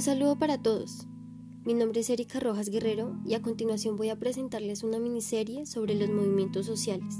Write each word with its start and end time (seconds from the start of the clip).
Un 0.00 0.04
saludo 0.04 0.38
para 0.38 0.56
todos. 0.56 1.06
Mi 1.66 1.74
nombre 1.74 2.00
es 2.00 2.08
Erika 2.08 2.40
Rojas 2.40 2.70
Guerrero 2.70 3.20
y 3.26 3.34
a 3.34 3.42
continuación 3.42 3.96
voy 3.96 4.08
a 4.08 4.18
presentarles 4.18 4.82
una 4.82 4.98
miniserie 4.98 5.66
sobre 5.66 5.94
los 5.94 6.08
movimientos 6.08 6.64
sociales. 6.64 7.16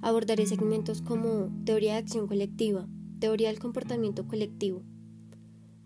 Abordaré 0.00 0.46
segmentos 0.46 1.00
como 1.00 1.48
teoría 1.64 1.92
de 1.92 1.98
acción 1.98 2.26
colectiva, 2.26 2.88
teoría 3.20 3.50
del 3.50 3.60
comportamiento 3.60 4.26
colectivo, 4.26 4.82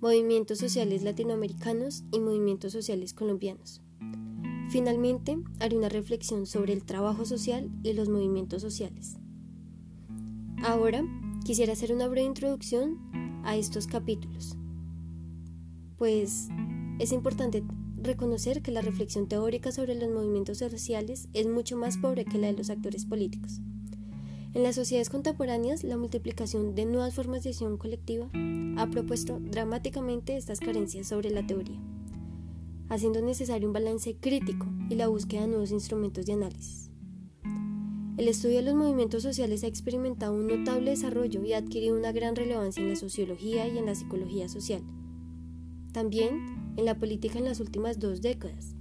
movimientos 0.00 0.56
sociales 0.56 1.02
latinoamericanos 1.02 2.02
y 2.10 2.20
movimientos 2.20 2.72
sociales 2.72 3.12
colombianos. 3.12 3.82
Finalmente, 4.70 5.36
haré 5.58 5.76
una 5.76 5.90
reflexión 5.90 6.46
sobre 6.46 6.72
el 6.72 6.82
trabajo 6.82 7.26
social 7.26 7.70
y 7.82 7.92
los 7.92 8.08
movimientos 8.08 8.62
sociales. 8.62 9.18
Ahora, 10.62 11.04
quisiera 11.44 11.74
hacer 11.74 11.92
una 11.92 12.08
breve 12.08 12.26
introducción 12.26 13.42
a 13.44 13.58
estos 13.58 13.86
capítulos 13.86 14.56
pues 16.00 16.48
es 16.98 17.12
importante 17.12 17.62
reconocer 18.02 18.62
que 18.62 18.70
la 18.70 18.80
reflexión 18.80 19.28
teórica 19.28 19.70
sobre 19.70 19.94
los 19.94 20.08
movimientos 20.08 20.56
sociales 20.56 21.28
es 21.34 21.46
mucho 21.46 21.76
más 21.76 21.98
pobre 21.98 22.24
que 22.24 22.38
la 22.38 22.46
de 22.46 22.54
los 22.54 22.70
actores 22.70 23.04
políticos. 23.04 23.60
En 24.54 24.62
las 24.62 24.76
sociedades 24.76 25.10
contemporáneas, 25.10 25.84
la 25.84 25.98
multiplicación 25.98 26.74
de 26.74 26.86
nuevas 26.86 27.12
formas 27.12 27.44
de 27.44 27.50
acción 27.50 27.76
colectiva 27.76 28.30
ha 28.78 28.86
propuesto 28.86 29.40
dramáticamente 29.42 30.38
estas 30.38 30.58
carencias 30.58 31.06
sobre 31.06 31.28
la 31.28 31.46
teoría, 31.46 31.78
haciendo 32.88 33.20
necesario 33.20 33.68
un 33.68 33.74
balance 33.74 34.16
crítico 34.16 34.68
y 34.88 34.94
la 34.94 35.08
búsqueda 35.08 35.42
de 35.42 35.48
nuevos 35.48 35.70
instrumentos 35.70 36.24
de 36.24 36.32
análisis. 36.32 36.90
El 38.16 38.26
estudio 38.26 38.56
de 38.56 38.62
los 38.62 38.74
movimientos 38.74 39.22
sociales 39.22 39.64
ha 39.64 39.66
experimentado 39.66 40.32
un 40.32 40.46
notable 40.46 40.92
desarrollo 40.92 41.44
y 41.44 41.52
ha 41.52 41.58
adquirido 41.58 41.94
una 41.94 42.12
gran 42.12 42.36
relevancia 42.36 42.82
en 42.82 42.88
la 42.88 42.96
sociología 42.96 43.68
y 43.68 43.76
en 43.76 43.84
la 43.84 43.94
psicología 43.94 44.48
social 44.48 44.82
también 45.92 46.74
en 46.76 46.84
la 46.84 46.98
política 46.98 47.38
en 47.38 47.44
las 47.44 47.60
últimas 47.60 47.98
dos 47.98 48.20
décadas. 48.20 48.74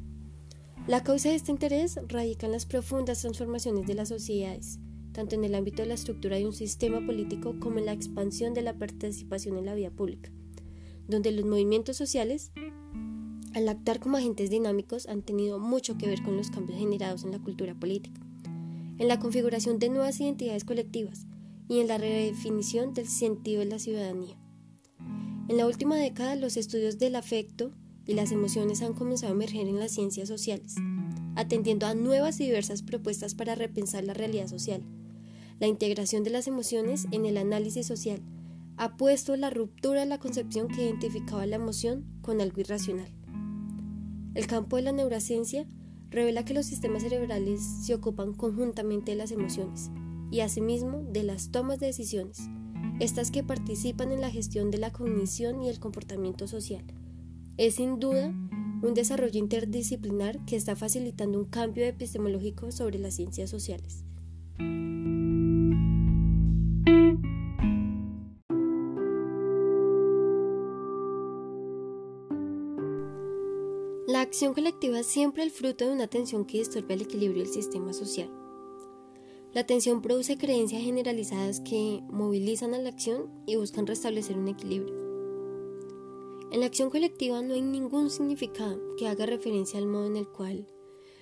La 0.88 1.04
causa 1.04 1.30
de 1.30 1.36
este 1.36 1.52
interés 1.52 2.00
radica 2.08 2.46
en 2.46 2.52
las 2.52 2.66
profundas 2.66 3.22
transformaciones 3.22 3.86
de 3.86 3.94
las 3.94 4.10
sociedades, 4.10 4.80
tanto 5.12 5.36
en 5.36 5.44
el 5.44 5.56
ámbito 5.56 5.82
de 5.82 5.88
la 5.88 5.94
estructura 5.94 6.38
de 6.38 6.46
un 6.46 6.54
sistema 6.54 7.06
político 7.06 7.56
como 7.60 7.80
en 7.80 7.86
la 7.86 7.94
expansión 7.94 8.54
de 8.54 8.62
la 8.62 8.78
participación 8.78 9.58
en 9.58 9.66
la 9.66 9.76
vida 9.76 9.92
pública, 9.92 10.32
donde 11.08 11.32
los 11.32 11.46
movimientos 11.46 11.98
sociales, 11.98 12.52
al 13.54 13.68
actuar 13.68 14.00
como 14.00 14.18
agentes 14.18 14.50
dinámicos, 14.50 15.08
han 15.08 15.22
tenido 15.22 15.60
mucho 15.60 15.98
que 15.98 16.08
ver 16.08 16.24
con 16.24 16.38
los 16.38 16.50
cambios 16.50 16.80
generados 16.80 17.24
en 17.24 17.32
la 17.32 17.40
cultura 17.40 17.76
política, 17.76 18.22
en 18.98 19.08
la 19.08 19.20
configuración 19.20 19.80
de 19.80 19.90
nuevas 19.90 20.20
identidades 20.20 20.64
colectivas 20.64 21.26
y 21.68 21.80
en 21.80 21.88
la 21.88 21.98
redefinición 21.98 22.94
del 22.94 23.08
sentido 23.08 23.60
de 23.60 23.66
la 23.68 23.80
ciudadanía. 23.80 24.38
En 25.50 25.58
la 25.58 25.66
última 25.66 25.95
década, 25.95 26.36
los 26.36 26.58
estudios 26.58 27.00
del 27.00 27.16
afecto 27.16 27.72
y 28.05 28.14
las 28.14 28.31
emociones 28.31 28.83
han 28.83 28.94
comenzado 28.94 29.33
a 29.33 29.36
emerger 29.36 29.67
en 29.67 29.80
las 29.80 29.89
ciencias 29.89 30.28
sociales, 30.28 30.75
atendiendo 31.36 31.88
a 31.88 31.95
nuevas 31.95 32.39
y 32.39 32.45
diversas 32.45 32.83
propuestas 32.83 33.33
para 33.33 33.56
repensar 33.56 34.03
la 34.03 34.14
realidad 34.14 34.45
social. 34.45 34.83
La 35.59 35.66
integración 35.66 36.23
de 36.23 36.30
las 36.30 36.45
emociones 36.45 37.08
en 37.09 37.25
el 37.25 37.36
análisis 37.36 37.88
social 37.88 38.22
ha 38.78 38.95
puesto 38.95 39.36
la 39.38 39.50
ruptura 39.50 40.02
de 40.02 40.06
la 40.06 40.19
concepción 40.19 40.67
que 40.67 40.83
identificaba 40.83 41.47
la 41.47 41.56
emoción 41.56 42.06
con 42.22 42.41
algo 42.41 42.61
irracional. 42.61 43.11
El 44.36 44.45
campo 44.45 44.75
de 44.75 44.84
la 44.84 44.91
neurociencia 44.91 45.66
revela 46.11 46.45
que 46.45 46.53
los 46.53 46.67
sistemas 46.67 47.02
cerebrales 47.02 47.59
se 47.88 47.95
ocupan 47.95 48.36
conjuntamente 48.36 49.13
de 49.13 49.17
las 49.17 49.31
emociones 49.31 49.89
y 50.30 50.41
asimismo 50.41 51.02
de 51.02 51.23
las 51.23 51.50
tomas 51.50 51.80
de 51.80 51.88
decisiones 51.88 52.39
estas 53.00 53.31
que 53.31 53.44
participan 53.44 54.11
en 54.11 54.22
la 54.22 54.30
gestión 54.30 54.72
de 54.72 54.78
la 54.78 54.92
cognición 54.92 55.61
y 55.61 55.69
el 55.69 55.80
comportamiento 55.80 56.47
social. 56.47 56.83
Es 57.58 57.75
sin 57.75 58.00
duda 58.00 58.33
un 58.81 58.94
desarrollo 58.94 59.40
interdisciplinar 59.40 60.44
que 60.46 60.56
está 60.56 60.75
facilitando 60.75 61.40
un 61.40 61.46
cambio 61.46 61.85
epistemológico 61.85 62.72
sobre 62.72 63.00
las 63.00 63.16
ciencias 63.16 63.50
sociales. 63.50 64.03
La 74.07 74.22
acción 74.22 74.53
colectiva 74.53 75.00
es 75.00 75.07
siempre 75.07 75.44
el 75.44 75.51
fruto 75.51 75.85
de 75.85 75.94
una 75.94 76.07
tensión 76.07 76.45
que 76.45 76.57
disturbe 76.57 76.95
el 76.95 77.01
equilibrio 77.01 77.44
del 77.44 77.53
sistema 77.53 77.94
social. 77.94 78.38
La 79.52 79.62
atención 79.62 80.04
produce 80.04 80.38
creencias 80.38 80.84
generalizadas 80.84 81.60
que 81.60 82.04
movilizan 82.12 82.76
a 82.76 82.78
la 82.78 82.90
acción 82.90 83.32
y 83.48 83.56
buscan 83.56 83.88
restablecer 83.88 84.38
un 84.38 84.48
equilibrio. 84.48 84.94
En 86.52 86.60
la 86.60 86.68
acción 86.68 86.92
colectiva 86.92 87.42
no 87.42 87.56
hay 87.56 87.62
ningún 87.62 88.12
significado 88.12 88.80
que 88.96 89.08
haga 89.08 89.26
referencia 89.26 89.80
al 89.80 89.88
modo 89.88 90.06
en 90.06 90.18
el 90.18 90.28
cual 90.28 90.68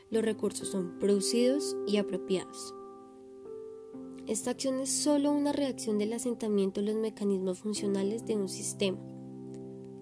los 0.10 0.24
recursos 0.24 0.68
son 0.68 1.00
producidos 1.00 1.78
y 1.88 1.98
apropiados. 1.98 2.74
Esta 4.26 4.52
acción 4.52 4.82
es 4.82 4.90
solo 4.90 5.32
una 5.32 5.54
reacción 5.54 5.98
del 5.98 6.12
asentamiento 6.12 6.82
de 6.82 6.88
los 6.88 6.96
mecanismos 6.98 7.60
funcionales 7.60 8.26
de 8.26 8.36
un 8.36 8.50
sistema, 8.50 9.00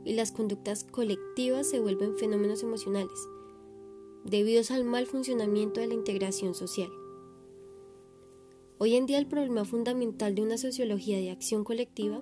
y 0.03 0.13
las 0.13 0.31
conductas 0.31 0.83
colectivas 0.83 1.69
se 1.69 1.79
vuelven 1.79 2.15
fenómenos 2.15 2.63
emocionales, 2.63 3.19
debidos 4.23 4.71
al 4.71 4.83
mal 4.83 5.05
funcionamiento 5.05 5.79
de 5.79 5.87
la 5.87 5.93
integración 5.93 6.55
social. 6.55 6.89
Hoy 8.77 8.95
en 8.95 9.05
día 9.05 9.19
el 9.19 9.25
problema 9.25 9.63
fundamental 9.63 10.35
de 10.35 10.41
una 10.41 10.57
sociología 10.57 11.17
de 11.17 11.31
acción 11.31 11.63
colectiva 11.63 12.21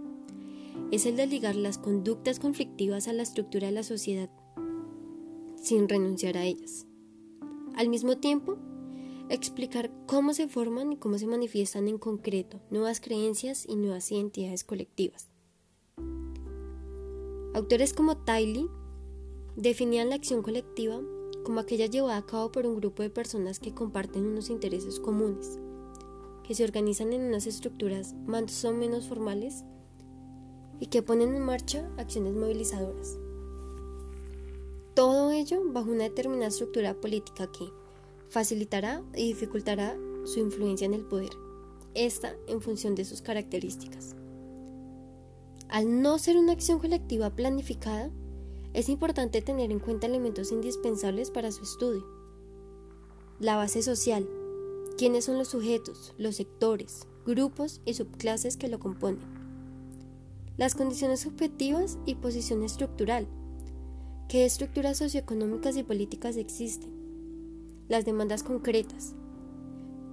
es 0.91 1.07
el 1.07 1.15
de 1.15 1.25
ligar 1.25 1.55
las 1.55 1.79
conductas 1.79 2.39
conflictivas 2.39 3.07
a 3.07 3.13
la 3.13 3.23
estructura 3.23 3.67
de 3.67 3.73
la 3.73 3.81
sociedad 3.81 4.29
sin 5.55 5.89
renunciar 5.89 6.37
a 6.37 6.45
ellas. 6.45 6.85
Al 7.73 7.89
mismo 7.89 8.17
tiempo, 8.17 8.57
explicar 9.29 9.91
cómo 10.05 10.35
se 10.35 10.47
forman 10.47 10.91
y 10.91 10.97
cómo 10.97 11.17
se 11.17 11.25
manifiestan 11.25 11.87
en 11.87 11.97
concreto 11.97 12.61
nuevas 12.69 13.01
creencias 13.01 13.65
y 13.67 13.75
nuevas 13.75 14.11
identidades 14.11 14.63
colectivas. 14.63 15.29
Autores 17.55 17.93
como 17.93 18.17
Tiley 18.17 18.67
definían 19.55 20.09
la 20.09 20.15
acción 20.15 20.43
colectiva 20.43 21.01
como 21.43 21.59
aquella 21.59 21.87
llevada 21.87 22.17
a 22.17 22.25
cabo 22.27 22.51
por 22.51 22.67
un 22.67 22.75
grupo 22.75 23.01
de 23.01 23.09
personas 23.09 23.57
que 23.57 23.73
comparten 23.73 24.27
unos 24.27 24.51
intereses 24.51 24.99
comunes 24.99 25.59
que 26.45 26.55
se 26.55 26.63
organizan 26.63 27.13
en 27.13 27.23
unas 27.23 27.47
estructuras 27.47 28.13
más 28.25 28.63
o 28.65 28.73
menos 28.73 29.07
formales 29.07 29.63
y 30.79 30.87
que 30.87 31.01
ponen 31.01 31.35
en 31.35 31.41
marcha 31.41 31.89
acciones 31.97 32.33
movilizadoras. 32.33 33.17
Todo 34.93 35.31
ello 35.31 35.61
bajo 35.65 35.89
una 35.89 36.03
determinada 36.03 36.47
estructura 36.47 36.93
política 36.93 37.51
que 37.51 37.65
facilitará 38.29 39.01
y 39.15 39.27
dificultará 39.27 39.97
su 40.25 40.39
influencia 40.39 40.85
en 40.85 40.93
el 40.93 41.05
poder, 41.05 41.31
esta 41.93 42.35
en 42.47 42.61
función 42.61 42.95
de 42.95 43.05
sus 43.05 43.21
características. 43.21 44.15
Al 45.69 46.01
no 46.01 46.19
ser 46.19 46.37
una 46.37 46.51
acción 46.51 46.79
colectiva 46.79 47.31
planificada, 47.31 48.11
es 48.73 48.89
importante 48.89 49.41
tener 49.41 49.71
en 49.71 49.79
cuenta 49.79 50.07
elementos 50.07 50.51
indispensables 50.51 51.31
para 51.31 51.51
su 51.51 51.63
estudio. 51.63 52.05
La 53.39 53.55
base 53.55 53.81
social, 53.81 54.27
quiénes 54.97 55.25
son 55.25 55.37
los 55.37 55.49
sujetos, 55.49 56.13
los 56.17 56.35
sectores, 56.35 57.07
grupos 57.25 57.81
y 57.85 57.93
subclases 57.93 58.57
que 58.57 58.67
lo 58.67 58.79
componen, 58.79 59.23
las 60.57 60.75
condiciones 60.75 61.25
objetivas 61.25 61.97
y 62.05 62.15
posición 62.15 62.63
estructural, 62.63 63.27
qué 64.29 64.45
estructuras 64.45 64.97
socioeconómicas 64.97 65.77
y 65.77 65.83
políticas 65.83 66.37
existen, 66.37 66.91
las 67.87 68.05
demandas 68.05 68.43
concretas, 68.43 69.15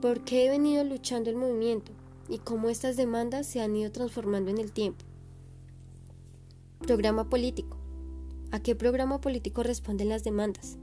por 0.00 0.24
qué 0.24 0.46
he 0.46 0.50
venido 0.50 0.82
luchando 0.82 1.28
el 1.28 1.36
movimiento 1.36 1.92
y 2.28 2.38
cómo 2.38 2.70
estas 2.70 2.96
demandas 2.96 3.46
se 3.46 3.60
han 3.60 3.76
ido 3.76 3.92
transformando 3.92 4.50
en 4.50 4.58
el 4.58 4.72
tiempo. 4.72 5.04
Programa 6.80 7.28
político. 7.28 7.76
¿A 8.52 8.60
qué 8.60 8.74
programa 8.74 9.20
político 9.20 9.62
responden 9.62 10.08
las 10.08 10.24
demandas? 10.24 10.78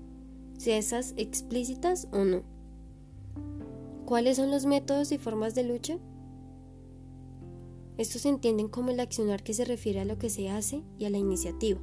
Sea 0.57 0.77
esas 0.77 1.13
explícitas 1.17 2.07
o 2.11 2.23
no. 2.23 2.56
¿Cuáles 4.07 4.37
son 4.37 4.51
los 4.51 4.65
métodos 4.65 5.11
y 5.11 5.17
formas 5.17 5.53
de 5.53 5.63
lucha? 5.63 5.99
Estos 7.97 8.21
se 8.21 8.29
entienden 8.29 8.69
como 8.69 8.91
el 8.91 9.01
accionar 9.01 9.43
que 9.43 9.53
se 9.53 9.65
refiere 9.65 9.99
a 9.99 10.05
lo 10.05 10.17
que 10.17 10.29
se 10.29 10.47
hace 10.47 10.81
y 10.97 11.03
a 11.03 11.09
la 11.09 11.17
iniciativa. 11.17 11.81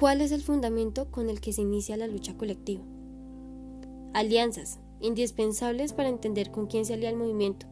¿Cuál 0.00 0.22
es 0.22 0.32
el 0.32 0.40
fundamento 0.40 1.10
con 1.10 1.28
el 1.28 1.42
que 1.42 1.52
se 1.52 1.60
inicia 1.60 1.98
la 1.98 2.06
lucha 2.06 2.38
colectiva? 2.38 2.82
Alianzas, 4.14 4.80
indispensables 5.02 5.92
para 5.92 6.08
entender 6.08 6.50
con 6.50 6.66
quién 6.66 6.86
se 6.86 6.94
alía 6.94 7.10
el 7.10 7.16
movimiento. 7.16 7.66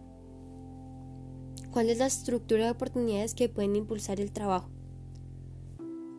¿Cuál 1.71 1.89
es 1.89 1.97
la 1.97 2.09
estructura 2.09 2.67
de 2.67 2.73
oportunidades 2.73 3.35
que 3.35 3.49
pueden 3.49 3.75
impulsar 3.75 4.21
el 4.21 4.33
trabajo? 4.33 4.69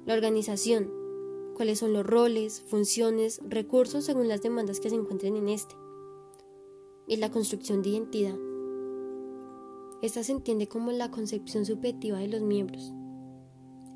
La 0.08 0.16
organización. 0.16 0.92
¿Cuáles 1.56 1.78
son 1.78 1.94
los 1.94 2.04
roles, 2.04 2.62
funciones, 2.62 3.40
recursos 3.48 4.06
según 4.06 4.28
las 4.28 4.42
demandas 4.42 4.80
que 4.80 4.90
se 4.90 4.96
encuentren 4.96 5.36
en 5.36 5.50
este? 5.50 5.81
Y 7.12 7.18
la 7.18 7.30
construcción 7.30 7.82
de 7.82 7.90
identidad. 7.90 8.38
Esta 10.02 10.24
se 10.24 10.32
entiende 10.32 10.70
como 10.70 10.94
la 10.94 11.12
concepción 11.12 11.66
subjetiva 11.66 12.20
de 12.20 12.30
los 12.30 12.42
miembros. 12.42 12.94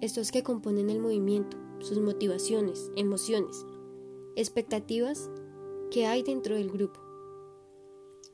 estos 0.01 0.33
que 0.33 0.43
componen 0.43 0.89
el 0.89 0.99
movimiento, 0.99 1.55
sus 1.79 1.99
motivaciones, 1.99 2.91
emociones, 2.97 3.65
expectativas 4.35 5.31
que 5.89 6.05
hay 6.05 6.23
dentro 6.23 6.55
del 6.55 6.69
grupo. 6.69 6.99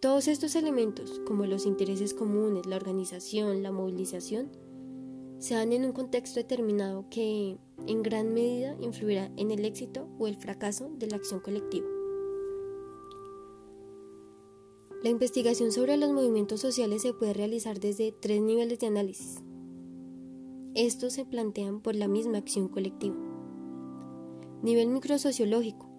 Todos 0.02 0.28
estos 0.28 0.56
elementos, 0.56 1.22
como 1.28 1.46
los 1.46 1.68
intereses 1.68 2.16
comunes, 2.16 2.66
la 2.66 2.78
organización, 2.78 3.62
la 3.62 3.72
movilización, 3.72 4.50
se 5.38 5.54
dan 5.54 5.74
en 5.74 5.86
un 5.86 5.92
contexto 5.92 6.40
determinado 6.40 7.06
que 7.12 7.60
en 7.86 8.02
gran 8.02 8.34
medida 8.34 8.76
influirá 8.82 9.32
en 9.38 9.52
el 9.52 9.64
éxito 9.64 10.10
o 10.18 10.28
el 10.28 10.38
fracaso 10.38 10.90
de 10.98 11.06
la 11.06 11.18
acción 11.18 11.40
colectiva. 11.40 12.01
La 15.04 15.10
investigación 15.10 15.72
sobre 15.72 15.98
los 15.98 16.12
movimientos 16.12 16.60
sociales 16.60 17.02
se 17.02 17.12
puede 17.12 17.34
realizar 17.34 17.80
desde 17.80 18.12
tres 18.12 18.40
niveles 18.40 18.78
de 18.78 18.86
análisis. 18.86 19.42
Estos 20.76 21.14
se 21.14 21.26
plantean 21.26 21.82
por 21.82 21.96
la 21.96 22.08
misma 22.08 22.38
acción 22.38 22.68
colectiva. 22.68 23.16
Nivel 24.62 24.90
microsociológico. 24.90 25.90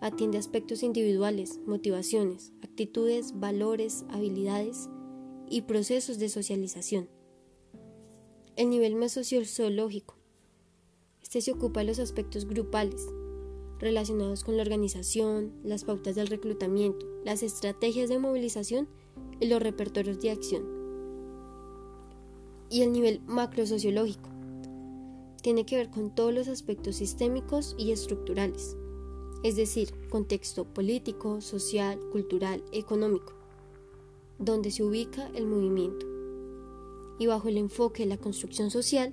Atiende 0.00 0.38
aspectos 0.38 0.84
individuales, 0.84 1.58
motivaciones, 1.66 2.52
actitudes, 2.62 3.40
valores, 3.40 4.04
habilidades 4.10 4.88
y 5.48 5.62
procesos 5.62 6.20
de 6.20 6.28
socialización. 6.28 7.10
El 8.54 8.70
nivel 8.70 8.94
mesosociológico. 8.94 10.14
Este 11.20 11.40
se 11.40 11.50
ocupa 11.50 11.80
de 11.80 11.86
los 11.86 11.98
aspectos 11.98 12.46
grupales, 12.46 13.08
relacionados 13.80 14.44
con 14.44 14.56
la 14.56 14.62
organización, 14.62 15.52
las 15.64 15.84
pautas 15.84 16.14
del 16.14 16.28
reclutamiento, 16.28 17.06
las 17.24 17.42
estrategias 17.42 18.08
de 18.08 18.18
movilización 18.18 18.88
y 19.40 19.46
los 19.46 19.60
repertorios 19.60 20.20
de 20.20 20.30
acción. 20.30 20.62
Y 22.70 22.82
el 22.82 22.92
nivel 22.92 23.20
macrosociológico 23.26 24.28
tiene 25.42 25.64
que 25.64 25.76
ver 25.76 25.90
con 25.90 26.14
todos 26.14 26.34
los 26.34 26.48
aspectos 26.48 26.96
sistémicos 26.96 27.74
y 27.78 27.92
estructurales, 27.92 28.76
es 29.42 29.56
decir, 29.56 29.92
contexto 30.10 30.66
político, 30.66 31.40
social, 31.40 31.98
cultural, 32.12 32.62
económico, 32.72 33.32
donde 34.38 34.70
se 34.70 34.84
ubica 34.84 35.30
el 35.34 35.46
movimiento. 35.46 36.06
Y 37.18 37.26
bajo 37.26 37.48
el 37.48 37.56
enfoque 37.56 38.02
de 38.02 38.10
la 38.10 38.18
construcción 38.18 38.70
social, 38.70 39.12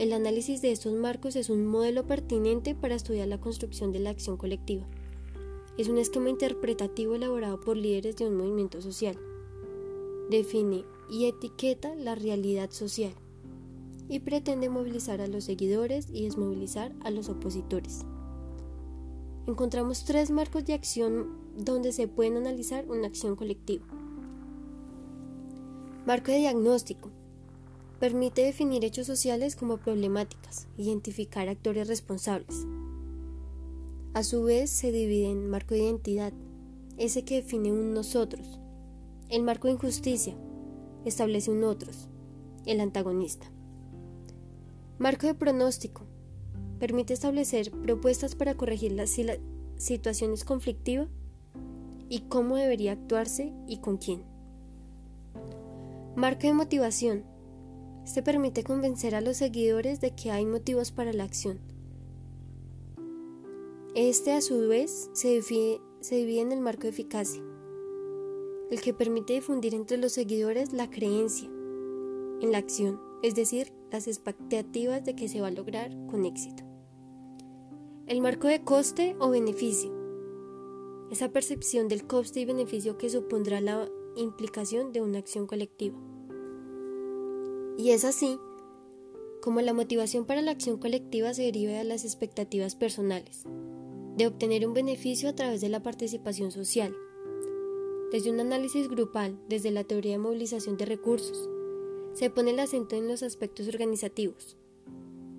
el 0.00 0.14
análisis 0.14 0.62
de 0.62 0.72
estos 0.72 0.94
marcos 0.94 1.36
es 1.36 1.50
un 1.50 1.66
modelo 1.66 2.06
pertinente 2.06 2.74
para 2.74 2.94
estudiar 2.94 3.28
la 3.28 3.38
construcción 3.38 3.92
de 3.92 3.98
la 3.98 4.08
acción 4.08 4.38
colectiva. 4.38 4.86
Es 5.76 5.88
un 5.88 5.98
esquema 5.98 6.30
interpretativo 6.30 7.16
elaborado 7.16 7.60
por 7.60 7.76
líderes 7.76 8.16
de 8.16 8.26
un 8.26 8.34
movimiento 8.34 8.80
social. 8.80 9.18
Define 10.30 10.86
y 11.10 11.26
etiqueta 11.26 11.94
la 11.96 12.14
realidad 12.14 12.70
social 12.70 13.12
y 14.08 14.20
pretende 14.20 14.70
movilizar 14.70 15.20
a 15.20 15.26
los 15.26 15.44
seguidores 15.44 16.08
y 16.10 16.24
desmovilizar 16.24 16.94
a 17.02 17.10
los 17.10 17.28
opositores. 17.28 18.00
Encontramos 19.46 20.06
tres 20.06 20.30
marcos 20.30 20.64
de 20.64 20.72
acción 20.72 21.36
donde 21.58 21.92
se 21.92 22.08
pueden 22.08 22.38
analizar 22.38 22.88
una 22.88 23.06
acción 23.06 23.36
colectiva. 23.36 23.84
Marco 26.06 26.32
de 26.32 26.38
diagnóstico 26.38 27.10
Permite 28.00 28.42
definir 28.42 28.82
hechos 28.86 29.06
sociales 29.06 29.56
como 29.56 29.76
problemáticas, 29.76 30.66
identificar 30.78 31.50
actores 31.50 31.86
responsables. 31.86 32.66
A 34.14 34.22
su 34.22 34.42
vez 34.42 34.70
se 34.70 34.90
divide 34.90 35.30
en 35.30 35.50
marco 35.50 35.74
de 35.74 35.82
identidad, 35.82 36.32
ese 36.96 37.26
que 37.26 37.42
define 37.42 37.70
un 37.70 37.92
nosotros. 37.92 38.58
El 39.28 39.42
marco 39.42 39.68
de 39.68 39.74
injusticia 39.74 40.34
establece 41.04 41.50
un 41.50 41.62
otros, 41.62 42.08
el 42.64 42.80
antagonista. 42.80 43.52
Marco 44.98 45.26
de 45.26 45.34
pronóstico 45.34 46.06
permite 46.78 47.12
establecer 47.12 47.70
propuestas 47.70 48.34
para 48.34 48.54
corregir 48.54 48.92
las 48.92 49.14
situaciones 49.76 50.44
conflictivas 50.46 51.08
y 52.08 52.20
cómo 52.20 52.56
debería 52.56 52.92
actuarse 52.92 53.52
y 53.68 53.76
con 53.76 53.98
quién. 53.98 54.22
Marco 56.16 56.46
de 56.46 56.54
motivación 56.54 57.29
este 58.10 58.24
permite 58.24 58.64
convencer 58.64 59.14
a 59.14 59.20
los 59.20 59.36
seguidores 59.36 60.00
de 60.00 60.16
que 60.16 60.32
hay 60.32 60.44
motivos 60.44 60.90
para 60.90 61.12
la 61.12 61.22
acción. 61.22 61.60
Este 63.94 64.32
a 64.32 64.40
su 64.40 64.66
vez 64.66 65.08
se 65.12 65.28
divide, 65.40 65.80
se 66.00 66.16
divide 66.16 66.40
en 66.40 66.50
el 66.50 66.58
marco 66.58 66.82
de 66.82 66.88
eficacia, 66.88 67.40
el 68.68 68.80
que 68.80 68.92
permite 68.94 69.34
difundir 69.34 69.76
entre 69.76 69.96
los 69.96 70.10
seguidores 70.10 70.72
la 70.72 70.90
creencia 70.90 71.48
en 72.40 72.50
la 72.50 72.58
acción, 72.58 73.00
es 73.22 73.36
decir, 73.36 73.72
las 73.92 74.08
expectativas 74.08 75.04
de 75.04 75.14
que 75.14 75.28
se 75.28 75.40
va 75.40 75.46
a 75.46 75.52
lograr 75.52 75.92
con 76.08 76.24
éxito. 76.24 76.64
El 78.08 78.22
marco 78.22 78.48
de 78.48 78.64
coste 78.64 79.14
o 79.20 79.30
beneficio. 79.30 79.92
Esa 81.12 81.28
percepción 81.28 81.86
del 81.86 82.08
coste 82.08 82.40
y 82.40 82.44
beneficio 82.44 82.98
que 82.98 83.08
supondrá 83.08 83.60
la 83.60 83.88
implicación 84.16 84.92
de 84.92 85.00
una 85.00 85.20
acción 85.20 85.46
colectiva. 85.46 86.09
Y 87.80 87.92
es 87.92 88.04
así 88.04 88.38
como 89.40 89.62
la 89.62 89.72
motivación 89.72 90.26
para 90.26 90.42
la 90.42 90.50
acción 90.50 90.76
colectiva 90.76 91.32
se 91.32 91.44
deriva 91.44 91.72
de 91.72 91.84
las 91.84 92.04
expectativas 92.04 92.74
personales, 92.74 93.44
de 94.18 94.26
obtener 94.26 94.66
un 94.66 94.74
beneficio 94.74 95.30
a 95.30 95.34
través 95.34 95.62
de 95.62 95.70
la 95.70 95.82
participación 95.82 96.50
social. 96.50 96.94
Desde 98.12 98.30
un 98.30 98.38
análisis 98.38 98.86
grupal, 98.86 99.40
desde 99.48 99.70
la 99.70 99.84
teoría 99.84 100.12
de 100.12 100.18
movilización 100.18 100.76
de 100.76 100.84
recursos, 100.84 101.48
se 102.12 102.28
pone 102.28 102.50
el 102.50 102.60
acento 102.60 102.96
en 102.96 103.08
los 103.08 103.22
aspectos 103.22 103.66
organizativos, 103.66 104.58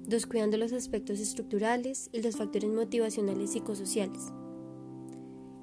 descuidando 0.08 0.58
los 0.58 0.74
aspectos 0.74 1.20
estructurales 1.20 2.10
y 2.12 2.24
los 2.24 2.38
factores 2.38 2.72
motivacionales 2.72 3.52
psicosociales. 3.52 4.34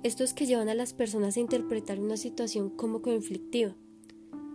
Estos 0.04 0.32
que 0.32 0.46
llevan 0.46 0.68
a 0.68 0.76
las 0.76 0.92
personas 0.92 1.36
a 1.36 1.40
interpretar 1.40 1.98
una 1.98 2.16
situación 2.16 2.70
como 2.70 3.02
conflictiva 3.02 3.74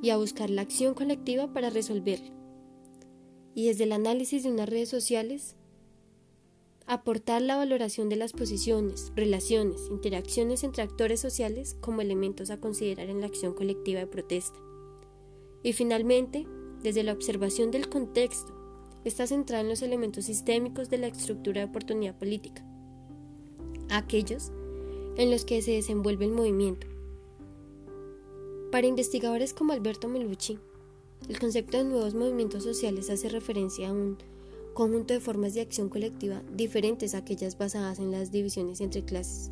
y 0.03 0.09
a 0.09 0.17
buscar 0.17 0.49
la 0.49 0.63
acción 0.63 0.93
colectiva 0.93 1.53
para 1.53 1.69
resolverla. 1.69 2.29
Y 3.55 3.67
desde 3.67 3.85
el 3.85 3.93
análisis 3.93 4.43
de 4.43 4.51
unas 4.51 4.67
redes 4.67 4.89
sociales, 4.89 5.55
aportar 6.85 7.41
la 7.41 7.55
valoración 7.55 8.09
de 8.09 8.17
las 8.17 8.33
posiciones, 8.33 9.13
relaciones, 9.15 9.87
interacciones 9.89 10.65
entre 10.65 10.83
actores 10.83 11.21
sociales 11.21 11.77
como 11.79 12.01
elementos 12.01 12.49
a 12.49 12.59
considerar 12.59 13.09
en 13.09 13.21
la 13.21 13.27
acción 13.27 13.53
colectiva 13.53 14.01
de 14.01 14.07
protesta. 14.07 14.59
Y 15.63 15.71
finalmente, 15.71 16.45
desde 16.81 17.03
la 17.03 17.13
observación 17.13 17.71
del 17.71 17.87
contexto, 17.87 18.53
está 19.05 19.25
centrada 19.25 19.61
en 19.61 19.69
los 19.69 19.81
elementos 19.83 20.25
sistémicos 20.25 20.89
de 20.89 20.97
la 20.97 21.07
estructura 21.07 21.61
de 21.61 21.67
oportunidad 21.67 22.19
política, 22.19 22.61
aquellos 23.89 24.51
en 25.15 25.31
los 25.31 25.45
que 25.45 25.61
se 25.61 25.71
desenvuelve 25.71 26.25
el 26.25 26.31
movimiento, 26.31 26.87
para 28.73 28.87
investigadores 28.87 29.53
como 29.53 29.71
Alberto 29.71 30.09
Melucci, 30.09 30.57
el 31.29 31.37
concepto 31.37 31.77
de 31.77 31.83
nuevos 31.83 32.15
movimientos 32.15 32.63
sociales 32.63 33.11
hace 33.11 33.29
referencia 33.29 33.89
a 33.89 33.93
un 33.93 34.17
conjunto 34.73 35.13
de 35.13 35.19
formas 35.19 35.53
de 35.53 35.61
acción 35.61 35.89
colectiva 35.89 36.41
diferentes 36.51 37.13
a 37.13 37.19
aquellas 37.19 37.55
basadas 37.55 37.99
en 37.99 38.09
las 38.09 38.31
divisiones 38.31 38.81
entre 38.81 39.05
clases. 39.05 39.51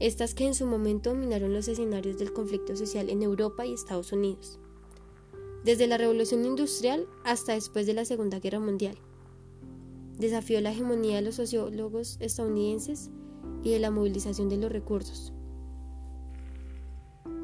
Estas 0.00 0.34
que 0.34 0.44
en 0.44 0.56
su 0.56 0.66
momento 0.66 1.10
dominaron 1.10 1.52
los 1.52 1.68
escenarios 1.68 2.18
del 2.18 2.32
conflicto 2.32 2.74
social 2.74 3.10
en 3.10 3.22
Europa 3.22 3.64
y 3.64 3.74
Estados 3.74 4.10
Unidos, 4.10 4.58
desde 5.62 5.86
la 5.86 5.96
Revolución 5.96 6.44
Industrial 6.44 7.06
hasta 7.22 7.52
después 7.52 7.86
de 7.86 7.94
la 7.94 8.04
Segunda 8.04 8.40
Guerra 8.40 8.58
Mundial. 8.58 8.96
Desafió 10.18 10.60
la 10.60 10.72
hegemonía 10.72 11.14
de 11.14 11.22
los 11.22 11.36
sociólogos 11.36 12.16
estadounidenses 12.18 13.08
y 13.62 13.70
de 13.70 13.78
la 13.78 13.92
movilización 13.92 14.48
de 14.48 14.56
los 14.56 14.72
recursos 14.72 15.32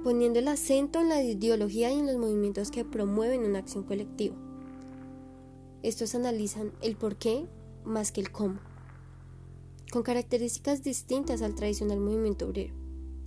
poniendo 0.07 0.39
el 0.39 0.47
acento 0.47 1.01
en 1.01 1.09
la 1.09 1.21
ideología 1.21 1.91
y 1.91 1.99
en 1.99 2.07
los 2.07 2.17
movimientos 2.17 2.71
que 2.71 2.85
promueven 2.85 3.43
una 3.43 3.59
acción 3.59 3.83
colectiva. 3.83 4.37
Estos 5.83 6.15
analizan 6.15 6.71
el 6.81 6.95
por 6.95 7.17
qué 7.17 7.49
más 7.85 8.13
que 8.13 8.21
el 8.21 8.31
cómo, 8.31 8.61
con 9.91 10.05
características 10.05 10.85
distintas 10.85 11.43
al 11.43 11.57
tradicional 11.57 11.99
movimiento 11.99 12.47
obrero 12.47 12.73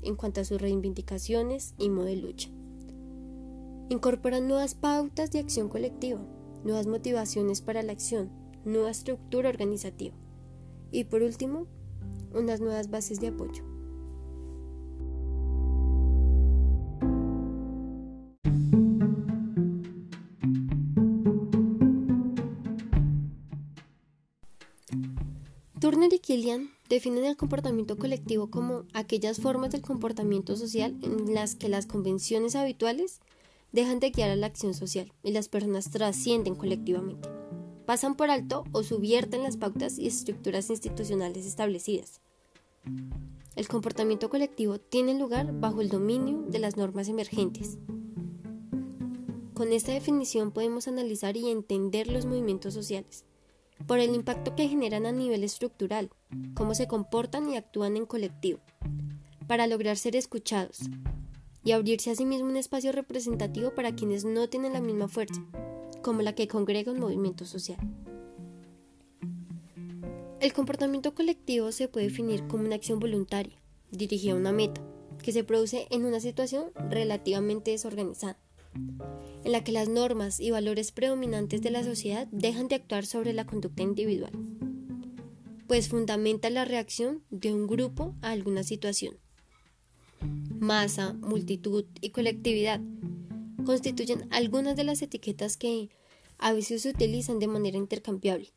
en 0.03 0.15
cuanto 0.15 0.39
a 0.39 0.45
sus 0.45 0.61
reivindicaciones 0.61 1.73
y 1.77 1.89
modo 1.89 2.05
de 2.05 2.15
lucha. 2.15 2.49
Incorporan 3.89 4.47
nuevas 4.47 4.73
pautas 4.73 5.31
de 5.31 5.39
acción 5.39 5.67
colectiva, 5.67 6.21
nuevas 6.63 6.87
motivaciones 6.87 7.59
para 7.59 7.83
la 7.83 7.91
acción, 7.91 8.31
nueva 8.63 8.91
estructura 8.91 9.49
organizativa 9.49 10.15
y 10.93 11.03
por 11.03 11.23
último, 11.23 11.67
unas 12.33 12.61
nuevas 12.61 12.89
bases 12.89 13.19
de 13.19 13.27
apoyo. 13.27 13.68
Killian 26.29 26.69
definen 26.89 27.25
el 27.25 27.35
comportamiento 27.35 27.97
colectivo 27.97 28.51
como 28.51 28.83
aquellas 28.93 29.41
formas 29.41 29.71
del 29.71 29.81
comportamiento 29.81 30.55
social 30.55 30.95
en 31.01 31.33
las 31.33 31.55
que 31.55 31.69
las 31.69 31.87
convenciones 31.87 32.55
habituales 32.55 33.19
dejan 33.71 33.99
de 33.99 34.11
guiar 34.11 34.29
a 34.29 34.35
la 34.35 34.45
acción 34.45 34.75
social 34.75 35.11
y 35.23 35.31
las 35.31 35.49
personas 35.49 35.89
trascienden 35.89 36.53
colectivamente. 36.53 37.27
pasan 37.87 38.13
por 38.13 38.29
alto 38.29 38.63
o 38.73 38.83
subvierten 38.83 39.41
las 39.41 39.57
pautas 39.57 39.97
y 39.97 40.05
estructuras 40.05 40.69
institucionales 40.69 41.47
establecidas. 41.47 42.21
El 43.55 43.67
comportamiento 43.67 44.29
colectivo 44.29 44.77
tiene 44.77 45.17
lugar 45.17 45.59
bajo 45.59 45.81
el 45.81 45.89
dominio 45.89 46.43
de 46.47 46.59
las 46.59 46.77
normas 46.77 47.07
emergentes. 47.07 47.79
Con 49.55 49.73
esta 49.73 49.93
definición 49.93 50.51
podemos 50.51 50.87
analizar 50.87 51.35
y 51.37 51.49
entender 51.49 52.07
los 52.07 52.27
movimientos 52.27 52.75
sociales, 52.75 53.25
por 53.87 53.99
el 53.99 54.13
impacto 54.13 54.55
que 54.55 54.67
generan 54.67 55.05
a 55.05 55.11
nivel 55.11 55.43
estructural, 55.43 56.09
cómo 56.53 56.75
se 56.75 56.87
comportan 56.87 57.49
y 57.49 57.55
actúan 57.55 57.97
en 57.97 58.05
colectivo, 58.05 58.59
para 59.47 59.67
lograr 59.67 59.97
ser 59.97 60.15
escuchados 60.15 60.81
y 61.63 61.71
abrirse 61.71 62.11
a 62.11 62.15
sí 62.15 62.25
mismo 62.25 62.47
un 62.47 62.57
espacio 62.57 62.91
representativo 62.91 63.73
para 63.73 63.93
quienes 63.95 64.25
no 64.25 64.47
tienen 64.47 64.73
la 64.73 64.81
misma 64.81 65.07
fuerza, 65.07 65.43
como 66.01 66.21
la 66.21 66.33
que 66.33 66.47
congrega 66.47 66.91
un 66.91 66.99
movimiento 66.99 67.45
social. 67.45 67.79
El 70.39 70.53
comportamiento 70.53 71.13
colectivo 71.13 71.71
se 71.71 71.89
puede 71.89 72.07
definir 72.07 72.47
como 72.47 72.63
una 72.63 72.75
acción 72.75 72.99
voluntaria, 72.99 73.61
dirigida 73.91 74.33
a 74.33 74.37
una 74.37 74.53
meta, 74.53 74.81
que 75.21 75.33
se 75.33 75.43
produce 75.43 75.87
en 75.89 76.05
una 76.05 76.21
situación 76.21 76.71
relativamente 76.89 77.71
desorganizada, 77.71 78.37
en 78.73 79.51
la 79.51 79.63
que 79.63 79.71
las 79.71 79.89
normas 79.89 80.39
y 80.39 80.51
valores 80.51 80.91
predominantes 80.91 81.61
de 81.61 81.71
la 81.71 81.83
sociedad 81.83 82.27
dejan 82.31 82.67
de 82.67 82.75
actuar 82.75 83.05
sobre 83.05 83.33
la 83.33 83.45
conducta 83.45 83.83
individual, 83.83 84.31
pues 85.67 85.89
fundamenta 85.89 86.49
la 86.49 86.65
reacción 86.65 87.23
de 87.29 87.53
un 87.53 87.67
grupo 87.67 88.15
a 88.21 88.31
alguna 88.31 88.63
situación. 88.63 89.15
Masa, 90.59 91.13
multitud 91.13 91.85
y 92.01 92.09
colectividad 92.09 92.81
constituyen 93.65 94.27
algunas 94.31 94.75
de 94.75 94.83
las 94.83 95.01
etiquetas 95.01 95.57
que 95.57 95.89
a 96.37 96.53
veces 96.53 96.81
se 96.81 96.89
utilizan 96.89 97.39
de 97.39 97.47
manera 97.47 97.77
intercambiable 97.77 98.51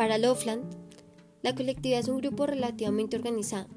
para 0.00 0.16
Lofland, 0.16 0.64
la 1.42 1.54
colectividad 1.54 2.00
es 2.00 2.08
un 2.08 2.22
grupo 2.22 2.46
relativamente 2.46 3.16
organizado. 3.16 3.68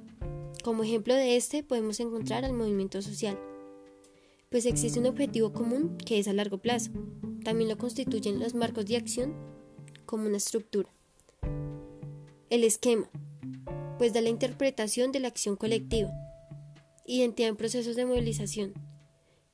Como 0.64 0.84
ejemplo 0.84 1.14
de 1.14 1.36
este 1.36 1.64
podemos 1.64 2.00
encontrar 2.00 2.46
al 2.46 2.54
movimiento 2.54 3.02
social, 3.02 3.38
pues 4.54 4.68
existe 4.68 5.00
un 5.00 5.08
objetivo 5.08 5.52
común 5.52 5.98
que 5.98 6.20
es 6.20 6.28
a 6.28 6.34
largo 6.34 6.60
plazo. 6.60 6.92
También 7.44 7.72
lo 7.72 7.80
constituyen 7.80 8.40
los 8.40 8.54
marcos 8.54 8.86
de 8.86 8.98
acción 8.98 9.34
como 10.06 10.28
una 10.28 10.38
estructura. 10.38 10.88
El 12.52 12.64
esquema, 12.64 13.10
pues 13.98 14.14
da 14.14 14.22
la 14.22 14.30
interpretación 14.30 15.12
de 15.12 15.22
la 15.22 15.30
acción 15.30 15.56
colectiva. 15.56 16.12
Identidad 17.08 17.50
en 17.50 17.56
procesos 17.56 17.96
de 17.96 18.06
movilización, 18.06 18.74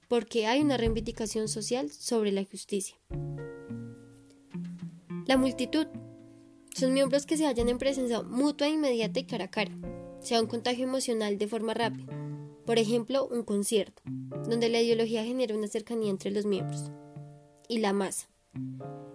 porque 0.09 0.47
hay 0.47 0.59
una 0.59 0.75
reivindicación 0.75 1.47
social 1.47 1.89
sobre 1.91 2.33
la 2.33 2.43
justicia. 2.43 2.97
La 5.27 5.37
multitud 5.37 5.87
son 6.75 6.91
miembros 6.91 7.25
que 7.25 7.37
se 7.37 7.45
hallan 7.45 7.69
en 7.69 7.77
presencia 7.77 8.21
mutua, 8.21 8.67
inmediata 8.67 9.21
y 9.21 9.23
cara 9.23 9.45
a 9.45 9.49
cara, 9.49 9.71
sea 10.19 10.41
un 10.41 10.47
contagio 10.47 10.83
emocional 10.83 11.37
de 11.37 11.47
forma 11.47 11.73
rápida. 11.73 12.18
Por 12.69 12.77
ejemplo, 12.77 13.27
un 13.27 13.41
concierto, 13.41 14.03
donde 14.47 14.69
la 14.69 14.79
ideología 14.79 15.23
genera 15.23 15.57
una 15.57 15.67
cercanía 15.67 16.11
entre 16.11 16.29
los 16.29 16.45
miembros. 16.45 16.91
Y 17.67 17.79
la 17.79 17.93
masa. 17.93 18.29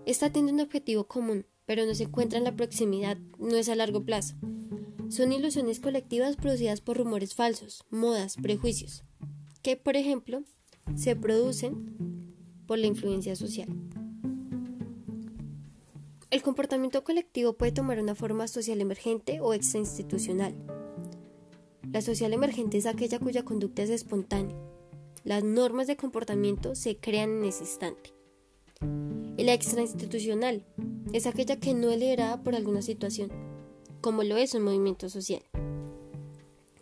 Esta 0.07 0.33
tiene 0.33 0.51
un 0.51 0.59
objetivo 0.59 1.05
común, 1.05 1.47
pero 1.65 1.87
no 1.87 1.95
se 1.95 2.03
encuentra 2.03 2.39
en 2.39 2.43
la 2.43 2.57
proximidad, 2.57 3.17
no 3.39 3.55
es 3.55 3.69
a 3.69 3.77
largo 3.77 4.05
plazo. 4.05 4.35
Son 5.09 5.33
ilusiones 5.33 5.79
colectivas 5.79 6.35
producidas 6.35 6.81
por 6.81 6.97
rumores 6.97 7.37
falsos, 7.37 7.85
modas, 7.91 8.35
prejuicios, 8.43 9.05
que, 9.63 9.77
por 9.77 9.95
ejemplo, 9.95 10.43
se 10.97 11.15
producen 11.15 12.35
por 12.67 12.81
la 12.81 12.89
influencia 12.89 13.37
social. 13.37 13.69
El 16.31 16.43
comportamiento 16.43 17.05
colectivo 17.05 17.53
puede 17.53 17.71
tomar 17.71 18.01
una 18.01 18.17
forma 18.17 18.49
social 18.49 18.81
emergente 18.81 19.39
o 19.41 19.55
extrainstitucional. 19.55 20.57
La 21.95 22.03
social 22.03 22.33
emergente 22.33 22.77
es 22.77 22.87
aquella 22.87 23.21
cuya 23.21 23.45
conducta 23.45 23.85
es 23.85 23.89
espontánea. 23.89 24.57
Las 25.23 25.45
normas 25.45 25.87
de 25.87 25.97
comportamiento 25.97 26.75
se 26.75 26.97
crean 26.97 27.31
en 27.39 27.45
ese 27.45 27.63
instante. 27.63 28.13
La 29.39 29.53
extrainstitucional 29.53 30.67
es 31.13 31.29
aquella 31.29 31.61
que 31.61 31.73
no 31.73 31.93
es 31.93 32.01
liderada 32.01 32.43
por 32.43 32.57
alguna 32.57 32.83
situación, 32.83 33.31
como 34.01 34.25
lo 34.25 34.37
es 34.37 34.55
un 34.55 34.65
movimiento 34.65 35.09
social. 35.09 35.45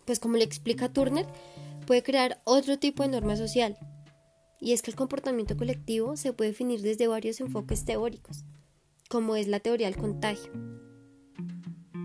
Pues 0.05 0.19
como 0.19 0.37
le 0.37 0.45
explica 0.45 0.91
Turner, 0.91 1.27
puede 1.85 2.01
crear 2.01 2.41
otro 2.43 2.79
tipo 2.79 3.03
de 3.03 3.09
norma 3.09 3.35
social, 3.37 3.77
y 4.59 4.73
es 4.73 4.81
que 4.81 4.89
el 4.89 4.97
comportamiento 4.97 5.55
colectivo 5.55 6.17
se 6.17 6.33
puede 6.33 6.49
definir 6.49 6.81
desde 6.81 7.05
varios 7.05 7.39
enfoques 7.39 7.85
teóricos 7.85 8.45
como 9.09 9.35
es 9.35 9.47
la 9.47 9.59
teoría 9.59 9.85
del 9.85 9.95
contagio. 9.95 10.51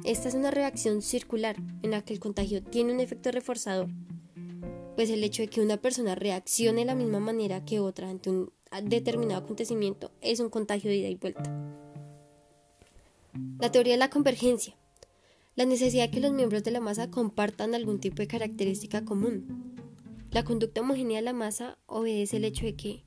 Esta 0.05 0.29
es 0.29 0.35
una 0.35 0.51
reacción 0.51 1.03
circular 1.03 1.57
en 1.83 1.91
la 1.91 2.03
que 2.03 2.13
el 2.13 2.21
contagio 2.21 2.63
tiene 2.63 2.93
un 2.93 3.01
efecto 3.01 3.31
reforzador, 3.31 3.89
pues 4.97 5.11
el 5.11 5.23
hecho 5.23 5.43
de 5.43 5.49
que 5.49 5.61
una 5.61 5.77
persona 5.77 6.15
reaccione 6.15 6.81
de 6.81 6.87
la 6.87 6.95
misma 6.95 7.21
manera 7.21 7.65
que 7.65 7.81
otra 7.81 8.09
ante 8.09 8.31
un 8.31 8.53
determinado 8.85 9.41
acontecimiento 9.41 10.11
es 10.21 10.41
un 10.41 10.51
contagio 10.51 10.91
de 10.91 10.97
ida 10.97 11.09
y 11.09 11.15
vuelta. 11.15 11.43
La 13.59 13.71
teoría 13.71 13.95
de 13.95 13.99
la 13.99 14.11
convergencia. 14.11 14.75
La 15.55 15.65
necesidad 15.65 16.05
de 16.05 16.11
que 16.11 16.21
los 16.21 16.33
miembros 16.33 16.63
de 16.65 16.71
la 16.71 16.81
masa 16.81 17.11
compartan 17.11 17.75
algún 17.75 18.01
tipo 18.01 18.17
de 18.17 18.29
característica 18.29 19.05
común. 19.05 19.75
La 20.31 20.45
conducta 20.45 20.81
homogénea 20.81 21.19
de 21.19 21.23
la 21.23 21.33
masa 21.33 21.79
obedece 21.87 22.37
el 22.37 22.45
hecho 22.45 22.65
de 22.65 22.77
que, 22.77 23.05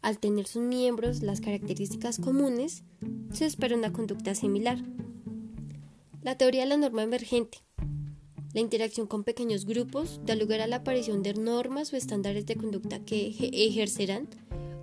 al 0.00 0.18
tener 0.18 0.46
sus 0.46 0.62
miembros 0.62 1.22
las 1.22 1.40
características 1.40 2.18
comunes, 2.18 2.84
se 3.32 3.46
espera 3.46 3.76
una 3.76 3.92
conducta 3.92 4.34
similar. 4.34 4.78
La 6.22 6.38
teoría 6.38 6.62
de 6.62 6.68
la 6.68 6.76
norma 6.76 7.02
emergente. 7.02 7.58
La 8.54 8.60
interacción 8.60 9.08
con 9.08 9.24
pequeños 9.24 9.66
grupos 9.66 10.20
da 10.24 10.36
lugar 10.36 10.60
a 10.60 10.68
la 10.68 10.76
aparición 10.76 11.24
de 11.24 11.34
normas 11.34 11.92
o 11.92 11.96
estándares 11.96 12.46
de 12.46 12.54
conducta 12.54 13.04
que 13.04 13.34
ejercerán, 13.52 14.28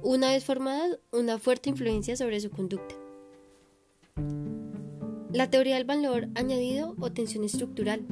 una 0.04 0.32
vez 0.32 0.44
formadas, 0.44 1.00
una 1.14 1.40
fuerte 1.40 1.70
influencia 1.70 2.18
sobre 2.18 2.42
su 2.42 2.50
conducta. 2.50 2.94
La 5.32 5.50
teoría 5.50 5.76
del 5.76 5.86
valor 5.86 6.28
añadido 6.36 6.98
o 7.00 7.14
tensión 7.14 7.46
estructural. 7.46 8.06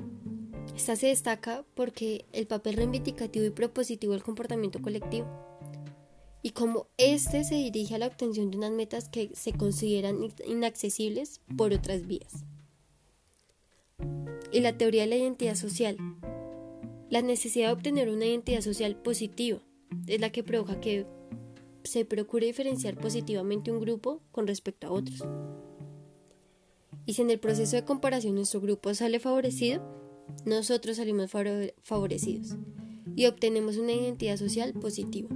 Esta 0.74 0.96
se 0.96 1.08
destaca 1.08 1.66
porque 1.74 2.26
el 2.32 2.48
papel 2.48 2.76
reivindicativo 2.76 3.46
y 3.46 3.50
propositivo 3.50 4.14
del 4.14 4.24
comportamiento 4.24 4.82
colectivo 4.82 5.28
y 6.42 6.52
cómo 6.52 6.88
éste 6.96 7.44
se 7.44 7.56
dirige 7.56 7.96
a 7.96 7.98
la 7.98 8.08
obtención 8.08 8.52
de 8.52 8.58
unas 8.58 8.72
metas 8.72 9.10
que 9.10 9.32
se 9.34 9.52
consideran 9.52 10.18
inaccesibles 10.46 11.42
por 11.58 11.74
otras 11.74 12.08
vías. 12.08 12.46
Y 14.52 14.62
la 14.62 14.78
teoría 14.78 15.04
de 15.04 15.08
la 15.08 15.16
identidad 15.16 15.56
social. 15.56 15.98
La 17.10 17.22
necesidad 17.22 17.68
de 17.68 17.74
obtener 17.74 18.10
una 18.10 18.26
identidad 18.26 18.62
social 18.62 18.96
positiva 18.96 19.62
es 20.08 20.20
la 20.20 20.32
que 20.32 20.44
provoca 20.44 20.80
que 20.80 21.06
se 21.84 22.06
procure 22.06 22.48
diferenciar 22.48 22.98
positivamente 22.98 23.72
un 23.72 23.80
grupo 23.80 24.22
con 24.32 24.48
respecto 24.48 24.88
a 24.88 24.92
otros. 24.92 25.24
Y 27.06 27.14
si 27.14 27.22
en 27.22 27.30
el 27.30 27.40
proceso 27.40 27.76
de 27.76 27.86
comparación 27.86 28.36
nuestro 28.36 28.60
grupo 28.60 28.94
sale 28.94 29.20
favorecido, 29.20 29.82
nosotros 30.46 30.98
salimos 30.98 31.32
favorecidos 31.84 32.58
y 33.16 33.26
obtenemos 33.26 33.78
una 33.78 33.94
identidad 33.94 34.38
social 34.38 34.74
positiva. 34.74 35.30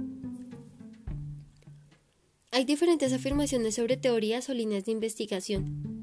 Hay 2.50 2.64
diferentes 2.66 3.14
afirmaciones 3.14 3.76
sobre 3.76 3.96
teorías 3.96 4.50
o 4.50 4.54
líneas 4.54 4.84
de 4.84 4.92
investigación. 4.92 6.01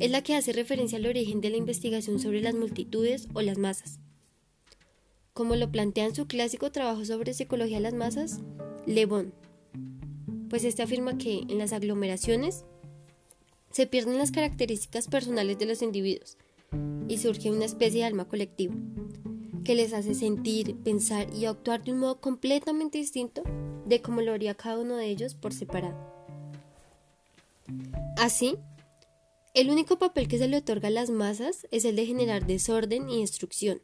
Es 0.00 0.10
la 0.10 0.22
que 0.22 0.34
hace 0.34 0.52
referencia 0.52 0.98
al 0.98 1.06
origen 1.06 1.40
de 1.40 1.50
la 1.50 1.56
investigación 1.56 2.18
sobre 2.18 2.42
las 2.42 2.54
multitudes 2.54 3.28
o 3.32 3.42
las 3.42 3.58
masas. 3.58 4.00
Como 5.32 5.56
lo 5.56 5.70
plantea 5.70 6.06
en 6.06 6.14
su 6.14 6.26
clásico 6.26 6.72
trabajo 6.72 7.04
sobre 7.04 7.34
psicología 7.34 7.76
de 7.76 7.82
las 7.82 7.94
masas, 7.94 8.40
Le 8.86 9.06
Bon, 9.06 9.32
pues 10.48 10.64
este 10.64 10.82
afirma 10.82 11.18
que 11.18 11.40
en 11.48 11.58
las 11.58 11.72
aglomeraciones 11.72 12.64
se 13.70 13.86
pierden 13.86 14.18
las 14.18 14.30
características 14.30 15.08
personales 15.08 15.58
de 15.58 15.66
los 15.66 15.82
individuos 15.82 16.38
y 17.08 17.18
surge 17.18 17.50
una 17.50 17.64
especie 17.64 18.00
de 18.00 18.06
alma 18.06 18.28
colectiva 18.28 18.74
que 19.64 19.74
les 19.74 19.92
hace 19.94 20.14
sentir, 20.14 20.76
pensar 20.76 21.32
y 21.34 21.46
actuar 21.46 21.82
de 21.82 21.92
un 21.92 21.98
modo 21.98 22.20
completamente 22.20 22.98
distinto 22.98 23.42
de 23.86 24.00
cómo 24.00 24.20
lo 24.20 24.32
haría 24.32 24.54
cada 24.54 24.78
uno 24.78 24.96
de 24.96 25.06
ellos 25.06 25.34
por 25.34 25.52
separado. 25.52 25.96
Así, 28.18 28.56
el 29.54 29.70
único 29.70 30.00
papel 30.00 30.26
que 30.26 30.36
se 30.36 30.48
le 30.48 30.56
otorga 30.56 30.88
a 30.88 30.90
las 30.90 31.10
masas 31.10 31.68
es 31.70 31.84
el 31.84 31.94
de 31.94 32.06
generar 32.06 32.44
desorden 32.44 33.08
y 33.08 33.20
destrucción, 33.20 33.82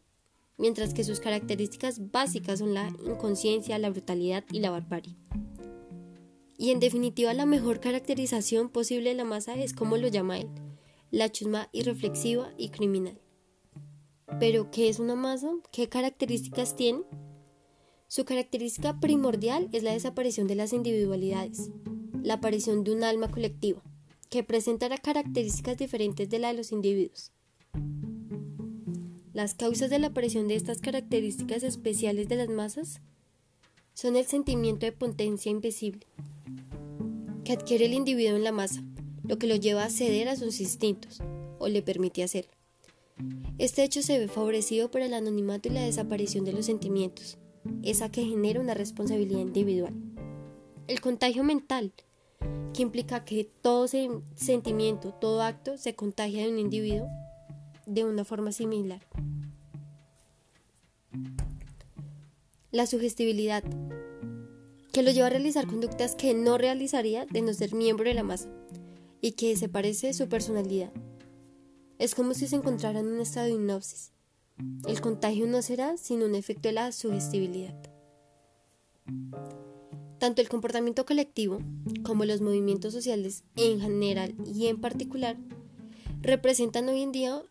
mientras 0.58 0.92
que 0.92 1.04
sus 1.04 1.20
características 1.20 2.10
básicas 2.10 2.58
son 2.58 2.74
la 2.74 2.88
inconsciencia, 3.06 3.78
la 3.78 3.90
brutalidad 3.90 4.44
y 4.50 4.58
la 4.58 4.70
barbarie. 4.70 5.16
Y 6.58 6.72
en 6.72 6.80
definitiva, 6.80 7.32
la 7.34 7.46
mejor 7.46 7.78
caracterización 7.78 8.68
posible 8.68 9.10
de 9.10 9.14
la 9.14 9.24
masa 9.24 9.54
es 9.54 9.72
como 9.72 9.96
lo 9.96 10.08
llama 10.08 10.40
él, 10.40 10.48
la 11.12 11.30
chusma 11.30 11.68
irreflexiva 11.72 12.52
y 12.58 12.70
criminal. 12.70 13.20
Pero, 14.40 14.72
¿qué 14.72 14.88
es 14.88 14.98
una 14.98 15.14
masa? 15.14 15.52
¿Qué 15.70 15.88
características 15.88 16.74
tiene? 16.74 17.02
Su 18.08 18.24
característica 18.24 18.98
primordial 18.98 19.68
es 19.72 19.84
la 19.84 19.92
desaparición 19.92 20.48
de 20.48 20.56
las 20.56 20.72
individualidades, 20.72 21.70
la 22.22 22.34
aparición 22.34 22.82
de 22.82 22.92
un 22.92 23.04
alma 23.04 23.30
colectiva, 23.30 23.82
que 24.30 24.44
presentan 24.44 24.96
características 25.02 25.76
diferentes 25.76 26.30
de 26.30 26.38
la 26.38 26.48
de 26.48 26.54
los 26.54 26.72
individuos. 26.72 27.32
Las 29.32 29.54
causas 29.54 29.90
de 29.90 29.98
la 29.98 30.08
aparición 30.08 30.48
de 30.48 30.54
estas 30.54 30.80
características 30.80 31.62
especiales 31.62 32.28
de 32.28 32.36
las 32.36 32.48
masas 32.48 33.00
son 33.94 34.16
el 34.16 34.26
sentimiento 34.26 34.86
de 34.86 34.92
potencia 34.92 35.50
invisible 35.50 36.06
que 37.44 37.52
adquiere 37.52 37.86
el 37.86 37.94
individuo 37.94 38.36
en 38.36 38.44
la 38.44 38.52
masa, 38.52 38.82
lo 39.24 39.38
que 39.38 39.46
lo 39.46 39.56
lleva 39.56 39.84
a 39.84 39.90
ceder 39.90 40.28
a 40.28 40.36
sus 40.36 40.60
instintos 40.60 41.20
o 41.58 41.68
le 41.68 41.82
permite 41.82 42.22
hacerlo. 42.22 42.52
Este 43.58 43.82
hecho 43.82 44.02
se 44.02 44.18
ve 44.18 44.28
favorecido 44.28 44.90
por 44.90 45.00
el 45.00 45.12
anonimato 45.12 45.68
y 45.68 45.72
la 45.72 45.82
desaparición 45.82 46.44
de 46.44 46.52
los 46.52 46.66
sentimientos, 46.66 47.38
esa 47.82 48.10
que 48.10 48.24
genera 48.24 48.60
una 48.60 48.74
responsabilidad 48.74 49.40
individual. 49.40 49.94
El 50.86 51.00
contagio 51.00 51.44
mental, 51.44 51.92
que 52.72 52.82
implica 52.82 53.24
que 53.24 53.44
todo 53.44 53.88
sentimiento, 53.88 55.12
todo 55.12 55.42
acto 55.42 55.76
se 55.76 55.94
contagia 55.94 56.44
de 56.44 56.52
un 56.52 56.58
individuo 56.58 57.08
de 57.86 58.04
una 58.04 58.24
forma 58.24 58.52
similar. 58.52 59.00
La 62.70 62.86
sugestibilidad, 62.86 63.64
que 64.92 65.02
lo 65.02 65.10
lleva 65.10 65.26
a 65.26 65.30
realizar 65.30 65.66
conductas 65.66 66.14
que 66.14 66.34
no 66.34 66.56
realizaría 66.56 67.26
de 67.26 67.42
no 67.42 67.52
ser 67.52 67.74
miembro 67.74 68.04
de 68.04 68.14
la 68.14 68.22
masa 68.22 68.48
y 69.20 69.32
que 69.32 69.56
se 69.56 69.68
parece 69.68 70.12
su 70.12 70.28
personalidad. 70.28 70.92
Es 71.98 72.14
como 72.14 72.34
si 72.34 72.46
se 72.46 72.56
encontrara 72.56 73.00
en 73.00 73.08
un 73.08 73.20
estado 73.20 73.46
de 73.46 73.52
hipnosis. 73.52 74.12
El 74.86 75.00
contagio 75.00 75.46
no 75.46 75.62
será 75.62 75.96
sino 75.96 76.26
un 76.26 76.34
efecto 76.34 76.68
de 76.68 76.74
la 76.74 76.92
sugestibilidad. 76.92 77.74
Tanto 80.20 80.42
el 80.42 80.50
comportamiento 80.50 81.06
colectivo 81.06 81.60
como 82.02 82.26
los 82.26 82.42
movimientos 82.42 82.92
sociales 82.92 83.42
en 83.56 83.80
general 83.80 84.34
y 84.44 84.66
en 84.66 84.78
particular 84.78 85.38
representan 86.20 86.90
hoy 86.90 87.00
en 87.00 87.10
día 87.10 87.42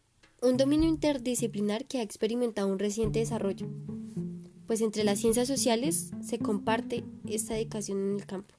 un 0.44 0.56
dominio 0.56 0.88
interdisciplinar 0.88 1.86
que 1.86 1.98
ha 1.98 2.04
experimentado 2.04 2.68
un 2.68 2.78
reciente 2.78 3.18
desarrollo, 3.18 3.66
pues 4.68 4.82
entre 4.82 5.04
las 5.04 5.18
ciencias 5.18 5.48
sociales 5.48 6.12
se 6.22 6.38
comparte 6.38 7.04
esta 7.28 7.56
dedicación 7.56 8.04
en 8.04 8.16
el 8.18 8.28
campo. 8.28 8.54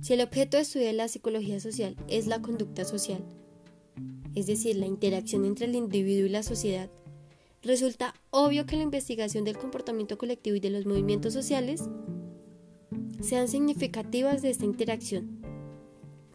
Si 0.00 0.14
el 0.14 0.20
objeto 0.20 0.56
de 0.56 0.64
estudio 0.64 0.86
de 0.86 0.92
la 0.92 1.06
psicología 1.06 1.60
social 1.60 1.96
es 2.08 2.26
la 2.26 2.42
conducta 2.42 2.84
social, 2.84 3.24
es 4.34 4.48
decir, 4.48 4.74
la 4.74 4.86
interacción 4.86 5.44
entre 5.44 5.66
el 5.66 5.76
individuo 5.76 6.26
y 6.26 6.30
la 6.30 6.42
sociedad, 6.42 6.90
resulta 7.62 8.12
obvio 8.30 8.66
que 8.66 8.76
la 8.76 8.82
investigación 8.82 9.44
del 9.44 9.56
comportamiento 9.56 10.18
colectivo 10.18 10.56
y 10.56 10.60
de 10.60 10.70
los 10.70 10.84
movimientos 10.84 11.32
sociales 11.32 11.84
sean 13.20 13.48
significativas 13.48 14.42
de 14.42 14.50
esta 14.50 14.64
interacción, 14.64 15.42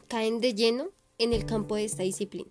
caen 0.08 0.42
de 0.42 0.54
lleno 0.54 0.90
en 1.18 1.34
el 1.34 1.46
campo 1.46 1.76
de 1.76 1.86
esta 1.86 2.04
disciplina. 2.04 2.50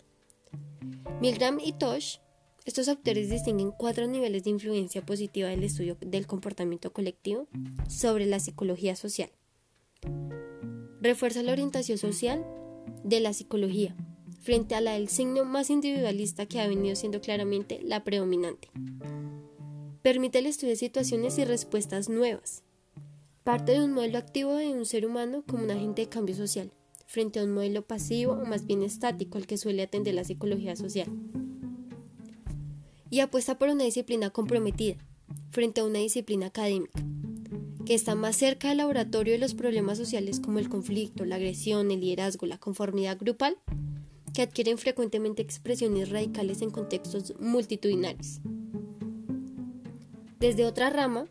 Milgram 1.21 1.59
y 1.61 1.73
Tosh, 1.73 2.17
estos 2.65 2.89
autores 2.89 3.31
distinguen 3.31 3.73
cuatro 3.73 4.07
niveles 4.07 4.45
de 4.45 4.51
influencia 4.51 5.05
positiva 5.05 5.49
del 5.49 5.65
estudio 5.65 5.97
del 6.01 6.27
comportamiento 6.27 6.93
colectivo 6.93 7.49
sobre 7.89 8.27
la 8.27 8.41
psicología 8.41 8.97
social. 8.97 9.31
Refuerza 11.01 11.43
la 11.43 11.53
orientación 11.53 11.99
social 11.99 12.47
de 13.05 13.21
la 13.21 13.33
psicología 13.33 13.97
frente 14.41 14.75
a 14.75 14.81
la 14.81 14.93
del 14.93 15.09
signo 15.09 15.45
más 15.45 15.71
individualista 15.71 16.47
que 16.47 16.61
ha 16.61 16.69
venido 16.69 16.97
siendo 16.97 17.21
claramente 17.21 17.81
la 17.83 18.05
predominante. 18.05 18.69
Permite 20.03 20.39
el 20.39 20.47
estudio 20.47 20.71
de 20.71 20.77
situaciones 20.77 21.39
y 21.39 21.45
respuestas 21.45 22.09
nuevas. 22.09 22.63
Parte 23.45 23.73
de 23.73 23.83
un 23.83 23.93
modelo 23.93 24.19
activo 24.19 24.55
de 24.55 24.69
un 24.69 24.85
ser 24.85 25.07
humano 25.07 25.43
como 25.47 25.65
un 25.65 25.71
agente 25.71 26.03
de 26.03 26.09
cambio 26.11 26.35
social 26.35 26.71
frente 27.07 27.41
a 27.41 27.45
un 27.45 27.53
modelo 27.53 27.83
pasivo 27.83 28.35
o 28.35 28.45
más 28.45 28.67
bien 28.67 28.83
estático 28.83 29.39
al 29.39 29.47
que 29.47 29.57
suele 29.57 29.83
atender 29.83 30.15
la 30.15 30.25
psicología 30.25 30.77
social. 30.77 31.09
Y 33.09 33.21
apuesta 33.21 33.59
por 33.59 33.71
una 33.71 33.85
disciplina 33.85 34.29
comprometida 34.29 34.97
frente 35.51 35.81
a 35.81 35.85
una 35.85 35.99
disciplina 36.01 36.47
académica, 36.47 37.03
que 37.87 37.95
está 37.95 38.15
más 38.15 38.37
cerca 38.37 38.69
del 38.69 38.77
laboratorio 38.77 39.33
de 39.33 39.39
los 39.39 39.55
problemas 39.55 39.97
sociales 39.97 40.39
como 40.39 40.59
el 40.59 40.69
conflicto, 40.69 41.25
la 41.25 41.37
agresión, 41.37 41.91
el 41.91 42.01
liderazgo, 42.01 42.47
la 42.47 42.59
conformidad 42.59 43.19
grupal, 43.19 43.57
que 44.35 44.43
adquieren 44.43 44.77
frecuentemente 44.77 45.41
expresiones 45.41 46.11
radicales 46.11 46.61
en 46.61 46.71
contextos 46.71 47.35
multitudinarios. 47.41 48.41
Desde 50.39 50.67
otra 50.67 50.91
rama, 50.91 51.27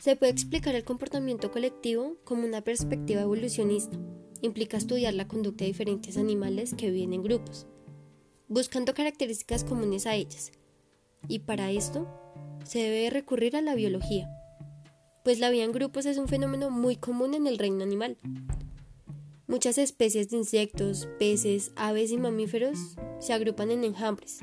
se 0.00 0.16
puede 0.16 0.32
explicar 0.32 0.74
el 0.74 0.84
comportamiento 0.84 1.50
colectivo 1.50 2.16
como 2.24 2.46
una 2.46 2.62
perspectiva 2.62 3.20
evolucionista, 3.20 3.98
implica 4.40 4.78
estudiar 4.78 5.12
la 5.12 5.28
conducta 5.28 5.64
de 5.64 5.70
diferentes 5.70 6.16
animales 6.16 6.74
que 6.74 6.90
viven 6.90 7.12
en 7.12 7.22
grupos, 7.22 7.66
buscando 8.48 8.94
características 8.94 9.62
comunes 9.62 10.06
a 10.06 10.14
ellas. 10.14 10.52
Y 11.28 11.40
para 11.40 11.70
esto 11.70 12.08
se 12.64 12.78
debe 12.78 13.10
recurrir 13.10 13.56
a 13.56 13.60
la 13.60 13.74
biología, 13.74 14.26
pues 15.22 15.38
la 15.38 15.50
vida 15.50 15.64
en 15.64 15.72
grupos 15.72 16.06
es 16.06 16.16
un 16.16 16.28
fenómeno 16.28 16.70
muy 16.70 16.96
común 16.96 17.34
en 17.34 17.46
el 17.46 17.58
reino 17.58 17.84
animal. 17.84 18.16
Muchas 19.46 19.76
especies 19.76 20.30
de 20.30 20.38
insectos, 20.38 21.08
peces, 21.18 21.72
aves 21.76 22.10
y 22.10 22.16
mamíferos 22.16 22.96
se 23.18 23.34
agrupan 23.34 23.70
en 23.70 23.84
enjambres, 23.84 24.38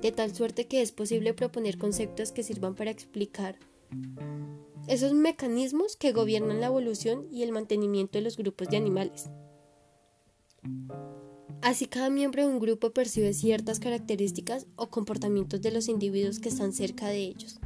de 0.00 0.12
tal 0.12 0.32
suerte 0.32 0.68
que 0.68 0.82
es 0.82 0.92
posible 0.92 1.34
proponer 1.34 1.78
conceptos 1.78 2.30
que 2.30 2.44
sirvan 2.44 2.76
para 2.76 2.92
explicar 2.92 3.58
esos 4.88 5.12
mecanismos 5.12 5.96
que 5.96 6.12
gobiernan 6.12 6.60
la 6.60 6.66
evolución 6.66 7.26
y 7.30 7.42
el 7.42 7.52
mantenimiento 7.52 8.18
de 8.18 8.24
los 8.24 8.36
grupos 8.36 8.68
de 8.68 8.76
animales. 8.76 9.30
Así 11.62 11.86
cada 11.86 12.10
miembro 12.10 12.42
de 12.42 12.52
un 12.52 12.60
grupo 12.60 12.90
percibe 12.90 13.32
ciertas 13.32 13.80
características 13.80 14.66
o 14.76 14.88
comportamientos 14.88 15.62
de 15.62 15.72
los 15.72 15.88
individuos 15.88 16.38
que 16.38 16.48
están 16.48 16.72
cerca 16.72 17.08
de 17.08 17.18
ellos 17.18 17.58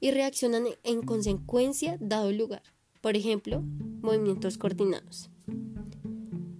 y 0.00 0.10
reaccionan 0.10 0.64
en 0.82 1.02
consecuencia 1.02 1.96
dado 2.00 2.32
lugar, 2.32 2.62
por 3.00 3.16
ejemplo, 3.16 3.62
movimientos 4.02 4.58
coordinados. 4.58 5.30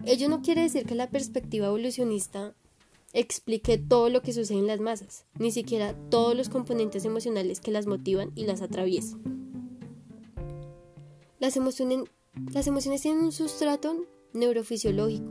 Ello 0.05 0.29
no 0.29 0.40
quiere 0.40 0.62
decir 0.62 0.87
que 0.87 0.94
la 0.94 1.11
perspectiva 1.11 1.66
evolucionista 1.66 2.55
explique 3.12 3.79
todo 3.79 4.09
lo 4.09 4.22
que 4.22 4.33
sucede 4.33 4.59
en 4.59 4.66
las 4.66 4.79
masas, 4.79 5.24
ni 5.38 5.50
siquiera 5.50 5.96
todos 6.11 6.37
los 6.37 6.48
componentes 6.48 7.05
emocionales 7.05 7.61
que 7.61 7.72
las 7.72 7.87
motivan 7.87 8.31
y 8.37 8.46
las 8.46 8.62
atraviesan. 8.62 9.46
Las 11.38 11.57
emociones, 11.59 13.03
tienen 13.03 13.25
un 13.25 13.33
sustrato 13.33 14.07
neurofisiológico, 14.33 15.31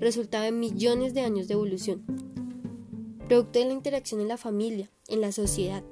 resultado 0.00 0.44
de 0.44 0.52
millones 0.52 1.14
de 1.14 1.20
años 1.20 1.46
de 1.46 1.54
evolución, 1.54 2.04
producto 3.28 3.60
de 3.60 3.66
la 3.66 3.72
interacción 3.72 4.20
en 4.20 4.26
la 4.26 4.36
familia, 4.36 4.90
en 5.06 5.20
la 5.20 5.30
sociedad. 5.30 5.84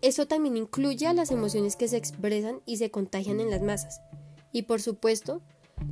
Eso 0.00 0.26
también 0.26 0.56
incluye 0.56 1.06
a 1.06 1.14
las 1.14 1.30
emociones 1.30 1.76
que 1.76 1.86
se 1.86 1.96
expresan 1.96 2.60
y 2.66 2.78
se 2.78 2.90
contagian 2.90 3.38
en 3.38 3.50
las 3.50 3.62
masas, 3.62 4.00
y 4.52 4.62
por 4.62 4.82
supuesto, 4.82 5.42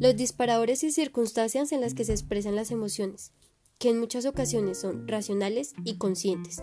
los 0.01 0.17
disparadores 0.17 0.83
y 0.83 0.91
circunstancias 0.91 1.71
en 1.71 1.81
las 1.81 1.95
que 1.95 2.05
se 2.05 2.13
expresan 2.13 2.57
las 2.57 2.73
emociones, 2.73 3.31
que 3.79 3.91
en 3.91 4.01
muchas 4.01 4.27
ocasiones 4.27 4.79
son 4.79 5.07
racionales 5.07 5.75
y 5.85 5.97
conscientes. 5.97 6.61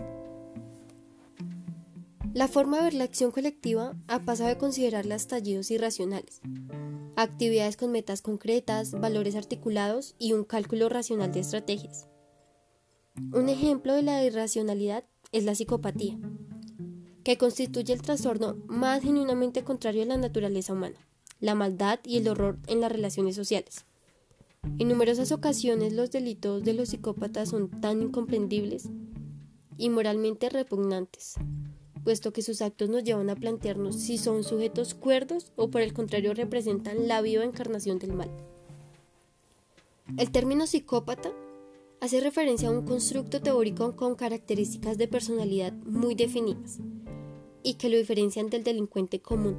La 2.34 2.46
forma 2.46 2.76
de 2.76 2.84
ver 2.84 2.94
la 2.94 3.04
acción 3.04 3.30
colectiva 3.30 3.96
ha 4.06 4.20
pasado 4.20 4.50
de 4.50 4.58
considerarla 4.58 5.14
estallidos 5.14 5.70
irracionales, 5.70 6.40
actividades 7.16 7.76
con 7.76 7.90
metas 7.90 8.20
concretas, 8.20 8.92
valores 8.92 9.34
articulados 9.34 10.14
y 10.18 10.34
un 10.34 10.44
cálculo 10.44 10.88
racional 10.88 11.32
de 11.32 11.40
estrategias. 11.40 12.06
Un 13.32 13.48
ejemplo 13.48 13.94
de 13.94 14.02
la 14.02 14.22
irracionalidad 14.24 15.04
es 15.32 15.44
la 15.44 15.54
psicopatía, 15.54 16.18
que 17.24 17.38
constituye 17.38 17.94
el 17.94 18.02
trastorno 18.02 18.56
más 18.66 19.02
genuinamente 19.02 19.64
contrario 19.64 20.02
a 20.02 20.06
la 20.06 20.18
naturaleza 20.18 20.74
humana, 20.74 21.08
la 21.40 21.54
maldad 21.54 21.98
y 22.04 22.18
el 22.18 22.28
horror 22.28 22.58
en 22.66 22.82
las 22.82 22.92
relaciones 22.92 23.36
sociales. 23.36 23.86
En 24.78 24.88
numerosas 24.88 25.32
ocasiones 25.32 25.94
los 25.94 26.10
delitos 26.10 26.62
de 26.62 26.74
los 26.74 26.90
psicópatas 26.90 27.48
son 27.48 27.70
tan 27.80 28.02
incomprendibles 28.02 28.90
y 29.78 29.88
moralmente 29.88 30.50
repugnantes 30.50 31.36
puesto 32.08 32.32
que 32.32 32.40
sus 32.40 32.62
actos 32.62 32.88
nos 32.88 33.04
llevan 33.04 33.28
a 33.28 33.36
plantearnos 33.36 33.94
si 33.96 34.16
son 34.16 34.42
sujetos 34.42 34.94
cuerdos 34.94 35.52
o 35.56 35.68
por 35.68 35.82
el 35.82 35.92
contrario 35.92 36.32
representan 36.32 37.06
la 37.06 37.20
viva 37.20 37.44
encarnación 37.44 37.98
del 37.98 38.14
mal. 38.14 38.30
El 40.16 40.30
término 40.30 40.66
psicópata 40.66 41.30
hace 42.00 42.20
referencia 42.20 42.70
a 42.70 42.72
un 42.72 42.86
constructo 42.86 43.42
teórico 43.42 43.94
con 43.94 44.14
características 44.14 44.96
de 44.96 45.06
personalidad 45.06 45.74
muy 45.84 46.14
definidas 46.14 46.78
y 47.62 47.74
que 47.74 47.90
lo 47.90 47.98
diferencian 47.98 48.48
del 48.48 48.64
delincuente 48.64 49.20
común. 49.20 49.58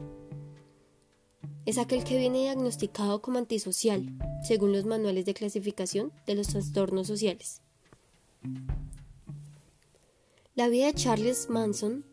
Es 1.67 1.77
aquel 1.77 2.03
que 2.03 2.17
viene 2.17 2.39
diagnosticado 2.39 3.21
como 3.21 3.38
antisocial, 3.38 4.12
según 4.41 4.73
los 4.73 4.85
manuales 4.85 5.25
de 5.25 5.35
clasificación 5.35 6.12
de 6.25 6.33
los 6.33 6.47
trastornos 6.47 7.05
sociales. 7.05 7.62
La 10.55 10.67
vida 10.67 10.88
de 10.88 10.95
Charles 10.95 11.47
Manson 11.47 12.09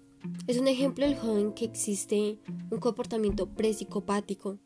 es 0.46 0.58
un 0.58 0.68
ejemplo 0.68 1.06
del 1.06 1.18
joven 1.18 1.52
que 1.52 1.64
existe 1.64 2.38
un 2.70 2.78
comportamiento 2.78 3.48
presicopático 3.48 4.58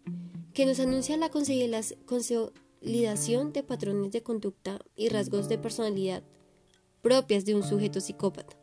que 0.53 0.67
nos 0.67 0.81
anuncia 0.81 1.17
la 1.17 1.31
consolidación 1.31 2.53
de 3.53 3.63
patrones 3.63 4.13
de 4.13 4.23
conducta 4.23 4.81
y 4.97 5.09
rasgos 5.09 5.49
de 5.49 5.59
personalidad 5.59 6.23
propias 7.03 7.45
de 7.45 7.55
un 7.55 7.63
sujeto 7.63 8.01
psicópata. 8.01 8.57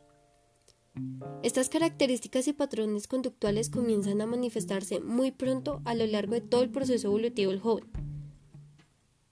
Estas 1.43 1.69
características 1.69 2.47
y 2.47 2.53
patrones 2.53 3.07
conductuales 3.07 3.69
comienzan 3.69 4.21
a 4.21 4.25
manifestarse 4.25 4.99
muy 4.99 5.31
pronto 5.31 5.81
a 5.86 5.95
lo 5.95 6.05
largo 6.07 6.33
de 6.33 6.41
todo 6.41 6.63
el 6.63 6.71
proceso 6.71 7.07
evolutivo 7.07 7.51
del 7.51 7.60
joven, 7.60 7.86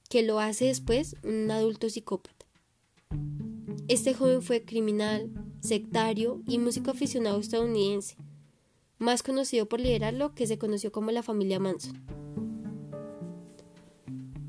que 0.10 0.24
lo 0.24 0.40
hace 0.40 0.66
después 0.66 1.16
un 1.24 1.50
adulto 1.50 1.90
psicópata. 1.90 2.46
Este 3.88 4.14
joven 4.14 4.42
fue 4.42 4.64
criminal, 4.64 5.32
sectario 5.66 6.42
y 6.48 6.60
músico 6.60 6.92
aficionado 6.92 7.40
estadounidense, 7.40 8.16
más 8.98 9.24
conocido 9.24 9.66
por 9.66 9.80
liderar 9.80 10.14
lo 10.14 10.34
que 10.34 10.48
se 10.48 10.58
conoció 10.58 10.92
como 10.92 11.12
la 11.12 11.24
familia 11.24 11.60
Manson. 11.60 12.02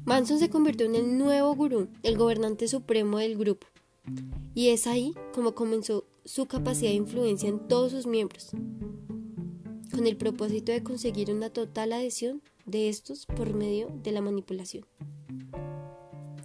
Manson 0.05 0.39
se 0.39 0.51
convirtió 0.51 0.87
en 0.87 0.95
el 0.95 1.19
nuevo 1.19 1.55
gurú, 1.55 1.89
el 2.05 2.17
gobernante 2.17 2.69
supremo 2.69 3.19
del 3.19 3.37
grupo, 3.37 3.67
y 4.55 4.69
es 4.69 4.87
ahí 4.87 5.15
como 5.35 5.55
comenzó 5.55 6.05
su 6.25 6.47
capacidad 6.47 6.91
de 6.91 6.97
influencia 6.97 7.49
en 7.49 7.67
todos 7.67 7.93
sus 7.93 8.07
miembros, 8.07 8.51
con 9.91 10.07
el 10.07 10.17
propósito 10.17 10.71
de 10.71 10.83
conseguir 10.83 11.33
una 11.33 11.51
total 11.51 11.93
adhesión 11.93 12.43
de 12.67 12.89
estos 12.89 13.27
por 13.27 13.55
medio 13.55 13.89
de 14.03 14.13
la 14.13 14.21
manipulación. 14.21 14.85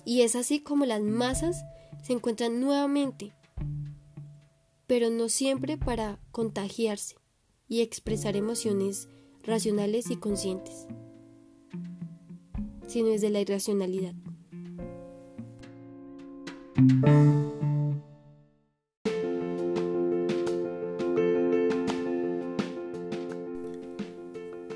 Y 0.06 0.22
es 0.22 0.36
así 0.36 0.60
como 0.60 0.86
las 0.86 1.02
masas 1.02 1.64
se 2.04 2.14
encuentran 2.14 2.60
nuevamente, 2.60 3.34
pero 4.92 5.10
no 5.10 5.30
siempre 5.30 5.78
para 5.78 6.20
contagiarse 6.32 7.16
y 7.70 7.80
expresar 7.80 8.36
emociones 8.36 9.08
racionales 9.42 10.12
y 10.12 10.18
conscientes, 10.18 10.86
sino 12.88 13.08
desde 13.08 13.30
la 13.30 13.40
irracionalidad. 13.40 14.14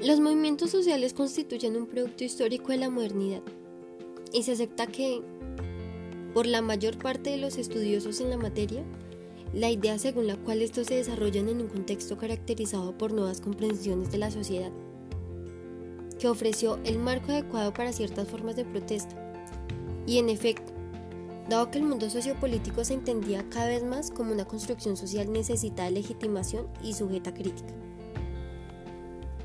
Los 0.01 0.21
movimientos 0.21 0.71
sociales 0.71 1.13
constituyen 1.13 1.75
un 1.75 1.87
producto 1.87 2.23
histórico 2.23 2.69
de 2.69 2.77
la 2.77 2.89
modernidad 2.89 3.41
y 4.31 4.43
se 4.43 4.53
acepta 4.53 4.87
que, 4.87 5.21
por 6.33 6.45
la 6.45 6.61
mayor 6.61 6.97
parte 6.97 7.31
de 7.31 7.37
los 7.37 7.57
estudiosos 7.57 8.21
en 8.21 8.29
la 8.29 8.37
materia, 8.37 8.81
la 9.55 9.71
idea 9.71 9.97
según 9.97 10.27
la 10.27 10.35
cual 10.35 10.61
estos 10.61 10.87
se 10.87 10.95
desarrollan 10.95 11.47
en 11.47 11.61
un 11.61 11.67
contexto 11.67 12.17
caracterizado 12.17 12.97
por 12.97 13.13
nuevas 13.13 13.39
comprensiones 13.39 14.11
de 14.11 14.17
la 14.17 14.29
sociedad, 14.29 14.71
que 16.19 16.27
ofreció 16.27 16.77
el 16.83 16.99
marco 16.99 17.31
adecuado 17.31 17.73
para 17.73 17.93
ciertas 17.93 18.27
formas 18.27 18.57
de 18.57 18.65
protesta. 18.65 19.15
Y 20.05 20.17
en 20.17 20.27
efecto, 20.27 20.73
dado 21.49 21.71
que 21.71 21.77
el 21.77 21.85
mundo 21.85 22.09
sociopolítico 22.09 22.83
se 22.83 22.95
entendía 22.95 23.47
cada 23.49 23.67
vez 23.67 23.83
más 23.83 24.11
como 24.11 24.33
una 24.33 24.43
construcción 24.43 24.97
social 24.97 25.31
necesitada 25.31 25.87
de 25.87 25.95
legitimación 25.95 26.67
y 26.83 26.93
sujeta 26.93 27.29
a 27.29 27.33
crítica. 27.33 27.73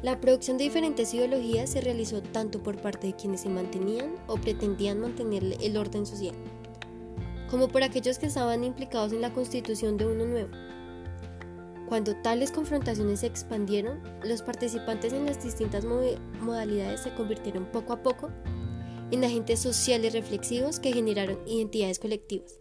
La 0.03 0.21
producción 0.21 0.59
de 0.59 0.65
diferentes 0.65 1.15
ideologías 1.15 1.71
se 1.71 1.83
realizó 1.83 2.21
tanto 2.21 2.63
por 2.63 2.81
parte 2.81 3.07
de 3.07 3.15
quienes 3.15 3.43
se 3.43 3.49
mantenían 3.49 4.15
o 4.27 4.37
pretendían 4.37 4.99
mantener 4.99 5.57
el 5.61 5.77
orden 5.77 6.05
social, 6.05 6.35
como 7.51 7.69
por 7.69 7.83
aquellos 7.83 8.19
que 8.19 8.27
estaban 8.27 8.65
implicados 8.65 9.13
en 9.13 9.21
la 9.21 9.33
constitución 9.33 9.97
de 9.97 10.07
uno 10.07 10.25
nuevo. 10.25 10.51
Cuando 11.89 12.15
tales 12.17 12.53
confrontaciones 12.53 13.21
se 13.21 13.27
expandieron, 13.27 14.01
los 14.23 14.43
participantes 14.43 15.13
en 15.13 15.27
las 15.27 15.43
distintas 15.43 15.85
modalidades 15.85 17.01
se 17.01 17.15
convirtieron 17.15 17.67
poco 17.67 17.95
a 17.95 18.03
poco 18.03 18.31
en 19.11 19.25
agentes 19.25 19.59
sociales 19.59 20.13
reflexivos 20.13 20.79
que 20.79 20.93
generaron 20.93 21.41
identidades 21.47 21.99
colectivas 21.99 22.61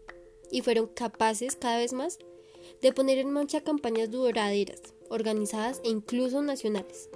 y 0.50 0.62
fueron 0.62 0.88
capaces 0.88 1.54
cada 1.54 1.78
vez 1.78 1.92
más 1.92 2.18
de 2.82 2.92
poner 2.92 3.18
en 3.18 3.30
marcha 3.30 3.60
campañas 3.60 4.10
duraderas, 4.10 4.82
organizadas 5.08 5.80
e 5.84 5.90
incluso 5.90 6.42
nacionales 6.42 7.08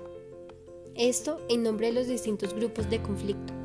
esto 0.97 1.41
en 1.49 1.65
nombre 1.65 1.89
de 1.89 1.93
los 1.93 2.07
distintos 2.07 2.55
grupos 2.55 2.89
de 2.89 3.03
conflicto. 3.03 3.64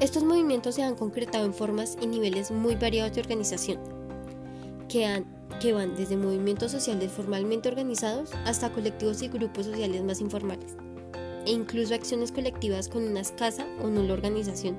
Estos 0.00 0.24
movimientos 0.24 0.76
se 0.76 0.82
han 0.82 0.94
concretado 0.94 1.44
en 1.44 1.52
formas 1.52 1.98
y 2.00 2.06
niveles 2.06 2.50
muy 2.50 2.74
variados 2.74 3.12
de 3.12 3.20
organización, 3.20 3.78
que, 4.88 5.22
van 5.74 5.94
desde 5.94 6.16
movimientos 6.16 6.72
sociales 6.72 7.12
formalmente 7.12 7.68
organizados 7.68 8.30
hasta 8.46 8.72
colectivos 8.72 9.20
y 9.20 9.28
grupos 9.28 9.66
sociales 9.66 10.02
más 10.02 10.22
informales, 10.22 10.74
e 11.44 11.50
incluso 11.50 11.94
acciones 11.94 12.32
colectivas 12.32 12.88
con 12.88 13.06
una 13.06 13.20
escasa 13.20 13.66
o 13.82 13.88
nula 13.88 14.14
organización. 14.14 14.78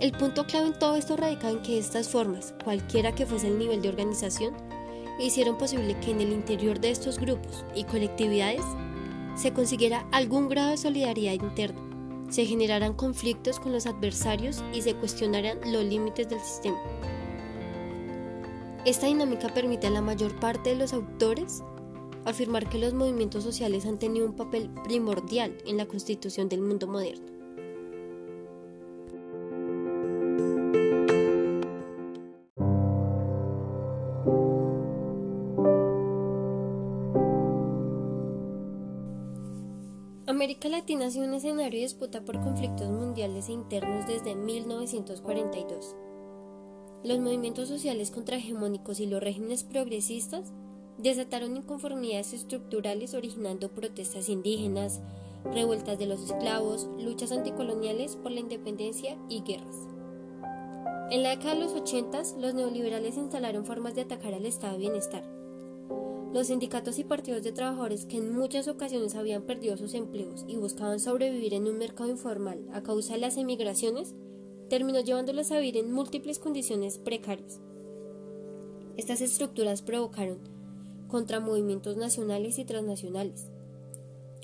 El 0.00 0.12
punto 0.12 0.46
clave 0.46 0.68
en 0.68 0.78
todo 0.78 0.96
esto 0.96 1.14
radica 1.18 1.50
en 1.50 1.60
que 1.60 1.78
estas 1.78 2.08
formas, 2.08 2.54
cualquiera 2.64 3.14
que 3.14 3.26
fuese 3.26 3.48
el 3.48 3.58
nivel 3.58 3.82
de 3.82 3.90
organización, 3.90 4.54
hicieron 5.20 5.58
posible 5.58 5.94
que 6.00 6.12
en 6.12 6.22
el 6.22 6.32
interior 6.32 6.80
de 6.80 6.90
estos 6.90 7.18
grupos 7.18 7.66
y 7.74 7.84
colectividades 7.84 8.64
se 9.34 9.52
consiguiera 9.52 10.06
algún 10.10 10.48
grado 10.48 10.70
de 10.70 10.78
solidaridad 10.78 11.34
interna, 11.34 11.85
se 12.36 12.44
generaran 12.44 12.92
conflictos 12.92 13.58
con 13.58 13.72
los 13.72 13.86
adversarios 13.86 14.62
y 14.74 14.82
se 14.82 14.94
cuestionaran 14.94 15.58
los 15.72 15.82
límites 15.82 16.28
del 16.28 16.38
sistema. 16.40 16.76
Esta 18.84 19.06
dinámica 19.06 19.48
permite 19.48 19.86
a 19.86 19.90
la 19.90 20.02
mayor 20.02 20.38
parte 20.38 20.68
de 20.68 20.76
los 20.76 20.92
autores 20.92 21.62
afirmar 22.26 22.68
que 22.68 22.76
los 22.76 22.92
movimientos 22.92 23.42
sociales 23.42 23.86
han 23.86 23.98
tenido 23.98 24.26
un 24.26 24.36
papel 24.36 24.68
primordial 24.84 25.56
en 25.64 25.78
la 25.78 25.86
constitución 25.86 26.50
del 26.50 26.60
mundo 26.60 26.86
moderno. 26.86 27.35
América 40.56 40.78
Latina 40.78 41.04
ha 41.04 41.10
sido 41.10 41.26
un 41.26 41.34
escenario 41.34 41.80
de 41.80 41.84
disputa 41.84 42.22
por 42.22 42.40
conflictos 42.40 42.88
mundiales 42.88 43.50
e 43.50 43.52
internos 43.52 44.06
desde 44.06 44.34
1942. 44.34 45.94
Los 47.04 47.18
movimientos 47.18 47.68
sociales 47.68 48.10
contrahegemónicos 48.10 48.98
y 49.00 49.06
los 49.06 49.22
regímenes 49.22 49.64
progresistas 49.64 50.54
desataron 50.96 51.58
inconformidades 51.58 52.32
estructurales 52.32 53.12
originando 53.12 53.68
protestas 53.68 54.30
indígenas, 54.30 55.02
revueltas 55.44 55.98
de 55.98 56.06
los 56.06 56.22
esclavos, 56.22 56.88
luchas 56.98 57.32
anticoloniales 57.32 58.16
por 58.16 58.32
la 58.32 58.40
independencia 58.40 59.18
y 59.28 59.42
guerras. 59.42 59.76
En 61.10 61.22
la 61.22 61.36
década 61.36 61.54
de 61.54 61.60
los 61.60 61.74
80, 61.74 62.22
los 62.38 62.54
neoliberales 62.54 63.18
instalaron 63.18 63.66
formas 63.66 63.94
de 63.94 64.00
atacar 64.00 64.32
al 64.32 64.46
estado 64.46 64.72
de 64.72 64.78
bienestar, 64.78 65.35
los 66.36 66.48
sindicatos 66.48 66.98
y 66.98 67.04
partidos 67.04 67.42
de 67.42 67.52
trabajadores 67.52 68.04
que 68.04 68.18
en 68.18 68.30
muchas 68.30 68.68
ocasiones 68.68 69.14
habían 69.14 69.44
perdido 69.44 69.78
sus 69.78 69.94
empleos 69.94 70.44
y 70.46 70.56
buscaban 70.56 71.00
sobrevivir 71.00 71.54
en 71.54 71.66
un 71.66 71.78
mercado 71.78 72.10
informal 72.10 72.62
a 72.74 72.82
causa 72.82 73.14
de 73.14 73.20
las 73.20 73.38
emigraciones, 73.38 74.14
terminó 74.68 75.00
llevándolos 75.00 75.50
a 75.50 75.56
vivir 75.56 75.78
en 75.78 75.90
múltiples 75.90 76.38
condiciones 76.38 76.98
precarias. 76.98 77.58
Estas 78.98 79.22
estructuras 79.22 79.80
provocaron 79.80 80.40
contra 81.08 81.40
movimientos 81.40 81.96
nacionales 81.96 82.58
y 82.58 82.66
transnacionales, 82.66 83.46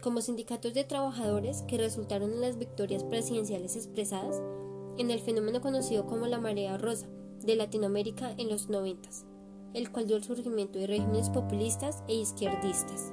como 0.02 0.22
sindicatos 0.22 0.72
de 0.72 0.84
trabajadores 0.84 1.60
que 1.68 1.76
resultaron 1.76 2.32
en 2.32 2.40
las 2.40 2.58
victorias 2.58 3.04
presidenciales 3.04 3.76
expresadas 3.76 4.40
en 4.96 5.10
el 5.10 5.20
fenómeno 5.20 5.60
conocido 5.60 6.06
como 6.06 6.26
la 6.26 6.40
marea 6.40 6.78
rosa 6.78 7.06
de 7.44 7.54
Latinoamérica 7.54 8.32
en 8.38 8.48
los 8.48 8.70
noventas 8.70 9.26
el 9.74 9.90
cual 9.90 10.06
dio 10.06 10.16
el 10.16 10.24
surgimiento 10.24 10.78
de 10.78 10.86
regímenes 10.86 11.30
populistas 11.30 12.02
e 12.08 12.14
izquierdistas. 12.14 13.12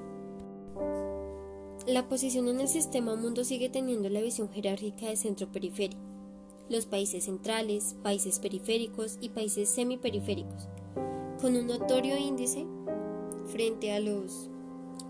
La 1.87 2.07
posición 2.07 2.47
en 2.47 2.59
el 2.59 2.67
sistema 2.67 3.15
mundo 3.15 3.43
sigue 3.43 3.69
teniendo 3.69 4.09
la 4.09 4.21
visión 4.21 4.49
jerárquica 4.49 5.07
de 5.07 5.15
centro-periferia. 5.15 5.97
Los 6.69 6.85
países 6.85 7.23
centrales, 7.23 7.95
países 8.03 8.39
periféricos 8.39 9.17
y 9.21 9.29
países 9.29 9.69
semiperiféricos, 9.69 10.67
con 11.41 11.55
un 11.55 11.65
notorio 11.65 12.15
índice 12.15 12.65
frente 13.45 13.91
a 13.91 13.99
los 13.99 14.51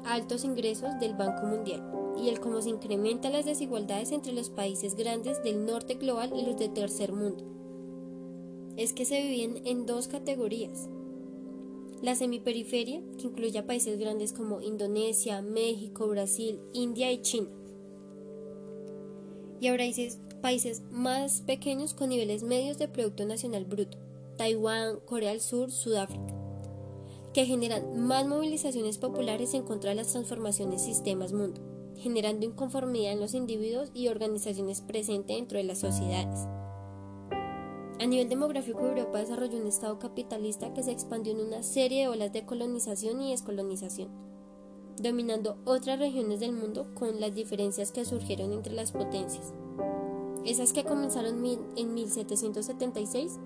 altos 0.06 0.46
ingresos 0.46 0.98
del 1.00 1.16
Banco 1.16 1.46
Mundial 1.48 1.84
y 2.18 2.30
el 2.30 2.40
cómo 2.40 2.62
se 2.62 2.70
incrementan 2.70 3.34
las 3.34 3.46
desigualdades 3.46 4.12
entre 4.12 4.34
los 4.34 4.50
países 4.50 4.96
grandes 4.96 5.44
del 5.44 5.66
norte 5.66 5.96
global 5.96 6.32
y 6.36 6.46
los 6.46 6.58
de 6.58 6.70
tercer 6.70 7.12
mundo. 7.12 7.44
Es 8.78 8.94
que 8.94 9.06
se 9.06 9.22
viven 9.22 9.66
en 9.66 9.86
dos 9.86 10.08
categorías, 10.08 10.88
la 12.02 12.16
semiperiferia, 12.16 13.02
que 13.18 13.28
incluye 13.28 13.58
a 13.58 13.66
países 13.66 14.00
grandes 14.00 14.34
como 14.34 14.62
Indonesia, 14.62 15.42
México, 15.42 16.08
Brasil, 16.08 16.60
India 16.74 17.12
y 17.12 17.22
China. 17.22 17.50
Y 19.60 19.68
ahora 19.68 19.84
países, 20.42 20.82
más 20.90 21.42
pequeños 21.42 21.94
con 21.94 22.10
niveles 22.10 22.44
medios 22.44 22.78
de 22.78 22.88
Producto 22.88 23.26
Nacional 23.26 23.66
Bruto, 23.66 23.98
Taiwán, 24.38 25.00
Corea 25.06 25.32
del 25.32 25.42
Sur, 25.42 25.72
Sudáfrica, 25.72 26.34
que 27.34 27.46
generan 27.46 28.08
más 28.08 28.26
movilizaciones 28.26 28.98
populares 28.98 29.54
en 29.54 29.64
contra 29.64 29.90
de 29.90 29.98
las 29.98 30.12
transformaciones 30.12 30.82
sistemas 30.82 31.34
mundo 31.34 31.70
generando 32.00 32.46
inconformidad 32.46 33.12
en 33.12 33.20
los 33.20 33.34
individuos 33.34 33.92
y 33.94 34.08
organizaciones 34.08 34.82
presentes 34.82 35.36
dentro 35.36 35.58
de 35.58 35.66
las 35.66 35.80
sociedades. 35.80 36.48
A 38.00 38.06
nivel 38.06 38.30
demográfico, 38.30 38.86
Europa 38.86 39.20
desarrolló 39.20 39.58
un 39.58 39.68
Estado 39.68 40.00
capitalista 40.00 40.74
que 40.74 40.84
se 40.84 40.92
expandió 40.92 41.34
en 41.34 41.46
una 41.46 41.64
serie 41.64 42.04
de 42.04 42.08
olas 42.08 42.32
de 42.32 42.46
colonización 42.46 43.22
y 43.22 43.32
descolonización, 43.32 44.08
dominando 45.02 45.58
otras 45.66 46.00
regiones 46.00 46.40
del 46.40 46.54
mundo 46.54 46.88
con 46.94 47.20
las 47.20 47.36
diferencias 47.36 47.92
que 47.92 48.06
surgieron 48.06 48.54
entre 48.54 48.74
las 48.74 48.94
potencias. 48.94 49.54
Esas 50.46 50.72
que 50.72 50.86
comenzaron 50.86 51.46
en 51.76 51.94
1776 51.94 53.38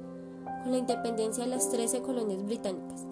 con 0.62 0.72
la 0.72 0.78
independencia 0.78 1.46
de 1.46 1.50
las 1.50 1.72
13 1.72 2.04
colonias 2.04 2.46
británicas, 2.46 3.08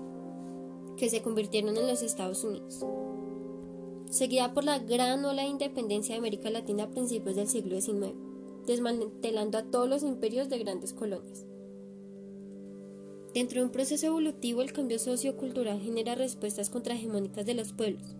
que 0.95 1.09
se 1.09 1.23
convirtieron 1.23 1.75
en 1.75 1.87
los 1.87 2.03
Estados 2.03 2.43
Unidos, 2.43 2.85
seguida 4.11 4.53
por 4.53 4.63
la 4.63 4.77
gran 4.77 5.25
ola 5.25 5.41
de 5.41 5.47
independencia 5.47 6.13
de 6.13 6.19
América 6.19 6.51
Latina 6.51 6.83
a 6.83 6.91
principios 6.91 7.35
del 7.35 7.47
siglo 7.47 7.81
XIX 7.81 8.30
desmantelando 8.65 9.57
a 9.57 9.63
todos 9.63 9.89
los 9.89 10.03
imperios 10.03 10.49
de 10.49 10.59
grandes 10.59 10.93
colonias. 10.93 11.45
Dentro 13.33 13.59
de 13.59 13.65
un 13.65 13.71
proceso 13.71 14.07
evolutivo, 14.07 14.61
el 14.61 14.73
cambio 14.73 14.99
sociocultural 14.99 15.79
genera 15.79 16.15
respuestas 16.15 16.69
contrahegemónicas 16.69 17.45
de 17.45 17.53
los 17.53 17.71
pueblos 17.71 18.15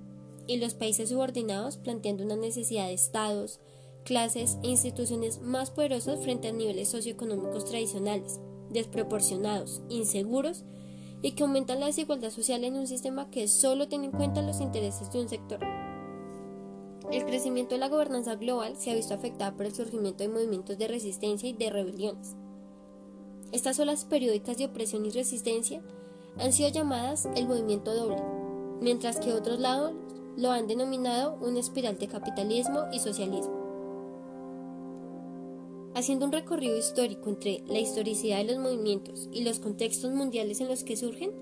y 0.47 0.57
los 0.57 0.73
países 0.73 1.09
subordinados 1.09 1.77
planteando 1.77 2.23
una 2.23 2.37
necesidad 2.37 2.87
de 2.87 2.93
estados, 2.93 3.59
clases 4.05 4.57
e 4.63 4.69
instituciones 4.69 5.41
más 5.41 5.69
poderosas 5.69 6.21
frente 6.21 6.47
a 6.47 6.53
niveles 6.53 6.89
socioeconómicos 6.89 7.65
tradicionales, 7.65 8.39
desproporcionados, 8.69 9.81
inseguros 9.89 10.63
y 11.21 11.33
que 11.33 11.43
aumentan 11.43 11.79
la 11.81 11.87
desigualdad 11.87 12.31
social 12.31 12.63
en 12.63 12.75
un 12.75 12.87
sistema 12.87 13.29
que 13.29 13.47
solo 13.47 13.87
tiene 13.87 14.05
en 14.05 14.11
cuenta 14.11 14.41
los 14.41 14.61
intereses 14.61 15.11
de 15.11 15.21
un 15.21 15.29
sector. 15.29 15.59
El 17.11 17.25
crecimiento 17.25 17.75
de 17.75 17.79
la 17.79 17.89
gobernanza 17.89 18.35
global 18.35 18.77
se 18.77 18.89
ha 18.89 18.95
visto 18.95 19.13
afectada 19.13 19.53
por 19.53 19.65
el 19.65 19.75
surgimiento 19.75 20.23
de 20.23 20.29
movimientos 20.29 20.77
de 20.77 20.87
resistencia 20.87 21.49
y 21.49 21.53
de 21.53 21.69
rebeliones. 21.69 22.37
Estas 23.51 23.77
olas 23.79 24.05
periódicas 24.05 24.57
de 24.57 24.65
opresión 24.65 25.05
y 25.05 25.09
resistencia 25.09 25.81
han 26.37 26.53
sido 26.53 26.69
llamadas 26.69 27.27
el 27.35 27.49
movimiento 27.49 27.93
doble, 27.93 28.23
mientras 28.79 29.19
que 29.19 29.33
otros 29.33 29.59
lados 29.59 29.91
lo 30.37 30.51
han 30.51 30.67
denominado 30.67 31.37
una 31.41 31.59
espiral 31.59 31.97
de 31.99 32.07
capitalismo 32.07 32.85
y 32.93 32.99
socialismo. 32.99 33.59
Haciendo 35.93 36.25
un 36.25 36.31
recorrido 36.31 36.77
histórico 36.77 37.29
entre 37.29 37.61
la 37.67 37.79
historicidad 37.79 38.37
de 38.37 38.53
los 38.53 38.63
movimientos 38.63 39.27
y 39.33 39.43
los 39.43 39.59
contextos 39.59 40.13
mundiales 40.13 40.61
en 40.61 40.69
los 40.69 40.85
que 40.85 40.95
surgen, 40.95 41.33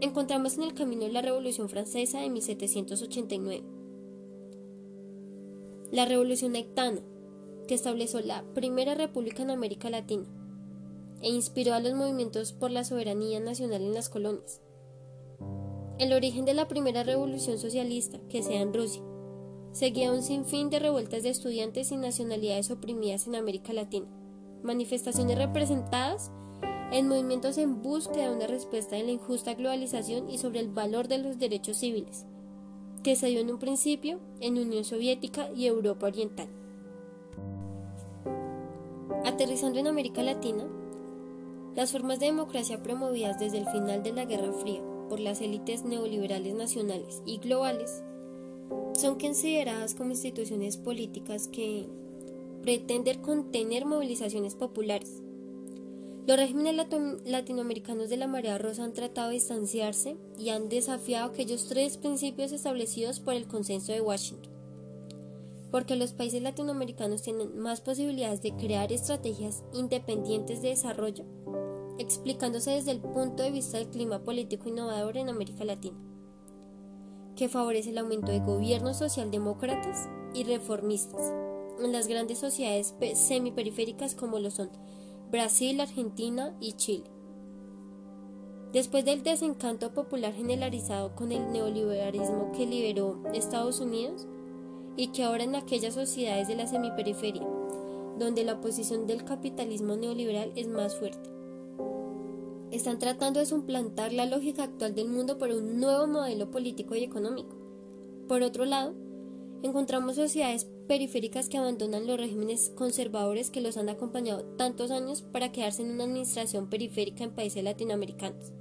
encontramos 0.00 0.56
en 0.56 0.62
el 0.62 0.72
camino 0.72 1.02
de 1.02 1.12
la 1.12 1.20
Revolución 1.20 1.68
Francesa 1.68 2.20
de 2.20 2.30
1789 2.30 3.73
la 5.94 6.06
Revolución 6.06 6.56
Haitana, 6.56 7.00
que 7.68 7.74
estableció 7.76 8.20
la 8.20 8.42
primera 8.52 8.96
república 8.96 9.44
en 9.44 9.50
América 9.52 9.90
Latina 9.90 10.26
e 11.22 11.28
inspiró 11.28 11.72
a 11.72 11.78
los 11.78 11.94
movimientos 11.94 12.52
por 12.52 12.72
la 12.72 12.82
soberanía 12.82 13.38
nacional 13.38 13.80
en 13.80 13.94
las 13.94 14.08
colonias. 14.08 14.60
El 16.00 16.12
origen 16.12 16.46
de 16.46 16.54
la 16.54 16.66
primera 16.66 17.04
revolución 17.04 17.60
socialista, 17.60 18.18
que 18.28 18.42
se 18.42 18.54
da 18.54 18.62
en 18.62 18.74
Rusia, 18.74 19.04
seguía 19.70 20.10
un 20.10 20.24
sinfín 20.24 20.68
de 20.68 20.80
revueltas 20.80 21.22
de 21.22 21.28
estudiantes 21.28 21.92
y 21.92 21.96
nacionalidades 21.96 22.72
oprimidas 22.72 23.28
en 23.28 23.36
América 23.36 23.72
Latina, 23.72 24.08
manifestaciones 24.64 25.38
representadas 25.38 26.32
en 26.90 27.06
movimientos 27.06 27.56
en 27.56 27.82
búsqueda 27.82 28.30
de 28.30 28.34
una 28.34 28.48
respuesta 28.48 28.96
a 28.96 28.98
la 28.98 29.12
injusta 29.12 29.54
globalización 29.54 30.28
y 30.28 30.38
sobre 30.38 30.58
el 30.58 30.70
valor 30.70 31.06
de 31.06 31.18
los 31.18 31.38
derechos 31.38 31.76
civiles 31.76 32.26
que 33.04 33.16
se 33.16 33.26
dio 33.26 33.40
en 33.40 33.50
un 33.50 33.58
principio 33.58 34.18
en 34.40 34.58
Unión 34.58 34.82
Soviética 34.82 35.50
y 35.54 35.66
Europa 35.66 36.06
Oriental. 36.06 36.48
Aterrizando 39.26 39.78
en 39.78 39.86
América 39.86 40.22
Latina, 40.22 40.64
las 41.76 41.92
formas 41.92 42.18
de 42.18 42.26
democracia 42.26 42.82
promovidas 42.82 43.38
desde 43.38 43.58
el 43.58 43.66
final 43.66 44.02
de 44.02 44.12
la 44.12 44.24
Guerra 44.24 44.52
Fría 44.54 44.82
por 45.10 45.20
las 45.20 45.42
élites 45.42 45.84
neoliberales 45.84 46.54
nacionales 46.54 47.22
y 47.26 47.38
globales 47.38 48.02
son 48.94 49.18
consideradas 49.18 49.94
como 49.94 50.10
instituciones 50.10 50.78
políticas 50.78 51.48
que 51.48 51.86
pretenden 52.62 53.20
contener 53.20 53.84
movilizaciones 53.84 54.54
populares 54.54 55.23
los 56.26 56.38
regímenes 56.38 56.74
latinoamericanos 57.26 58.08
de 58.08 58.16
la 58.16 58.26
marea 58.26 58.56
rosa 58.56 58.84
han 58.84 58.94
tratado 58.94 59.28
de 59.28 59.34
distanciarse 59.34 60.16
y 60.38 60.48
han 60.48 60.70
desafiado 60.70 61.26
aquellos 61.30 61.66
tres 61.68 61.98
principios 61.98 62.50
establecidos 62.52 63.20
por 63.20 63.34
el 63.34 63.46
consenso 63.46 63.92
de 63.92 64.00
Washington. 64.00 64.50
Porque 65.70 65.96
los 65.96 66.14
países 66.14 66.40
latinoamericanos 66.40 67.20
tienen 67.20 67.58
más 67.58 67.82
posibilidades 67.82 68.40
de 68.40 68.54
crear 68.56 68.90
estrategias 68.90 69.64
independientes 69.74 70.62
de 70.62 70.70
desarrollo, 70.70 71.26
explicándose 71.98 72.70
desde 72.70 72.92
el 72.92 73.00
punto 73.00 73.42
de 73.42 73.50
vista 73.50 73.76
del 73.76 73.88
clima 73.88 74.20
político 74.20 74.70
innovador 74.70 75.18
en 75.18 75.28
América 75.28 75.64
Latina, 75.64 75.98
que 77.36 77.50
favorece 77.50 77.90
el 77.90 77.98
aumento 77.98 78.32
de 78.32 78.40
gobiernos 78.40 78.96
socialdemócratas 78.96 80.08
y 80.32 80.44
reformistas 80.44 81.34
en 81.82 81.92
las 81.92 82.06
grandes 82.06 82.38
sociedades 82.38 82.94
semiperiféricas 83.14 84.14
como 84.14 84.38
lo 84.38 84.50
son 84.50 84.70
Brasil, 85.30 85.80
Argentina 85.80 86.54
y 86.60 86.74
Chile. 86.74 87.04
Después 88.72 89.04
del 89.04 89.22
desencanto 89.22 89.92
popular 89.92 90.32
generalizado 90.32 91.14
con 91.14 91.32
el 91.32 91.52
neoliberalismo 91.52 92.52
que 92.52 92.66
liberó 92.66 93.22
Estados 93.32 93.80
Unidos 93.80 94.26
y 94.96 95.08
que 95.08 95.24
ahora 95.24 95.44
en 95.44 95.54
aquellas 95.54 95.94
sociedades 95.94 96.48
de 96.48 96.56
la 96.56 96.66
semiperiferia, 96.66 97.46
donde 98.18 98.44
la 98.44 98.54
oposición 98.54 99.06
del 99.06 99.24
capitalismo 99.24 99.96
neoliberal 99.96 100.52
es 100.56 100.68
más 100.68 100.96
fuerte. 100.96 101.30
Están 102.70 102.98
tratando 102.98 103.40
de 103.40 103.46
suplantar 103.46 104.12
la 104.12 104.26
lógica 104.26 104.64
actual 104.64 104.94
del 104.94 105.08
mundo 105.08 105.38
por 105.38 105.50
un 105.50 105.78
nuevo 105.78 106.06
modelo 106.06 106.50
político 106.50 106.94
y 106.96 107.04
económico. 107.04 107.56
Por 108.26 108.42
otro 108.42 108.64
lado, 108.64 108.94
encontramos 109.64 110.16
sociedades 110.16 110.66
periféricas 110.86 111.48
que 111.48 111.56
abandonan 111.56 112.06
los 112.06 112.18
regímenes 112.18 112.70
conservadores 112.76 113.50
que 113.50 113.62
los 113.62 113.78
han 113.78 113.88
acompañado 113.88 114.44
tantos 114.56 114.90
años 114.90 115.22
para 115.22 115.52
quedarse 115.52 115.82
en 115.82 115.92
una 115.92 116.04
administración 116.04 116.68
periférica 116.68 117.24
en 117.24 117.34
países 117.34 117.64
latinoamericanos, 117.64 118.52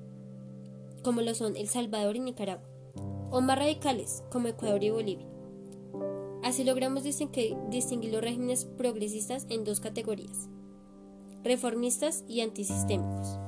como 1.03 1.21
lo 1.21 1.35
son 1.35 1.57
El 1.57 1.67
Salvador 1.67 2.15
y 2.15 2.21
Nicaragua, 2.21 2.69
o 3.31 3.41
más 3.41 3.59
radicales, 3.59 4.23
como 4.31 4.47
Ecuador 4.47 4.81
y 4.81 4.91
Bolivia. 4.91 5.27
Así 6.41 6.63
logramos 6.63 7.03
distinguir, 7.03 8.13
los 8.13 8.21
regímenes 8.21 8.63
progresistas 8.63 9.45
en 9.49 9.65
dos 9.65 9.81
categorías, 9.81 10.47
reformistas 11.43 12.23
y 12.29 12.39
antisistémicos. 12.39 13.39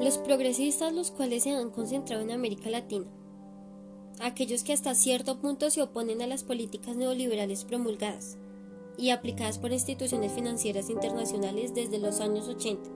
Los 0.00 0.18
progresistas, 0.18 0.92
los 0.92 1.10
cuales 1.10 1.42
se 1.42 1.50
han 1.50 1.70
concentrado 1.70 2.22
en 2.22 2.30
América 2.30 2.70
Latina, 2.70 3.06
aquellos 4.20 4.62
que 4.62 4.72
hasta 4.72 4.94
cierto 4.94 5.38
punto 5.38 5.70
se 5.70 5.82
oponen 5.82 6.22
a 6.22 6.26
las 6.26 6.44
políticas 6.44 6.96
neoliberales 6.96 7.64
promulgadas 7.64 8.36
y 8.96 9.10
aplicadas 9.10 9.58
por 9.58 9.72
instituciones 9.72 10.32
financieras 10.32 10.88
internacionales 10.88 11.74
desde 11.74 11.98
los 11.98 12.20
años 12.20 12.48
80. 12.48 12.90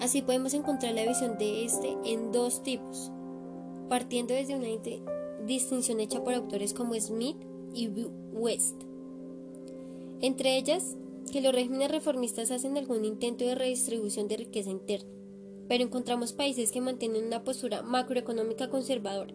Así 0.00 0.22
podemos 0.22 0.54
encontrar 0.54 0.94
la 0.94 1.06
visión 1.06 1.38
de 1.38 1.64
este 1.64 1.96
en 2.04 2.32
dos 2.32 2.62
tipos, 2.62 3.10
partiendo 3.88 4.32
desde 4.34 4.56
una 4.56 4.68
distinción 5.44 6.00
hecha 6.00 6.22
por 6.22 6.34
autores 6.34 6.72
como 6.72 6.94
Smith 6.94 7.36
y 7.74 7.88
West. 8.32 8.82
Entre 10.20 10.56
ellas, 10.56 10.96
que 11.30 11.40
los 11.40 11.52
regímenes 11.52 11.90
reformistas 11.90 12.50
hacen 12.50 12.78
algún 12.78 13.04
intento 13.04 13.44
de 13.44 13.54
redistribución 13.54 14.28
de 14.28 14.38
riqueza 14.38 14.70
interna, 14.70 15.10
pero 15.68 15.84
encontramos 15.84 16.32
países 16.32 16.72
que 16.72 16.80
mantienen 16.80 17.26
una 17.26 17.44
postura 17.44 17.82
macroeconómica 17.82 18.70
conservadora 18.70 19.34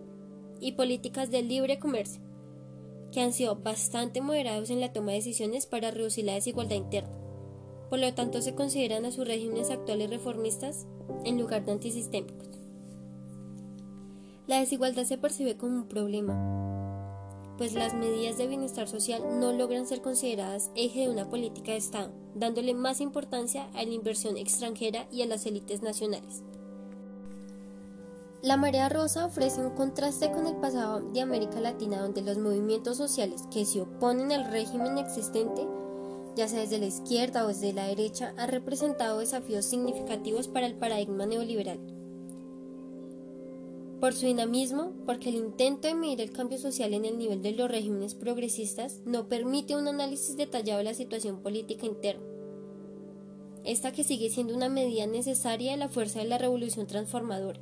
y 0.63 0.71
políticas 0.71 1.29
de 1.29 1.43
libre 1.43 1.77
comercio, 1.77 2.21
que 3.11 3.21
han 3.21 3.33
sido 3.33 3.57
bastante 3.57 4.21
moderados 4.21 4.69
en 4.69 4.79
la 4.79 4.93
toma 4.93 5.11
de 5.11 5.17
decisiones 5.17 5.65
para 5.65 5.91
reducir 5.91 6.25
la 6.25 6.33
desigualdad 6.33 6.77
interna. 6.77 7.11
Por 7.89 7.99
lo 7.99 8.13
tanto, 8.13 8.41
se 8.41 8.55
consideran 8.55 9.05
a 9.05 9.11
sus 9.11 9.27
regímenes 9.27 9.69
actuales 9.69 10.09
reformistas 10.09 10.87
en 11.25 11.39
lugar 11.39 11.65
de 11.65 11.73
antisistémicos. 11.73 12.49
La 14.47 14.59
desigualdad 14.59 15.03
se 15.03 15.17
percibe 15.17 15.57
como 15.57 15.75
un 15.75 15.87
problema, 15.87 16.63
pues 17.57 17.73
las 17.73 17.93
medidas 17.93 18.37
de 18.37 18.47
bienestar 18.47 18.87
social 18.87 19.21
no 19.39 19.53
logran 19.53 19.85
ser 19.85 20.01
consideradas 20.01 20.71
eje 20.75 21.01
de 21.01 21.09
una 21.09 21.29
política 21.29 21.73
de 21.73 21.77
Estado, 21.77 22.11
dándole 22.35 22.73
más 22.73 22.99
importancia 22.99 23.69
a 23.73 23.83
la 23.83 23.91
inversión 23.91 24.37
extranjera 24.37 25.07
y 25.11 25.21
a 25.21 25.27
las 25.27 25.45
élites 25.45 25.81
nacionales. 25.81 26.41
La 28.43 28.57
marea 28.57 28.89
rosa 28.89 29.25
ofrece 29.25 29.61
un 29.61 29.69
contraste 29.69 30.29
con 30.29 30.45
el 30.47 30.57
pasado 30.57 30.99
de 30.99 31.21
América 31.21 31.61
Latina 31.61 32.01
donde 32.01 32.21
los 32.21 32.37
movimientos 32.37 32.97
sociales 32.97 33.43
que 33.49 33.63
se 33.63 33.79
oponen 33.79 34.33
al 34.33 34.51
régimen 34.51 34.97
existente, 34.97 35.65
ya 36.35 36.49
sea 36.49 36.59
desde 36.59 36.77
la 36.77 36.87
izquierda 36.87 37.45
o 37.45 37.47
desde 37.47 37.71
la 37.71 37.87
derecha, 37.87 38.33
han 38.35 38.49
representado 38.49 39.19
desafíos 39.19 39.63
significativos 39.63 40.49
para 40.49 40.65
el 40.65 40.75
paradigma 40.75 41.25
neoliberal. 41.25 41.79
Por 44.01 44.11
su 44.11 44.25
dinamismo, 44.25 44.91
porque 45.05 45.29
el 45.29 45.35
intento 45.35 45.87
de 45.87 45.95
medir 45.95 46.19
el 46.19 46.33
cambio 46.33 46.57
social 46.57 46.93
en 46.93 47.05
el 47.05 47.17
nivel 47.17 47.41
de 47.41 47.53
los 47.53 47.71
regímenes 47.71 48.13
progresistas 48.13 48.99
no 49.05 49.29
permite 49.29 49.77
un 49.77 49.87
análisis 49.87 50.35
detallado 50.35 50.79
de 50.79 50.83
la 50.83 50.93
situación 50.93 51.39
política 51.39 51.85
interna. 51.85 52.25
Esta 53.63 53.93
que 53.93 54.03
sigue 54.03 54.29
siendo 54.29 54.53
una 54.53 54.67
medida 54.67 55.07
necesaria 55.07 55.71
de 55.71 55.77
la 55.77 55.87
fuerza 55.87 56.19
de 56.19 56.25
la 56.25 56.37
revolución 56.37 56.87
transformadora. 56.87 57.61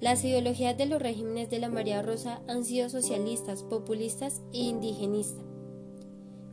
Las 0.00 0.22
ideologías 0.24 0.76
de 0.76 0.84
los 0.84 1.00
regímenes 1.00 1.48
de 1.48 1.58
la 1.58 1.70
María 1.70 2.02
Rosa 2.02 2.42
han 2.48 2.64
sido 2.64 2.90
socialistas, 2.90 3.62
populistas 3.62 4.42
e 4.52 4.58
indigenistas, 4.58 5.44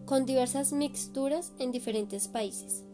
con 0.05 0.25
diversas 0.25 0.71
mixturas 0.71 1.51
en 1.59 1.73
diferentes 1.73 2.29
países. 2.29 2.85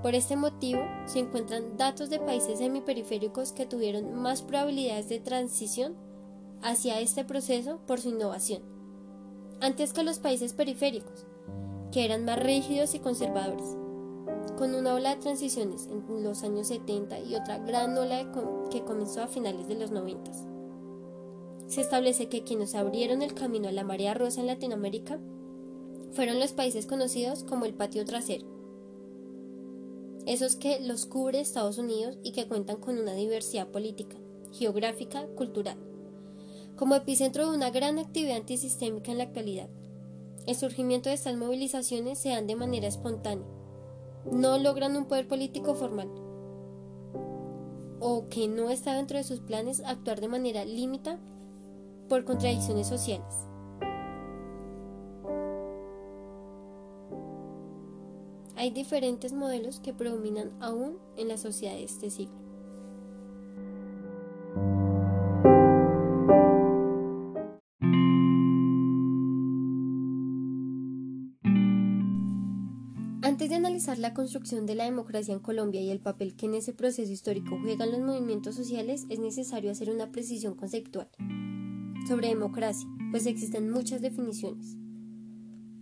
Por 0.00 0.14
este 0.14 0.36
motivo, 0.36 0.82
se 1.06 1.18
encuentran 1.18 1.76
datos 1.76 2.08
de 2.08 2.20
países 2.20 2.58
semiperiféricos 2.58 3.52
que 3.52 3.66
tuvieron 3.66 4.14
más 4.14 4.42
probabilidades 4.42 5.08
de 5.08 5.18
transición 5.18 5.96
hacia 6.62 7.00
este 7.00 7.24
proceso 7.24 7.80
por 7.86 8.00
su 8.00 8.10
innovación, 8.10 8.62
antes 9.60 9.92
que 9.92 10.04
los 10.04 10.20
países 10.20 10.52
periféricos, 10.52 11.26
que 11.90 12.04
eran 12.04 12.24
más 12.24 12.40
rígidos 12.40 12.94
y 12.94 13.00
conservadores, 13.00 13.76
con 14.56 14.74
una 14.74 14.94
ola 14.94 15.14
de 15.14 15.20
transiciones 15.20 15.88
en 15.88 16.22
los 16.22 16.42
años 16.42 16.68
70 16.68 17.20
y 17.20 17.34
otra 17.34 17.58
gran 17.58 17.96
ola 17.96 18.30
que 18.70 18.84
comenzó 18.84 19.22
a 19.22 19.28
finales 19.28 19.68
de 19.68 19.76
los 19.76 19.90
90. 19.90 20.30
Se 21.66 21.80
establece 21.80 22.28
que 22.28 22.44
quienes 22.44 22.74
abrieron 22.74 23.22
el 23.22 23.34
camino 23.34 23.68
a 23.68 23.72
la 23.72 23.84
marea 23.84 24.14
rosa 24.14 24.40
en 24.40 24.46
Latinoamérica 24.46 25.18
fueron 26.12 26.38
los 26.38 26.52
países 26.52 26.86
conocidos 26.86 27.44
como 27.44 27.64
el 27.64 27.74
patio 27.74 28.04
trasero, 28.04 28.46
esos 30.26 30.56
que 30.56 30.80
los 30.80 31.06
cubre 31.06 31.40
Estados 31.40 31.78
Unidos 31.78 32.18
y 32.22 32.32
que 32.32 32.46
cuentan 32.46 32.76
con 32.76 32.98
una 32.98 33.14
diversidad 33.14 33.68
política, 33.68 34.16
geográfica, 34.52 35.26
cultural, 35.34 35.78
como 36.76 36.94
epicentro 36.94 37.50
de 37.50 37.56
una 37.56 37.70
gran 37.70 37.98
actividad 37.98 38.36
antisistémica 38.36 39.10
en 39.10 39.18
la 39.18 39.24
actualidad. 39.24 39.68
El 40.46 40.56
surgimiento 40.56 41.08
de 41.08 41.14
estas 41.14 41.36
movilizaciones 41.36 42.18
se 42.18 42.30
dan 42.30 42.46
de 42.46 42.56
manera 42.56 42.86
espontánea, 42.86 43.46
no 44.30 44.58
logran 44.58 44.96
un 44.96 45.06
poder 45.06 45.26
político 45.28 45.74
formal, 45.74 46.08
o 48.00 48.28
que 48.28 48.48
no 48.48 48.70
está 48.70 48.94
dentro 48.94 49.18
de 49.18 49.24
sus 49.24 49.40
planes 49.40 49.82
actuar 49.84 50.20
de 50.20 50.28
manera 50.28 50.64
límita 50.64 51.18
por 52.08 52.24
contradicciones 52.24 52.86
sociales. 52.86 53.48
Hay 58.56 58.70
diferentes 58.70 59.32
modelos 59.32 59.80
que 59.80 59.92
predominan 59.92 60.52
aún 60.60 60.98
en 61.16 61.28
la 61.28 61.36
sociedad 61.36 61.74
de 61.74 61.84
este 61.84 62.10
siglo. 62.10 62.41
Analizar 73.82 73.98
la 73.98 74.14
construcción 74.14 74.64
de 74.64 74.76
la 74.76 74.84
democracia 74.84 75.34
en 75.34 75.40
Colombia 75.40 75.80
y 75.80 75.90
el 75.90 75.98
papel 75.98 76.36
que 76.36 76.46
en 76.46 76.54
ese 76.54 76.72
proceso 76.72 77.10
histórico 77.10 77.58
juegan 77.60 77.90
los 77.90 78.00
movimientos 78.00 78.54
sociales, 78.54 79.06
es 79.08 79.18
necesario 79.18 79.72
hacer 79.72 79.90
una 79.90 80.12
precisión 80.12 80.54
conceptual 80.54 81.08
sobre 82.06 82.28
democracia, 82.28 82.88
pues 83.10 83.26
existen 83.26 83.70
muchas 83.70 84.00
definiciones. 84.00 84.76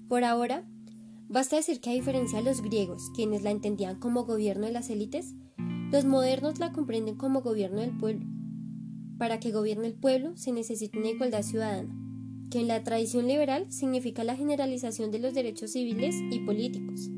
Por 0.09 0.25
ahora, 0.25 0.67
Basta 1.33 1.55
decir 1.55 1.81
que 1.81 1.91
a 1.91 1.93
diferencia 1.93 2.41
de 2.41 2.45
los 2.45 2.61
griegos, 2.61 3.13
quienes 3.15 3.45
la 3.45 3.53
entendían 3.53 4.01
como 4.01 4.25
gobierno 4.25 4.67
de 4.67 4.73
las 4.73 4.91
élites, 4.91 5.37
los 5.93 6.05
modernos 6.05 6.59
la 6.59 6.73
comprenden 6.73 7.15
como 7.15 7.41
gobierno 7.41 7.83
del 7.83 7.97
pueblo. 7.97 8.27
Para 9.17 9.39
que 9.39 9.53
gobierne 9.53 9.87
el 9.87 9.95
pueblo 9.95 10.37
se 10.37 10.51
necesita 10.51 10.99
una 10.99 11.11
igualdad 11.11 11.43
ciudadana, 11.43 11.95
que 12.51 12.59
en 12.59 12.67
la 12.67 12.83
tradición 12.83 13.29
liberal 13.29 13.71
significa 13.71 14.25
la 14.25 14.35
generalización 14.35 15.13
de 15.13 15.21
los 15.21 15.33
derechos 15.33 15.71
civiles 15.71 16.17
y 16.33 16.41
políticos, 16.41 17.11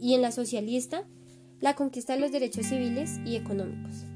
y 0.00 0.14
en 0.14 0.22
la 0.22 0.32
socialista, 0.32 1.06
la 1.60 1.74
conquista 1.74 2.14
de 2.14 2.20
los 2.20 2.32
derechos 2.32 2.66
civiles 2.66 3.20
y 3.26 3.36
económicos. 3.36 4.06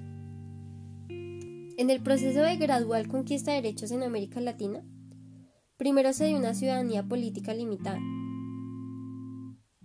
En 1.77 1.91
el 1.91 2.01
proceso 2.03 2.41
de 2.41 2.57
gradual 2.57 3.07
conquista 3.09 3.51
de 3.51 3.61
derechos 3.61 3.91
en 3.91 4.03
América 4.03 4.41
Latina, 4.41 4.83
primero 5.77 6.13
se 6.13 6.27
dio 6.27 6.39
una 6.39 6.55
ciudadanía 6.55 7.07
política 7.07 7.53
limitada, 7.53 8.01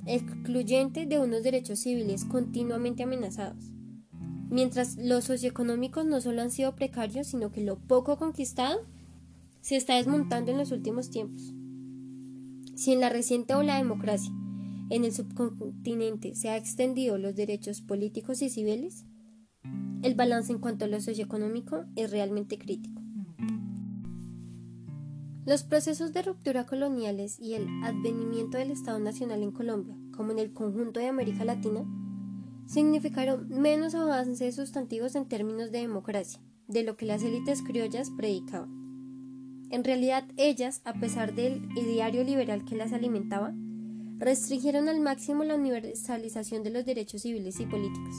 excluyente 0.06 1.06
de 1.06 1.20
unos 1.20 1.44
derechos 1.44 1.80
civiles 1.80 2.26
continuamente 2.26 3.04
amenazados. 3.04 3.72
Mientras 4.50 4.98
los 4.98 5.26
socioeconómicos 5.26 6.06
no 6.06 6.22
solo 6.22 6.42
han 6.42 6.52
sido 6.52 6.76
precarios, 6.76 7.28
sino 7.28 7.52
que 7.52 7.62
lo 7.62 7.78
poco 7.78 8.18
conquistado 8.18 8.80
se 9.62 9.76
está 9.76 9.96
desmontando 9.96 10.52
en 10.52 10.58
los 10.58 10.72
últimos 10.72 11.10
tiempos. 11.10 11.54
Si 12.76 12.94
en 12.94 13.02
la 13.02 13.10
reciente 13.10 13.54
ola 13.54 13.74
de 13.74 13.84
democracia 13.84 14.32
en 14.90 15.06
el 15.06 15.14
subcontinente 15.14 16.36
se 16.36 16.50
ha 16.50 16.58
extendido 16.58 17.18
los 17.18 17.36
derechos 17.36 17.82
políticos 17.82 18.42
y 18.42 18.50
civiles, 18.50 19.06
el 20.02 20.16
balance 20.16 20.52
en 20.52 20.60
cuanto 20.60 20.86
a 20.86 20.88
lo 20.88 21.00
socioeconómico 21.02 21.86
es 21.96 22.10
realmente 22.10 22.58
crítico. 22.58 23.02
Los 25.46 25.64
procesos 25.64 26.14
de 26.14 26.22
ruptura 26.22 26.66
coloniales 26.66 27.40
y 27.40 27.56
el 27.56 27.68
advenimiento 27.84 28.58
del 28.58 28.72
Estado 28.72 29.00
Nacional 29.00 29.42
en 29.44 29.52
Colombia, 29.52 29.98
como 30.16 30.32
en 30.32 30.40
el 30.40 30.54
conjunto 30.54 31.00
de 31.00 31.08
América 31.08 31.44
Latina, 31.44 31.86
significaron 32.66 33.50
menos 33.50 33.96
avances 33.96 34.56
sustantivos 34.56 35.16
en 35.16 35.28
términos 35.28 35.72
de 35.72 35.80
democracia, 35.80 36.40
de 36.68 36.84
lo 36.84 36.98
que 36.98 37.06
las 37.06 37.24
élites 37.24 37.64
criollas 37.64 38.12
predicaban. 38.12 38.70
En 39.72 39.84
realidad, 39.84 40.26
ellas, 40.38 40.82
a 40.86 40.94
pesar 40.94 41.34
del 41.34 41.68
ideario 41.76 42.24
liberal 42.24 42.64
que 42.64 42.76
las 42.76 42.94
alimentaba, 42.94 43.54
restringieron 44.20 44.88
al 44.88 45.00
máximo 45.00 45.44
la 45.44 45.56
universalización 45.56 46.62
de 46.62 46.70
los 46.70 46.86
derechos 46.86 47.24
civiles 47.24 47.60
y 47.60 47.66
políticos, 47.66 48.16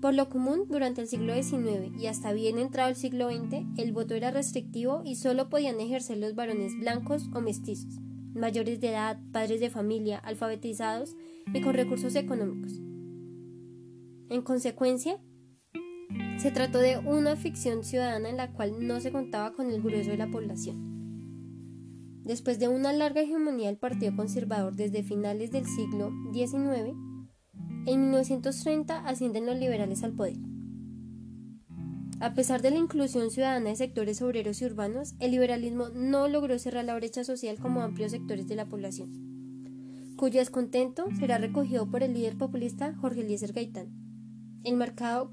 por 0.00 0.14
lo 0.14 0.28
común, 0.28 0.66
durante 0.68 1.00
el 1.00 1.08
siglo 1.08 1.34
XIX 1.34 1.90
y 1.98 2.06
hasta 2.06 2.32
bien 2.32 2.58
entrado 2.58 2.88
el 2.88 2.94
siglo 2.94 3.30
XX, 3.30 3.64
el 3.78 3.92
voto 3.92 4.14
era 4.14 4.30
restrictivo 4.30 5.02
y 5.04 5.16
solo 5.16 5.48
podían 5.48 5.80
ejercer 5.80 6.18
los 6.18 6.36
varones 6.36 6.78
blancos 6.78 7.28
o 7.34 7.40
mestizos, 7.40 7.98
mayores 8.32 8.80
de 8.80 8.90
edad, 8.90 9.18
padres 9.32 9.58
de 9.58 9.70
familia, 9.70 10.18
alfabetizados 10.18 11.16
y 11.52 11.60
con 11.62 11.74
recursos 11.74 12.14
económicos. 12.14 12.80
En 14.30 14.42
consecuencia, 14.42 15.18
se 16.38 16.52
trató 16.52 16.78
de 16.78 16.98
una 16.98 17.34
ficción 17.34 17.82
ciudadana 17.82 18.28
en 18.28 18.36
la 18.36 18.52
cual 18.52 18.86
no 18.86 19.00
se 19.00 19.10
contaba 19.10 19.52
con 19.52 19.68
el 19.68 19.82
grueso 19.82 20.10
de 20.10 20.18
la 20.18 20.30
población. 20.30 20.97
Después 22.28 22.58
de 22.58 22.68
una 22.68 22.92
larga 22.92 23.22
hegemonía 23.22 23.68
del 23.68 23.78
Partido 23.78 24.14
Conservador 24.14 24.76
desde 24.76 25.02
finales 25.02 25.50
del 25.50 25.64
siglo 25.64 26.12
XIX, 26.34 26.94
en 27.86 28.00
1930 28.02 28.98
ascienden 29.08 29.46
los 29.46 29.56
liberales 29.56 30.02
al 30.02 30.12
poder. 30.12 30.36
A 32.20 32.34
pesar 32.34 32.60
de 32.60 32.70
la 32.70 32.76
inclusión 32.76 33.30
ciudadana 33.30 33.70
de 33.70 33.76
sectores 33.76 34.20
obreros 34.20 34.60
y 34.60 34.66
urbanos, 34.66 35.14
el 35.20 35.30
liberalismo 35.30 35.88
no 35.88 36.28
logró 36.28 36.58
cerrar 36.58 36.84
la 36.84 36.96
brecha 36.96 37.24
social 37.24 37.58
como 37.58 37.80
amplios 37.80 38.10
sectores 38.10 38.46
de 38.46 38.56
la 38.56 38.66
población, 38.66 40.14
cuyo 40.18 40.40
descontento 40.40 41.06
será 41.18 41.38
recogido 41.38 41.90
por 41.90 42.02
el 42.02 42.12
líder 42.12 42.36
populista 42.36 42.94
Jorge 42.94 43.22
Eliezer 43.22 43.54
Gaitán. 43.54 43.88
El 44.64 44.76
marcado 44.76 45.32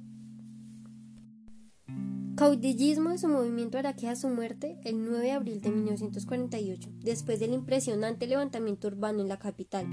caudillismo 2.35 3.11
de 3.11 3.17
su 3.17 3.29
movimiento 3.29 3.77
araquea 3.77 4.15
su 4.17 4.27
muerte 4.27 4.77
el 4.83 5.05
9 5.05 5.23
de 5.23 5.31
abril 5.31 5.61
de 5.61 5.71
1948, 5.71 6.89
después 7.01 7.39
del 7.39 7.53
impresionante 7.53 8.27
levantamiento 8.27 8.87
urbano 8.87 9.21
en 9.21 9.29
la 9.29 9.39
capital 9.39 9.87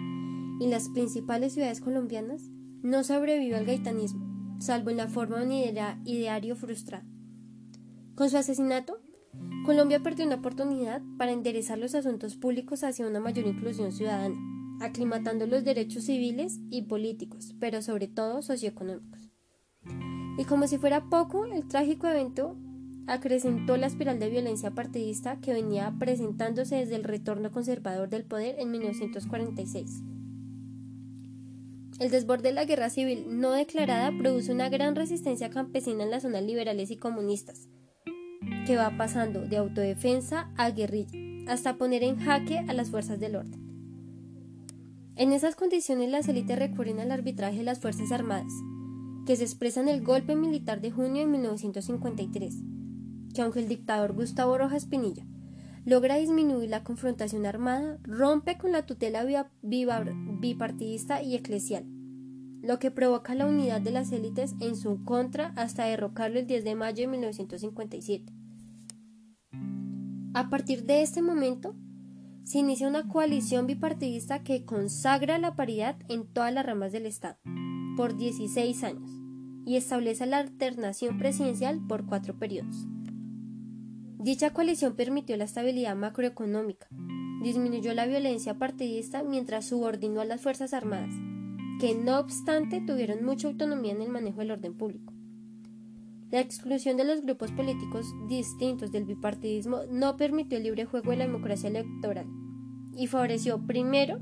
y 0.60 0.66
las 0.66 0.88
principales 0.88 1.54
ciudades 1.54 1.80
colombianas, 1.80 2.42
no 2.82 3.04
sobrevivió 3.04 3.56
al 3.56 3.64
gaitanismo, 3.64 4.56
salvo 4.60 4.90
en 4.90 4.96
la 4.96 5.08
forma 5.08 5.38
de 5.38 5.46
un 5.46 5.52
ideario 6.04 6.56
frustrado. 6.56 7.06
Con 8.16 8.28
su 8.28 8.36
asesinato, 8.36 9.00
Colombia 9.64 10.00
perdió 10.00 10.26
una 10.26 10.36
oportunidad 10.36 11.00
para 11.18 11.30
enderezar 11.30 11.78
los 11.78 11.94
asuntos 11.94 12.36
públicos 12.36 12.82
hacia 12.82 13.06
una 13.06 13.20
mayor 13.20 13.46
inclusión 13.46 13.92
ciudadana, 13.92 14.36
aclimatando 14.80 15.46
los 15.46 15.62
derechos 15.62 16.04
civiles 16.04 16.58
y 16.70 16.82
políticos, 16.82 17.54
pero 17.60 17.82
sobre 17.82 18.08
todo 18.08 18.42
socioeconómicos. 18.42 19.30
Y 20.38 20.44
como 20.44 20.66
si 20.66 20.78
fuera 20.78 21.04
poco, 21.10 21.44
el 21.44 21.66
trágico 21.68 22.06
evento 22.06 22.56
acrecentó 23.06 23.76
la 23.76 23.86
espiral 23.86 24.18
de 24.18 24.30
violencia 24.30 24.70
partidista 24.70 25.40
que 25.40 25.52
venía 25.52 25.92
presentándose 25.98 26.76
desde 26.76 26.96
el 26.96 27.04
retorno 27.04 27.50
conservador 27.50 28.08
del 28.08 28.24
poder 28.24 28.56
en 28.58 28.70
1946. 28.70 30.02
El 31.98 32.10
desborde 32.10 32.48
de 32.48 32.54
la 32.54 32.64
guerra 32.64 32.90
civil 32.90 33.26
no 33.28 33.52
declarada 33.52 34.10
produce 34.16 34.52
una 34.52 34.68
gran 34.68 34.96
resistencia 34.96 35.50
campesina 35.50 36.04
en 36.04 36.10
las 36.10 36.22
zonas 36.22 36.42
liberales 36.42 36.90
y 36.90 36.96
comunistas, 36.96 37.68
que 38.66 38.76
va 38.76 38.96
pasando 38.96 39.42
de 39.42 39.58
autodefensa 39.58 40.50
a 40.56 40.70
guerrilla, 40.70 41.18
hasta 41.48 41.76
poner 41.76 42.02
en 42.02 42.18
jaque 42.18 42.58
a 42.58 42.72
las 42.72 42.90
fuerzas 42.90 43.20
del 43.20 43.36
orden. 43.36 43.60
En 45.14 45.32
esas 45.32 45.54
condiciones 45.54 46.10
las 46.10 46.26
élites 46.28 46.58
recurren 46.58 46.98
al 46.98 47.12
arbitraje 47.12 47.58
de 47.58 47.64
las 47.64 47.80
Fuerzas 47.80 48.10
Armadas, 48.12 48.52
que 49.26 49.36
se 49.36 49.44
expresa 49.44 49.80
en 49.80 49.88
el 49.88 50.02
golpe 50.02 50.36
militar 50.36 50.80
de 50.80 50.90
junio 50.90 51.22
de 51.22 51.28
1953, 51.28 52.56
que 53.34 53.42
aunque 53.42 53.60
el 53.60 53.68
dictador 53.68 54.12
Gustavo 54.14 54.58
Rojas 54.58 54.86
Pinilla 54.86 55.24
logra 55.84 56.16
disminuir 56.16 56.70
la 56.70 56.84
confrontación 56.84 57.46
armada, 57.46 57.98
rompe 58.02 58.56
con 58.56 58.72
la 58.72 58.86
tutela 58.86 59.26
bipartidista 59.62 61.22
y 61.22 61.34
eclesial, 61.34 61.84
lo 62.62 62.78
que 62.78 62.90
provoca 62.90 63.34
la 63.34 63.46
unidad 63.46 63.80
de 63.80 63.90
las 63.90 64.12
élites 64.12 64.54
en 64.60 64.76
su 64.76 65.04
contra 65.04 65.52
hasta 65.56 65.84
derrocarlo 65.84 66.38
el 66.38 66.46
10 66.46 66.64
de 66.64 66.74
mayo 66.74 67.02
de 67.02 67.08
1957. 67.08 68.32
A 70.34 70.48
partir 70.48 70.84
de 70.84 71.02
este 71.02 71.20
momento, 71.20 71.74
se 72.44 72.58
inicia 72.58 72.88
una 72.88 73.08
coalición 73.08 73.66
bipartidista 73.66 74.42
que 74.42 74.64
consagra 74.64 75.38
la 75.38 75.54
paridad 75.54 75.96
en 76.08 76.26
todas 76.26 76.52
las 76.52 76.66
ramas 76.66 76.92
del 76.92 77.06
Estado 77.06 77.38
por 77.96 78.16
16 78.16 78.84
años 78.84 79.10
y 79.64 79.76
establece 79.76 80.26
la 80.26 80.38
alternación 80.38 81.18
presidencial 81.18 81.80
por 81.86 82.06
cuatro 82.06 82.38
periodos. 82.38 82.86
Dicha 84.18 84.52
coalición 84.52 84.94
permitió 84.94 85.36
la 85.36 85.44
estabilidad 85.44 85.96
macroeconómica, 85.96 86.88
disminuyó 87.42 87.92
la 87.94 88.06
violencia 88.06 88.58
partidista 88.58 89.22
mientras 89.22 89.66
subordinó 89.66 90.20
a 90.20 90.24
las 90.24 90.40
Fuerzas 90.40 90.74
Armadas, 90.74 91.14
que 91.80 91.94
no 91.94 92.18
obstante 92.18 92.80
tuvieron 92.80 93.24
mucha 93.24 93.48
autonomía 93.48 93.92
en 93.92 94.02
el 94.02 94.08
manejo 94.08 94.38
del 94.38 94.52
orden 94.52 94.74
público. 94.74 95.11
La 96.32 96.40
exclusión 96.40 96.96
de 96.96 97.04
los 97.04 97.20
grupos 97.20 97.52
políticos 97.52 98.06
distintos 98.26 98.90
del 98.90 99.04
bipartidismo 99.04 99.80
no 99.90 100.16
permitió 100.16 100.56
el 100.56 100.64
libre 100.64 100.86
juego 100.86 101.10
de 101.10 101.18
la 101.18 101.26
democracia 101.26 101.68
electoral 101.68 102.26
y 102.96 103.06
favoreció 103.06 103.66
primero 103.66 104.18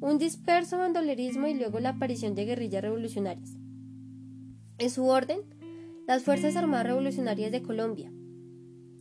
un 0.00 0.18
disperso 0.18 0.78
bandolerismo 0.78 1.46
y 1.46 1.54
luego 1.54 1.78
la 1.78 1.90
aparición 1.90 2.34
de 2.34 2.44
guerrillas 2.44 2.82
revolucionarias. 2.82 3.56
En 4.78 4.90
su 4.90 5.06
orden, 5.06 5.38
las 6.08 6.24
Fuerzas 6.24 6.56
Armadas 6.56 6.86
Revolucionarias 6.86 7.52
de 7.52 7.62
Colombia, 7.62 8.12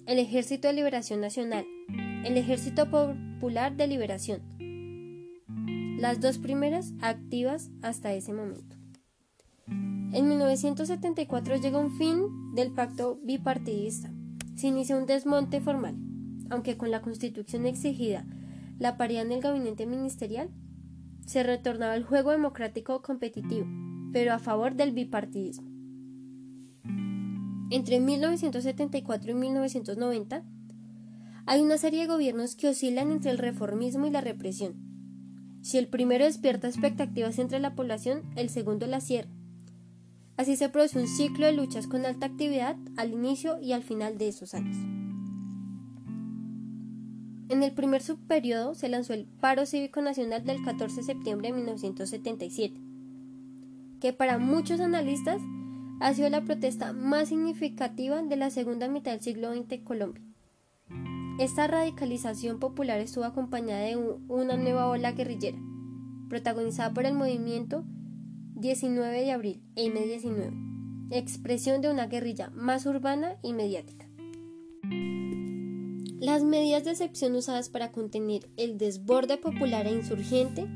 el 0.05 0.19
Ejército 0.19 0.67
de 0.67 0.75
Liberación 0.75 1.21
Nacional, 1.21 1.65
el 2.23 2.37
Ejército 2.37 2.91
Popular 2.91 3.75
de 3.75 3.87
Liberación, 3.87 4.41
las 5.99 6.21
dos 6.21 6.37
primeras 6.37 6.93
activas 7.01 7.71
hasta 7.81 8.13
ese 8.13 8.31
momento. 8.31 8.80
En 10.13 10.27
1974 10.27 11.55
llega 11.55 11.79
un 11.79 11.91
fin 11.91 12.53
del 12.53 12.73
pacto 12.73 13.21
bipartidista. 13.23 14.11
Se 14.55 14.67
inicia 14.67 14.97
un 14.97 15.05
desmonte 15.05 15.61
formal, 15.61 15.95
aunque 16.49 16.75
con 16.75 16.91
la 16.91 17.01
constitución 17.01 17.65
exigida 17.65 18.25
la 18.77 18.97
paridad 18.97 19.25
en 19.25 19.31
el 19.31 19.41
gabinete 19.41 19.85
ministerial, 19.85 20.49
se 21.25 21.43
retornaba 21.43 21.93
al 21.93 22.03
juego 22.03 22.31
democrático 22.31 23.01
competitivo, 23.01 23.67
pero 24.11 24.33
a 24.33 24.39
favor 24.39 24.75
del 24.75 24.91
bipartidismo. 24.91 25.69
Entre 27.69 28.01
1974 28.01 29.31
y 29.31 29.35
1990, 29.35 30.43
hay 31.45 31.61
una 31.61 31.77
serie 31.77 32.01
de 32.01 32.07
gobiernos 32.07 32.57
que 32.57 32.67
oscilan 32.67 33.11
entre 33.11 33.31
el 33.31 33.37
reformismo 33.37 34.07
y 34.07 34.09
la 34.09 34.19
represión. 34.19 34.73
Si 35.61 35.77
el 35.77 35.87
primero 35.87 36.25
despierta 36.25 36.67
expectativas 36.67 37.39
entre 37.39 37.59
la 37.59 37.75
población, 37.75 38.23
el 38.35 38.49
segundo 38.49 38.87
la 38.87 38.99
cierra 38.99 39.40
Así 40.37 40.55
se 40.55 40.69
produce 40.69 40.99
un 40.99 41.07
ciclo 41.07 41.45
de 41.45 41.53
luchas 41.53 41.87
con 41.87 42.05
alta 42.05 42.25
actividad 42.25 42.75
al 42.97 43.11
inicio 43.11 43.59
y 43.59 43.73
al 43.73 43.83
final 43.83 44.17
de 44.17 44.29
esos 44.29 44.53
años. 44.53 44.77
En 47.49 47.63
el 47.63 47.73
primer 47.73 48.01
subperiodo 48.01 48.75
se 48.75 48.87
lanzó 48.87 49.13
el 49.13 49.25
paro 49.25 49.65
cívico 49.65 50.01
nacional 50.01 50.45
del 50.45 50.63
14 50.63 50.95
de 50.97 51.03
septiembre 51.03 51.49
de 51.49 51.55
1977, 51.55 52.79
que 53.99 54.13
para 54.13 54.37
muchos 54.37 54.79
analistas 54.79 55.41
ha 55.99 56.13
sido 56.13 56.29
la 56.29 56.45
protesta 56.45 56.93
más 56.93 57.27
significativa 57.27 58.21
de 58.21 58.35
la 58.37 58.49
segunda 58.49 58.87
mitad 58.87 59.11
del 59.11 59.21
siglo 59.21 59.53
XX 59.53 59.71
en 59.73 59.83
Colombia. 59.83 60.23
Esta 61.39 61.67
radicalización 61.67 62.59
popular 62.59 62.99
estuvo 62.99 63.25
acompañada 63.25 63.81
de 63.81 63.97
una 63.97 64.57
nueva 64.57 64.87
ola 64.87 65.11
guerrillera, 65.11 65.57
protagonizada 66.29 66.93
por 66.93 67.05
el 67.05 67.15
movimiento 67.15 67.83
19 68.61 69.23
de 69.23 69.31
abril 69.31 69.63
e 69.75 69.91
M19, 69.91 71.09
expresión 71.09 71.81
de 71.81 71.89
una 71.89 72.05
guerrilla 72.05 72.51
más 72.51 72.85
urbana 72.85 73.37
y 73.41 73.53
mediática. 73.53 74.07
Las 76.19 76.43
medidas 76.43 76.83
de 76.83 76.91
excepción 76.91 77.35
usadas 77.35 77.69
para 77.69 77.91
contener 77.91 78.51
el 78.57 78.77
desborde 78.77 79.39
popular 79.39 79.87
e 79.87 79.93
insurgente 79.93 80.67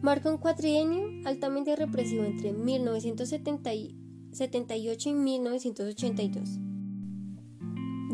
marcan 0.00 0.34
un 0.34 0.38
cuatrienio 0.38 1.10
altamente 1.24 1.74
represivo 1.74 2.22
entre 2.22 2.52
1978 2.52 5.08
y 5.08 5.14
1982, 5.14 6.60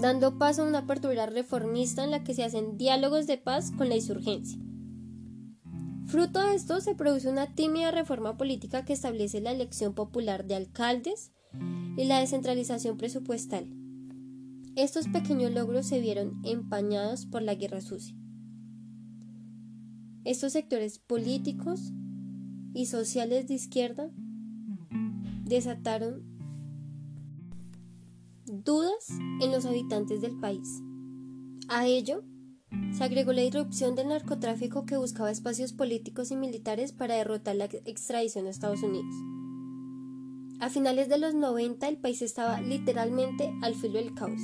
dando 0.01 0.39
paso 0.39 0.63
a 0.63 0.67
una 0.67 0.79
apertura 0.79 1.27
reformista 1.27 2.05
en 2.05 2.11
la 2.11 2.25
que 2.25 2.33
se 2.33 2.43
hacen 2.43 2.79
diálogos 2.79 3.27
de 3.27 3.37
paz 3.37 3.71
con 3.77 3.91
la 3.91 3.97
insurgencia 3.97 4.59
Fruto 6.11 6.41
de 6.41 6.57
esto 6.57 6.81
se 6.81 6.97
produce 6.97 7.31
una 7.31 7.55
tímida 7.55 7.93
reforma 7.93 8.37
política 8.37 8.85
que 8.85 8.93
establece 8.93 9.41
la 9.41 9.53
elección 9.53 9.95
popular 9.95 10.45
de 10.45 10.57
alcaldes 10.57 11.31
y 11.97 12.05
la 12.05 12.19
descentralización 12.19 12.97
presupuestal. 12.97 13.69
Estos 14.75 15.07
pequeños 15.07 15.53
logros 15.53 15.87
se 15.87 16.01
vieron 16.01 16.41
empañados 16.45 17.27
por 17.27 17.43
la 17.43 17.55
guerra 17.55 17.81
sucia. 17.81 18.17
Estos 20.25 20.53
sectores 20.53 20.99
políticos 20.99 21.93
y 22.75 22.87
sociales 22.87 23.47
de 23.47 23.55
izquierda 23.55 24.11
desataron 25.45 26.25
dudas 28.47 29.11
en 29.41 29.53
los 29.53 29.65
habitantes 29.65 30.21
del 30.21 30.37
país. 30.41 30.83
A 31.69 31.87
ello 31.87 32.25
se 32.93 33.05
agregó 33.05 33.33
la 33.33 33.43
irrupción 33.43 33.95
del 33.95 34.09
narcotráfico 34.09 34.85
que 34.85 34.97
buscaba 34.97 35.31
espacios 35.31 35.73
políticos 35.73 36.31
y 36.31 36.37
militares 36.37 36.93
para 36.93 37.17
derrotar 37.17 37.57
la 37.57 37.65
extradición 37.65 38.47
a 38.47 38.51
Estados 38.51 38.83
Unidos. 38.83 39.15
A 40.61 40.69
finales 40.69 41.09
de 41.09 41.19
los 41.19 41.35
90 41.35 41.89
el 41.89 41.99
país 41.99 42.21
estaba 42.23 42.61
literalmente 42.61 43.53
al 43.63 43.75
filo 43.75 43.95
del 43.95 44.15
caos, 44.15 44.41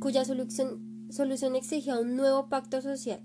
cuya 0.00 0.24
solución, 0.24 1.54
exigía 1.54 1.98
un 1.98 2.16
nuevo 2.16 2.48
pacto 2.48 2.80
social. 2.80 3.22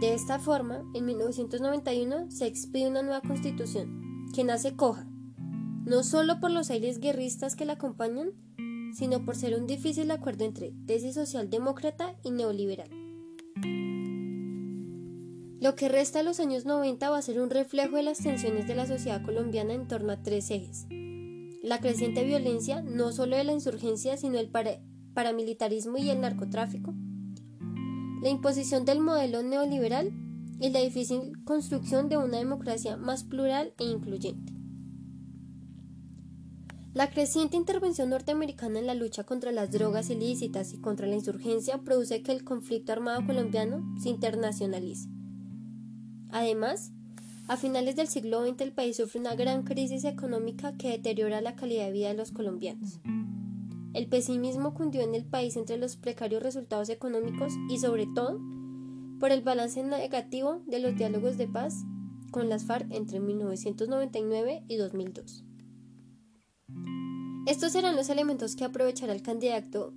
De 0.00 0.12
esta 0.12 0.38
forma, 0.38 0.84
en 0.94 1.06
1991 1.06 2.30
se 2.30 2.46
expide 2.46 2.88
una 2.88 3.02
nueva 3.02 3.22
constitución, 3.22 4.26
que 4.34 4.44
nace 4.44 4.76
coja, 4.76 5.08
no 5.86 6.02
solo 6.02 6.38
por 6.38 6.50
los 6.50 6.70
aires 6.70 7.00
guerristas 7.00 7.56
que 7.56 7.64
la 7.64 7.74
acompañan, 7.74 8.32
sino 8.92 9.24
por 9.24 9.36
ser 9.36 9.58
un 9.58 9.66
difícil 9.66 10.10
acuerdo 10.10 10.44
entre 10.44 10.74
tesis 10.86 11.14
socialdemócrata 11.14 12.16
y 12.22 12.30
neoliberal. 12.30 12.90
Lo 15.60 15.74
que 15.74 15.88
resta 15.88 16.18
de 16.18 16.24
los 16.24 16.38
años 16.40 16.64
90 16.64 17.10
va 17.10 17.18
a 17.18 17.22
ser 17.22 17.40
un 17.40 17.50
reflejo 17.50 17.96
de 17.96 18.02
las 18.02 18.18
tensiones 18.18 18.68
de 18.68 18.74
la 18.74 18.86
sociedad 18.86 19.22
colombiana 19.24 19.74
en 19.74 19.88
torno 19.88 20.12
a 20.12 20.22
tres 20.22 20.50
ejes. 20.50 20.86
La 21.62 21.80
creciente 21.80 22.24
violencia, 22.24 22.82
no 22.82 23.12
solo 23.12 23.36
de 23.36 23.44
la 23.44 23.52
insurgencia, 23.52 24.16
sino 24.16 24.38
el 24.38 24.50
paramilitarismo 25.14 25.98
y 25.98 26.10
el 26.10 26.20
narcotráfico. 26.20 26.94
La 28.22 28.28
imposición 28.28 28.84
del 28.84 29.00
modelo 29.00 29.42
neoliberal 29.42 30.12
y 30.60 30.70
la 30.70 30.80
difícil 30.80 31.32
construcción 31.44 32.08
de 32.08 32.16
una 32.16 32.38
democracia 32.38 32.96
más 32.96 33.24
plural 33.24 33.74
e 33.78 33.84
incluyente. 33.84 34.55
La 36.96 37.10
creciente 37.10 37.58
intervención 37.58 38.08
norteamericana 38.08 38.78
en 38.78 38.86
la 38.86 38.94
lucha 38.94 39.22
contra 39.24 39.52
las 39.52 39.70
drogas 39.70 40.08
ilícitas 40.08 40.72
y 40.72 40.78
contra 40.78 41.06
la 41.06 41.14
insurgencia 41.14 41.76
produce 41.82 42.22
que 42.22 42.32
el 42.32 42.42
conflicto 42.42 42.90
armado 42.90 43.26
colombiano 43.26 43.84
se 44.00 44.08
internacionalice. 44.08 45.06
Además, 46.30 46.92
a 47.48 47.58
finales 47.58 47.96
del 47.96 48.08
siglo 48.08 48.46
XX 48.46 48.62
el 48.62 48.72
país 48.72 48.96
sufre 48.96 49.20
una 49.20 49.34
gran 49.34 49.64
crisis 49.64 50.06
económica 50.06 50.74
que 50.78 50.88
deteriora 50.88 51.42
la 51.42 51.54
calidad 51.54 51.84
de 51.84 51.92
vida 51.92 52.08
de 52.08 52.14
los 52.14 52.32
colombianos. 52.32 52.98
El 53.92 54.06
pesimismo 54.06 54.72
cundió 54.72 55.02
en 55.02 55.14
el 55.14 55.26
país 55.26 55.58
entre 55.58 55.76
los 55.76 55.96
precarios 55.96 56.42
resultados 56.42 56.88
económicos 56.88 57.52
y 57.68 57.78
sobre 57.78 58.06
todo 58.14 58.40
por 59.20 59.32
el 59.32 59.42
balance 59.42 59.82
negativo 59.82 60.62
de 60.66 60.78
los 60.78 60.96
diálogos 60.96 61.36
de 61.36 61.46
paz 61.46 61.74
con 62.30 62.48
las 62.48 62.64
FARC 62.64 62.90
entre 62.90 63.20
1999 63.20 64.64
y 64.66 64.76
2002. 64.76 65.45
Estos 67.46 67.70
serán 67.70 67.94
los 67.94 68.08
elementos 68.08 68.56
que 68.56 68.64
aprovechará 68.64 69.12
el 69.12 69.22
candidato 69.22 69.94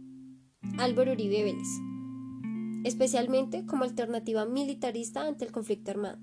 Álvaro 0.77 1.13
Uribe 1.13 1.43
Vélez, 1.43 1.67
especialmente 2.83 3.65
como 3.65 3.83
alternativa 3.83 4.45
militarista 4.45 5.25
ante 5.25 5.45
el 5.45 5.51
conflicto 5.51 5.89
armado. 5.89 6.19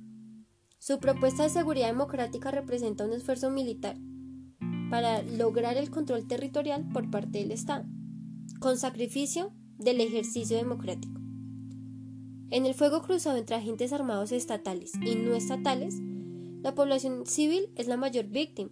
Su 0.78 1.00
propuesta 1.00 1.42
de 1.42 1.48
seguridad 1.48 1.88
democrática 1.88 2.52
representa 2.52 3.04
un 3.04 3.12
esfuerzo 3.12 3.50
militar 3.50 3.96
para 4.88 5.20
lograr 5.22 5.76
el 5.76 5.90
control 5.90 6.28
territorial 6.28 6.88
por 6.92 7.10
parte 7.10 7.40
del 7.40 7.50
Estado, 7.50 7.86
con 8.60 8.78
sacrificio 8.78 9.52
del 9.78 10.00
ejercicio 10.00 10.56
democrático. 10.56 11.20
En 12.50 12.66
el 12.66 12.74
fuego 12.74 13.02
cruzado 13.02 13.36
entre 13.36 13.56
agentes 13.56 13.92
armados 13.92 14.30
estatales 14.30 14.92
y 15.04 15.16
no 15.16 15.34
estatales, 15.34 15.96
la 16.62 16.76
población 16.76 17.26
civil 17.26 17.68
es 17.74 17.88
la 17.88 17.96
mayor 17.96 18.26
víctima. 18.26 18.70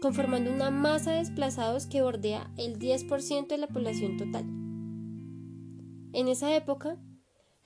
Conformando 0.00 0.52
una 0.52 0.70
masa 0.70 1.12
de 1.12 1.18
desplazados 1.18 1.86
que 1.86 2.02
bordea 2.02 2.50
el 2.56 2.78
10% 2.78 3.48
de 3.48 3.58
la 3.58 3.68
población 3.68 4.16
total. 4.16 4.44
En 6.12 6.28
esa 6.28 6.54
época, 6.54 6.96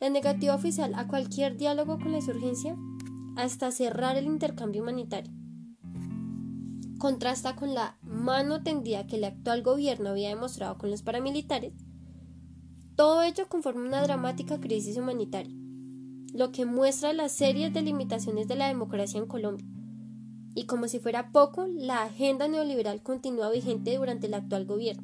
la 0.01 0.11
negativa 0.11 0.55
oficial 0.55 0.93
a 0.95 1.07
cualquier 1.07 1.57
diálogo 1.57 1.99
con 1.99 2.13
la 2.13 2.19
insurgencia 2.19 2.77
hasta 3.37 3.71
cerrar 3.71 4.17
el 4.17 4.27
intercambio 4.27 4.83
humanitario 4.83 5.33
contrasta 7.03 7.57
con 7.57 7.75
la 7.75 7.99
mano 8.03 8.63
tendida 8.63 9.09
que 9.09 9.17
el 9.17 9.25
actual 9.25 9.65
gobierno 9.65 10.11
había 10.11 10.29
demostrado 10.29 10.79
con 10.79 10.89
los 10.89 11.03
paramilitares, 11.03 11.73
todo 12.95 13.23
ello 13.23 13.49
conforma 13.49 13.85
una 13.85 14.03
dramática 14.03 14.61
crisis 14.61 14.97
humanitaria, 14.97 15.53
lo 16.33 16.53
que 16.53 16.65
muestra 16.65 17.13
las 17.13 17.33
serias 17.33 17.75
delimitaciones 17.75 18.47
de 18.47 18.55
la 18.55 18.69
democracia 18.69 19.19
en 19.19 19.27
Colombia. 19.27 19.67
Y 20.55 20.67
como 20.67 20.89
si 20.89 20.99
fuera 20.99 21.33
poco, 21.33 21.67
la 21.67 22.03
agenda 22.03 22.49
neoliberal 22.49 23.03
continúa 23.03 23.51
vigente 23.51 23.97
durante 23.97 24.27
el 24.27 24.35
actual 24.35 24.67
gobierno. 24.67 25.03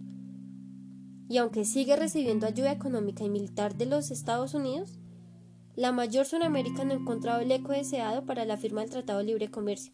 Y 1.29 1.39
aunque 1.39 1.65
sigue 1.65 1.97
recibiendo 1.97 2.47
ayuda 2.47 2.73
económica 2.73 3.25
y 3.25 3.31
militar 3.31 3.77
de 3.77 3.87
los 3.87 4.11
Estados 4.11 4.55
Unidos, 4.55 4.99
la 5.75 5.93
mayor 5.93 6.27
Sudamérica 6.27 6.85
no 6.85 6.93
ha 6.93 6.97
encontrado 6.97 7.41
el 7.41 7.53
eco 7.53 7.73
deseado 7.73 8.27
para 8.27 8.45
la 8.45 8.57
firma 8.57 8.81
del 8.81 8.91
Tratado 8.91 9.21
de 9.21 9.27
Libre 9.27 9.51
Comercio. 9.51 9.93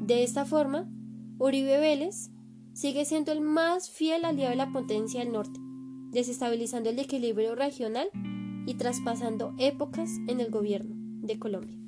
De 0.00 0.22
esta 0.22 0.44
forma, 0.44 0.88
Uribe 1.38 1.78
Vélez 1.78 2.30
sigue 2.74 3.04
siendo 3.04 3.32
el 3.32 3.40
más 3.40 3.88
fiel 3.88 4.24
aliado 4.24 4.50
de 4.50 4.56
la 4.56 4.72
potencia 4.72 5.20
del 5.20 5.32
norte, 5.32 5.58
desestabilizando 6.10 6.90
el 6.90 6.98
equilibrio 6.98 7.54
regional 7.54 8.08
y 8.66 8.74
traspasando 8.74 9.54
épocas 9.58 10.10
en 10.28 10.40
el 10.40 10.50
gobierno 10.50 10.94
de 11.26 11.38
Colombia. 11.38 11.81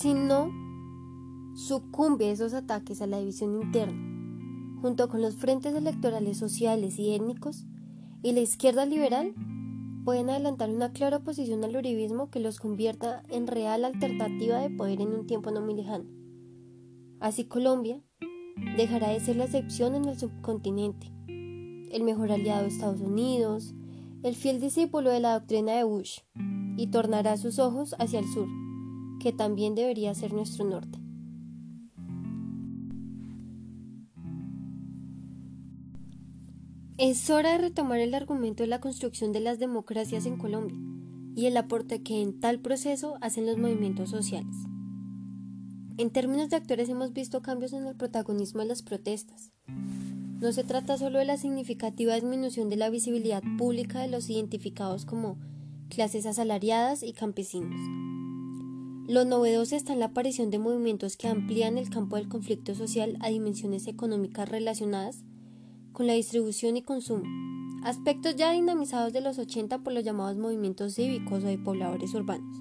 Si 0.00 0.14
no 0.14 0.52
sucumbe 1.56 2.26
a 2.26 2.30
esos 2.30 2.54
ataques 2.54 3.02
a 3.02 3.08
la 3.08 3.18
división 3.18 3.60
interna, 3.60 3.98
junto 4.80 5.08
con 5.08 5.20
los 5.20 5.34
frentes 5.34 5.74
electorales 5.74 6.38
sociales 6.38 7.00
y 7.00 7.14
étnicos, 7.14 7.66
y 8.22 8.30
la 8.30 8.38
izquierda 8.38 8.86
liberal 8.86 9.34
pueden 10.04 10.30
adelantar 10.30 10.70
una 10.70 10.92
clara 10.92 11.16
oposición 11.16 11.64
al 11.64 11.74
uribismo 11.74 12.30
que 12.30 12.38
los 12.38 12.60
convierta 12.60 13.24
en 13.28 13.48
real 13.48 13.84
alternativa 13.84 14.60
de 14.60 14.70
poder 14.70 15.00
en 15.00 15.08
un 15.08 15.26
tiempo 15.26 15.50
no 15.50 15.62
muy 15.62 15.74
lejano. 15.74 16.04
Así 17.18 17.46
Colombia 17.46 18.00
dejará 18.76 19.08
de 19.08 19.18
ser 19.18 19.34
la 19.34 19.46
excepción 19.46 19.96
en 19.96 20.04
el 20.04 20.16
subcontinente, 20.16 21.12
el 21.26 22.04
mejor 22.04 22.30
aliado 22.30 22.62
de 22.62 22.68
Estados 22.68 23.00
Unidos, 23.00 23.74
el 24.22 24.36
fiel 24.36 24.60
discípulo 24.60 25.10
de 25.10 25.18
la 25.18 25.32
doctrina 25.36 25.72
de 25.72 25.82
Bush, 25.82 26.20
y 26.76 26.86
tornará 26.86 27.36
sus 27.36 27.58
ojos 27.58 27.96
hacia 27.98 28.20
el 28.20 28.28
sur, 28.28 28.46
que 29.18 29.32
también 29.32 29.74
debería 29.74 30.14
ser 30.14 30.32
nuestro 30.32 30.64
norte. 30.64 30.98
Es 36.98 37.30
hora 37.30 37.52
de 37.52 37.58
retomar 37.58 38.00
el 38.00 38.12
argumento 38.12 38.64
de 38.64 38.66
la 38.66 38.80
construcción 38.80 39.30
de 39.32 39.38
las 39.38 39.60
democracias 39.60 40.26
en 40.26 40.36
Colombia 40.36 40.76
y 41.36 41.46
el 41.46 41.56
aporte 41.56 42.02
que 42.02 42.20
en 42.20 42.40
tal 42.40 42.58
proceso 42.58 43.18
hacen 43.20 43.46
los 43.46 43.56
movimientos 43.56 44.10
sociales. 44.10 44.56
En 45.96 46.10
términos 46.10 46.48
de 46.48 46.56
actores 46.56 46.88
hemos 46.88 47.12
visto 47.12 47.40
cambios 47.40 47.72
en 47.72 47.86
el 47.86 47.94
protagonismo 47.94 48.62
de 48.62 48.66
las 48.66 48.82
protestas. 48.82 49.52
No 50.40 50.52
se 50.52 50.64
trata 50.64 50.98
solo 50.98 51.20
de 51.20 51.24
la 51.24 51.36
significativa 51.36 52.14
disminución 52.14 52.68
de 52.68 52.76
la 52.76 52.90
visibilidad 52.90 53.42
pública 53.58 54.00
de 54.00 54.08
los 54.08 54.28
identificados 54.28 55.04
como 55.04 55.38
clases 55.88 56.26
asalariadas 56.26 57.04
y 57.04 57.12
campesinos. 57.12 57.80
Lo 59.08 59.24
novedoso 59.24 59.74
está 59.74 59.94
en 59.94 60.00
la 60.00 60.06
aparición 60.06 60.50
de 60.50 60.58
movimientos 60.58 61.16
que 61.16 61.28
amplían 61.28 61.78
el 61.78 61.88
campo 61.88 62.16
del 62.16 62.28
conflicto 62.28 62.74
social 62.74 63.16
a 63.20 63.30
dimensiones 63.30 63.86
económicas 63.86 64.46
relacionadas 64.46 65.24
con 65.92 66.06
la 66.06 66.12
distribución 66.12 66.76
y 66.76 66.82
consumo, 66.82 67.24
aspectos 67.84 68.36
ya 68.36 68.52
dinamizados 68.52 69.14
de 69.14 69.22
los 69.22 69.38
80 69.38 69.78
por 69.78 69.94
los 69.94 70.04
llamados 70.04 70.36
movimientos 70.36 70.94
cívicos 70.94 71.42
o 71.42 71.46
de 71.46 71.56
pobladores 71.56 72.12
urbanos, 72.12 72.54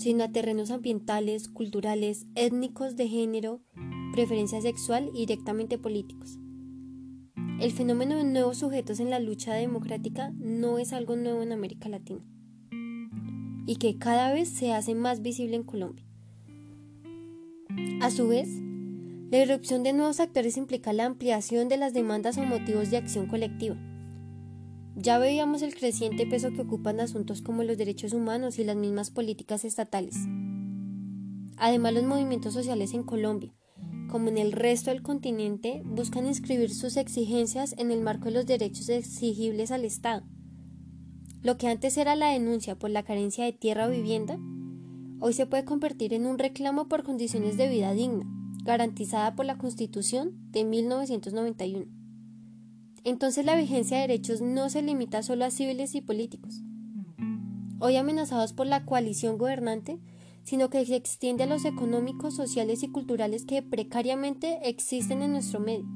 sino 0.00 0.22
a 0.22 0.30
terrenos 0.30 0.70
ambientales, 0.70 1.48
culturales, 1.48 2.26
étnicos, 2.36 2.94
de 2.94 3.08
género, 3.08 3.62
preferencia 4.12 4.60
sexual 4.62 5.10
y 5.12 5.26
directamente 5.26 5.76
políticos. 5.76 6.38
El 7.60 7.72
fenómeno 7.72 8.14
de 8.14 8.22
nuevos 8.22 8.58
sujetos 8.58 9.00
en 9.00 9.10
la 9.10 9.18
lucha 9.18 9.54
democrática 9.54 10.30
no 10.36 10.78
es 10.78 10.92
algo 10.92 11.16
nuevo 11.16 11.42
en 11.42 11.50
América 11.50 11.88
Latina 11.88 12.22
y 13.66 13.76
que 13.76 13.98
cada 13.98 14.32
vez 14.32 14.48
se 14.48 14.72
hace 14.72 14.94
más 14.94 15.22
visible 15.22 15.56
en 15.56 15.64
Colombia. 15.64 16.06
A 18.00 18.10
su 18.10 18.28
vez, 18.28 18.48
la 19.30 19.38
irrupción 19.38 19.82
de 19.82 19.92
nuevos 19.92 20.20
actores 20.20 20.56
implica 20.56 20.92
la 20.92 21.04
ampliación 21.04 21.68
de 21.68 21.76
las 21.76 21.92
demandas 21.92 22.38
o 22.38 22.44
motivos 22.44 22.90
de 22.90 22.96
acción 22.96 23.26
colectiva. 23.26 23.76
Ya 24.94 25.18
veíamos 25.18 25.62
el 25.62 25.74
creciente 25.74 26.26
peso 26.26 26.52
que 26.52 26.62
ocupan 26.62 27.00
asuntos 27.00 27.42
como 27.42 27.64
los 27.64 27.76
derechos 27.76 28.12
humanos 28.12 28.58
y 28.58 28.64
las 28.64 28.76
mismas 28.76 29.10
políticas 29.10 29.64
estatales. 29.64 30.16
Además, 31.58 31.94
los 31.94 32.04
movimientos 32.04 32.54
sociales 32.54 32.94
en 32.94 33.02
Colombia, 33.02 33.52
como 34.08 34.28
en 34.28 34.38
el 34.38 34.52
resto 34.52 34.90
del 34.90 35.02
continente, 35.02 35.82
buscan 35.84 36.26
inscribir 36.26 36.72
sus 36.72 36.96
exigencias 36.96 37.74
en 37.78 37.90
el 37.90 38.00
marco 38.00 38.26
de 38.26 38.32
los 38.32 38.46
derechos 38.46 38.88
exigibles 38.88 39.70
al 39.70 39.84
Estado. 39.84 40.24
Lo 41.46 41.58
que 41.58 41.68
antes 41.68 41.96
era 41.96 42.16
la 42.16 42.32
denuncia 42.32 42.76
por 42.76 42.90
la 42.90 43.04
carencia 43.04 43.44
de 43.44 43.52
tierra 43.52 43.86
o 43.86 43.90
vivienda, 43.90 44.36
hoy 45.20 45.32
se 45.32 45.46
puede 45.46 45.64
convertir 45.64 46.12
en 46.12 46.26
un 46.26 46.40
reclamo 46.40 46.88
por 46.88 47.04
condiciones 47.04 47.56
de 47.56 47.68
vida 47.68 47.92
digna 47.92 48.26
garantizada 48.64 49.36
por 49.36 49.46
la 49.46 49.56
Constitución 49.56 50.32
de 50.50 50.64
1991. 50.64 51.86
Entonces 53.04 53.44
la 53.44 53.54
vigencia 53.54 53.98
de 53.98 54.08
derechos 54.08 54.40
no 54.40 54.68
se 54.70 54.82
limita 54.82 55.22
solo 55.22 55.44
a 55.44 55.52
civiles 55.52 55.94
y 55.94 56.00
políticos, 56.00 56.64
hoy 57.78 57.94
amenazados 57.94 58.52
por 58.52 58.66
la 58.66 58.84
coalición 58.84 59.38
gobernante, 59.38 60.00
sino 60.42 60.68
que 60.68 60.84
se 60.84 60.96
extiende 60.96 61.44
a 61.44 61.46
los 61.46 61.64
económicos, 61.64 62.34
sociales 62.34 62.82
y 62.82 62.88
culturales 62.88 63.44
que 63.44 63.62
precariamente 63.62 64.68
existen 64.68 65.22
en 65.22 65.30
nuestro 65.30 65.60
medio. 65.60 65.86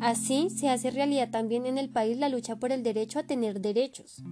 Así 0.00 0.50
se 0.50 0.68
hace 0.70 0.90
realidad 0.90 1.30
también 1.30 1.66
en 1.66 1.78
el 1.78 1.88
país 1.88 2.18
la 2.18 2.28
lucha 2.28 2.56
por 2.56 2.72
el 2.72 2.82
derecho 2.82 3.20
a 3.20 3.28
tener 3.28 3.60
derechos. 3.60 4.24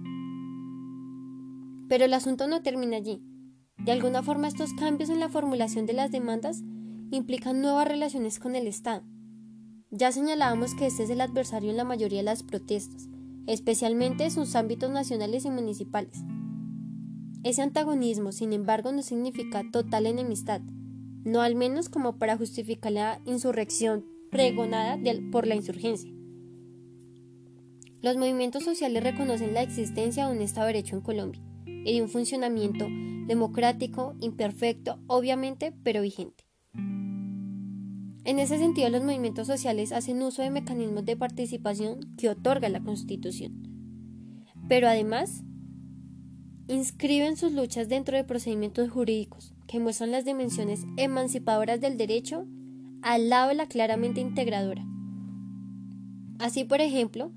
Pero 1.91 2.05
el 2.05 2.13
asunto 2.13 2.47
no 2.47 2.61
termina 2.61 2.95
allí. 2.95 3.21
De 3.77 3.91
alguna 3.91 4.23
forma 4.23 4.47
estos 4.47 4.71
cambios 4.71 5.09
en 5.09 5.19
la 5.19 5.27
formulación 5.27 5.85
de 5.85 5.91
las 5.91 6.09
demandas 6.09 6.61
implican 7.11 7.59
nuevas 7.59 7.85
relaciones 7.85 8.39
con 8.39 8.55
el 8.55 8.65
Estado. 8.65 9.03
Ya 9.89 10.13
señalábamos 10.13 10.73
que 10.73 10.85
este 10.85 11.03
es 11.03 11.09
el 11.09 11.19
adversario 11.19 11.69
en 11.69 11.75
la 11.75 11.83
mayoría 11.83 12.19
de 12.19 12.23
las 12.23 12.43
protestas, 12.43 13.09
especialmente 13.45 14.23
en 14.23 14.31
sus 14.31 14.55
ámbitos 14.55 14.89
nacionales 14.89 15.43
y 15.43 15.49
municipales. 15.49 16.17
Ese 17.43 17.61
antagonismo, 17.61 18.31
sin 18.31 18.53
embargo, 18.53 18.93
no 18.93 19.01
significa 19.01 19.61
total 19.69 20.05
enemistad, 20.05 20.61
no 21.25 21.41
al 21.41 21.55
menos 21.55 21.89
como 21.89 22.17
para 22.17 22.37
justificar 22.37 22.93
la 22.93 23.19
insurrección 23.25 24.05
pregonada 24.29 24.97
por 25.29 25.45
la 25.45 25.55
insurgencia. 25.55 26.09
Los 28.01 28.15
movimientos 28.15 28.63
sociales 28.63 29.03
reconocen 29.03 29.53
la 29.53 29.61
existencia 29.61 30.25
de 30.25 30.33
un 30.33 30.41
Estado 30.41 30.67
de 30.67 30.73
Derecho 30.75 30.95
en 30.95 31.01
Colombia 31.01 31.50
y 31.85 31.95
de 31.95 32.01
un 32.01 32.09
funcionamiento 32.09 32.87
democrático, 33.27 34.15
imperfecto, 34.19 34.99
obviamente, 35.07 35.73
pero 35.83 36.01
vigente. 36.01 36.45
En 38.23 38.37
ese 38.37 38.59
sentido, 38.59 38.89
los 38.89 39.03
movimientos 39.03 39.47
sociales 39.47 39.91
hacen 39.91 40.21
uso 40.21 40.43
de 40.43 40.51
mecanismos 40.51 41.05
de 41.05 41.17
participación 41.17 42.15
que 42.17 42.29
otorga 42.29 42.69
la 42.69 42.81
Constitución. 42.81 43.63
Pero 44.69 44.87
además, 44.87 45.43
inscriben 46.67 47.35
sus 47.35 47.51
luchas 47.51 47.89
dentro 47.89 48.15
de 48.15 48.23
procedimientos 48.23 48.89
jurídicos 48.91 49.53
que 49.67 49.79
muestran 49.79 50.11
las 50.11 50.23
dimensiones 50.23 50.85
emancipadoras 50.97 51.81
del 51.81 51.97
derecho 51.97 52.45
al 53.01 53.29
lado 53.29 53.49
de 53.49 53.55
la 53.55 53.65
claramente 53.65 54.21
integradora. 54.21 54.85
Así, 56.37 56.63
por 56.63 56.79
ejemplo, 56.79 57.31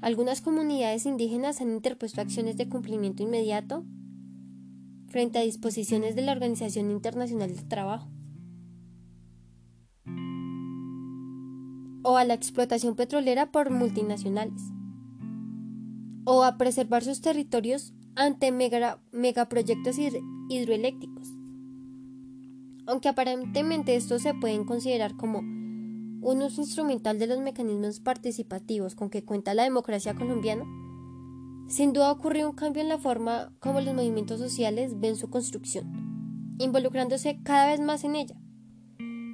algunas 0.00 0.40
comunidades 0.40 1.06
indígenas 1.06 1.60
han 1.60 1.72
interpuesto 1.72 2.20
acciones 2.20 2.56
de 2.56 2.68
cumplimiento 2.68 3.22
inmediato 3.22 3.84
frente 5.08 5.38
a 5.38 5.42
disposiciones 5.42 6.14
de 6.14 6.22
la 6.22 6.32
Organización 6.32 6.90
Internacional 6.90 7.54
del 7.54 7.68
Trabajo. 7.68 8.08
o 12.08 12.16
a 12.16 12.24
la 12.24 12.32
explotación 12.32 12.94
petrolera 12.94 13.52
por 13.52 13.70
multinacionales, 13.70 14.62
o 16.24 16.42
a 16.42 16.56
preservar 16.56 17.04
sus 17.04 17.20
territorios 17.20 17.92
ante 18.14 18.50
megaproyectos 18.50 19.96
hidroeléctricos. 20.48 21.28
Aunque 22.86 23.10
aparentemente 23.10 23.94
estos 23.94 24.22
se 24.22 24.32
pueden 24.32 24.64
considerar 24.64 25.16
como 25.16 25.42
un 26.30 26.42
uso 26.42 26.60
instrumental 26.60 27.18
de 27.18 27.26
los 27.26 27.38
mecanismos 27.38 28.00
participativos 28.00 28.94
con 28.94 29.08
que 29.08 29.24
cuenta 29.24 29.54
la 29.54 29.64
democracia 29.64 30.14
colombiana, 30.14 30.64
sin 31.68 31.92
duda 31.92 32.12
ocurrió 32.12 32.48
un 32.50 32.54
cambio 32.54 32.82
en 32.82 32.88
la 32.88 32.98
forma 32.98 33.54
como 33.60 33.80
los 33.80 33.94
movimientos 33.94 34.38
sociales 34.38 35.00
ven 35.00 35.16
su 35.16 35.30
construcción, 35.30 36.56
involucrándose 36.58 37.40
cada 37.42 37.70
vez 37.70 37.80
más 37.80 38.04
en 38.04 38.16
ella. 38.16 38.36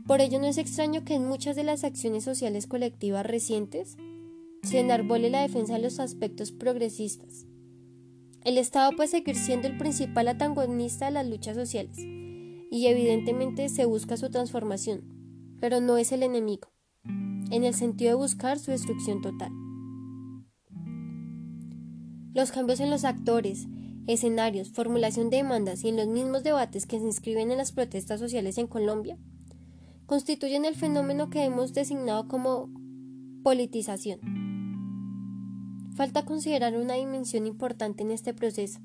Por 0.06 0.20
ello 0.20 0.38
no 0.38 0.46
es 0.46 0.58
extraño 0.58 1.04
que 1.04 1.14
en 1.14 1.26
muchas 1.26 1.56
de 1.56 1.64
las 1.64 1.82
acciones 1.82 2.24
sociales 2.24 2.66
colectivas 2.66 3.26
recientes 3.26 3.96
se 4.62 4.80
enarbole 4.80 5.30
la 5.30 5.42
defensa 5.42 5.74
de 5.74 5.82
los 5.82 5.98
aspectos 5.98 6.52
progresistas. 6.52 7.46
El 8.42 8.58
Estado 8.58 8.92
puede 8.94 9.08
seguir 9.08 9.36
siendo 9.36 9.66
el 9.66 9.78
principal 9.78 10.28
antagonista 10.28 11.06
de 11.06 11.12
las 11.12 11.26
luchas 11.26 11.56
sociales 11.56 11.96
y 11.98 12.86
evidentemente 12.86 13.68
se 13.68 13.84
busca 13.84 14.16
su 14.16 14.30
transformación, 14.30 15.56
pero 15.60 15.80
no 15.80 15.96
es 15.96 16.12
el 16.12 16.22
enemigo, 16.22 16.73
en 17.50 17.64
el 17.64 17.74
sentido 17.74 18.10
de 18.10 18.16
buscar 18.16 18.58
su 18.58 18.70
destrucción 18.70 19.20
total. 19.22 19.52
Los 22.34 22.50
cambios 22.50 22.80
en 22.80 22.90
los 22.90 23.04
actores, 23.04 23.68
escenarios, 24.06 24.70
formulación 24.70 25.30
de 25.30 25.38
demandas 25.38 25.84
y 25.84 25.88
en 25.88 25.96
los 25.96 26.08
mismos 26.08 26.42
debates 26.42 26.86
que 26.86 26.98
se 26.98 27.04
inscriben 27.04 27.50
en 27.50 27.58
las 27.58 27.72
protestas 27.72 28.20
sociales 28.20 28.58
en 28.58 28.66
Colombia 28.66 29.16
constituyen 30.06 30.64
el 30.64 30.74
fenómeno 30.74 31.30
que 31.30 31.44
hemos 31.44 31.72
designado 31.72 32.28
como 32.28 32.68
politización. 33.42 34.20
Falta 35.94 36.24
considerar 36.24 36.76
una 36.76 36.94
dimensión 36.94 37.46
importante 37.46 38.02
en 38.02 38.10
este 38.10 38.34
proceso, 38.34 38.80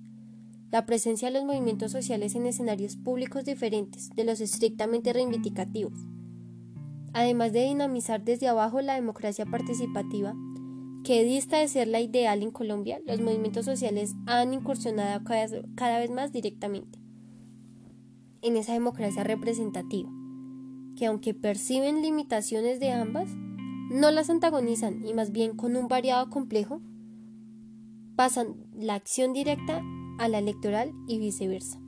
la 0.72 0.86
presencia 0.86 1.30
de 1.30 1.34
los 1.34 1.46
movimientos 1.46 1.92
sociales 1.92 2.36
en 2.36 2.46
escenarios 2.46 2.96
públicos 2.96 3.44
diferentes 3.44 4.12
de 4.12 4.24
los 4.24 4.40
estrictamente 4.40 5.12
reivindicativos, 5.12 6.06
además 7.14 7.54
de 7.54 7.64
dinamizar 7.64 8.24
desde 8.24 8.48
abajo 8.48 8.82
la 8.82 8.96
democracia 8.96 9.46
participativa, 9.46 10.34
que 11.04 11.24
dista 11.24 11.60
de 11.60 11.68
ser 11.68 11.88
la 11.88 12.02
ideal 12.02 12.44
en 12.44 12.52
Colombia, 12.52 13.00
los 13.06 13.22
movimientos 13.22 13.66
sociales 13.66 14.16
han 14.26 14.54
incursionado 14.54 15.24
cada 15.76 16.00
vez 16.00 16.12
más 16.12 16.32
directamente 16.32 17.00
en 18.42 18.58
esa 18.58 18.74
democracia 18.74 19.24
representativa, 19.24 20.10
que 20.96 21.06
aunque 21.06 21.34
perciben 21.34 22.02
limitaciones 22.02 22.80
de 22.80 22.92
ambas, 22.92 23.30
no 23.90 24.12
las 24.12 24.30
antagonizan 24.30 25.06
y 25.06 25.14
más 25.14 25.32
bien 25.32 25.56
con 25.56 25.76
un 25.76 25.88
variado 25.88 26.30
complejo 26.30 26.82
pasan 28.16 28.68
la 28.76 28.96
acción 28.96 29.34
directa 29.34 29.82
a 30.20 30.28
la 30.28 30.40
electoral 30.40 30.92
y 31.08 31.20
viceversa. 31.20 31.80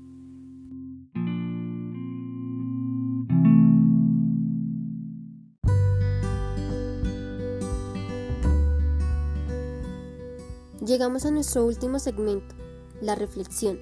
Llegamos 10.86 11.26
a 11.26 11.32
nuestro 11.32 11.66
último 11.66 12.00
segmento, 12.00 12.56
la 13.02 13.16
reflexión. 13.16 13.80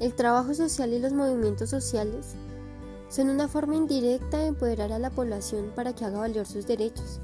El 0.00 0.14
trabajo 0.14 0.54
social 0.54 0.92
y 0.92 0.98
los 0.98 1.12
movimientos 1.12 1.70
sociales 1.70 2.34
son 3.08 3.30
una 3.30 3.48
forma 3.48 3.74
indirecta 3.74 4.38
de 4.38 4.48
empoderar 4.48 4.92
a 4.92 4.98
la 4.98 5.10
población 5.10 5.72
para 5.74 5.94
que 5.94 6.04
haga 6.04 6.20
valer 6.20 6.46
sus 6.46 6.66
derechos 6.66 7.20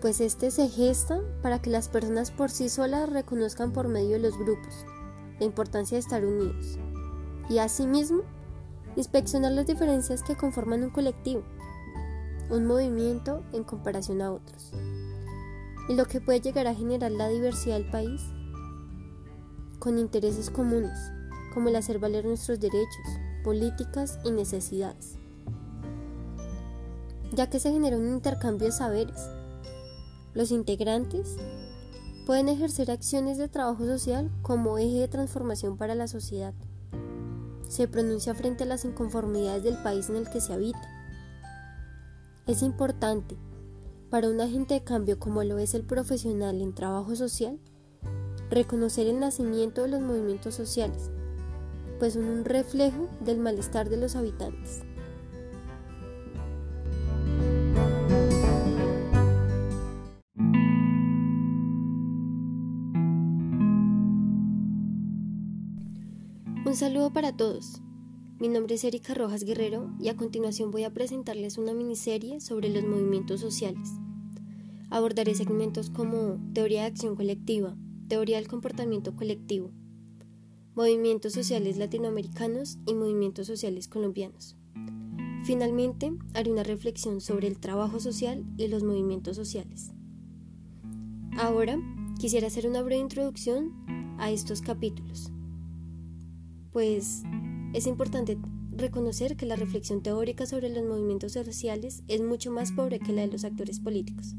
pues 0.00 0.20
este 0.20 0.50
se 0.50 0.68
gesta 0.68 1.20
para 1.42 1.60
que 1.60 1.70
las 1.70 1.88
personas 1.88 2.30
por 2.30 2.50
sí 2.50 2.68
solas 2.68 3.10
reconozcan 3.10 3.72
por 3.72 3.88
medio 3.88 4.12
de 4.12 4.20
los 4.20 4.38
grupos 4.38 4.86
la 5.38 5.44
importancia 5.44 5.96
de 5.96 6.00
estar 6.00 6.24
unidos 6.24 6.78
y 7.48 7.58
asimismo 7.58 8.22
inspeccionar 8.96 9.52
las 9.52 9.66
diferencias 9.66 10.22
que 10.22 10.36
conforman 10.36 10.82
un 10.82 10.90
colectivo, 10.90 11.42
un 12.48 12.66
movimiento 12.66 13.42
en 13.52 13.64
comparación 13.64 14.22
a 14.22 14.32
otros, 14.32 14.72
y 15.90 15.94
lo 15.96 16.06
que 16.06 16.20
puede 16.20 16.40
llegar 16.40 16.68
a 16.68 16.74
generar 16.74 17.10
la 17.10 17.28
diversidad 17.28 17.74
del 17.74 17.90
país 17.90 18.22
con 19.80 19.98
intereses 19.98 20.48
comunes, 20.48 20.96
como 21.52 21.68
el 21.68 21.74
hacer 21.74 21.98
valer 21.98 22.24
nuestros 22.24 22.60
derechos, 22.60 23.06
políticas 23.42 24.20
y 24.24 24.30
necesidades, 24.30 25.16
ya 27.32 27.50
que 27.50 27.58
se 27.58 27.72
genera 27.72 27.96
un 27.96 28.08
intercambio 28.08 28.68
de 28.68 28.72
saberes 28.72 29.30
los 30.32 30.52
integrantes 30.52 31.36
pueden 32.24 32.48
ejercer 32.48 32.92
acciones 32.92 33.36
de 33.36 33.48
trabajo 33.48 33.84
social 33.84 34.30
como 34.42 34.78
eje 34.78 35.00
de 35.00 35.08
transformación 35.08 35.76
para 35.76 35.96
la 35.96 36.06
sociedad. 36.06 36.54
Se 37.68 37.88
pronuncia 37.88 38.32
frente 38.34 38.62
a 38.62 38.66
las 38.68 38.84
inconformidades 38.84 39.64
del 39.64 39.76
país 39.82 40.08
en 40.08 40.16
el 40.16 40.30
que 40.30 40.40
se 40.40 40.52
habita. 40.52 40.88
Es 42.46 42.62
importante 42.62 43.36
para 44.10 44.28
un 44.28 44.40
agente 44.40 44.74
de 44.74 44.84
cambio 44.84 45.18
como 45.18 45.44
lo 45.44 45.58
es 45.58 45.74
el 45.74 45.84
profesional 45.84 46.60
en 46.60 46.74
trabajo 46.74 47.14
social 47.14 47.58
reconocer 48.50 49.06
el 49.06 49.20
nacimiento 49.20 49.82
de 49.82 49.88
los 49.88 50.00
movimientos 50.00 50.56
sociales, 50.56 51.10
pues 52.00 52.14
son 52.14 52.24
un 52.24 52.44
reflejo 52.44 53.08
del 53.20 53.38
malestar 53.38 53.88
de 53.88 53.96
los 53.96 54.16
habitantes. 54.16 54.82
Un 66.66 66.76
saludo 66.76 67.12
para 67.12 67.36
todos. 67.36 67.80
Mi 68.40 68.48
nombre 68.48 68.76
es 68.76 68.84
Erika 68.84 69.12
Rojas 69.12 69.44
Guerrero 69.44 69.90
y 70.00 70.08
a 70.08 70.16
continuación 70.16 70.70
voy 70.70 70.84
a 70.84 70.94
presentarles 70.94 71.58
una 71.58 71.74
miniserie 71.74 72.40
sobre 72.40 72.70
los 72.70 72.82
movimientos 72.82 73.38
sociales. 73.38 73.90
Abordaré 74.88 75.34
segmentos 75.34 75.90
como 75.90 76.40
teoría 76.54 76.80
de 76.80 76.86
acción 76.86 77.16
colectiva, 77.16 77.76
teoría 78.08 78.38
del 78.38 78.48
comportamiento 78.48 79.14
colectivo, 79.14 79.72
movimientos 80.74 81.34
sociales 81.34 81.76
latinoamericanos 81.76 82.78
y 82.86 82.94
movimientos 82.94 83.46
sociales 83.46 83.88
colombianos. 83.88 84.56
Finalmente, 85.44 86.10
haré 86.32 86.50
una 86.50 86.62
reflexión 86.62 87.20
sobre 87.20 87.46
el 87.46 87.58
trabajo 87.60 88.00
social 88.00 88.46
y 88.56 88.68
los 88.68 88.82
movimientos 88.82 89.36
sociales. 89.36 89.92
Ahora, 91.36 91.78
quisiera 92.18 92.46
hacer 92.46 92.66
una 92.66 92.80
breve 92.80 93.02
introducción 93.02 94.16
a 94.18 94.30
estos 94.30 94.62
capítulos 94.62 95.30
pues 96.72 97.22
es 97.72 97.86
importante 97.86 98.38
reconocer 98.72 99.36
que 99.36 99.46
la 99.46 99.56
reflexión 99.56 100.02
teórica 100.02 100.46
sobre 100.46 100.68
los 100.68 100.84
movimientos 100.84 101.32
sociales 101.32 102.02
es 102.08 102.20
mucho 102.20 102.50
más 102.50 102.72
pobre 102.72 102.98
que 102.98 103.12
la 103.12 103.22
de 103.22 103.28
los 103.28 103.44
actores 103.44 103.80
políticos. 103.80 104.34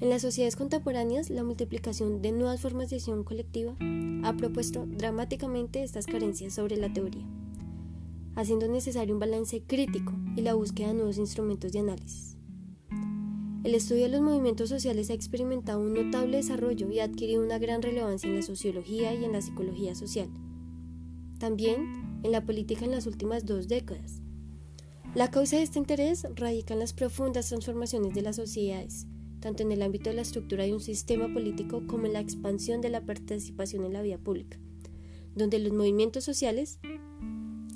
En 0.00 0.10
las 0.10 0.22
sociedades 0.22 0.56
contemporáneas, 0.56 1.30
la 1.30 1.44
multiplicación 1.44 2.22
de 2.22 2.32
nuevas 2.32 2.60
formas 2.60 2.90
de 2.90 2.96
acción 2.96 3.22
colectiva 3.22 3.76
ha 4.24 4.36
propuesto 4.36 4.86
dramáticamente 4.86 5.82
estas 5.82 6.06
carencias 6.06 6.54
sobre 6.54 6.76
la 6.76 6.92
teoría, 6.92 7.24
haciendo 8.34 8.66
necesario 8.66 9.14
un 9.14 9.20
balance 9.20 9.62
crítico 9.62 10.12
y 10.36 10.40
la 10.40 10.54
búsqueda 10.54 10.88
de 10.88 10.94
nuevos 10.94 11.18
instrumentos 11.18 11.72
de 11.72 11.78
análisis. 11.78 12.36
El 13.62 13.76
estudio 13.76 14.02
de 14.02 14.08
los 14.08 14.20
movimientos 14.20 14.68
sociales 14.68 15.10
ha 15.10 15.14
experimentado 15.14 15.80
un 15.80 15.94
notable 15.94 16.38
desarrollo 16.38 16.90
y 16.90 16.98
ha 16.98 17.04
adquirido 17.04 17.44
una 17.44 17.58
gran 17.58 17.80
relevancia 17.80 18.28
en 18.28 18.34
la 18.34 18.42
sociología 18.42 19.14
y 19.14 19.24
en 19.24 19.32
la 19.32 19.40
psicología 19.40 19.94
social 19.94 20.28
también 21.42 22.11
en 22.22 22.32
la 22.32 22.44
política 22.44 22.84
en 22.84 22.90
las 22.90 23.06
últimas 23.06 23.44
dos 23.44 23.68
décadas. 23.68 24.20
La 25.14 25.30
causa 25.30 25.56
de 25.56 25.62
este 25.62 25.78
interés 25.78 26.26
radica 26.36 26.72
en 26.72 26.80
las 26.80 26.94
profundas 26.94 27.48
transformaciones 27.48 28.14
de 28.14 28.22
las 28.22 28.36
sociedades, 28.36 29.06
tanto 29.40 29.62
en 29.62 29.72
el 29.72 29.82
ámbito 29.82 30.08
de 30.08 30.16
la 30.16 30.22
estructura 30.22 30.64
de 30.64 30.72
un 30.72 30.80
sistema 30.80 31.30
político 31.30 31.82
como 31.86 32.06
en 32.06 32.14
la 32.14 32.20
expansión 32.20 32.80
de 32.80 32.88
la 32.88 33.04
participación 33.04 33.84
en 33.84 33.92
la 33.92 34.00
vida 34.00 34.16
pública, 34.16 34.58
donde 35.34 35.58
los 35.58 35.72
movimientos 35.72 36.24
sociales, 36.24 36.78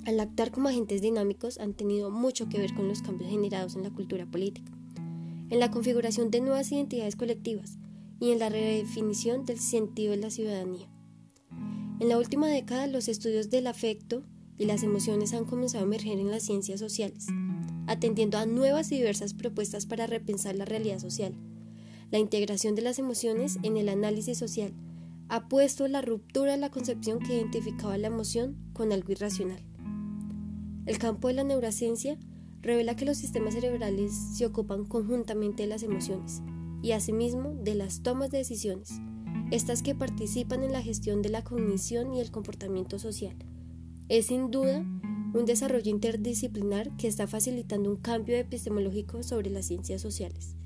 al 0.06 0.20
actuar 0.20 0.50
como 0.50 0.68
agentes 0.68 1.02
dinámicos, 1.02 1.58
han 1.58 1.74
tenido 1.74 2.10
mucho 2.10 2.48
que 2.48 2.58
ver 2.58 2.72
con 2.72 2.88
los 2.88 3.02
cambios 3.02 3.30
generados 3.30 3.76
en 3.76 3.82
la 3.82 3.90
cultura 3.90 4.24
política, 4.24 4.72
en 5.50 5.60
la 5.60 5.70
configuración 5.70 6.30
de 6.30 6.40
nuevas 6.40 6.72
identidades 6.72 7.16
colectivas 7.16 7.78
y 8.18 8.30
en 8.30 8.38
la 8.38 8.48
redefinición 8.48 9.44
del 9.44 9.58
sentido 9.58 10.12
de 10.12 10.18
la 10.18 10.30
ciudadanía. 10.30 10.88
En 12.00 12.08
la 12.08 12.18
última 12.18 12.48
década, 12.48 12.86
los 12.86 13.08
estudios 13.08 13.50
del 13.50 13.66
afecto 13.66 14.22
y 14.58 14.66
las 14.66 14.82
emociones 14.82 15.34
han 15.34 15.44
comenzado 15.44 15.84
a 15.84 15.86
emerger 15.86 16.18
en 16.18 16.30
las 16.30 16.42
ciencias 16.42 16.80
sociales, 16.80 17.26
atendiendo 17.86 18.38
a 18.38 18.46
nuevas 18.46 18.90
y 18.92 18.96
diversas 18.96 19.34
propuestas 19.34 19.86
para 19.86 20.06
repensar 20.06 20.56
la 20.56 20.64
realidad 20.64 20.98
social. 20.98 21.34
La 22.10 22.18
integración 22.18 22.74
de 22.74 22.82
las 22.82 22.98
emociones 22.98 23.58
en 23.62 23.76
el 23.76 23.88
análisis 23.88 24.38
social 24.38 24.72
ha 25.28 25.48
puesto 25.48 25.88
la 25.88 26.02
ruptura 26.02 26.52
de 26.52 26.58
la 26.58 26.70
concepción 26.70 27.18
que 27.18 27.34
identificaba 27.34 27.98
la 27.98 28.06
emoción 28.06 28.56
con 28.72 28.92
algo 28.92 29.12
irracional. 29.12 29.62
El 30.86 30.98
campo 30.98 31.28
de 31.28 31.34
la 31.34 31.44
neurociencia 31.44 32.16
revela 32.62 32.94
que 32.94 33.04
los 33.04 33.16
sistemas 33.16 33.54
cerebrales 33.54 34.12
se 34.34 34.46
ocupan 34.46 34.84
conjuntamente 34.84 35.64
de 35.64 35.68
las 35.68 35.82
emociones 35.82 36.42
y 36.82 36.92
asimismo 36.92 37.54
de 37.54 37.74
las 37.74 38.02
tomas 38.02 38.30
de 38.30 38.38
decisiones 38.38 39.00
estas 39.50 39.82
que 39.82 39.94
participan 39.94 40.64
en 40.64 40.72
la 40.72 40.82
gestión 40.82 41.22
de 41.22 41.28
la 41.28 41.44
cognición 41.44 42.12
y 42.12 42.20
el 42.20 42.32
comportamiento 42.32 42.98
social. 42.98 43.36
Es 44.08 44.26
sin 44.26 44.50
duda 44.50 44.84
un 45.34 45.44
desarrollo 45.44 45.90
interdisciplinar 45.90 46.96
que 46.96 47.08
está 47.08 47.26
facilitando 47.26 47.90
un 47.90 47.96
cambio 47.96 48.36
epistemológico 48.36 49.22
sobre 49.22 49.50
las 49.50 49.66
ciencias 49.66 50.00
sociales. 50.00 50.56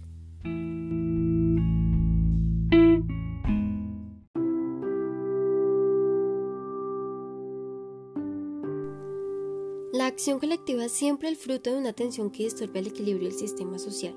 acción 10.11 10.39
colectiva 10.41 10.85
es 10.85 10.93
siempre 10.93 11.29
el 11.29 11.37
fruto 11.37 11.71
de 11.71 11.79
una 11.79 11.93
tensión 11.93 12.31
que 12.31 12.45
distorbe 12.45 12.81
el 12.81 12.89
equilibrio 12.89 13.29
del 13.29 13.39
sistema 13.39 13.79
social. 13.79 14.15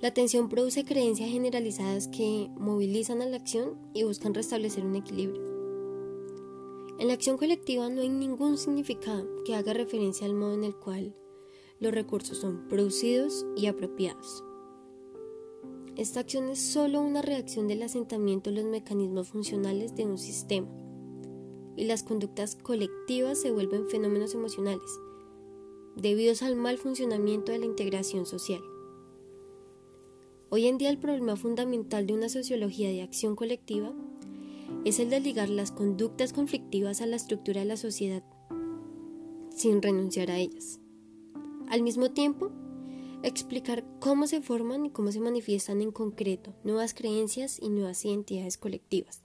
La 0.00 0.12
tensión 0.12 0.48
produce 0.48 0.84
creencias 0.84 1.30
generalizadas 1.30 2.08
que 2.08 2.48
movilizan 2.56 3.22
a 3.22 3.26
la 3.26 3.36
acción 3.36 3.78
y 3.94 4.02
buscan 4.02 4.34
restablecer 4.34 4.84
un 4.84 4.96
equilibrio. 4.96 5.51
En 6.98 7.08
la 7.08 7.14
acción 7.14 7.36
colectiva 7.36 7.88
no 7.88 8.00
hay 8.00 8.08
ningún 8.08 8.58
significado 8.58 9.26
que 9.44 9.54
haga 9.54 9.72
referencia 9.72 10.26
al 10.26 10.34
modo 10.34 10.54
en 10.54 10.64
el 10.64 10.76
cual 10.76 11.14
los 11.80 11.92
recursos 11.92 12.38
son 12.38 12.68
producidos 12.68 13.44
y 13.56 13.66
apropiados. 13.66 14.44
Esta 15.96 16.20
acción 16.20 16.48
es 16.48 16.60
solo 16.60 17.00
una 17.00 17.22
reacción 17.22 17.68
del 17.68 17.82
asentamiento 17.82 18.50
de 18.50 18.56
los 18.56 18.64
mecanismos 18.64 19.28
funcionales 19.28 19.94
de 19.94 20.06
un 20.06 20.16
sistema 20.16 20.68
y 21.76 21.84
las 21.84 22.02
conductas 22.02 22.56
colectivas 22.56 23.38
se 23.40 23.50
vuelven 23.50 23.88
fenómenos 23.88 24.34
emocionales, 24.34 25.00
debidos 25.96 26.42
al 26.42 26.56
mal 26.56 26.78
funcionamiento 26.78 27.52
de 27.52 27.58
la 27.58 27.66
integración 27.66 28.26
social. 28.26 28.62
Hoy 30.50 30.66
en 30.66 30.78
día 30.78 30.90
el 30.90 30.98
problema 30.98 31.36
fundamental 31.36 32.06
de 32.06 32.14
una 32.14 32.28
sociología 32.28 32.88
de 32.88 33.02
acción 33.02 33.36
colectiva 33.36 33.92
es 34.84 34.98
el 34.98 35.10
de 35.10 35.20
ligar 35.20 35.48
las 35.48 35.70
conductas 35.70 36.32
conflictivas 36.32 37.00
a 37.00 37.06
la 37.06 37.16
estructura 37.16 37.60
de 37.60 37.66
la 37.66 37.76
sociedad, 37.76 38.24
sin 39.54 39.80
renunciar 39.80 40.30
a 40.30 40.38
ellas. 40.38 40.80
Al 41.68 41.82
mismo 41.82 42.10
tiempo, 42.10 42.50
explicar 43.22 43.84
cómo 44.00 44.26
se 44.26 44.40
forman 44.40 44.86
y 44.86 44.90
cómo 44.90 45.12
se 45.12 45.20
manifiestan 45.20 45.80
en 45.82 45.92
concreto 45.92 46.54
nuevas 46.64 46.94
creencias 46.94 47.58
y 47.60 47.68
nuevas 47.68 48.04
identidades 48.04 48.58
colectivas. 48.58 49.22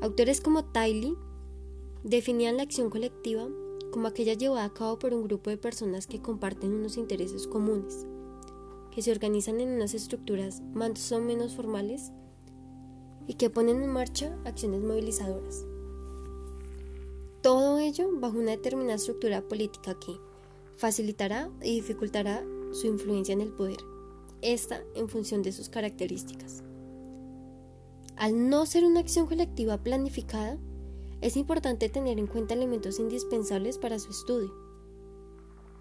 Autores 0.00 0.40
como 0.40 0.64
Tiley 0.64 1.14
definían 2.04 2.56
la 2.56 2.62
acción 2.62 2.88
colectiva 2.88 3.48
como 3.90 4.08
aquella 4.08 4.34
llevada 4.34 4.64
a 4.64 4.72
cabo 4.72 4.98
por 4.98 5.12
un 5.12 5.24
grupo 5.24 5.50
de 5.50 5.58
personas 5.58 6.06
que 6.06 6.20
comparten 6.20 6.72
unos 6.72 6.96
intereses 6.96 7.46
comunes, 7.46 8.06
que 8.90 9.02
se 9.02 9.10
organizan 9.10 9.60
en 9.60 9.70
unas 9.70 9.94
estructuras 9.94 10.62
más 10.74 11.12
o 11.12 11.20
menos 11.20 11.54
formales 11.54 12.12
y 13.26 13.34
que 13.34 13.50
ponen 13.50 13.82
en 13.82 13.90
marcha 13.90 14.38
acciones 14.44 14.82
movilizadoras. 14.82 15.64
Todo 17.42 17.78
ello 17.78 18.08
bajo 18.14 18.38
una 18.38 18.52
determinada 18.52 18.96
estructura 18.96 19.42
política 19.42 19.98
que 19.98 20.18
facilitará 20.76 21.50
y 21.62 21.76
dificultará 21.76 22.44
su 22.72 22.86
influencia 22.86 23.32
en 23.32 23.40
el 23.40 23.52
poder, 23.52 23.78
esta 24.42 24.82
en 24.94 25.08
función 25.08 25.42
de 25.42 25.52
sus 25.52 25.68
características. 25.68 26.62
Al 28.16 28.48
no 28.48 28.66
ser 28.66 28.84
una 28.84 29.00
acción 29.00 29.26
colectiva 29.26 29.78
planificada, 29.78 30.58
es 31.20 31.36
importante 31.36 31.88
tener 31.88 32.18
en 32.18 32.26
cuenta 32.26 32.54
elementos 32.54 32.98
indispensables 32.98 33.78
para 33.78 33.98
su 33.98 34.10
estudio. 34.10 34.52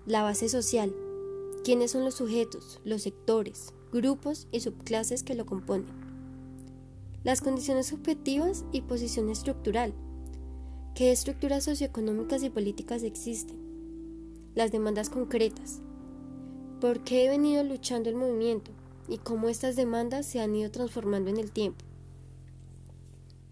La 0.06 0.22
base 0.22 0.50
social, 0.50 0.96
quiénes 1.64 1.92
son 1.92 2.06
los 2.06 2.16
sujetos, 2.16 2.80
los 2.84 3.02
sectores, 3.02 3.74
grupos 3.92 4.48
y 4.52 4.60
subclases 4.60 5.24
que 5.24 5.34
lo 5.34 5.46
componen. 5.46 6.05
Las 7.26 7.42
condiciones 7.42 7.92
objetivas 7.92 8.66
y 8.72 8.82
posición 8.82 9.32
estructural. 9.32 9.96
¿Qué 10.94 11.12
estructuras 11.12 11.64
socioeconómicas 11.64 12.44
y 12.44 12.52
políticas 12.52 13.02
existen? 13.02 13.58
Las 14.54 14.72
demandas 14.72 15.10
concretas. 15.10 15.82
¿Por 16.80 17.04
qué 17.04 17.26
he 17.26 17.30
venido 17.30 17.64
luchando 17.64 18.12
el 18.12 18.16
movimiento? 18.16 18.70
Y 19.10 19.18
cómo 19.18 19.50
estas 19.50 19.76
demandas 19.76 20.28
se 20.28 20.40
han 20.40 20.56
ido 20.56 20.70
transformando 20.70 21.32
en 21.32 21.38
el 21.38 21.52
tiempo. 21.52 21.84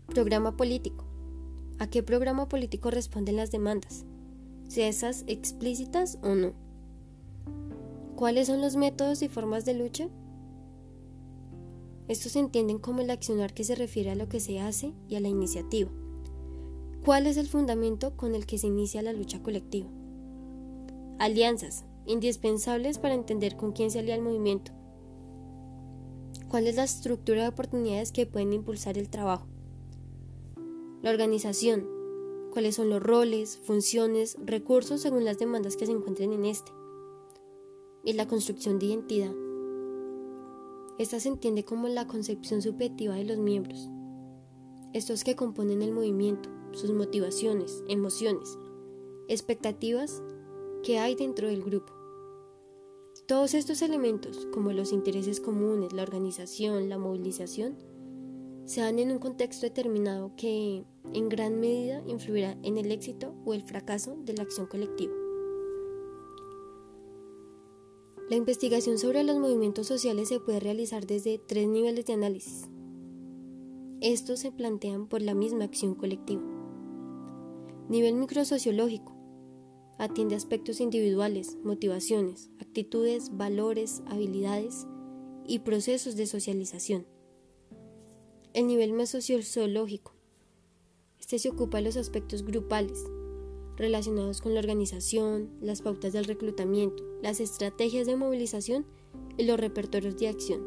Programa 0.05 0.55
político. 0.55 1.05
¿A 1.79 1.87
qué 1.87 2.03
programa 2.03 2.47
político 2.47 2.91
responden 2.91 3.37
las 3.37 3.49
demandas? 3.49 4.05
Si 4.67 4.81
esas 4.81 5.23
explícitas 5.25 6.19
o 6.21 6.35
no. 6.35 6.53
¿Cuáles 8.17 8.45
son 8.45 8.61
los 8.61 8.75
métodos 8.75 9.23
y 9.23 9.29
formas 9.29 9.65
de 9.65 9.73
lucha? 9.73 10.09
Estos 12.13 12.33
se 12.33 12.39
entienden 12.39 12.77
como 12.77 13.01
el 13.01 13.09
accionar 13.09 13.55
que 13.55 13.63
se 13.63 13.73
refiere 13.73 14.11
a 14.11 14.15
lo 14.15 14.29
que 14.29 14.39
se 14.39 14.59
hace 14.59 14.93
y 15.09 15.15
a 15.15 15.19
la 15.19 15.29
iniciativa. 15.29 15.89
¿Cuál 17.03 17.25
es 17.25 17.37
el 17.37 17.47
fundamento 17.47 18.15
con 18.15 18.35
el 18.35 18.45
que 18.45 18.59
se 18.59 18.67
inicia 18.67 19.01
la 19.01 19.13
lucha 19.13 19.41
colectiva? 19.41 19.89
Alianzas, 21.17 21.85
indispensables 22.05 22.99
para 22.99 23.15
entender 23.15 23.57
con 23.57 23.71
quién 23.71 23.89
se 23.89 23.97
alía 23.97 24.13
el 24.13 24.21
movimiento. 24.21 24.73
¿Cuál 26.49 26.67
es 26.67 26.75
la 26.75 26.83
estructura 26.83 27.41
de 27.41 27.47
oportunidades 27.47 28.11
que 28.11 28.27
pueden 28.27 28.53
impulsar 28.53 28.99
el 28.99 29.09
trabajo? 29.09 29.47
La 31.01 31.09
organización. 31.09 31.89
¿Cuáles 32.51 32.75
son 32.75 32.91
los 32.91 33.01
roles, 33.01 33.57
funciones, 33.57 34.37
recursos 34.45 35.01
según 35.01 35.25
las 35.25 35.39
demandas 35.39 35.77
que 35.77 35.87
se 35.87 35.93
encuentren 35.93 36.31
en 36.31 36.45
este? 36.45 36.71
Y 38.05 38.13
la 38.13 38.27
construcción 38.27 38.77
de 38.77 38.85
identidad. 38.85 39.33
Esta 40.99 41.19
se 41.19 41.29
entiende 41.29 41.65
como 41.65 41.87
la 41.87 42.07
concepción 42.07 42.61
subjetiva 42.61 43.15
de 43.15 43.25
los 43.25 43.39
miembros, 43.39 43.89
estos 44.93 45.23
que 45.23 45.35
componen 45.35 45.81
el 45.81 45.91
movimiento, 45.91 46.49
sus 46.71 46.91
motivaciones, 46.93 47.83
emociones, 47.87 48.57
expectativas 49.27 50.21
que 50.83 50.99
hay 50.99 51.15
dentro 51.15 51.47
del 51.47 51.63
grupo. 51.63 51.91
Todos 53.25 53.55
estos 53.55 53.81
elementos, 53.81 54.47
como 54.53 54.71
los 54.71 54.91
intereses 54.91 55.39
comunes, 55.39 55.93
la 55.93 56.03
organización, 56.03 56.89
la 56.89 56.99
movilización, 56.99 57.77
se 58.65 58.81
dan 58.81 58.99
en 58.99 59.11
un 59.11 59.19
contexto 59.19 59.65
determinado 59.65 60.31
que 60.35 60.85
en 61.13 61.29
gran 61.29 61.59
medida 61.59 62.03
influirá 62.05 62.57
en 62.63 62.77
el 62.77 62.91
éxito 62.91 63.33
o 63.45 63.53
el 63.53 63.63
fracaso 63.63 64.15
de 64.23 64.33
la 64.33 64.43
acción 64.43 64.67
colectiva. 64.67 65.22
La 68.29 68.37
investigación 68.37 68.97
sobre 68.97 69.23
los 69.23 69.37
movimientos 69.37 69.87
sociales 69.87 70.29
se 70.29 70.39
puede 70.39 70.61
realizar 70.61 71.05
desde 71.05 71.39
tres 71.39 71.67
niveles 71.67 72.05
de 72.05 72.13
análisis. 72.13 72.69
Estos 73.99 74.39
se 74.39 74.51
plantean 74.51 75.07
por 75.07 75.21
la 75.21 75.35
misma 75.35 75.65
acción 75.65 75.93
colectiva. 75.93 76.41
Nivel 77.89 78.15
microsociológico. 78.15 79.13
Atiende 79.97 80.35
aspectos 80.35 80.79
individuales, 80.79 81.57
motivaciones, 81.63 82.49
actitudes, 82.59 83.35
valores, 83.35 84.01
habilidades 84.07 84.87
y 85.45 85.59
procesos 85.59 86.15
de 86.15 86.25
socialización. 86.25 87.05
El 88.53 88.67
nivel 88.67 88.93
mesosociológico. 88.93 90.15
Este 91.19 91.39
se 91.39 91.49
ocupa 91.49 91.77
de 91.77 91.83
los 91.83 91.97
aspectos 91.97 92.43
grupales, 92.43 93.03
relacionados 93.77 94.41
con 94.41 94.53
la 94.53 94.59
organización, 94.59 95.49
las 95.61 95.81
pautas 95.81 96.13
del 96.13 96.25
reclutamiento, 96.25 97.03
las 97.21 97.39
estrategias 97.39 98.07
de 98.07 98.15
movilización 98.15 98.85
y 99.37 99.45
los 99.45 99.59
repertorios 99.59 100.17
de 100.17 100.27
acción. 100.27 100.61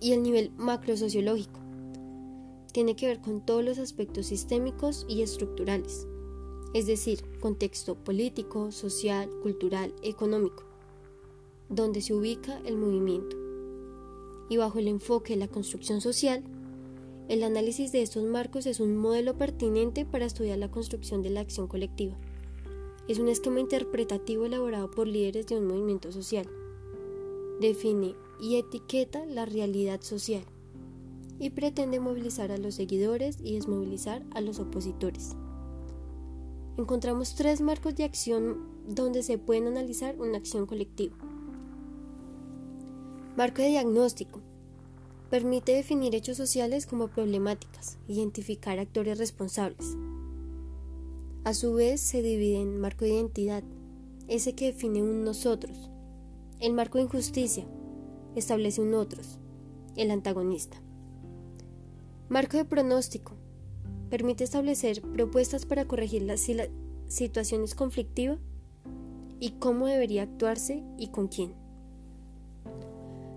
Y 0.00 0.12
el 0.12 0.22
nivel 0.22 0.50
macrosociológico. 0.56 1.60
Tiene 2.72 2.96
que 2.96 3.06
ver 3.06 3.20
con 3.20 3.44
todos 3.44 3.64
los 3.64 3.78
aspectos 3.78 4.26
sistémicos 4.26 5.06
y 5.08 5.22
estructurales, 5.22 6.06
es 6.74 6.86
decir, 6.86 7.22
contexto 7.40 7.94
político, 7.94 8.70
social, 8.70 9.30
cultural, 9.42 9.94
económico, 10.02 10.64
donde 11.70 12.02
se 12.02 12.12
ubica 12.12 12.60
el 12.66 12.76
movimiento 12.76 13.36
y 14.48 14.56
bajo 14.56 14.78
el 14.78 14.88
enfoque 14.88 15.34
de 15.34 15.40
la 15.40 15.48
construcción 15.48 16.00
social, 16.00 16.44
el 17.28 17.42
análisis 17.42 17.90
de 17.90 18.02
estos 18.02 18.24
marcos 18.24 18.66
es 18.66 18.78
un 18.78 18.96
modelo 18.96 19.36
pertinente 19.36 20.04
para 20.04 20.26
estudiar 20.26 20.58
la 20.58 20.70
construcción 20.70 21.22
de 21.22 21.30
la 21.30 21.40
acción 21.40 21.66
colectiva. 21.66 22.16
Es 23.08 23.18
un 23.18 23.28
esquema 23.28 23.60
interpretativo 23.60 24.46
elaborado 24.46 24.90
por 24.90 25.08
líderes 25.08 25.46
de 25.46 25.58
un 25.58 25.66
movimiento 25.66 26.12
social. 26.12 26.48
Define 27.60 28.14
y 28.40 28.56
etiqueta 28.56 29.24
la 29.26 29.44
realidad 29.44 30.02
social 30.02 30.44
y 31.38 31.50
pretende 31.50 32.00
movilizar 32.00 32.52
a 32.52 32.58
los 32.58 32.76
seguidores 32.76 33.38
y 33.42 33.54
desmovilizar 33.54 34.22
a 34.32 34.40
los 34.40 34.58
opositores. 34.58 35.36
Encontramos 36.76 37.34
tres 37.34 37.60
marcos 37.60 37.96
de 37.96 38.04
acción 38.04 38.68
donde 38.86 39.22
se 39.22 39.38
pueden 39.38 39.66
analizar 39.66 40.20
una 40.20 40.38
acción 40.38 40.66
colectiva. 40.66 41.16
Marco 43.36 43.62
de 43.62 43.68
diagnóstico. 43.68 44.40
Permite 45.36 45.74
definir 45.74 46.14
hechos 46.14 46.38
sociales 46.38 46.86
como 46.86 47.08
problemáticas, 47.08 47.98
identificar 48.08 48.78
actores 48.78 49.18
responsables. 49.18 49.94
A 51.44 51.52
su 51.52 51.74
vez 51.74 52.00
se 52.00 52.22
divide 52.22 52.58
en 52.62 52.80
marco 52.80 53.04
de 53.04 53.10
identidad, 53.10 53.62
ese 54.28 54.54
que 54.54 54.72
define 54.72 55.02
un 55.02 55.24
nosotros. 55.24 55.90
El 56.58 56.72
marco 56.72 56.96
de 56.96 57.04
injusticia 57.04 57.66
establece 58.34 58.80
un 58.80 58.94
otros, 58.94 59.38
el 59.94 60.10
antagonista. 60.10 60.80
Marco 62.30 62.56
de 62.56 62.64
pronóstico. 62.64 63.34
Permite 64.08 64.42
establecer 64.42 65.02
propuestas 65.02 65.66
para 65.66 65.84
corregir 65.86 66.22
la 66.22 66.38
situación 67.08 67.62
es 67.62 67.74
conflictiva 67.74 68.38
y 69.38 69.50
cómo 69.58 69.84
debería 69.84 70.22
actuarse 70.22 70.82
y 70.96 71.08
con 71.08 71.28
quién. 71.28 71.52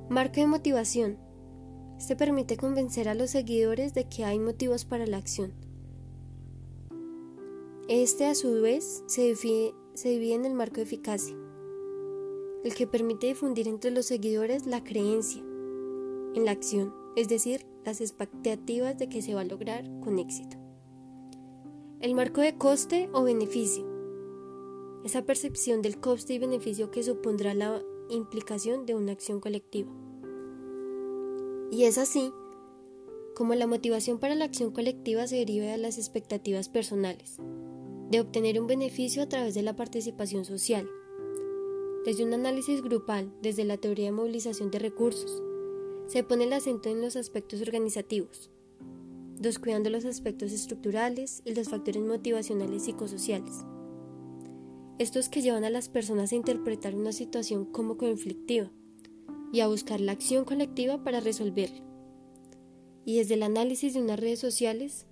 Marco 0.07 0.39
de 0.39 0.47
motivación. 0.47 1.27
Este 1.99 2.15
permite 2.15 2.55
convencer 2.55 3.09
a 3.09 3.13
los 3.13 3.31
seguidores 3.31 3.93
de 3.93 4.07
que 4.07 4.23
hay 4.23 4.39
motivos 4.39 4.85
para 4.85 5.05
la 5.05 5.17
acción. 5.17 5.51
Este 7.89 8.25
a 8.25 8.35
su 8.35 8.61
vez 8.61 9.03
se 9.05 9.33
divide, 9.33 9.75
se 9.95 10.09
divide 10.09 10.35
en 10.35 10.45
el 10.45 10.53
marco 10.53 10.77
de 10.77 10.83
eficacia, 10.83 11.35
el 12.63 12.73
que 12.73 12.87
permite 12.87 13.27
difundir 13.27 13.67
entre 13.67 13.91
los 13.91 14.05
seguidores 14.05 14.65
la 14.65 14.81
creencia 14.81 15.43
en 16.35 16.45
la 16.45 16.51
acción, 16.51 16.93
es 17.17 17.27
decir, 17.27 17.65
las 17.83 17.99
expectativas 17.99 18.97
de 18.97 19.09
que 19.09 19.21
se 19.21 19.35
va 19.35 19.41
a 19.41 19.45
lograr 19.45 19.83
con 19.99 20.19
éxito. 20.19 20.55
El 21.99 22.15
marco 22.15 22.39
de 22.39 22.57
coste 22.57 23.09
o 23.11 23.23
beneficio. 23.23 23.85
Esa 25.03 25.25
percepción 25.25 25.81
del 25.81 25.99
coste 25.99 26.33
y 26.33 26.39
beneficio 26.39 26.91
que 26.91 27.03
supondrá 27.03 27.53
la 27.53 27.83
implicación 28.09 28.85
de 28.85 28.95
una 28.95 29.11
acción 29.11 29.41
colectiva. 29.41 29.91
Y 31.71 31.83
es 31.83 31.97
así 31.97 32.31
como 33.35 33.55
la 33.55 33.67
motivación 33.67 34.19
para 34.19 34.35
la 34.35 34.45
acción 34.45 34.71
colectiva 34.71 35.27
se 35.27 35.37
deriva 35.37 35.65
de 35.67 35.77
las 35.77 35.97
expectativas 35.97 36.67
personales, 36.67 37.37
de 38.11 38.19
obtener 38.19 38.59
un 38.59 38.67
beneficio 38.67 39.23
a 39.23 39.29
través 39.29 39.53
de 39.53 39.61
la 39.61 39.75
participación 39.75 40.43
social, 40.43 40.89
desde 42.05 42.23
un 42.23 42.33
análisis 42.33 42.81
grupal, 42.81 43.31
desde 43.41 43.65
la 43.65 43.77
teoría 43.77 44.05
de 44.05 44.11
movilización 44.13 44.71
de 44.71 44.79
recursos, 44.79 45.43
se 46.07 46.23
pone 46.23 46.45
el 46.45 46.53
acento 46.53 46.89
en 46.89 47.01
los 47.01 47.15
aspectos 47.15 47.61
organizativos, 47.61 48.49
descuidando 49.37 49.89
los 49.89 50.05
aspectos 50.05 50.53
estructurales 50.53 51.41
y 51.45 51.53
los 51.53 51.69
factores 51.69 52.01
motivacionales 52.01 52.83
psicosociales. 52.83 53.63
Estos 54.97 55.29
que 55.29 55.41
llevan 55.41 55.65
a 55.65 55.69
las 55.69 55.89
personas 55.89 56.31
a 56.31 56.35
interpretar 56.35 56.95
una 56.95 57.11
situación 57.11 57.65
como 57.65 57.97
conflictiva 57.97 58.71
y 59.51 59.61
a 59.61 59.67
buscar 59.67 59.99
la 60.01 60.11
acción 60.11 60.45
colectiva 60.45 61.03
para 61.03 61.19
resolverla. 61.19 61.81
Y 63.05 63.17
desde 63.17 63.35
el 63.35 63.43
análisis 63.43 63.93
de 63.93 64.01
unas 64.01 64.19
redes 64.19 64.39
sociales, 64.39 65.07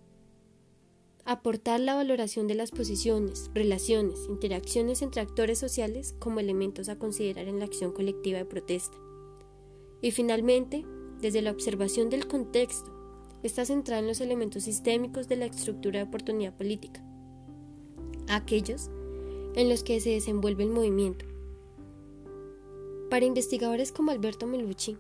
aportar 1.28 1.82
la 1.82 1.96
valoración 1.96 2.48
de 2.48 2.56
las 2.56 2.72
posiciones, 2.72 3.52
relaciones, 3.54 4.20
interacciones 4.30 5.02
entre 5.02 5.22
actores 5.22 5.60
sociales 5.60 6.16
como 6.20 6.40
elementos 6.40 6.88
a 6.88 6.98
considerar 6.98 7.48
en 7.48 7.60
la 7.60 7.66
acción 7.66 7.92
colectiva 7.92 8.38
de 8.38 8.46
protesta. 8.46 8.98
Y 10.02 10.12
finalmente, 10.12 10.86
desde 11.20 11.42
la 11.42 11.52
observación 11.52 12.10
del 12.10 12.28
contexto, 12.28 12.94
está 13.44 13.66
centrada 13.66 14.00
en 14.00 14.08
los 14.08 14.22
elementos 14.22 14.64
sistémicos 14.64 15.28
de 15.28 15.36
la 15.36 15.48
estructura 15.48 16.00
de 16.00 16.06
oportunidad 16.08 16.56
política, 16.56 17.04
aquellos 18.30 18.90
en 19.56 19.70
los 19.70 19.84
que 19.84 20.00
se 20.00 20.12
desenvuelve 20.12 20.64
el 20.64 20.70
movimiento. 20.70 21.26
Para 23.10 23.26
investigadores 23.26 23.94
como 23.94 24.12
Alberto 24.12 24.48
Melucci, 24.48 24.98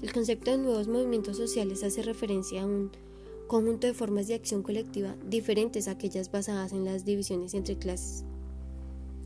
el 0.00 0.12
concepto 0.12 0.52
de 0.52 0.58
nuevos 0.58 0.86
movimientos 0.86 1.36
sociales 1.36 1.82
hace 1.82 2.00
referencia 2.02 2.62
a 2.62 2.66
un 2.66 2.92
conjunto 3.48 3.88
de 3.88 3.94
formas 3.94 4.28
de 4.28 4.34
acción 4.34 4.62
colectiva 4.62 5.16
diferentes 5.26 5.88
a 5.88 5.92
aquellas 5.92 6.30
basadas 6.30 6.72
en 6.72 6.84
las 6.84 7.04
divisiones 7.04 7.54
entre 7.54 7.76
clases. 7.76 8.24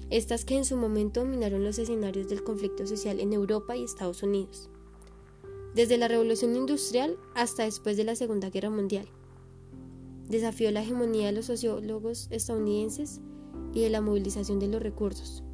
Estas 0.08 0.46
que 0.46 0.56
en 0.56 0.64
su 0.64 0.78
momento 0.78 1.20
dominaron 1.20 1.62
los 1.62 1.78
escenarios 1.78 2.26
del 2.28 2.42
conflicto 2.42 2.86
social 2.86 3.20
en 3.20 3.34
Europa 3.34 3.76
y 3.76 3.84
Estados 3.84 4.22
Unidos, 4.22 4.70
desde 5.74 5.98
la 5.98 6.08
Revolución 6.08 6.56
Industrial 6.56 7.18
hasta 7.34 7.64
después 7.64 7.98
de 7.98 8.04
la 8.04 8.16
Segunda 8.16 8.48
Guerra 8.48 8.70
Mundial. 8.70 9.06
Desafió 10.30 10.70
la 10.70 10.80
hegemonía 10.80 11.26
de 11.26 11.32
los 11.32 11.44
sociólogos 11.44 12.28
estadounidenses 12.30 13.20
y 13.74 13.82
de 13.82 13.90
la 13.90 14.00
movilización 14.00 14.58
de 14.58 14.68
los 14.68 14.82
recursos, 14.82 15.44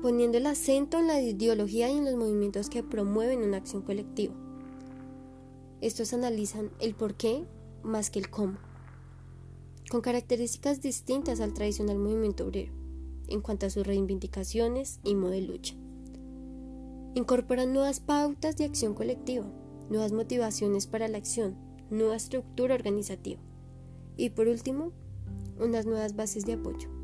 poniendo 0.00 0.38
el 0.38 0.46
acento 0.46 0.98
en 0.98 1.06
la 1.06 1.20
ideología 1.20 1.90
y 1.90 1.98
en 1.98 2.04
los 2.04 2.16
movimientos 2.16 2.70
que 2.70 2.82
promueven 2.82 3.42
una 3.42 3.58
acción 3.58 3.82
colectiva. 3.82 4.34
Estos 5.80 6.12
analizan 6.12 6.70
el 6.80 6.94
por 6.94 7.14
qué 7.14 7.44
más 7.82 8.10
que 8.10 8.18
el 8.18 8.30
cómo, 8.30 8.58
con 9.90 10.00
características 10.00 10.80
distintas 10.80 11.40
al 11.40 11.54
tradicional 11.54 11.98
movimiento 11.98 12.46
obrero 12.46 12.72
en 13.28 13.40
cuanto 13.40 13.66
a 13.66 13.70
sus 13.70 13.86
reivindicaciones 13.86 15.00
y 15.04 15.14
modo 15.14 15.30
de 15.30 15.42
lucha. 15.42 15.74
Incorporan 17.14 17.72
nuevas 17.72 18.00
pautas 18.00 18.56
de 18.56 18.64
acción 18.64 18.94
colectiva, 18.94 19.46
nuevas 19.88 20.12
motivaciones 20.12 20.86
para 20.86 21.08
la 21.08 21.18
acción, 21.18 21.56
nueva 21.90 22.16
estructura 22.16 22.74
organizativa 22.74 23.40
y 24.16 24.30
por 24.30 24.48
último, 24.48 24.92
unas 25.58 25.86
nuevas 25.86 26.14
bases 26.14 26.44
de 26.44 26.54
apoyo. 26.54 26.99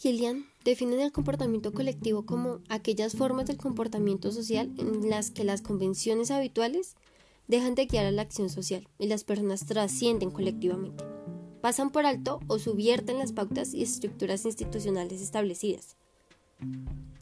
Killian 0.00 0.46
definen 0.64 1.00
el 1.00 1.12
comportamiento 1.12 1.74
colectivo 1.74 2.24
como 2.24 2.60
aquellas 2.70 3.14
formas 3.14 3.44
del 3.44 3.58
comportamiento 3.58 4.32
social 4.32 4.72
en 4.78 5.10
las 5.10 5.30
que 5.30 5.44
las 5.44 5.60
convenciones 5.60 6.30
habituales 6.30 6.96
dejan 7.48 7.74
de 7.74 7.84
guiar 7.84 8.06
a 8.06 8.10
la 8.10 8.22
acción 8.22 8.48
social 8.48 8.88
y 8.98 9.08
las 9.08 9.24
personas 9.24 9.66
trascienden 9.66 10.30
colectivamente, 10.30 11.04
pasan 11.60 11.90
por 11.90 12.06
alto 12.06 12.40
o 12.46 12.58
subvierten 12.58 13.18
las 13.18 13.32
pautas 13.32 13.74
y 13.74 13.82
estructuras 13.82 14.46
institucionales 14.46 15.20
establecidas. 15.20 15.98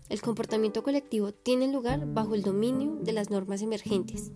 El 0.09 0.21
comportamiento 0.21 0.85
colectivo 0.85 1.33
tiene 1.33 1.67
lugar 1.67 2.07
bajo 2.07 2.37
el 2.37 2.43
dominio 2.43 2.95
de 3.03 3.11
las 3.11 3.29
normas 3.29 3.61
emergentes. 3.61 4.31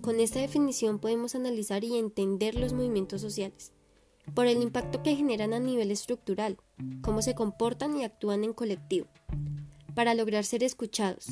Con 0.00 0.20
esta 0.20 0.40
definición 0.40 1.00
podemos 1.00 1.34
analizar 1.34 1.84
y 1.84 1.98
entender 1.98 2.54
los 2.54 2.72
movimientos 2.72 3.20
sociales 3.20 3.72
por 4.34 4.46
el 4.46 4.62
impacto 4.62 5.02
que 5.02 5.16
generan 5.16 5.52
a 5.52 5.58
nivel 5.58 5.90
estructural, 5.90 6.58
cómo 7.02 7.22
se 7.22 7.34
comportan 7.34 7.96
y 7.96 8.04
actúan 8.04 8.44
en 8.44 8.52
colectivo, 8.52 9.08
para 9.94 10.14
lograr 10.14 10.44
ser 10.44 10.62
escuchados 10.62 11.28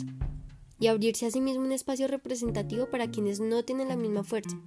y 0.78 0.88
abrirse 0.88 1.26
a 1.26 1.30
sí 1.30 1.40
mismo 1.40 1.64
un 1.64 1.72
espacio 1.72 2.08
representativo 2.08 2.90
para 2.90 3.10
quienes 3.10 3.40
no 3.40 3.64
tienen 3.64 3.88
la 3.88 3.96
misma 3.96 4.24
fuerza, 4.24 4.58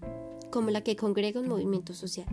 como 0.52 0.70
la 0.70 0.82
que 0.82 0.96
congrega 0.96 1.42
un 1.42 1.50
movimiento 1.50 1.94
social. 1.94 2.28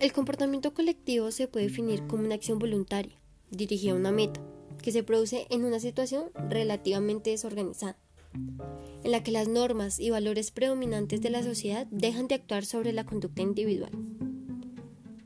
El 0.00 0.12
comportamiento 0.12 0.74
colectivo 0.74 1.30
se 1.30 1.48
puede 1.48 1.66
definir 1.66 2.06
como 2.06 2.24
una 2.24 2.34
acción 2.34 2.58
voluntaria, 2.58 3.18
dirigida 3.50 3.92
a 3.92 3.96
una 3.96 4.12
meta, 4.12 4.40
que 4.82 4.92
se 4.92 5.02
produce 5.02 5.46
en 5.48 5.64
una 5.64 5.80
situación 5.80 6.30
relativamente 6.50 7.30
desorganizada 7.30 7.96
en 8.34 9.10
la 9.10 9.22
que 9.22 9.30
las 9.30 9.48
normas 9.48 10.00
y 10.00 10.10
valores 10.10 10.50
predominantes 10.50 11.20
de 11.20 11.30
la 11.30 11.42
sociedad 11.42 11.86
dejan 11.90 12.28
de 12.28 12.36
actuar 12.36 12.64
sobre 12.64 12.92
la 12.92 13.04
conducta 13.04 13.42
individual, 13.42 13.92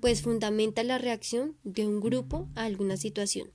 pues 0.01 0.23
fundamenta 0.23 0.83
la 0.83 0.99
reacción 0.99 1.57
de 1.65 1.87
un 1.87 2.01
grupo 2.01 2.49
a 2.55 2.65
alguna 2.65 2.97
situación. 2.97 3.51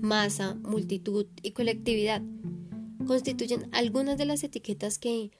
Masa, 0.00 0.54
multitud 0.62 1.26
y 1.42 1.50
colectividad 1.50 2.22
constituyen 3.06 3.68
algunas 3.72 4.18
de 4.18 4.24
las 4.24 4.42
etiquetas 4.44 4.98
que 4.98 5.30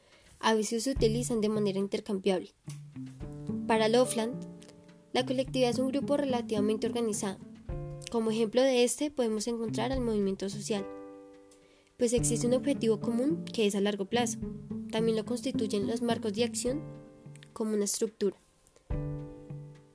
a 0.41 0.55
veces 0.55 0.85
se 0.85 0.91
utilizan 0.91 1.41
de 1.41 1.49
manera 1.49 1.79
intercambiable. 1.79 2.55
Para 3.67 3.89
Lofland, 3.89 4.35
la 5.13 5.25
colectividad 5.25 5.71
es 5.71 5.79
un 5.79 5.89
grupo 5.89 6.17
relativamente 6.17 6.87
organizado. 6.87 7.39
Como 8.11 8.31
ejemplo 8.31 8.63
de 8.63 8.85
este 8.85 9.11
podemos 9.11 9.47
encontrar 9.47 9.93
al 9.93 10.01
movimiento 10.01 10.49
social, 10.49 10.87
pues 11.99 12.13
existe 12.13 12.47
un 12.47 12.55
objetivo 12.55 13.01
común 13.01 13.45
que 13.45 13.67
es 13.67 13.75
a 13.75 13.81
largo 13.81 14.07
plazo. 14.07 14.39
También 14.91 15.17
lo 15.17 15.25
constituyen 15.25 15.87
los 15.87 16.03
marcos 16.03 16.35
de 16.35 16.45
acción 16.45 16.83
como 17.53 17.75
una 17.75 17.85
estructura. 17.85 18.37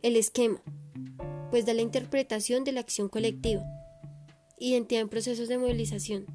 El 0.02 0.16
esquema, 0.16 0.62
pues 1.52 1.66
da 1.66 1.74
la 1.74 1.82
interpretación 1.82 2.64
de 2.64 2.72
la 2.72 2.80
acción 2.80 3.08
colectiva. 3.08 3.64
Identidad 4.58 5.02
en 5.02 5.10
procesos 5.10 5.48
de 5.48 5.58
movilización, 5.58 6.26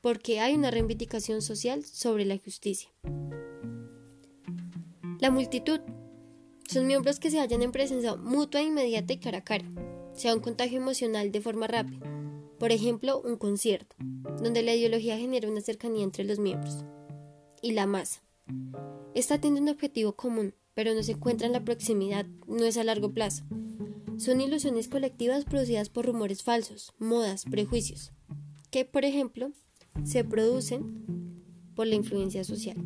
porque 0.00 0.40
hay 0.40 0.54
una 0.54 0.70
reivindicación 0.70 1.42
social 1.42 1.84
sobre 1.84 2.24
la 2.24 2.38
justicia. 2.38 2.90
La 5.20 5.30
multitud 5.30 5.80
son 6.68 6.86
miembros 6.86 7.18
que 7.18 7.30
se 7.30 7.40
hallan 7.40 7.62
en 7.62 7.72
presencia 7.72 8.16
mutua, 8.16 8.62
inmediata 8.62 9.12
y 9.12 9.18
cara 9.18 9.38
a 9.38 9.44
cara, 9.44 9.64
sea 10.14 10.34
un 10.34 10.40
contagio 10.40 10.78
emocional 10.78 11.32
de 11.32 11.40
forma 11.40 11.66
rápida. 11.66 12.17
Por 12.58 12.72
ejemplo, 12.72 13.20
un 13.20 13.36
concierto 13.36 13.96
donde 14.42 14.62
la 14.62 14.74
ideología 14.74 15.16
genera 15.16 15.48
una 15.48 15.60
cercanía 15.60 16.04
entre 16.04 16.24
los 16.24 16.38
miembros. 16.38 16.84
Y 17.62 17.72
la 17.72 17.86
masa. 17.86 18.22
Esta 19.14 19.40
tiene 19.40 19.60
un 19.60 19.68
objetivo 19.68 20.12
común, 20.12 20.54
pero 20.74 20.94
no 20.94 21.02
se 21.02 21.12
encuentra 21.12 21.46
en 21.46 21.52
la 21.52 21.64
proximidad, 21.64 22.26
no 22.46 22.64
es 22.64 22.76
a 22.76 22.84
largo 22.84 23.12
plazo. 23.12 23.44
Son 24.16 24.40
ilusiones 24.40 24.88
colectivas 24.88 25.44
producidas 25.44 25.88
por 25.88 26.06
rumores 26.06 26.42
falsos, 26.42 26.92
modas, 26.98 27.44
prejuicios, 27.44 28.12
que, 28.70 28.84
por 28.84 29.04
ejemplo, 29.04 29.52
se 30.04 30.24
producen 30.24 31.42
por 31.74 31.86
la 31.86 31.94
influencia 31.94 32.42
social. 32.44 32.76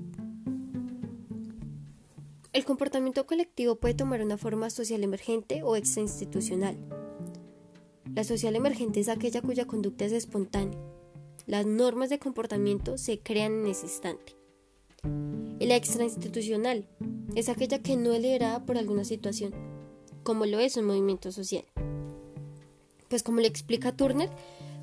El 2.52 2.66
comportamiento 2.66 3.26
colectivo 3.26 3.76
puede 3.76 3.94
tomar 3.94 4.22
una 4.22 4.36
forma 4.36 4.68
social 4.68 5.02
emergente 5.02 5.62
o 5.62 5.76
extrainstitucional. 5.76 6.76
La 8.14 8.24
social 8.24 8.56
emergente 8.56 9.00
es 9.00 9.08
aquella 9.08 9.40
cuya 9.40 9.66
conducta 9.66 10.04
es 10.04 10.12
espontánea, 10.12 10.78
las 11.46 11.66
normas 11.66 12.10
de 12.10 12.18
comportamiento 12.18 12.98
se 12.98 13.18
crean 13.18 13.60
en 13.60 13.66
ese 13.68 13.86
instante. 13.86 14.36
La 15.60 15.76
extrainstitucional 15.76 16.86
es 17.34 17.48
aquella 17.48 17.82
que 17.82 17.96
no 17.96 18.12
es 18.12 18.20
liderada 18.20 18.64
por 18.64 18.76
alguna 18.76 19.04
situación, 19.04 19.52
como 20.22 20.44
lo 20.46 20.60
es 20.60 20.76
un 20.76 20.84
movimiento 20.84 21.32
social. 21.32 21.64
Pues 23.08 23.22
como 23.22 23.40
le 23.40 23.48
explica 23.48 23.96
Turner, 23.96 24.30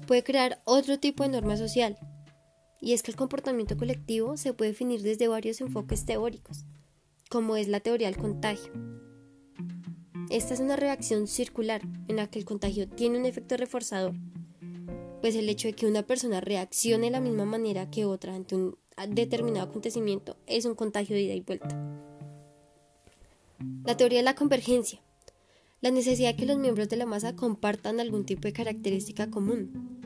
puede 0.08 0.24
crear 0.24 0.62
otro 0.66 1.00
tipo 1.00 1.24
de 1.24 1.30
norma 1.30 1.56
social, 1.56 1.98
y 2.82 2.94
es 2.94 3.04
que 3.04 3.12
el 3.12 3.18
comportamiento 3.18 3.78
colectivo 3.78 4.38
se 4.38 4.54
puede 4.54 4.72
definir 4.72 5.02
desde 5.02 5.28
varios 5.28 5.62
enfoques 5.62 6.06
teóricos, 6.06 6.66
como 7.30 7.56
es 7.56 7.68
la 7.68 7.80
teoría 7.80 8.08
del 8.10 8.18
contagio. 8.18 8.74
Esta 10.30 10.54
es 10.54 10.60
una 10.60 10.76
reacción 10.76 11.28
circular 11.28 11.82
en 12.08 12.18
la 12.18 12.28
que 12.28 12.38
el 12.38 12.46
contagio 12.46 12.88
tiene 12.88 13.18
un 13.18 13.26
efecto 13.26 13.58
reforzador, 13.58 14.14
pues 15.22 15.36
el 15.36 15.50
hecho 15.50 15.68
de 15.68 15.74
que 15.74 15.88
una 15.88 16.04
persona 16.04 16.40
reaccione 16.40 17.08
de 17.08 17.12
la 17.12 17.20
misma 17.20 17.46
manera 17.46 17.90
que 17.90 18.06
otra 18.06 18.36
ante 18.36 18.56
un 18.56 18.78
determinado 19.10 19.68
acontecimiento 19.68 20.38
es 20.46 20.66
un 20.66 20.76
contagio 20.76 21.16
de 21.16 21.24
ida 21.24 21.34
y 21.34 21.42
vuelta. 21.42 21.76
La 23.86 23.98
teoría 23.98 24.20
de 24.20 24.24
la 24.24 24.36
convergencia. 24.36 25.02
La 25.82 25.92
necesidad 25.92 26.30
de 26.30 26.36
que 26.36 26.46
los 26.46 26.58
miembros 26.58 26.90
de 26.90 26.98
la 26.98 27.06
masa 27.06 27.36
compartan 27.36 28.00
algún 28.00 28.26
tipo 28.26 28.44
de 28.44 28.54
característica 28.54 29.32
común. 29.32 30.02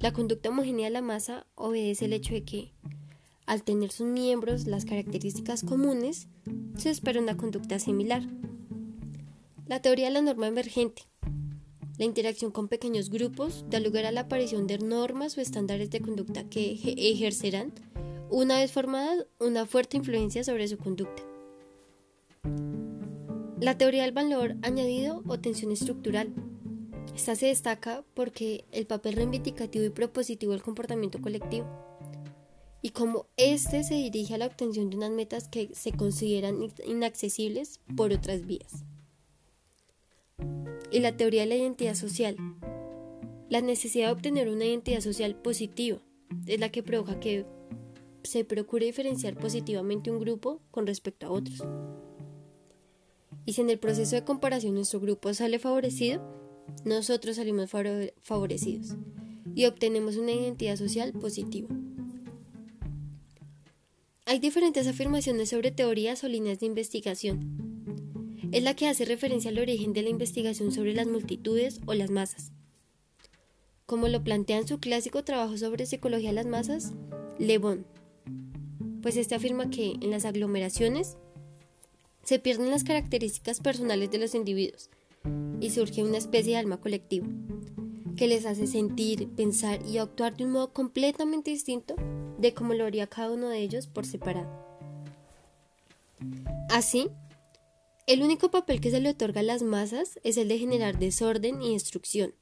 La 0.00 0.12
conducta 0.12 0.50
homogénea 0.50 0.86
de 0.86 0.90
la 0.90 1.00
masa 1.00 1.46
obedece 1.54 2.04
al 2.04 2.12
hecho 2.12 2.34
de 2.34 2.44
que, 2.44 2.72
al 3.46 3.62
tener 3.62 3.90
sus 3.90 4.06
miembros 4.06 4.66
las 4.66 4.84
características 4.84 5.62
comunes, 5.62 6.28
se 6.76 6.90
espera 6.90 7.20
una 7.20 7.36
conducta 7.36 7.78
similar. 7.78 8.22
La 9.72 9.80
teoría 9.80 10.08
de 10.08 10.12
la 10.12 10.20
norma 10.20 10.48
emergente. 10.48 11.04
La 11.96 12.04
interacción 12.04 12.50
con 12.50 12.68
pequeños 12.68 13.08
grupos 13.08 13.64
da 13.70 13.80
lugar 13.80 14.04
a 14.04 14.12
la 14.12 14.20
aparición 14.20 14.66
de 14.66 14.76
normas 14.76 15.38
o 15.38 15.40
estándares 15.40 15.88
de 15.88 16.02
conducta 16.02 16.44
que 16.44 16.78
ejercerán, 16.94 17.72
una 18.28 18.58
vez 18.58 18.70
formadas, 18.70 19.24
una 19.40 19.64
fuerte 19.64 19.96
influencia 19.96 20.44
sobre 20.44 20.68
su 20.68 20.76
conducta. 20.76 21.22
La 23.60 23.78
teoría 23.78 24.02
del 24.02 24.12
valor 24.12 24.56
añadido 24.60 25.22
o 25.26 25.40
tensión 25.40 25.72
estructural. 25.72 26.34
Esta 27.16 27.34
se 27.34 27.46
destaca 27.46 28.04
porque 28.12 28.66
el 28.72 28.86
papel 28.86 29.14
reivindicativo 29.14 29.86
y 29.86 29.88
propositivo 29.88 30.52
del 30.52 30.62
comportamiento 30.62 31.22
colectivo 31.22 31.66
y 32.82 32.90
cómo 32.90 33.24
éste 33.38 33.84
se 33.84 33.94
dirige 33.94 34.34
a 34.34 34.38
la 34.38 34.48
obtención 34.48 34.90
de 34.90 34.98
unas 34.98 35.12
metas 35.12 35.48
que 35.48 35.70
se 35.72 35.92
consideran 35.92 36.58
inaccesibles 36.84 37.80
por 37.96 38.12
otras 38.12 38.44
vías 38.44 38.84
y 40.90 41.00
la 41.00 41.16
teoría 41.16 41.42
de 41.42 41.48
la 41.48 41.56
identidad 41.56 41.94
social. 41.94 42.36
La 43.48 43.60
necesidad 43.60 44.06
de 44.06 44.12
obtener 44.12 44.48
una 44.48 44.64
identidad 44.64 45.00
social 45.00 45.34
positiva 45.34 45.98
es 46.46 46.60
la 46.60 46.70
que 46.70 46.82
provoca 46.82 47.18
que 47.18 47.46
se 48.22 48.44
procure 48.44 48.86
diferenciar 48.86 49.36
positivamente 49.36 50.10
un 50.10 50.20
grupo 50.20 50.60
con 50.70 50.86
respecto 50.86 51.26
a 51.26 51.30
otros. 51.30 51.62
Y 53.44 53.54
si 53.54 53.60
en 53.60 53.70
el 53.70 53.78
proceso 53.78 54.14
de 54.14 54.24
comparación 54.24 54.74
nuestro 54.74 55.00
grupo 55.00 55.34
sale 55.34 55.58
favorecido, 55.58 56.22
nosotros 56.84 57.36
salimos 57.36 57.70
favorecidos 58.22 58.96
y 59.54 59.66
obtenemos 59.66 60.16
una 60.16 60.32
identidad 60.32 60.76
social 60.76 61.12
positiva. 61.12 61.68
Hay 64.24 64.38
diferentes 64.38 64.86
afirmaciones 64.86 65.50
sobre 65.50 65.72
teorías 65.72 66.22
o 66.22 66.28
líneas 66.28 66.60
de 66.60 66.66
investigación 66.66 67.71
es 68.52 68.62
la 68.62 68.74
que 68.76 68.86
hace 68.86 69.04
referencia 69.04 69.50
al 69.50 69.58
origen 69.58 69.92
de 69.92 70.02
la 70.02 70.10
investigación 70.10 70.72
sobre 70.72 70.94
las 70.94 71.06
multitudes 71.06 71.80
o 71.86 71.94
las 71.94 72.10
masas. 72.10 72.52
Como 73.86 74.08
lo 74.08 74.22
plantea 74.22 74.58
en 74.58 74.68
su 74.68 74.78
clásico 74.78 75.24
trabajo 75.24 75.56
sobre 75.56 75.86
psicología 75.86 76.28
de 76.28 76.36
las 76.36 76.46
masas, 76.46 76.92
Le 77.38 77.58
Bon, 77.58 77.86
pues 79.00 79.16
este 79.16 79.34
afirma 79.34 79.70
que 79.70 79.94
en 80.00 80.10
las 80.10 80.24
aglomeraciones 80.24 81.16
se 82.22 82.38
pierden 82.38 82.70
las 82.70 82.84
características 82.84 83.60
personales 83.60 84.10
de 84.10 84.18
los 84.18 84.34
individuos 84.34 84.90
y 85.60 85.70
surge 85.70 86.02
una 86.02 86.18
especie 86.18 86.52
de 86.52 86.58
alma 86.58 86.78
colectiva 86.78 87.26
que 88.16 88.28
les 88.28 88.44
hace 88.44 88.66
sentir, 88.66 89.28
pensar 89.30 89.80
y 89.86 89.98
actuar 89.98 90.36
de 90.36 90.44
un 90.44 90.52
modo 90.52 90.72
completamente 90.72 91.50
distinto 91.50 91.96
de 92.38 92.52
como 92.52 92.74
lo 92.74 92.84
haría 92.84 93.06
cada 93.06 93.32
uno 93.32 93.48
de 93.48 93.58
ellos 93.58 93.86
por 93.86 94.04
separado. 94.04 94.50
Así, 96.68 97.08
el 98.06 98.22
único 98.22 98.50
papel 98.50 98.80
que 98.80 98.90
se 98.90 99.00
le 99.00 99.10
otorga 99.10 99.40
a 99.40 99.44
las 99.44 99.62
masas 99.62 100.18
es 100.24 100.36
el 100.36 100.48
de 100.48 100.58
generar 100.58 100.98
desorden 100.98 101.62
y 101.62 101.74
destrucción, 101.74 102.34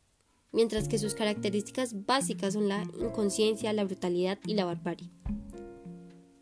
mientras 0.53 0.89
que 0.89 0.99
sus 0.99 1.15
características 1.15 2.07
básicas 2.07 2.55
son 2.55 2.69
la 2.69 2.83
inconsciencia, 2.99 3.73
la 3.75 3.85
brutalidad 3.85 4.39
y 4.47 4.55
la 4.55 4.65
barbarie. 4.65 5.11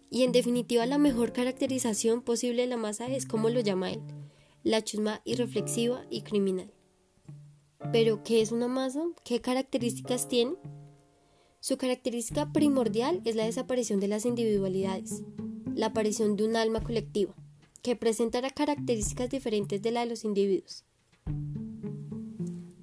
Y 0.09 0.23
en 0.23 0.31
definitiva 0.31 0.87
la 0.87 0.99
mejor 0.99 1.33
caracterización 1.33 2.23
posible 2.23 2.63
de 2.63 2.69
la 2.69 2.77
masa 2.77 3.09
es 3.09 3.27
como 3.27 3.51
lo 3.51 3.61
llama 3.61 3.91
él, 3.91 4.01
la 4.63 4.83
chusma 4.85 5.21
irreflexiva 5.25 6.07
y 6.11 6.23
criminal. 6.23 6.73
Pero, 7.93 8.23
¿qué 8.23 8.41
es 8.41 8.53
una 8.53 8.69
masa? 8.69 9.03
¿Qué 9.25 9.41
características 9.41 10.29
tiene? 10.29 10.55
Su 11.61 11.77
característica 11.77 12.53
primordial 12.53 13.21
es 13.25 13.35
la 13.35 13.45
desaparición 13.45 13.99
de 13.99 14.09
las 14.09 14.25
individualidades, 14.27 15.23
la 15.75 15.87
aparición 15.87 16.37
de 16.37 16.45
un 16.45 16.57
alma 16.57 16.83
colectiva 16.83 17.35
que 17.83 17.97
presentará 17.97 18.51
características 18.51 19.31
diferentes 19.31 19.83
de 19.83 19.91
la 19.91 20.01
de 20.01 20.07
los 20.07 20.25
individuos. 20.25 20.85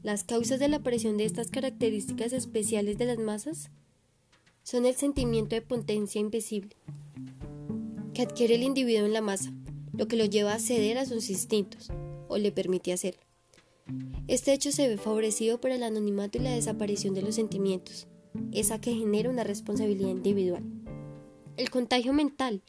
Las 0.03 0.23
causas 0.23 0.59
de 0.59 0.67
la 0.67 0.77
aparición 0.77 1.17
de 1.17 1.25
estas 1.25 1.49
características 1.49 2.31
especiales 2.31 2.97
de 2.97 3.05
las 3.05 3.17
masas 3.17 3.71
son 4.63 4.85
el 4.85 4.95
sentimiento 4.95 5.55
de 5.55 5.61
potencia 5.61 6.21
invisible 6.21 6.75
que 8.13 8.21
adquiere 8.21 8.55
el 8.55 8.63
individuo 8.63 9.05
en 9.05 9.13
la 9.13 9.21
masa, 9.21 9.51
lo 9.93 10.07
que 10.07 10.15
lo 10.15 10.25
lleva 10.25 10.53
a 10.53 10.59
ceder 10.59 10.97
a 10.97 11.05
sus 11.05 11.29
instintos 11.29 11.89
o 12.27 12.37
le 12.37 12.51
permite 12.51 12.93
hacerlo. 12.93 13.21
Este 14.27 14.53
hecho 14.53 14.71
se 14.71 14.87
ve 14.87 14.97
favorecido 14.97 15.59
por 15.59 15.71
el 15.71 15.83
anonimato 15.83 16.37
y 16.37 16.41
la 16.41 16.51
desaparición 16.51 17.13
de 17.13 17.21
los 17.21 17.35
sentimientos, 17.35 18.07
esa 18.51 18.79
que 18.79 18.93
genera 18.93 19.29
una 19.29 19.43
responsabilidad 19.43 20.09
individual. 20.09 20.63
El 21.57 21.69
contagio 21.69 22.13
mental 22.13 22.63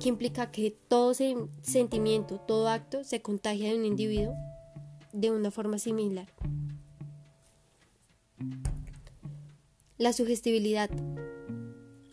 que 0.00 0.08
implica 0.08 0.50
que 0.50 0.76
todo 0.88 1.14
sentimiento, 1.14 2.40
todo 2.40 2.68
acto 2.68 3.04
se 3.04 3.22
contagia 3.22 3.70
de 3.70 3.78
un 3.78 3.84
individuo 3.84 4.34
de 5.12 5.30
una 5.30 5.50
forma 5.50 5.78
similar. 5.78 6.26
La 9.98 10.12
sugestibilidad, 10.12 10.90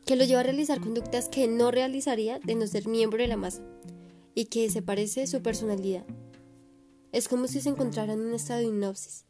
que 0.05 0.15
lo 0.15 0.25
lleva 0.25 0.41
a 0.41 0.43
realizar 0.43 0.79
conductas 0.79 1.29
que 1.29 1.47
no 1.47 1.71
realizaría 1.71 2.39
de 2.39 2.55
no 2.55 2.67
ser 2.67 2.87
miembro 2.87 3.21
de 3.21 3.27
la 3.27 3.37
masa 3.37 3.63
y 4.35 4.45
que 4.45 4.69
se 4.69 4.81
parece 4.81 5.27
su 5.27 5.41
personalidad. 5.41 6.05
Es 7.11 7.27
como 7.27 7.47
si 7.47 7.61
se 7.61 7.69
encontrara 7.69 8.13
en 8.13 8.21
un 8.21 8.33
estado 8.33 8.59
de 8.59 8.67
hipnosis. 8.67 9.25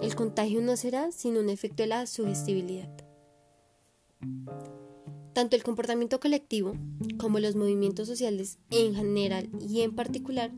El 0.00 0.14
contagio 0.14 0.60
no 0.60 0.76
será 0.76 1.10
sino 1.12 1.40
un 1.40 1.48
efecto 1.48 1.82
de 1.82 1.88
la 1.88 2.06
sugestibilidad. 2.06 2.90
Tanto 5.40 5.56
el 5.56 5.62
comportamiento 5.62 6.20
colectivo 6.20 6.74
como 7.16 7.38
los 7.38 7.56
movimientos 7.56 8.06
sociales 8.06 8.58
en 8.68 8.94
general 8.94 9.48
y 9.58 9.80
en 9.80 9.94
particular 9.94 10.52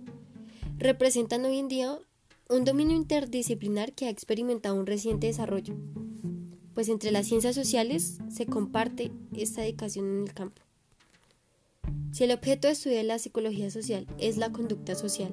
representan 0.76 1.44
hoy 1.44 1.58
en 1.58 1.68
día 1.68 2.00
un 2.48 2.64
dominio 2.64 2.96
interdisciplinar 2.96 3.92
que 3.92 4.06
ha 4.06 4.10
experimentado 4.10 4.74
un 4.74 4.86
reciente 4.86 5.28
desarrollo, 5.28 5.76
pues 6.74 6.88
entre 6.88 7.12
las 7.12 7.28
ciencias 7.28 7.54
sociales 7.54 8.18
se 8.28 8.46
comparte 8.46 9.12
esta 9.36 9.60
dedicación 9.60 10.04
en 10.06 10.22
el 10.24 10.34
campo. 10.34 10.60
Si 12.10 12.24
el 12.24 12.32
objeto 12.32 12.66
de 12.66 12.72
estudio 12.72 12.96
de 12.96 13.04
la 13.04 13.20
psicología 13.20 13.70
social 13.70 14.08
es 14.18 14.36
la 14.36 14.50
conducta 14.50 14.96
social, 14.96 15.32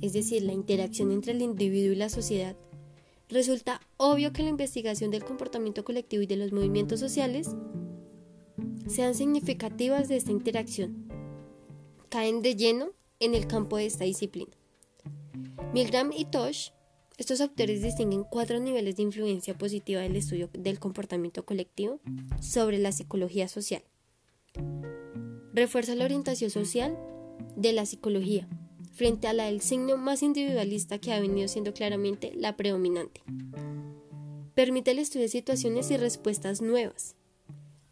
es 0.00 0.12
decir, 0.12 0.44
la 0.44 0.52
interacción 0.52 1.10
entre 1.10 1.32
el 1.32 1.42
individuo 1.42 1.92
y 1.92 1.96
la 1.96 2.08
sociedad, 2.08 2.56
resulta 3.28 3.80
obvio 3.96 4.32
que 4.32 4.44
la 4.44 4.50
investigación 4.50 5.10
del 5.10 5.24
comportamiento 5.24 5.84
colectivo 5.84 6.22
y 6.22 6.26
de 6.26 6.36
los 6.36 6.52
movimientos 6.52 7.00
sociales 7.00 7.48
sean 8.88 9.14
significativas 9.14 10.08
de 10.08 10.16
esta 10.16 10.32
interacción. 10.32 11.08
Caen 12.08 12.42
de 12.42 12.56
lleno 12.56 12.90
en 13.20 13.34
el 13.34 13.46
campo 13.46 13.76
de 13.76 13.86
esta 13.86 14.04
disciplina. 14.04 14.52
Milgram 15.72 16.12
y 16.12 16.24
Tosh, 16.24 16.70
estos 17.18 17.40
autores 17.40 17.82
distinguen 17.82 18.24
cuatro 18.24 18.60
niveles 18.60 18.96
de 18.96 19.02
influencia 19.02 19.56
positiva 19.56 20.00
del 20.00 20.16
estudio 20.16 20.48
del 20.52 20.78
comportamiento 20.78 21.44
colectivo 21.44 22.00
sobre 22.40 22.78
la 22.78 22.92
psicología 22.92 23.48
social. 23.48 23.82
Refuerza 25.52 25.94
la 25.94 26.04
orientación 26.04 26.50
social 26.50 26.98
de 27.56 27.72
la 27.72 27.84
psicología 27.86 28.48
frente 28.92 29.28
a 29.28 29.32
la 29.32 29.44
del 29.44 29.60
signo 29.60 29.96
más 29.96 30.22
individualista 30.22 30.98
que 30.98 31.12
ha 31.12 31.20
venido 31.20 31.46
siendo 31.48 31.74
claramente 31.74 32.32
la 32.34 32.56
predominante. 32.56 33.22
Permite 34.54 34.90
el 34.92 34.98
estudio 34.98 35.22
de 35.22 35.28
situaciones 35.28 35.90
y 35.90 35.96
respuestas 35.96 36.62
nuevas, 36.62 37.14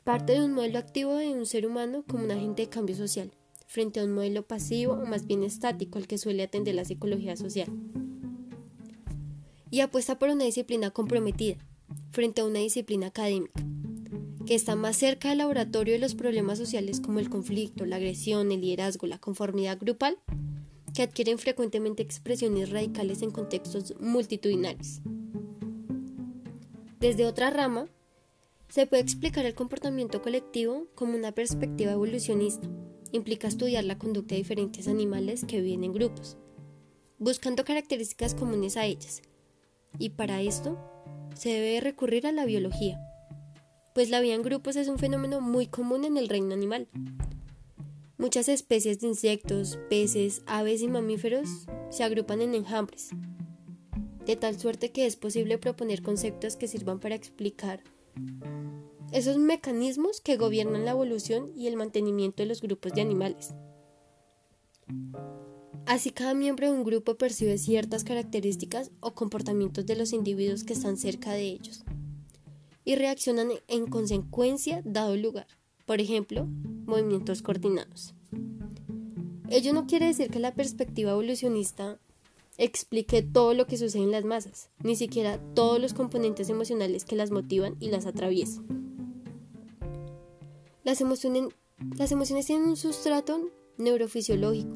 parte 0.06 0.34
de 0.34 0.44
un 0.44 0.52
modelo 0.52 0.78
activo 0.78 1.16
de 1.16 1.30
un 1.30 1.46
ser 1.46 1.66
humano 1.66 2.04
como 2.06 2.22
un 2.22 2.30
agente 2.30 2.62
de 2.62 2.68
cambio 2.68 2.94
social, 2.94 3.32
frente 3.66 3.98
a 3.98 4.04
un 4.04 4.12
modelo 4.12 4.46
pasivo 4.46 4.92
o 4.92 5.04
más 5.04 5.26
bien 5.26 5.42
estático 5.42 5.98
al 5.98 6.06
que 6.06 6.16
suele 6.16 6.44
atender 6.44 6.76
la 6.76 6.84
psicología 6.84 7.36
social. 7.36 7.66
Y 9.68 9.80
apuesta 9.80 10.16
por 10.16 10.28
una 10.28 10.44
disciplina 10.44 10.92
comprometida, 10.92 11.56
frente 12.12 12.40
a 12.40 12.44
una 12.44 12.60
disciplina 12.60 13.08
académica, 13.08 13.60
que 14.46 14.54
está 14.54 14.76
más 14.76 14.96
cerca 14.96 15.30
del 15.30 15.38
laboratorio 15.38 15.94
de 15.94 15.98
los 15.98 16.14
problemas 16.14 16.56
sociales 16.56 17.00
como 17.00 17.18
el 17.18 17.28
conflicto, 17.28 17.84
la 17.84 17.96
agresión, 17.96 18.52
el 18.52 18.60
liderazgo, 18.60 19.08
la 19.08 19.18
conformidad 19.18 19.76
grupal, 19.76 20.18
que 20.94 21.02
adquieren 21.02 21.38
frecuentemente 21.38 22.04
expresiones 22.04 22.70
radicales 22.70 23.22
en 23.22 23.32
contextos 23.32 23.92
multitudinarios. 23.98 25.00
Desde 27.00 27.26
otra 27.26 27.50
rama, 27.50 27.88
se 28.68 28.86
puede 28.86 29.02
explicar 29.02 29.46
el 29.46 29.54
comportamiento 29.54 30.22
colectivo 30.22 30.86
como 30.94 31.16
una 31.16 31.32
perspectiva 31.32 31.92
evolucionista. 31.92 32.68
Implica 33.12 33.48
estudiar 33.48 33.84
la 33.84 33.98
conducta 33.98 34.34
de 34.34 34.40
diferentes 34.40 34.88
animales 34.88 35.44
que 35.46 35.60
viven 35.60 35.84
en 35.84 35.92
grupos, 35.92 36.36
buscando 37.18 37.64
características 37.64 38.34
comunes 38.34 38.76
a 38.76 38.84
ellas. 38.84 39.22
Y 39.98 40.10
para 40.10 40.42
esto, 40.42 40.78
se 41.34 41.50
debe 41.50 41.80
recurrir 41.80 42.26
a 42.26 42.32
la 42.32 42.44
biología, 42.44 43.00
pues 43.94 44.10
la 44.10 44.20
vida 44.20 44.34
en 44.34 44.42
grupos 44.42 44.76
es 44.76 44.88
un 44.88 44.98
fenómeno 44.98 45.40
muy 45.40 45.68
común 45.68 46.04
en 46.04 46.16
el 46.16 46.28
reino 46.28 46.52
animal. 46.52 46.88
Muchas 48.18 48.48
especies 48.48 49.00
de 49.00 49.08
insectos, 49.08 49.78
peces, 49.88 50.42
aves 50.46 50.82
y 50.82 50.88
mamíferos 50.88 51.48
se 51.90 52.02
agrupan 52.02 52.42
en 52.42 52.54
enjambres, 52.54 53.10
de 54.26 54.36
tal 54.36 54.58
suerte 54.58 54.90
que 54.90 55.06
es 55.06 55.16
posible 55.16 55.56
proponer 55.56 56.02
conceptos 56.02 56.56
que 56.56 56.68
sirvan 56.68 56.98
para 56.98 57.14
explicar 57.14 57.82
esos 59.12 59.38
mecanismos 59.38 60.20
que 60.20 60.36
gobiernan 60.36 60.84
la 60.84 60.92
evolución 60.92 61.52
y 61.56 61.66
el 61.66 61.76
mantenimiento 61.76 62.42
de 62.42 62.48
los 62.48 62.60
grupos 62.60 62.92
de 62.92 63.02
animales. 63.02 63.54
Así 65.86 66.10
cada 66.10 66.34
miembro 66.34 66.66
de 66.66 66.72
un 66.72 66.84
grupo 66.84 67.14
percibe 67.16 67.58
ciertas 67.58 68.02
características 68.02 68.90
o 69.00 69.14
comportamientos 69.14 69.86
de 69.86 69.96
los 69.96 70.12
individuos 70.12 70.64
que 70.64 70.72
están 70.72 70.96
cerca 70.96 71.32
de 71.32 71.42
ellos 71.42 71.84
y 72.84 72.96
reaccionan 72.96 73.50
en 73.68 73.86
consecuencia 73.86 74.82
dado 74.84 75.16
lugar. 75.16 75.46
Por 75.86 76.00
ejemplo, 76.00 76.46
movimientos 76.86 77.42
coordinados. 77.42 78.14
Ello 79.48 79.72
no 79.72 79.86
quiere 79.86 80.06
decir 80.06 80.30
que 80.30 80.40
la 80.40 80.54
perspectiva 80.54 81.12
evolucionista 81.12 82.00
explique 82.58 83.22
todo 83.22 83.54
lo 83.54 83.66
que 83.66 83.76
sucede 83.76 84.02
en 84.02 84.10
las 84.10 84.24
masas, 84.24 84.70
ni 84.82 84.96
siquiera 84.96 85.38
todos 85.54 85.80
los 85.80 85.94
componentes 85.94 86.48
emocionales 86.48 87.04
que 87.04 87.16
las 87.16 87.30
motivan 87.30 87.76
y 87.78 87.90
las 87.90 88.06
atraviesan. 88.06 88.85
Las 90.86 91.00
emociones, 91.00 92.46
tienen 92.46 92.68
un 92.68 92.76
sustrato 92.76 93.50
neurofisiológico, 93.76 94.70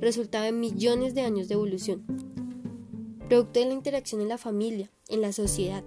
resultado 0.00 0.44
de 0.44 0.52
millones 0.52 1.14
de 1.14 1.20
años 1.20 1.48
de 1.48 1.54
evolución, 1.54 2.06
producto 3.28 3.60
de 3.60 3.66
la 3.66 3.74
interacción 3.74 4.22
en 4.22 4.28
la 4.28 4.38
familia, 4.38 4.90
en 5.06 5.20
la 5.20 5.34
sociedad. 5.34 5.84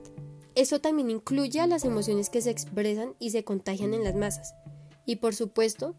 Eso 0.54 0.80
también 0.80 1.10
incluye 1.10 1.60
a 1.60 1.66
las 1.66 1.86
emociones 1.86 2.30
que 2.30 2.42
se 2.42 2.52
expresan 2.52 3.16
y 3.18 3.32
se 3.32 3.44
contagian 3.44 3.96
en 3.96 4.04
las 4.04 4.14
masas, 4.14 4.54
y 5.08 5.16
por 5.16 5.34
supuesto, 5.34 5.96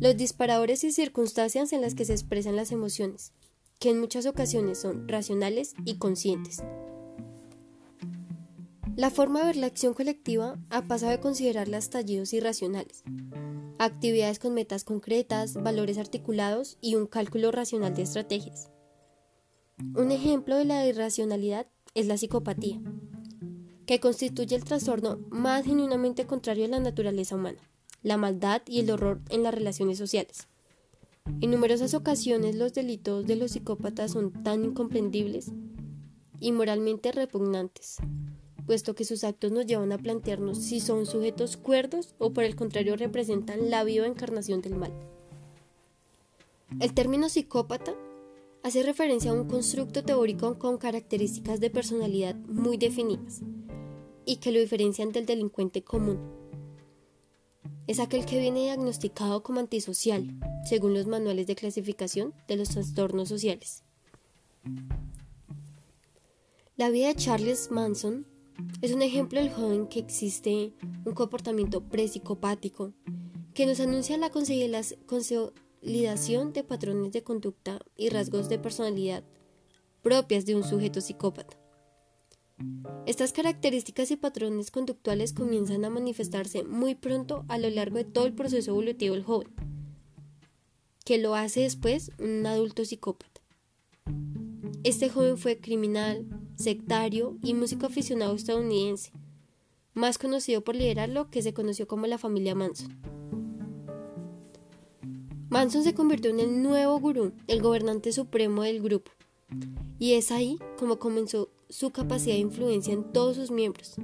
los 0.00 0.16
disparadores 0.16 0.82
y 0.82 0.90
circunstancias 0.90 1.74
en 1.74 1.82
las 1.82 1.94
que 1.94 2.06
se 2.06 2.14
expresan 2.14 2.56
las 2.56 2.72
emociones, 2.72 3.34
que 3.78 3.90
en 3.90 4.00
muchas 4.00 4.24
ocasiones 4.24 4.80
son 4.80 5.06
racionales 5.06 5.74
y 5.84 5.98
conscientes. 5.98 6.62
La 8.96 9.10
forma 9.10 9.40
de 9.40 9.46
ver 9.48 9.56
la 9.56 9.66
acción 9.66 9.92
colectiva 9.92 10.58
ha 10.70 10.80
pasado 10.80 11.12
de 11.12 11.20
considerarla 11.20 11.76
estallidos 11.76 12.32
irracionales, 12.32 13.04
actividades 13.78 14.38
con 14.38 14.54
metas 14.54 14.84
concretas, 14.84 15.52
valores 15.52 15.98
articulados 15.98 16.78
y 16.80 16.94
un 16.94 17.06
cálculo 17.06 17.52
racional 17.52 17.94
de 17.94 18.00
estrategias. 18.00 18.70
Un 19.94 20.12
ejemplo 20.12 20.56
de 20.56 20.64
la 20.64 20.86
irracionalidad 20.86 21.66
es 21.94 22.06
la 22.06 22.16
psicopatía, 22.16 22.80
que 23.84 24.00
constituye 24.00 24.56
el 24.56 24.64
trastorno 24.64 25.18
más 25.28 25.66
genuinamente 25.66 26.26
contrario 26.26 26.64
a 26.64 26.68
la 26.68 26.80
naturaleza 26.80 27.34
humana, 27.34 27.60
la 28.02 28.16
maldad 28.16 28.62
y 28.66 28.80
el 28.80 28.90
horror 28.90 29.20
en 29.28 29.42
las 29.42 29.54
relaciones 29.54 29.98
sociales. 29.98 30.48
En 31.42 31.50
numerosas 31.50 31.92
ocasiones 31.92 32.54
los 32.54 32.72
delitos 32.72 33.26
de 33.26 33.36
los 33.36 33.50
psicópatas 33.50 34.12
son 34.12 34.32
tan 34.42 34.64
incomprendibles 34.64 35.52
y 36.40 36.52
moralmente 36.52 37.12
repugnantes, 37.12 37.98
puesto 38.66 38.94
que 38.94 39.04
sus 39.04 39.24
actos 39.24 39.52
nos 39.52 39.66
llevan 39.66 39.92
a 39.92 39.98
plantearnos 39.98 40.58
si 40.58 40.80
son 40.80 41.06
sujetos 41.06 41.56
cuerdos 41.56 42.14
o 42.18 42.32
por 42.32 42.44
el 42.44 42.56
contrario 42.56 42.96
representan 42.96 43.70
la 43.70 43.84
viva 43.84 44.06
encarnación 44.06 44.60
del 44.60 44.74
mal. 44.74 44.92
El 46.80 46.92
término 46.92 47.28
psicópata 47.28 47.94
hace 48.62 48.82
referencia 48.82 49.30
a 49.30 49.34
un 49.34 49.48
constructo 49.48 50.02
teórico 50.02 50.58
con 50.58 50.78
características 50.78 51.60
de 51.60 51.70
personalidad 51.70 52.34
muy 52.34 52.76
definidas 52.76 53.40
y 54.24 54.36
que 54.36 54.50
lo 54.50 54.58
diferencian 54.58 55.12
del 55.12 55.24
delincuente 55.24 55.82
común 55.82 56.18
es 57.86 58.00
aquel 58.00 58.26
que 58.26 58.40
viene 58.40 58.64
diagnosticado 58.64 59.42
como 59.42 59.60
antisocial, 59.60 60.34
según 60.68 60.92
los 60.94 61.06
manuales 61.06 61.46
de 61.46 61.54
clasificación 61.54 62.34
de 62.48 62.56
los 62.56 62.70
trastornos 62.70 63.28
sociales. 63.28 63.84
La 66.76 66.90
vida 66.90 67.08
de 67.08 67.14
Charles 67.14 67.70
Manson 67.70 68.26
es 68.82 68.92
un 68.92 69.02
ejemplo 69.02 69.40
del 69.40 69.52
joven 69.52 69.86
que 69.86 70.00
existe 70.00 70.72
un 71.04 71.14
comportamiento 71.14 71.84
psicopático 71.90 72.92
que 73.54 73.66
nos 73.66 73.80
anuncia 73.80 74.18
la 74.18 74.30
consolidación 74.30 76.52
de 76.52 76.64
patrones 76.64 77.12
de 77.12 77.22
conducta 77.22 77.78
y 77.96 78.10
rasgos 78.10 78.48
de 78.48 78.58
personalidad 78.58 79.24
propias 80.06 80.46
de 80.46 80.54
un 80.54 80.62
sujeto 80.62 81.00
psicópata. 81.00 81.56
Estas 83.06 83.32
características 83.32 84.08
y 84.12 84.16
patrones 84.16 84.70
conductuales 84.70 85.32
comienzan 85.32 85.84
a 85.84 85.90
manifestarse 85.90 86.62
muy 86.62 86.94
pronto 86.94 87.44
a 87.48 87.58
lo 87.58 87.68
largo 87.70 87.96
de 87.96 88.04
todo 88.04 88.26
el 88.26 88.32
proceso 88.32 88.70
evolutivo 88.70 89.16
del 89.16 89.24
joven, 89.24 89.48
que 91.04 91.18
lo 91.18 91.34
hace 91.34 91.62
después 91.62 92.12
un 92.20 92.46
adulto 92.46 92.84
psicópata. 92.84 93.40
Este 94.84 95.08
joven 95.08 95.38
fue 95.38 95.58
criminal, 95.58 96.24
sectario 96.56 97.38
y 97.42 97.54
músico 97.54 97.86
aficionado 97.86 98.34
estadounidense, 98.34 99.12
más 99.94 100.18
conocido 100.18 100.62
por 100.62 100.74
liderar 100.74 101.08
lo 101.08 101.30
que 101.30 101.42
se 101.42 101.54
conoció 101.54 101.86
como 101.86 102.06
la 102.06 102.18
familia 102.18 102.54
Manson. 102.54 102.98
Manson 105.48 105.84
se 105.84 105.94
convirtió 105.94 106.30
en 106.30 106.40
el 106.40 106.62
nuevo 106.62 106.98
gurú, 106.98 107.32
el 107.46 107.62
gobernante 107.62 108.12
supremo 108.12 108.62
del 108.62 108.82
grupo, 108.82 109.12
y 109.98 110.14
es 110.14 110.32
ahí 110.32 110.58
como 110.78 110.98
comenzó 110.98 111.50
su 111.68 111.90
capacidad 111.90 112.34
de 112.34 112.40
influencia 112.40 112.92
en 112.92 113.12
todos 113.12 113.36
sus 113.36 113.50
miembros, 113.50 113.94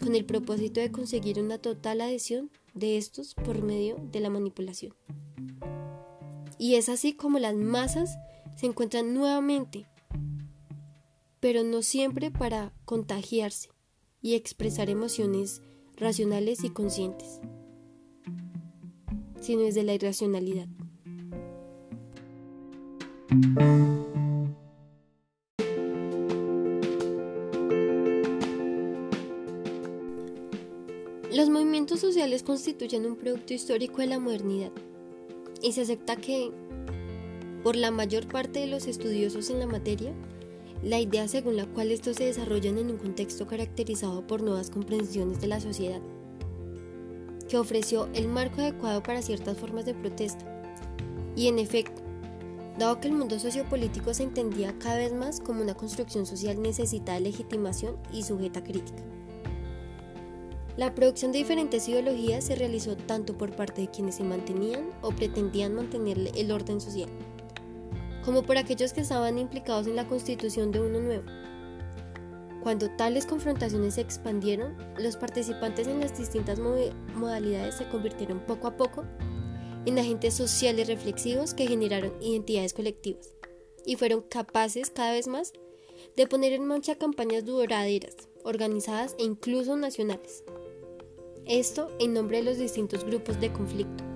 con 0.00 0.14
el 0.14 0.24
propósito 0.24 0.80
de 0.80 0.90
conseguir 0.90 1.38
una 1.40 1.58
total 1.58 2.00
adhesión 2.00 2.50
de 2.74 2.96
estos 2.96 3.34
por 3.34 3.62
medio 3.62 3.96
de 4.10 4.20
la 4.20 4.30
manipulación. 4.30 4.94
Y 6.58 6.74
es 6.74 6.88
así 6.88 7.14
como 7.14 7.38
las 7.38 7.54
masas 7.54 8.18
se 8.56 8.66
encuentran 8.66 9.14
nuevamente, 9.14 9.86
pero 11.40 11.64
no 11.64 11.82
siempre 11.82 12.30
para 12.30 12.72
contagiarse 12.84 13.70
y 14.22 14.34
expresar 14.34 14.90
emociones 14.90 15.62
racionales 15.96 16.62
y 16.64 16.70
conscientes, 16.70 17.40
sino 19.40 19.62
desde 19.62 19.82
la 19.82 19.94
irracionalidad. 19.94 20.68
Los 31.32 31.48
movimientos 31.48 32.00
sociales 32.00 32.42
constituyen 32.42 33.06
un 33.06 33.16
producto 33.16 33.54
histórico 33.54 33.98
de 33.98 34.08
la 34.08 34.18
modernidad 34.18 34.72
y 35.62 35.72
se 35.72 35.82
acepta 35.82 36.16
que, 36.16 36.50
por 37.62 37.76
la 37.76 37.90
mayor 37.90 38.26
parte 38.26 38.60
de 38.60 38.66
los 38.66 38.86
estudiosos 38.86 39.48
en 39.48 39.60
la 39.60 39.66
materia, 39.66 40.12
la 40.82 40.98
idea 40.98 41.28
según 41.28 41.56
la 41.56 41.66
cual 41.66 41.90
estos 41.90 42.16
se 42.16 42.24
desarrollan 42.24 42.78
en 42.78 42.90
un 42.90 42.96
contexto 42.96 43.46
caracterizado 43.46 44.26
por 44.26 44.42
nuevas 44.42 44.70
comprensiones 44.70 45.40
de 45.40 45.46
la 45.46 45.60
sociedad, 45.60 46.00
que 47.48 47.58
ofreció 47.58 48.08
el 48.14 48.28
marco 48.28 48.60
adecuado 48.60 49.02
para 49.02 49.22
ciertas 49.22 49.58
formas 49.58 49.84
de 49.84 49.94
protesta. 49.94 50.46
Y 51.36 51.48
en 51.48 51.58
efecto, 51.58 52.00
dado 52.78 53.00
que 53.00 53.08
el 53.08 53.14
mundo 53.14 53.38
sociopolítico 53.38 54.14
se 54.14 54.22
entendía 54.22 54.78
cada 54.78 54.96
vez 54.96 55.12
más 55.12 55.40
como 55.40 55.60
una 55.60 55.74
construcción 55.74 56.26
social 56.26 56.62
necesitada 56.62 57.18
de 57.18 57.24
legitimación 57.24 57.96
y 58.12 58.22
sujeta 58.22 58.60
a 58.60 58.64
crítica. 58.64 59.02
La 60.76 60.94
producción 60.94 61.30
de 61.30 61.38
diferentes 61.38 61.86
ideologías 61.88 62.44
se 62.44 62.54
realizó 62.54 62.96
tanto 62.96 63.36
por 63.36 63.54
parte 63.54 63.82
de 63.82 63.90
quienes 63.90 64.14
se 64.14 64.24
mantenían 64.24 64.88
o 65.02 65.10
pretendían 65.10 65.74
mantener 65.74 66.30
el 66.34 66.50
orden 66.52 66.80
social, 66.80 67.10
como 68.24 68.42
por 68.42 68.58
aquellos 68.58 68.92
que 68.92 69.00
estaban 69.00 69.38
implicados 69.38 69.86
en 69.86 69.96
la 69.96 70.06
constitución 70.06 70.72
de 70.72 70.80
uno 70.80 71.00
nuevo. 71.00 71.24
Cuando 72.62 72.90
tales 72.90 73.24
confrontaciones 73.24 73.94
se 73.94 74.02
expandieron, 74.02 74.76
los 74.98 75.16
participantes 75.16 75.86
en 75.86 76.00
las 76.00 76.16
distintas 76.16 76.58
modalidades 76.58 77.76
se 77.76 77.88
convirtieron 77.88 78.40
poco 78.40 78.66
a 78.66 78.76
poco 78.76 79.04
en 79.86 79.98
agentes 79.98 80.34
sociales 80.34 80.86
reflexivos 80.88 81.54
que 81.54 81.66
generaron 81.66 82.12
identidades 82.20 82.74
colectivas 82.74 83.34
y 83.86 83.96
fueron 83.96 84.22
capaces 84.22 84.90
cada 84.90 85.12
vez 85.12 85.26
más 85.26 85.52
de 86.16 86.26
poner 86.26 86.52
en 86.52 86.66
marcha 86.66 86.96
campañas 86.96 87.46
duraderas, 87.46 88.28
organizadas 88.44 89.16
e 89.18 89.24
incluso 89.24 89.76
nacionales. 89.76 90.44
Esto 91.46 91.88
en 91.98 92.12
nombre 92.12 92.38
de 92.38 92.44
los 92.44 92.58
distintos 92.58 93.04
grupos 93.04 93.40
de 93.40 93.52
conflicto. 93.52 94.09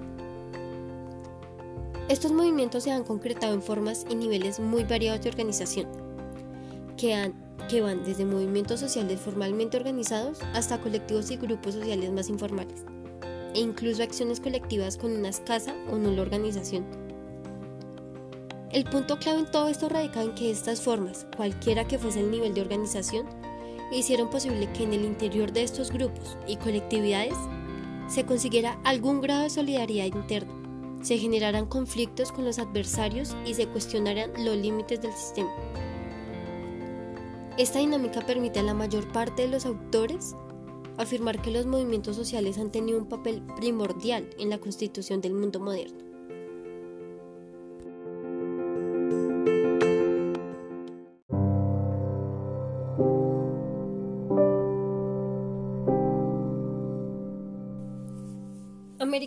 Estos 2.09 2.32
movimientos 2.32 2.82
se 2.82 2.90
han 2.90 3.02
concretado 3.02 3.55
en 3.55 3.62
formas 3.62 4.05
y 4.10 4.14
niveles 4.14 4.60
muy 4.60 4.85
variados 4.85 5.22
de 5.22 5.31
organización, 5.31 5.89
que, 6.98 7.81
van 7.81 8.05
desde 8.05 8.26
movimientos 8.26 8.81
sociales 8.81 9.18
formalmente 9.20 9.78
organizados 9.78 10.40
hasta 10.52 10.81
colectivos 10.82 11.31
y 11.31 11.36
grupos 11.36 11.74
sociales 11.74 12.12
más 12.12 12.28
informales, 12.28 12.85
e 13.55 13.60
incluso 13.60 14.02
acciones 14.02 14.39
colectivas 14.39 14.98
con 14.98 15.12
una 15.12 15.31
escasa 15.31 15.74
o 15.90 15.97
nula 15.97 16.20
organización. 16.20 16.85
El 18.70 18.85
punto 18.85 19.18
clave 19.18 19.40
en 19.40 19.51
todo 19.51 19.68
esto 19.68 19.89
radica 19.89 20.22
en 20.22 20.35
que 20.35 20.51
estas 20.51 20.82
formas, 20.82 21.26
cualquiera 21.36 21.89
que 21.89 21.98
fuese 21.98 22.20
el 22.20 22.31
nivel 22.31 22.52
de 22.52 22.60
organización, 22.60 23.26
hicieron 23.90 24.28
posible 24.28 24.70
que 24.72 24.82
en 24.82 24.93
el 24.93 25.06
interior 25.06 25.52
de 25.52 25.62
estos 25.62 25.90
grupos 25.90 26.36
y 26.47 26.56
colectividades 26.56 27.36
se 28.09 28.26
consiguiera 28.26 28.78
algún 28.85 29.22
grado 29.22 29.44
de 29.44 29.51
solidaridad 29.51 30.06
interna, 30.06 30.64
se 31.05 31.18
generaran 31.18 31.66
conflictos 31.66 32.32
con 32.32 32.47
los 32.47 32.59
adversarios 32.59 33.36
y 33.47 33.52
se 33.52 33.68
cuestionaran 33.68 34.31
los 34.43 34.56
límites 34.56 35.02
del 35.02 35.12
sistema. 35.12 35.51
Esta 37.59 37.78
dinámica 37.78 38.22
permite 38.22 38.60
a 38.60 38.64
la 38.64 38.74
mayor 38.74 39.06
parte 39.12 39.43
de 39.43 39.48
los 39.48 39.66
autores 39.66 40.35
afirmar 40.97 41.43
que 41.43 41.51
los 41.51 41.66
movimientos 41.66 42.16
sociales 42.16 42.56
han 42.59 42.72
tenido 42.72 42.98
un 42.98 43.06
papel 43.06 43.43
primordial 43.56 44.28
en 44.39 44.48
la 44.48 44.59
constitución 44.59 45.20
del 45.20 45.35
mundo 45.35 45.60
moderno. 45.60 46.14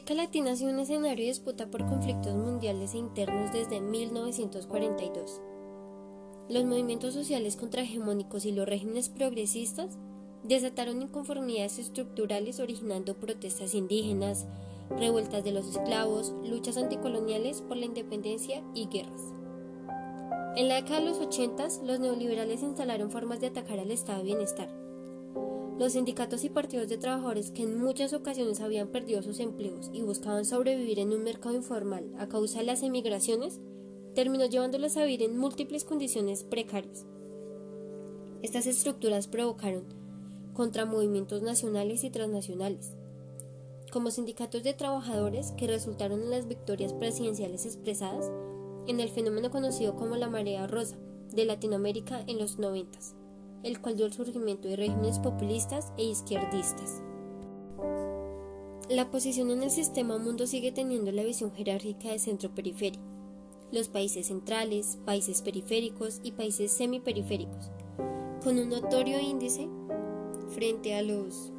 América 0.07 0.23
Latina 0.23 0.51
ha 0.51 0.71
un 0.71 0.79
escenario 0.79 1.25
de 1.25 1.31
disputa 1.31 1.69
por 1.69 1.85
conflictos 1.85 2.33
mundiales 2.33 2.93
e 2.93 2.97
internos 2.97 3.51
desde 3.51 3.81
1942. 3.81 5.41
Los 6.47 6.63
movimientos 6.63 7.13
sociales 7.13 7.57
contrahegemónicos 7.57 8.45
y 8.45 8.53
los 8.53 8.65
regímenes 8.65 9.09
progresistas 9.09 9.97
desataron 10.43 11.01
inconformidades 11.01 11.77
estructurales 11.77 12.61
originando 12.61 13.19
protestas 13.19 13.73
indígenas, 13.73 14.45
revueltas 14.97 15.43
de 15.43 15.51
los 15.51 15.67
esclavos, 15.67 16.33
luchas 16.41 16.77
anticoloniales 16.77 17.61
por 17.61 17.75
la 17.75 17.85
independencia 17.85 18.63
y 18.73 18.87
guerras. 18.87 19.33
En 20.55 20.69
la 20.69 20.75
década 20.75 21.01
de 21.01 21.05
los 21.07 21.19
80, 21.19 21.67
los 21.83 21.99
neoliberales 21.99 22.63
instalaron 22.63 23.11
formas 23.11 23.41
de 23.41 23.47
atacar 23.47 23.79
al 23.79 23.91
estado 23.91 24.19
de 24.19 24.25
bienestar 24.25 24.86
los 25.77 25.93
sindicatos 25.93 26.43
y 26.43 26.49
partidos 26.49 26.89
de 26.89 26.97
trabajadores 26.97 27.51
que 27.51 27.61
en 27.61 27.77
muchas 27.77 28.13
ocasiones 28.13 28.61
habían 28.61 28.87
perdido 28.87 29.21
sus 29.21 29.39
empleos 29.39 29.91
y 29.93 30.01
buscaban 30.01 30.43
sobrevivir 30.43 30.99
en 30.99 31.13
un 31.13 31.23
mercado 31.23 31.55
informal 31.55 32.11
a 32.17 32.27
causa 32.27 32.59
de 32.59 32.65
las 32.65 32.81
emigraciones, 32.81 33.59
terminó 34.15 34.45
llevándolos 34.45 34.97
a 34.97 35.03
vivir 35.03 35.21
en 35.21 35.37
múltiples 35.37 35.83
condiciones 35.83 36.43
precarias. 36.43 37.05
Estas 38.41 38.65
estructuras 38.65 39.27
provocaron 39.27 39.85
contramovimientos 40.53 41.43
nacionales 41.43 42.03
y 42.03 42.09
transnacionales, 42.09 42.95
como 43.91 44.09
sindicatos 44.09 44.63
de 44.63 44.73
trabajadores 44.73 45.51
que 45.51 45.67
resultaron 45.67 46.23
en 46.23 46.31
las 46.31 46.47
victorias 46.47 46.93
presidenciales 46.93 47.67
expresadas 47.67 48.31
en 48.87 48.99
el 48.99 49.09
fenómeno 49.09 49.51
conocido 49.51 49.95
como 49.95 50.15
la 50.15 50.29
marea 50.29 50.65
rosa 50.65 50.97
de 51.31 51.45
Latinoamérica 51.45 52.23
en 52.25 52.39
los 52.39 52.57
noventas 52.57 53.15
el 53.63 53.81
cual 53.81 53.97
dio 53.97 54.05
el 54.05 54.13
surgimiento 54.13 54.67
de 54.67 54.75
regímenes 54.75 55.19
populistas 55.19 55.91
e 55.97 56.03
izquierdistas. 56.03 57.01
La 58.89 59.11
posición 59.11 59.51
en 59.51 59.63
el 59.63 59.69
sistema 59.69 60.17
mundo 60.17 60.47
sigue 60.47 60.71
teniendo 60.71 61.11
la 61.11 61.23
visión 61.23 61.51
jerárquica 61.51 62.09
de 62.09 62.19
centro-periferia. 62.19 63.01
Los 63.71 63.89
países 63.89 64.27
centrales, 64.27 64.97
países 65.05 65.41
periféricos 65.41 66.21
y 66.23 66.31
países 66.31 66.71
semiperiféricos, 66.71 67.69
con 68.41 68.57
un 68.57 68.69
notorio 68.69 69.19
índice 69.19 69.67
frente 70.51 70.95
a 70.95 71.01
los 71.01 71.51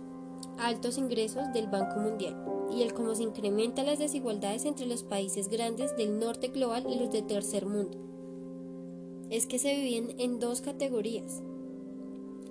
altos 0.59 0.97
ingresos 0.97 1.53
del 1.53 1.67
Banco 1.67 2.01
Mundial 2.01 2.35
y 2.73 2.83
el 2.83 2.95
cómo 2.95 3.15
se 3.15 3.25
incrementan 3.25 3.87
las 3.87 3.99
desigualdades 3.99 4.65
entre 4.65 4.87
los 4.87 5.03
países 5.03 5.49
grandes 5.49 5.97
del 5.97 6.19
norte 6.19 6.49
global 6.49 6.87
y 6.89 6.99
los 6.99 7.11
de 7.11 7.23
tercer 7.23 7.67
mundo. 7.67 7.99
Es 9.31 9.47
que 9.47 9.59
se 9.59 9.75
viven 9.75 10.19
en 10.19 10.39
dos 10.39 10.63
categorías, 10.63 11.43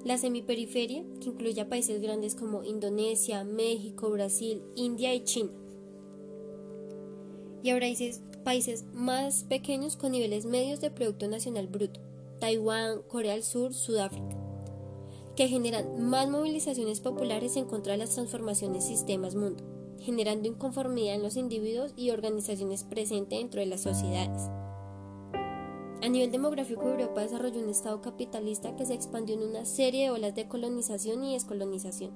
la 0.05 0.17
semiperiferia, 0.17 1.03
que 1.21 1.29
incluye 1.29 1.59
a 1.61 1.69
países 1.69 2.01
grandes 2.01 2.35
como 2.35 2.63
Indonesia, 2.63 3.43
México, 3.43 4.09
Brasil, 4.09 4.63
India 4.75 5.13
y 5.13 5.23
China. 5.23 5.51
Y 7.63 7.69
ahora 7.69 7.87
países 8.43 8.85
más 8.93 9.43
pequeños 9.43 9.97
con 9.97 10.13
niveles 10.13 10.45
medios 10.45 10.79
de 10.79 10.89
Producto 10.89 11.27
Nacional 11.27 11.67
Bruto, 11.67 11.99
Taiwán, 12.39 13.01
Corea 13.07 13.33
del 13.33 13.43
Sur, 13.43 13.73
Sudáfrica, 13.73 14.37
que 15.35 15.49
generan 15.49 16.01
más 16.01 16.29
movilizaciones 16.29 17.01
populares 17.01 17.57
en 17.57 17.65
contra 17.65 17.91
de 17.93 17.99
las 17.99 18.11
transformaciones 18.11 18.85
sistemas 18.85 19.35
mundo, 19.35 19.63
generando 19.99 20.47
inconformidad 20.47 21.15
en 21.15 21.23
los 21.23 21.35
individuos 21.35 21.93
y 21.97 22.11
organizaciones 22.11 22.83
presentes 22.85 23.37
dentro 23.37 23.59
de 23.59 23.67
las 23.67 23.81
sociedades. 23.81 24.49
A 26.01 26.09
nivel 26.09 26.31
demográfico, 26.31 26.87
Europa 26.87 27.21
desarrolló 27.21 27.59
un 27.59 27.69
Estado 27.69 28.01
capitalista 28.01 28.75
que 28.75 28.85
se 28.85 28.93
expandió 28.93 29.35
en 29.35 29.49
una 29.49 29.65
serie 29.65 30.05
de 30.05 30.11
olas 30.11 30.35
de 30.35 30.47
colonización 30.47 31.23
y 31.23 31.33
descolonización, 31.33 32.11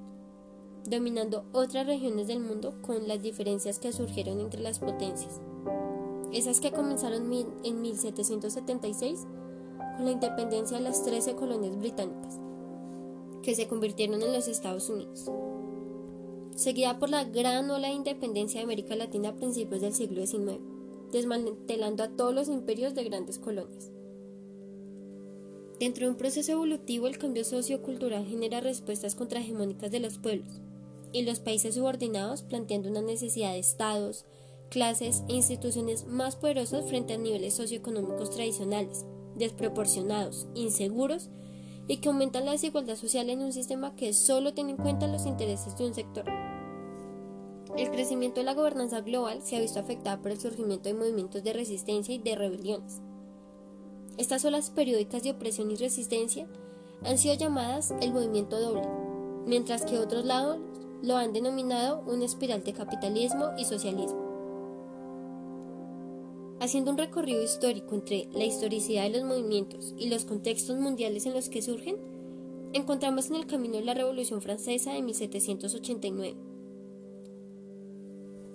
dominando 0.88 1.44
otras 1.52 1.86
regiones 1.86 2.28
del 2.28 2.38
mundo 2.38 2.80
con 2.80 3.08
las 3.08 3.20
diferencias 3.20 3.80
que 3.80 3.92
surgieron 3.92 4.38
entre 4.38 4.60
las 4.60 4.78
potencias. 4.78 5.40
Esas 6.32 6.60
que 6.60 6.70
comenzaron 6.70 7.30
en 7.64 7.82
1776 7.82 9.26
con 9.96 10.04
la 10.04 10.12
independencia 10.12 10.78
de 10.78 10.84
las 10.84 11.02
13 11.02 11.34
colonias 11.34 11.76
británicas, 11.76 12.38
que 13.42 13.56
se 13.56 13.66
convirtieron 13.66 14.22
en 14.22 14.32
los 14.32 14.46
Estados 14.46 14.88
Unidos. 14.88 15.28
Seguida 16.54 17.00
por 17.00 17.10
la 17.10 17.24
gran 17.24 17.68
ola 17.68 17.88
de 17.88 17.94
independencia 17.94 18.60
de 18.60 18.64
América 18.64 18.94
Latina 18.94 19.30
a 19.30 19.34
principios 19.34 19.80
del 19.80 19.92
siglo 19.92 20.24
XIX 20.24 20.71
desmantelando 21.12 22.02
a 22.02 22.08
todos 22.08 22.34
los 22.34 22.48
imperios 22.48 22.94
de 22.94 23.04
grandes 23.04 23.38
colonias. 23.38 23.92
Dentro 25.78 26.06
de 26.06 26.12
un 26.12 26.16
proceso 26.16 26.52
evolutivo, 26.52 27.06
el 27.06 27.18
cambio 27.18 27.44
sociocultural 27.44 28.26
genera 28.26 28.60
respuestas 28.60 29.14
contrahegemónicas 29.14 29.90
de 29.90 30.00
los 30.00 30.18
pueblos 30.18 30.60
y 31.12 31.22
los 31.22 31.40
países 31.40 31.74
subordinados 31.74 32.42
planteando 32.42 32.88
una 32.88 33.02
necesidad 33.02 33.52
de 33.52 33.58
estados, 33.58 34.24
clases 34.70 35.22
e 35.28 35.34
instituciones 35.34 36.06
más 36.06 36.36
poderosas 36.36 36.86
frente 36.86 37.14
a 37.14 37.18
niveles 37.18 37.54
socioeconómicos 37.54 38.30
tradicionales, 38.30 39.04
desproporcionados, 39.36 40.46
inseguros 40.54 41.30
y 41.88 41.98
que 41.98 42.08
aumentan 42.08 42.46
la 42.46 42.52
desigualdad 42.52 42.96
social 42.96 43.28
en 43.28 43.40
un 43.40 43.52
sistema 43.52 43.96
que 43.96 44.12
solo 44.12 44.54
tiene 44.54 44.70
en 44.70 44.76
cuenta 44.76 45.08
los 45.08 45.26
intereses 45.26 45.76
de 45.76 45.86
un 45.86 45.94
sector. 45.94 46.51
El 47.76 47.90
crecimiento 47.90 48.40
de 48.40 48.44
la 48.44 48.52
gobernanza 48.52 49.00
global 49.00 49.40
se 49.42 49.56
ha 49.56 49.60
visto 49.60 49.80
afectada 49.80 50.20
por 50.20 50.30
el 50.30 50.38
surgimiento 50.38 50.90
de 50.90 50.94
movimientos 50.94 51.42
de 51.42 51.54
resistencia 51.54 52.14
y 52.14 52.18
de 52.18 52.36
rebeliones. 52.36 53.00
Estas 54.18 54.44
olas 54.44 54.68
periódicas 54.68 55.22
de 55.22 55.30
opresión 55.30 55.70
y 55.70 55.76
resistencia 55.76 56.46
han 57.02 57.16
sido 57.16 57.34
llamadas 57.34 57.94
el 58.02 58.12
movimiento 58.12 58.60
doble, 58.60 58.86
mientras 59.46 59.86
que 59.86 59.98
otros 59.98 60.26
lados 60.26 60.58
lo 61.02 61.16
han 61.16 61.32
denominado 61.32 62.02
una 62.06 62.26
espiral 62.26 62.62
de 62.62 62.74
capitalismo 62.74 63.52
y 63.56 63.64
socialismo. 63.64 64.20
Haciendo 66.60 66.90
un 66.90 66.98
recorrido 66.98 67.42
histórico 67.42 67.94
entre 67.94 68.28
la 68.32 68.44
historicidad 68.44 69.04
de 69.04 69.18
los 69.18 69.24
movimientos 69.24 69.94
y 69.96 70.10
los 70.10 70.26
contextos 70.26 70.78
mundiales 70.78 71.24
en 71.24 71.32
los 71.32 71.48
que 71.48 71.62
surgen, 71.62 71.96
encontramos 72.74 73.30
en 73.30 73.36
el 73.36 73.46
camino 73.46 73.76
de 73.78 73.84
la 73.84 73.94
Revolución 73.94 74.42
Francesa 74.42 74.92
de 74.92 75.00
1789 75.00 76.51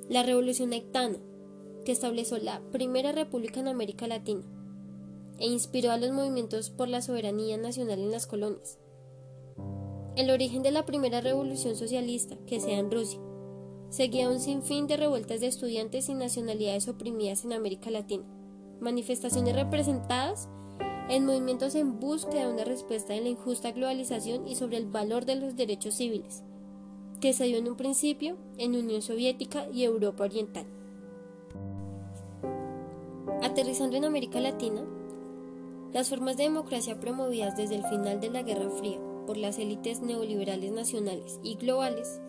la 0.10 0.24
Revolución 0.24 0.72
Haitana, 0.72 1.18
que 1.84 1.92
estableció 1.92 2.38
la 2.38 2.62
primera 2.72 3.12
república 3.12 3.60
en 3.60 3.68
América 3.68 4.08
Latina 4.08 4.44
e 5.40 5.48
inspiró 5.48 5.92
a 5.92 5.98
los 5.98 6.12
movimientos 6.12 6.70
por 6.70 6.88
la 6.88 7.02
soberanía 7.02 7.58
nacional 7.58 8.00
en 8.00 8.12
las 8.12 8.26
colonias. 8.26 8.80
El 10.16 10.32
origen 10.32 10.64
de 10.64 10.72
la 10.72 10.86
primera 10.86 11.22
revolución 11.22 11.76
socialista, 11.76 12.38
que 12.48 12.60
sea 12.60 12.80
en 12.80 12.90
Rusia, 12.90 13.20
seguía 13.90 14.30
un 14.30 14.40
sinfín 14.40 14.88
de 14.88 14.98
revueltas 14.98 15.42
de 15.42 15.48
estudiantes 15.48 16.10
y 16.10 16.16
nacionalidades 16.16 16.88
oprimidas 16.88 17.46
en 17.46 17.54
América 17.54 17.92
Latina, 17.92 18.26
manifestaciones 18.80 19.56
representadas 19.56 20.50
en 21.10 21.26
movimientos 21.26 21.76
en 21.76 22.00
búsqueda 22.00 22.48
de 22.48 22.54
una 22.54 22.64
respuesta 22.64 23.14
de 23.14 23.22
la 23.22 23.30
injusta 23.30 23.72
globalización 23.72 24.48
y 24.48 24.56
sobre 24.56 24.78
el 24.78 24.88
valor 24.88 25.26
de 25.26 25.36
los 25.36 25.56
derechos 25.56 25.96
civiles, 25.96 26.44
que 27.20 27.34
se 27.34 27.46
dio 27.46 27.58
en 27.58 27.68
un 27.68 27.76
principio 27.76 28.36
en 28.58 28.76
Unión 28.76 29.02
Soviética 29.02 29.68
y 29.74 29.84
Europa 29.84 30.24
Oriental. 30.24 30.66
Aterrizando 33.42 33.98
en 33.98 34.06
América 34.06 34.40
Latina, 34.40 34.84
las 35.94 36.10
formas 36.10 36.38
de 36.38 36.44
democracia 36.44 37.00
promovidas 37.00 37.58
desde 37.58 37.76
el 37.76 37.84
final 37.84 38.20
de 38.20 38.30
la 38.30 38.44
Guerra 38.44 38.70
Fría 38.70 39.00
por 39.26 39.38
las 39.38 39.58
élites 39.58 40.02
neoliberales 40.02 40.72
nacionales 40.72 41.40
y 41.44 41.56
globales 41.56 42.20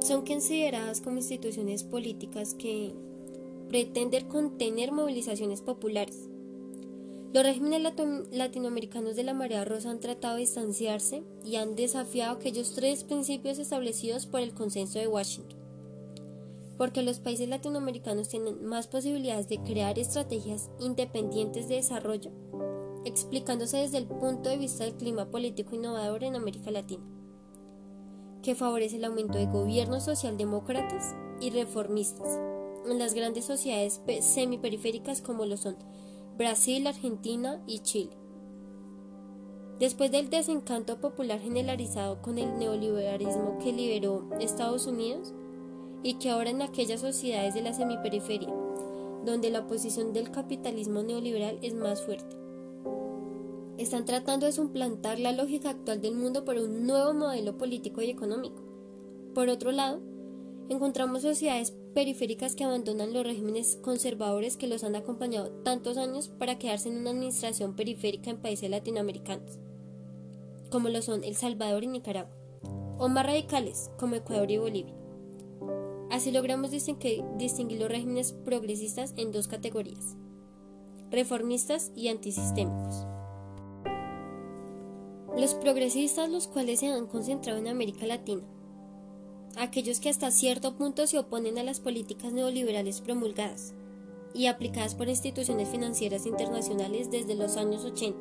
son 0.00 0.24
consideradas 0.24 1.00
como 1.00 1.16
instituciones 1.16 1.82
políticas 1.84 2.54
que 2.54 2.94
pretende 3.68 4.26
contener 4.26 4.92
movilizaciones 4.92 5.62
populares. 5.62 6.28
Los 7.36 7.44
regímenes 7.44 7.82
latinoamericanos 8.30 9.14
de 9.14 9.22
la 9.22 9.34
marea 9.34 9.62
rosa 9.66 9.90
han 9.90 10.00
tratado 10.00 10.36
de 10.36 10.40
distanciarse 10.40 11.22
y 11.44 11.56
han 11.56 11.76
desafiado 11.76 12.34
aquellos 12.34 12.72
tres 12.74 13.04
principios 13.04 13.58
establecidos 13.58 14.24
por 14.24 14.40
el 14.40 14.54
consenso 14.54 14.98
de 14.98 15.06
Washington. 15.06 15.58
Porque 16.78 17.02
los 17.02 17.20
países 17.20 17.46
latinoamericanos 17.46 18.30
tienen 18.30 18.64
más 18.64 18.86
posibilidades 18.86 19.50
de 19.50 19.58
crear 19.58 19.98
estrategias 19.98 20.70
independientes 20.80 21.68
de 21.68 21.74
desarrollo, 21.74 22.30
explicándose 23.04 23.76
desde 23.76 23.98
el 23.98 24.06
punto 24.06 24.48
de 24.48 24.56
vista 24.56 24.84
del 24.84 24.94
clima 24.94 25.30
político 25.30 25.74
innovador 25.74 26.24
en 26.24 26.36
América 26.36 26.70
Latina, 26.70 27.04
que 28.42 28.54
favorece 28.54 28.96
el 28.96 29.04
aumento 29.04 29.36
de 29.36 29.44
gobiernos 29.44 30.04
socialdemócratas 30.04 31.14
y 31.42 31.50
reformistas 31.50 32.40
en 32.90 32.98
las 32.98 33.12
grandes 33.12 33.44
sociedades 33.44 34.00
semiperiféricas 34.22 35.20
como 35.20 35.44
lo 35.44 35.58
son 35.58 35.76
Brasil, 36.36 36.86
Argentina 36.86 37.62
y 37.66 37.78
Chile. 37.78 38.10
Después 39.78 40.10
del 40.10 40.28
desencanto 40.28 41.00
popular 41.00 41.40
generalizado 41.40 42.20
con 42.20 42.36
el 42.36 42.58
neoliberalismo 42.58 43.56
que 43.58 43.72
liberó 43.72 44.28
Estados 44.38 44.86
Unidos 44.86 45.32
y 46.02 46.14
que 46.14 46.28
ahora 46.28 46.50
en 46.50 46.60
aquellas 46.60 47.00
sociedades 47.00 47.54
de 47.54 47.62
la 47.62 47.72
semiperiferia, 47.72 48.52
donde 49.24 49.50
la 49.50 49.60
oposición 49.60 50.12
del 50.12 50.30
capitalismo 50.30 51.02
neoliberal 51.02 51.58
es 51.62 51.72
más 51.72 52.02
fuerte. 52.02 52.36
Están 53.78 54.04
tratando 54.04 54.44
de 54.44 54.52
suplantar 54.52 55.18
la 55.18 55.32
lógica 55.32 55.70
actual 55.70 56.02
del 56.02 56.16
mundo 56.16 56.44
por 56.44 56.58
un 56.58 56.86
nuevo 56.86 57.14
modelo 57.14 57.56
político 57.56 58.02
y 58.02 58.10
económico. 58.10 58.62
Por 59.34 59.48
otro 59.48 59.72
lado, 59.72 60.00
encontramos 60.68 61.22
sociedades 61.22 61.74
periféricas 61.96 62.54
que 62.54 62.62
abandonan 62.62 63.14
los 63.14 63.24
regímenes 63.24 63.78
conservadores 63.80 64.58
que 64.58 64.66
los 64.66 64.84
han 64.84 64.96
acompañado 64.96 65.48
tantos 65.64 65.96
años 65.96 66.28
para 66.28 66.58
quedarse 66.58 66.90
en 66.90 66.98
una 66.98 67.08
administración 67.08 67.74
periférica 67.74 68.28
en 68.28 68.36
países 68.36 68.68
latinoamericanos, 68.68 69.58
como 70.68 70.90
lo 70.90 71.00
son 71.00 71.24
El 71.24 71.36
Salvador 71.36 71.84
y 71.84 71.86
Nicaragua, 71.86 72.36
o 72.98 73.08
más 73.08 73.24
radicales, 73.24 73.90
como 73.98 74.14
Ecuador 74.14 74.50
y 74.50 74.58
Bolivia. 74.58 74.94
Así 76.10 76.32
logramos 76.32 76.70
distinguir, 76.70 77.24
los 77.80 77.88
regímenes 77.88 78.32
progresistas 78.44 79.14
en 79.16 79.32
dos 79.32 79.48
categorías, 79.48 80.18
reformistas 81.10 81.92
y 81.96 82.08
antisistémicos. 82.08 83.06
Los 85.34 85.54
progresistas, 85.54 86.28
los 86.28 86.46
cuales 86.46 86.80
se 86.80 86.88
han 86.88 87.06
concentrado 87.06 87.58
en 87.58 87.68
América 87.68 88.04
Latina, 88.04 88.42
aquellos 89.56 90.00
que 90.00 90.10
hasta 90.10 90.30
cierto 90.30 90.76
punto 90.76 91.06
se 91.06 91.18
oponen 91.18 91.58
a 91.58 91.64
las 91.64 91.80
políticas 91.80 92.32
neoliberales 92.32 93.00
promulgadas 93.00 93.74
y 94.34 94.46
aplicadas 94.46 94.94
por 94.94 95.08
instituciones 95.08 95.68
financieras 95.68 96.26
internacionales 96.26 97.10
desde 97.10 97.34
los 97.34 97.56
años 97.56 97.84
80. 97.84 98.18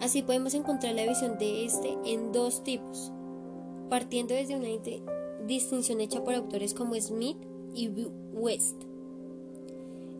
Así 0.00 0.22
podemos 0.22 0.54
encontrar 0.54 0.94
la 0.94 1.06
visión 1.06 1.38
de 1.38 1.64
este 1.64 1.96
en 2.04 2.32
dos 2.32 2.62
tipos, 2.62 3.10
partiendo 3.90 4.34
desde 4.34 4.56
una 4.56 4.68
distinción 5.46 6.00
hecha 6.00 6.22
por 6.22 6.34
autores 6.34 6.72
como 6.72 6.94
Smith 6.94 7.38
y 7.74 7.88
West. 8.32 8.76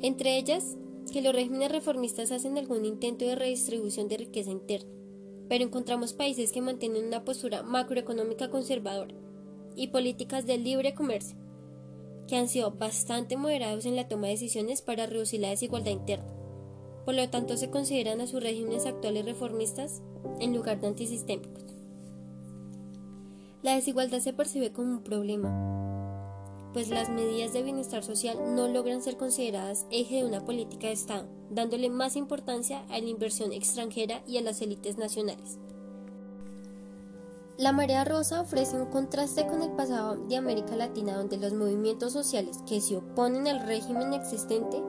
Entre 0.00 0.36
ellas, 0.36 0.76
que 1.12 1.22
los 1.22 1.32
regímenes 1.32 1.70
reformistas 1.70 2.32
hacen 2.32 2.58
algún 2.58 2.84
intento 2.84 3.24
de 3.24 3.36
redistribución 3.36 4.08
de 4.08 4.16
riqueza 4.16 4.50
interna, 4.50 4.90
pero 5.48 5.62
encontramos 5.62 6.12
países 6.12 6.50
que 6.50 6.60
mantienen 6.60 7.06
una 7.06 7.24
postura 7.24 7.62
macroeconómica 7.62 8.50
conservadora 8.50 9.14
y 9.76 9.88
políticas 9.88 10.46
de 10.46 10.58
libre 10.58 10.94
comercio, 10.94 11.36
que 12.26 12.36
han 12.36 12.48
sido 12.48 12.72
bastante 12.72 13.36
moderados 13.36 13.86
en 13.86 13.96
la 13.96 14.08
toma 14.08 14.26
de 14.26 14.32
decisiones 14.32 14.82
para 14.82 15.06
reducir 15.06 15.40
la 15.40 15.50
desigualdad 15.50 15.92
interna. 15.92 16.32
Por 17.04 17.14
lo 17.14 17.28
tanto, 17.28 17.56
se 17.56 17.70
consideran 17.70 18.20
a 18.20 18.26
sus 18.26 18.42
regímenes 18.42 18.86
actuales 18.86 19.24
reformistas 19.24 20.02
en 20.40 20.54
lugar 20.54 20.80
de 20.80 20.88
antisistémicos. 20.88 21.64
La 23.62 23.74
desigualdad 23.74 24.20
se 24.20 24.32
percibe 24.32 24.72
como 24.72 24.92
un 24.92 25.02
problema, 25.02 25.74
pues 26.74 26.88
las 26.88 27.08
medidas 27.08 27.52
de 27.52 27.62
bienestar 27.62 28.02
social 28.02 28.36
no 28.56 28.68
logran 28.68 29.00
ser 29.00 29.16
consideradas 29.16 29.86
eje 29.90 30.16
de 30.16 30.24
una 30.24 30.44
política 30.44 30.88
de 30.88 30.92
Estado, 30.92 31.28
dándole 31.48 31.88
más 31.88 32.16
importancia 32.16 32.84
a 32.90 32.98
la 32.98 33.08
inversión 33.08 33.52
extranjera 33.52 34.22
y 34.26 34.38
a 34.38 34.42
las 34.42 34.60
élites 34.60 34.98
nacionales. 34.98 35.58
La 37.56 37.70
marea 37.70 38.04
rosa 38.04 38.40
ofrece 38.40 38.76
un 38.76 38.86
contraste 38.86 39.46
con 39.46 39.62
el 39.62 39.70
pasado 39.70 40.16
de 40.16 40.36
América 40.36 40.74
Latina 40.74 41.16
donde 41.16 41.36
los 41.36 41.52
movimientos 41.52 42.12
sociales 42.12 42.58
que 42.66 42.80
se 42.80 42.96
oponen 42.96 43.46
al 43.46 43.64
régimen 43.64 44.12
existente, 44.12 44.82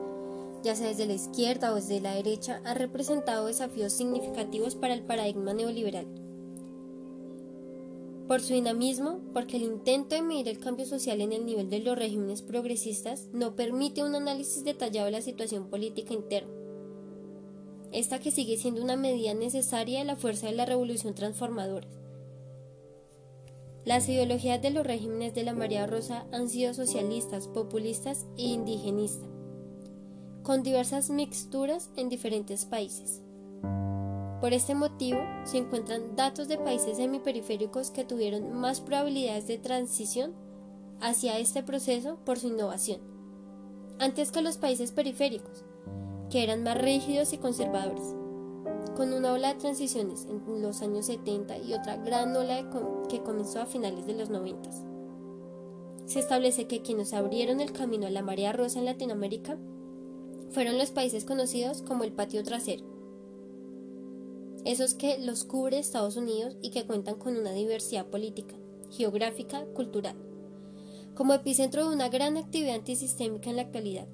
ya 0.64 0.74
sea 0.74 0.88
desde 0.88 1.06
la 1.06 1.12
izquierda 1.12 1.70
o 1.70 1.76
desde 1.76 2.00
la 2.00 2.14
derecha, 2.14 2.60
han 2.64 2.74
representado 2.74 3.46
desafíos 3.46 3.92
significativos 3.92 4.74
para 4.74 4.94
el 4.94 5.04
paradigma 5.04 5.54
neoliberal. 5.54 6.08
Por 8.26 8.40
su 8.40 8.54
dinamismo, 8.54 9.20
porque 9.32 9.58
el 9.58 9.62
intento 9.62 10.16
de 10.16 10.22
medir 10.22 10.48
el 10.48 10.58
cambio 10.58 10.86
social 10.86 11.20
en 11.20 11.32
el 11.32 11.46
nivel 11.46 11.70
de 11.70 11.78
los 11.78 11.96
regímenes 11.96 12.42
progresistas 12.42 13.28
no 13.32 13.54
permite 13.54 14.02
un 14.02 14.16
análisis 14.16 14.64
detallado 14.64 15.06
de 15.06 15.12
la 15.12 15.22
situación 15.22 15.70
política 15.70 16.14
interna. 16.14 16.52
Esta 17.92 18.18
que 18.18 18.32
sigue 18.32 18.56
siendo 18.56 18.82
una 18.82 18.96
medida 18.96 19.34
necesaria 19.34 20.00
de 20.00 20.04
la 20.04 20.16
fuerza 20.16 20.48
de 20.48 20.56
la 20.56 20.66
revolución 20.66 21.14
transformadora 21.14 21.86
las 23.86 24.08
ideologías 24.08 24.60
de 24.60 24.70
los 24.70 24.84
regímenes 24.84 25.32
de 25.32 25.44
la 25.44 25.54
María 25.54 25.86
Rosa 25.86 26.26
han 26.32 26.48
sido 26.48 26.74
socialistas, 26.74 27.46
populistas 27.46 28.26
e 28.36 28.42
indigenistas, 28.42 29.30
con 30.42 30.64
diversas 30.64 31.08
mixturas 31.08 31.90
en 31.96 32.08
diferentes 32.08 32.64
países. 32.64 33.22
Por 34.40 34.52
este 34.52 34.74
motivo, 34.74 35.20
se 35.44 35.58
encuentran 35.58 36.16
datos 36.16 36.48
de 36.48 36.58
países 36.58 36.96
semiperiféricos 36.96 37.92
que 37.92 38.04
tuvieron 38.04 38.52
más 38.54 38.80
probabilidades 38.80 39.46
de 39.46 39.58
transición 39.58 40.34
hacia 41.00 41.38
este 41.38 41.62
proceso 41.62 42.18
por 42.24 42.40
su 42.40 42.48
innovación, 42.48 43.00
antes 44.00 44.32
que 44.32 44.42
los 44.42 44.58
países 44.58 44.90
periféricos, 44.90 45.64
que 46.28 46.42
eran 46.42 46.64
más 46.64 46.76
rígidos 46.76 47.32
y 47.32 47.38
conservadores 47.38 48.16
con 48.96 49.12
una 49.12 49.32
ola 49.32 49.52
de 49.52 49.60
transiciones 49.60 50.26
en 50.26 50.62
los 50.62 50.80
años 50.80 51.06
70 51.06 51.58
y 51.58 51.74
otra 51.74 51.96
gran 51.98 52.34
ola 52.34 52.70
que 53.10 53.22
comenzó 53.22 53.60
a 53.60 53.66
finales 53.66 54.06
de 54.06 54.14
los 54.14 54.30
90. 54.30 54.70
Se 56.06 56.18
establece 56.18 56.66
que 56.66 56.80
quienes 56.80 57.12
abrieron 57.12 57.60
el 57.60 57.72
camino 57.72 58.06
a 58.06 58.10
la 58.10 58.22
marea 58.22 58.52
rosa 58.52 58.78
en 58.78 58.86
Latinoamérica 58.86 59.58
fueron 60.50 60.78
los 60.78 60.90
países 60.90 61.24
conocidos 61.24 61.82
como 61.82 62.04
el 62.04 62.12
patio 62.12 62.42
trasero, 62.42 62.84
esos 64.64 64.94
que 64.94 65.18
los 65.18 65.44
cubre 65.44 65.78
Estados 65.78 66.16
Unidos 66.16 66.56
y 66.62 66.70
que 66.70 66.86
cuentan 66.86 67.16
con 67.16 67.36
una 67.36 67.52
diversidad 67.52 68.06
política, 68.06 68.56
geográfica, 68.90 69.66
cultural, 69.74 70.16
como 71.14 71.34
epicentro 71.34 71.86
de 71.88 71.94
una 71.94 72.08
gran 72.08 72.36
actividad 72.36 72.76
antisistémica 72.76 73.50
en 73.50 73.56
la 73.56 73.62
actualidad. 73.62 74.08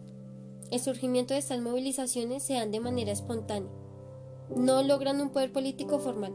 El 0.70 0.80
surgimiento 0.80 1.34
de 1.34 1.40
estas 1.40 1.60
movilizaciones 1.60 2.42
se 2.42 2.54
dan 2.54 2.70
de 2.70 2.80
manera 2.80 3.12
espontánea, 3.12 3.70
no 4.56 4.82
logran 4.82 5.20
un 5.20 5.30
poder 5.30 5.52
político 5.52 5.98
formal 5.98 6.32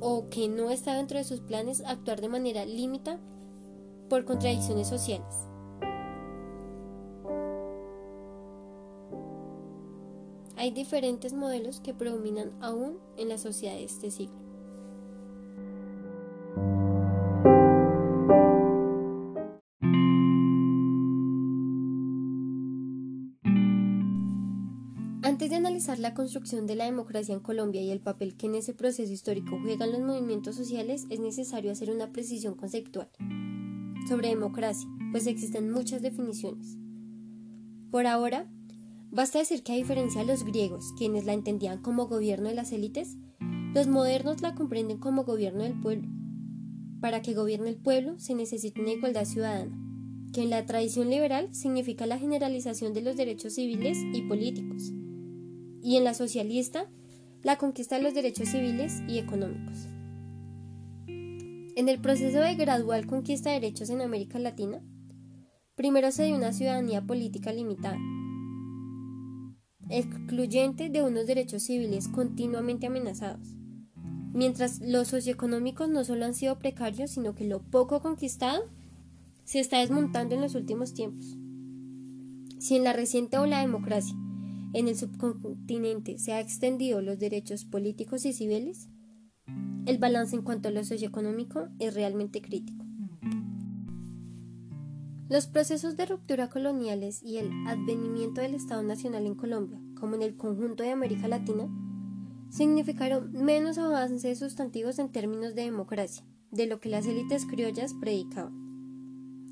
o 0.00 0.28
que 0.30 0.48
no 0.48 0.70
está 0.70 0.94
dentro 0.94 1.18
de 1.18 1.24
sus 1.24 1.40
planes 1.40 1.82
actuar 1.84 2.20
de 2.20 2.28
manera 2.28 2.64
límita 2.64 3.18
por 4.08 4.24
contradicciones 4.24 4.88
sociales. 4.88 5.48
Hay 10.56 10.70
diferentes 10.72 11.32
modelos 11.32 11.80
que 11.80 11.94
predominan 11.94 12.52
aún 12.60 12.98
en 13.16 13.28
la 13.28 13.38
sociedad 13.38 13.74
de 13.74 13.84
este 13.84 14.10
siglo. 14.10 14.47
Analizar 25.78 26.00
la 26.00 26.12
construcción 26.12 26.66
de 26.66 26.74
la 26.74 26.86
democracia 26.86 27.32
en 27.32 27.38
Colombia 27.38 27.80
y 27.80 27.92
el 27.92 28.00
papel 28.00 28.36
que 28.36 28.46
en 28.46 28.56
ese 28.56 28.74
proceso 28.74 29.12
histórico 29.12 29.60
juegan 29.62 29.92
los 29.92 30.00
movimientos 30.00 30.56
sociales, 30.56 31.06
es 31.08 31.20
necesario 31.20 31.70
hacer 31.70 31.92
una 31.92 32.10
precisión 32.10 32.56
conceptual 32.56 33.08
sobre 34.08 34.30
democracia, 34.30 34.88
pues 35.12 35.28
existen 35.28 35.70
muchas 35.70 36.02
definiciones. 36.02 36.76
Por 37.92 38.08
ahora, 38.08 38.50
basta 39.12 39.38
decir 39.38 39.62
que 39.62 39.72
a 39.72 39.76
diferencia 39.76 40.22
de 40.22 40.26
los 40.26 40.42
griegos, 40.42 40.94
quienes 40.98 41.26
la 41.26 41.32
entendían 41.32 41.80
como 41.80 42.08
gobierno 42.08 42.48
de 42.48 42.56
las 42.56 42.72
élites, 42.72 43.16
los 43.72 43.86
modernos 43.86 44.42
la 44.42 44.56
comprenden 44.56 44.98
como 44.98 45.22
gobierno 45.22 45.62
del 45.62 45.80
pueblo. 45.80 46.08
Para 47.00 47.22
que 47.22 47.34
gobierne 47.34 47.68
el 47.68 47.76
pueblo 47.76 48.18
se 48.18 48.34
necesita 48.34 48.80
una 48.80 48.94
igualdad 48.94 49.26
ciudadana, 49.26 49.78
que 50.32 50.42
en 50.42 50.50
la 50.50 50.66
tradición 50.66 51.08
liberal 51.08 51.54
significa 51.54 52.04
la 52.06 52.18
generalización 52.18 52.94
de 52.94 53.02
los 53.02 53.16
derechos 53.16 53.54
civiles 53.54 53.98
y 54.12 54.22
políticos 54.22 54.92
y 55.82 55.96
en 55.96 56.04
la 56.04 56.14
socialista, 56.14 56.90
la 57.42 57.56
conquista 57.56 57.96
de 57.96 58.02
los 58.02 58.14
derechos 58.14 58.48
civiles 58.48 59.02
y 59.08 59.18
económicos. 59.18 59.86
En 61.06 61.88
el 61.88 62.00
proceso 62.00 62.40
de 62.40 62.56
gradual 62.56 63.06
conquista 63.06 63.50
de 63.50 63.60
derechos 63.60 63.90
en 63.90 64.00
América 64.00 64.38
Latina, 64.38 64.82
primero 65.76 66.10
se 66.10 66.24
dio 66.24 66.34
una 66.34 66.52
ciudadanía 66.52 67.06
política 67.06 67.52
limitada, 67.52 67.98
excluyente 69.88 70.88
de 70.88 71.02
unos 71.02 71.26
derechos 71.26 71.62
civiles 71.62 72.08
continuamente 72.08 72.88
amenazados, 72.88 73.54
mientras 74.32 74.80
los 74.80 75.08
socioeconómicos 75.08 75.88
no 75.88 76.04
solo 76.04 76.24
han 76.24 76.34
sido 76.34 76.58
precarios, 76.58 77.12
sino 77.12 77.34
que 77.34 77.44
lo 77.44 77.62
poco 77.62 78.00
conquistado 78.00 78.68
se 79.44 79.60
está 79.60 79.78
desmontando 79.78 80.34
en 80.34 80.40
los 80.40 80.54
últimos 80.56 80.94
tiempos. 80.94 81.38
Si 82.58 82.74
en 82.74 82.82
la 82.82 82.92
reciente 82.92 83.38
ola 83.38 83.58
de 83.58 83.66
democracia 83.66 84.16
en 84.74 84.88
el 84.88 84.96
subcontinente 84.96 86.18
se 86.18 86.32
ha 86.32 86.40
extendido 86.40 87.00
los 87.00 87.18
derechos 87.18 87.64
políticos 87.64 88.24
y 88.24 88.32
civiles, 88.32 88.88
el 89.86 89.98
balance 89.98 90.36
en 90.36 90.42
cuanto 90.42 90.68
a 90.68 90.72
lo 90.72 90.84
socioeconómico 90.84 91.68
es 91.78 91.94
realmente 91.94 92.42
crítico. 92.42 92.84
Los 95.30 95.46
procesos 95.46 95.96
de 95.96 96.06
ruptura 96.06 96.48
coloniales 96.48 97.22
y 97.22 97.36
el 97.36 97.50
advenimiento 97.66 98.40
del 98.40 98.54
Estado 98.54 98.82
Nacional 98.82 99.26
en 99.26 99.34
Colombia, 99.34 99.80
como 99.98 100.14
en 100.14 100.22
el 100.22 100.36
conjunto 100.36 100.82
de 100.82 100.90
América 100.90 101.28
Latina, 101.28 101.68
significaron 102.50 103.32
menos 103.32 103.78
avances 103.78 104.38
sustantivos 104.38 104.98
en 104.98 105.10
términos 105.10 105.54
de 105.54 105.64
democracia, 105.64 106.24
de 106.50 106.66
lo 106.66 106.80
que 106.80 106.88
las 106.88 107.06
élites 107.06 107.44
criollas 107.44 107.94
predicaban. 107.94 108.52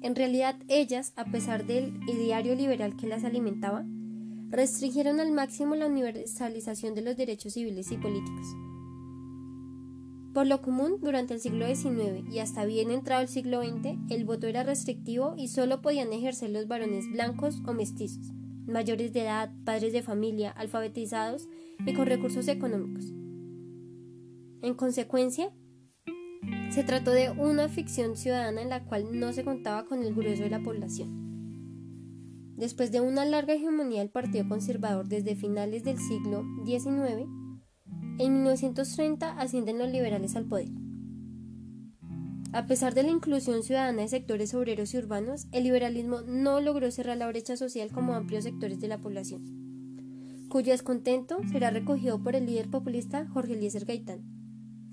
En 0.02 0.14
realidad, 0.14 0.56
ellas, 0.68 1.12
a 1.16 1.24
pesar 1.26 1.66
del 1.66 1.98
ideario 2.06 2.55
liberal 2.55 2.97
que 2.97 3.06
las 3.06 3.24
alimentaba, 3.24 3.84
restringieron 4.48 5.20
al 5.20 5.32
máximo 5.32 5.74
la 5.74 5.86
universalización 5.86 6.94
de 6.94 7.02
los 7.02 7.16
derechos 7.16 7.55
civiles 7.55 7.90
y 7.90 7.97
políticos, 7.97 8.47
por 10.36 10.47
lo 10.47 10.60
común, 10.60 10.98
durante 11.01 11.32
el 11.32 11.40
siglo 11.40 11.64
XIX 11.64 12.31
y 12.31 12.40
hasta 12.40 12.66
bien 12.66 12.90
entrado 12.90 13.23
el 13.23 13.28
siglo 13.28 13.62
XX, 13.64 13.97
el 14.10 14.27
voto 14.27 14.47
era 14.47 14.64
restrictivo 14.64 15.32
y 15.35 15.48
solo 15.48 15.81
podían 15.81 16.12
ejercer 16.12 16.51
los 16.51 16.68
varones 16.68 17.10
blancos 17.10 17.62
o 17.66 17.73
mestizos, 17.73 18.35
mayores 18.66 19.14
de 19.14 19.23
edad, 19.23 19.51
padres 19.64 19.94
de 19.94 20.02
familia, 20.02 20.51
alfabetizados 20.51 21.48
y 21.86 21.94
con 21.94 22.05
recursos 22.05 22.48
económicos. 22.48 23.14
En 24.60 24.74
consecuencia, 24.74 25.55
se 26.68 26.85
trató 26.85 27.12
de 27.12 27.31
una 27.31 27.70
ficción 27.70 28.14
ciudadana 28.14 28.60
en 28.60 28.68
la 28.68 28.85
cual 28.85 29.18
no 29.18 29.32
se 29.32 29.43
contaba 29.43 29.86
con 29.86 30.02
el 30.02 30.14
grueso 30.14 30.43
de 30.43 30.51
la 30.51 30.62
población. 30.62 31.26
Después 32.56 32.90
de 32.90 33.02
una 33.02 33.24
larga 33.26 33.54
hegemonía 33.54 34.00
del 34.00 34.10
Partido 34.10 34.48
Conservador 34.48 35.06
desde 35.08 35.36
finales 35.36 35.84
del 35.84 35.98
siglo 35.98 36.42
XIX, 36.64 37.28
en 38.18 38.32
1930 38.32 39.38
ascienden 39.38 39.78
los 39.78 39.90
liberales 39.90 40.36
al 40.36 40.46
poder. 40.46 40.70
A 42.52 42.66
pesar 42.66 42.94
de 42.94 43.02
la 43.02 43.10
inclusión 43.10 43.62
ciudadana 43.62 44.00
de 44.00 44.08
sectores 44.08 44.54
obreros 44.54 44.94
y 44.94 44.96
urbanos, 44.96 45.46
el 45.52 45.64
liberalismo 45.64 46.22
no 46.22 46.60
logró 46.60 46.90
cerrar 46.90 47.18
la 47.18 47.28
brecha 47.28 47.58
social 47.58 47.92
como 47.92 48.14
amplios 48.14 48.44
sectores 48.44 48.80
de 48.80 48.88
la 48.88 48.98
población, 48.98 50.46
cuyo 50.48 50.72
descontento 50.72 51.36
será 51.52 51.70
recogido 51.70 52.22
por 52.22 52.34
el 52.34 52.46
líder 52.46 52.70
populista 52.70 53.28
Jorge 53.28 53.52
Eliezer 53.52 53.84
Gaitán. 53.84 54.22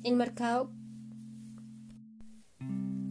El 0.04 0.18
marcado 0.18 0.74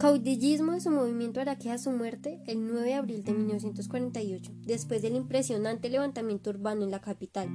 caudillismo 0.03 0.73
de 0.73 0.81
su 0.81 0.91
movimiento 0.91 1.39
hará 1.39 1.57
que 1.57 1.71
a 1.71 1.77
su 1.77 1.89
muerte 1.89 2.41
el 2.45 2.67
9 2.67 2.87
de 2.87 2.93
abril 2.95 3.23
de 3.23 3.31
1948, 3.31 4.51
después 4.65 5.01
del 5.01 5.15
impresionante 5.15 5.89
levantamiento 5.89 6.49
urbano 6.49 6.83
en 6.83 6.91
la 6.91 6.99
capital 6.99 7.47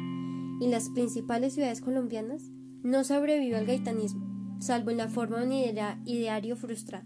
y 0.59 0.67
las 0.69 0.89
principales 0.89 1.53
ciudades 1.53 1.83
colombianas, 1.83 2.45
no 2.83 3.05
sobrevivió 3.05 3.59
al 3.59 3.67
gaitanismo, 3.67 4.57
salvo 4.63 4.91
en 4.91 4.97
la 4.97 5.09
forma 5.09 5.41
de 5.41 5.47
un 5.47 5.53
ideario 6.07 6.57
frustrado. 6.57 7.05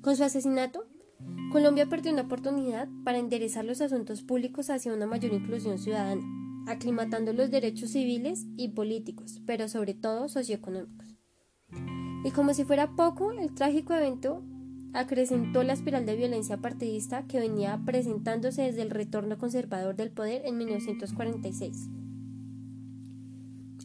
Con 0.00 0.16
su 0.16 0.24
asesinato, 0.24 0.84
Colombia 1.52 1.86
perdió 1.86 2.10
una 2.10 2.22
oportunidad 2.22 2.88
para 3.04 3.18
enderezar 3.18 3.64
los 3.64 3.80
asuntos 3.80 4.22
públicos 4.22 4.68
hacia 4.68 4.92
una 4.92 5.06
mayor 5.06 5.32
inclusión 5.32 5.78
ciudadana, 5.78 6.24
aclimatando 6.66 7.32
los 7.32 7.52
derechos 7.52 7.90
civiles 7.90 8.46
y 8.56 8.70
políticos, 8.70 9.40
pero 9.46 9.68
sobre 9.68 9.94
todo 9.94 10.28
socioeconómicos. 10.28 11.14
Y 12.24 12.30
como 12.30 12.54
si 12.54 12.64
fuera 12.64 12.90
poco, 12.96 13.32
el 13.32 13.54
trágico 13.54 13.92
evento 13.92 14.42
acrecentó 14.94 15.62
la 15.62 15.74
espiral 15.74 16.06
de 16.06 16.16
violencia 16.16 16.56
partidista 16.56 17.26
que 17.26 17.38
venía 17.38 17.78
presentándose 17.84 18.62
desde 18.62 18.82
el 18.82 18.90
retorno 18.90 19.36
conservador 19.36 19.94
del 19.94 20.10
poder 20.10 20.42
en 20.46 20.56
1946. 20.56 21.88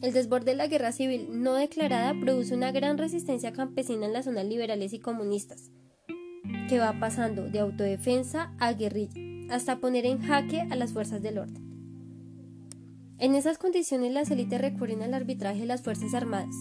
El 0.02 0.14
desborde 0.14 0.52
de 0.52 0.56
la 0.56 0.68
guerra 0.68 0.92
civil 0.92 1.28
no 1.30 1.54
declarada 1.54 2.18
produce 2.18 2.54
una 2.54 2.72
gran 2.72 2.96
resistencia 2.96 3.52
campesina 3.52 4.06
en 4.06 4.14
las 4.14 4.24
zonas 4.24 4.46
liberales 4.46 4.94
y 4.94 5.00
comunistas, 5.00 5.70
que 6.70 6.78
va 6.78 6.98
pasando 6.98 7.50
de 7.50 7.58
autodefensa 7.60 8.54
a 8.58 8.72
guerrilla, 8.72 9.12
hasta 9.54 9.80
poner 9.80 10.06
en 10.06 10.22
jaque 10.22 10.62
a 10.62 10.76
las 10.76 10.94
fuerzas 10.94 11.20
del 11.20 11.38
orden. 11.38 11.70
En 13.18 13.34
esas 13.34 13.58
condiciones 13.58 14.12
las 14.12 14.30
élites 14.30 14.58
recurren 14.58 15.02
al 15.02 15.12
arbitraje 15.12 15.60
de 15.60 15.66
las 15.66 15.82
Fuerzas 15.82 16.14
Armadas, 16.14 16.54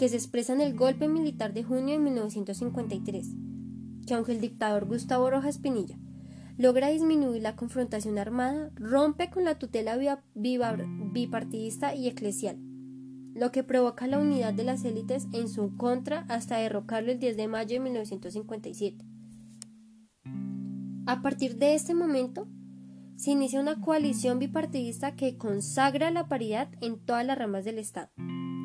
que 0.00 0.08
se 0.08 0.16
expresa 0.16 0.54
en 0.54 0.62
el 0.62 0.74
golpe 0.74 1.08
militar 1.08 1.52
de 1.52 1.62
junio 1.62 1.92
de 1.92 2.00
1953, 2.00 3.34
que 4.06 4.14
aunque 4.14 4.32
el 4.32 4.40
dictador 4.40 4.86
Gustavo 4.86 5.28
Rojas 5.28 5.58
Pinilla 5.58 5.98
logra 6.56 6.88
disminuir 6.88 7.42
la 7.42 7.54
confrontación 7.54 8.16
armada, 8.16 8.70
rompe 8.76 9.28
con 9.28 9.44
la 9.44 9.58
tutela 9.58 9.98
bipartidista 10.34 11.94
y 11.94 12.08
eclesial, 12.08 12.56
lo 13.34 13.52
que 13.52 13.62
provoca 13.62 14.06
la 14.06 14.18
unidad 14.18 14.54
de 14.54 14.64
las 14.64 14.86
élites 14.86 15.28
en 15.34 15.50
su 15.50 15.76
contra 15.76 16.20
hasta 16.30 16.56
derrocarlo 16.56 17.12
el 17.12 17.18
10 17.18 17.36
de 17.36 17.48
mayo 17.48 17.74
de 17.74 17.80
1957. 17.80 19.04
A 21.04 21.20
partir 21.20 21.58
de 21.58 21.74
este 21.74 21.92
momento, 21.92 22.48
se 23.16 23.32
inicia 23.32 23.60
una 23.60 23.82
coalición 23.82 24.38
bipartidista 24.38 25.14
que 25.14 25.36
consagra 25.36 26.10
la 26.10 26.26
paridad 26.26 26.70
en 26.80 26.98
todas 27.04 27.26
las 27.26 27.36
ramas 27.36 27.66
del 27.66 27.78
Estado 27.78 28.08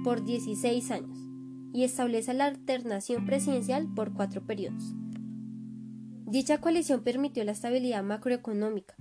por 0.05 0.23
16 0.23 0.91
años 0.91 1.24
y 1.75 1.83
establece 1.83 2.33
la 2.33 2.45
alternación 2.45 3.25
presidencial 3.25 3.93
por 3.93 4.13
cuatro 4.13 4.41
periodos. 4.41 4.95
Dicha 6.25 6.59
coalición 6.59 7.03
permitió 7.03 7.43
la 7.43 7.51
estabilidad 7.51 8.01
macroeconómica, 8.01 8.95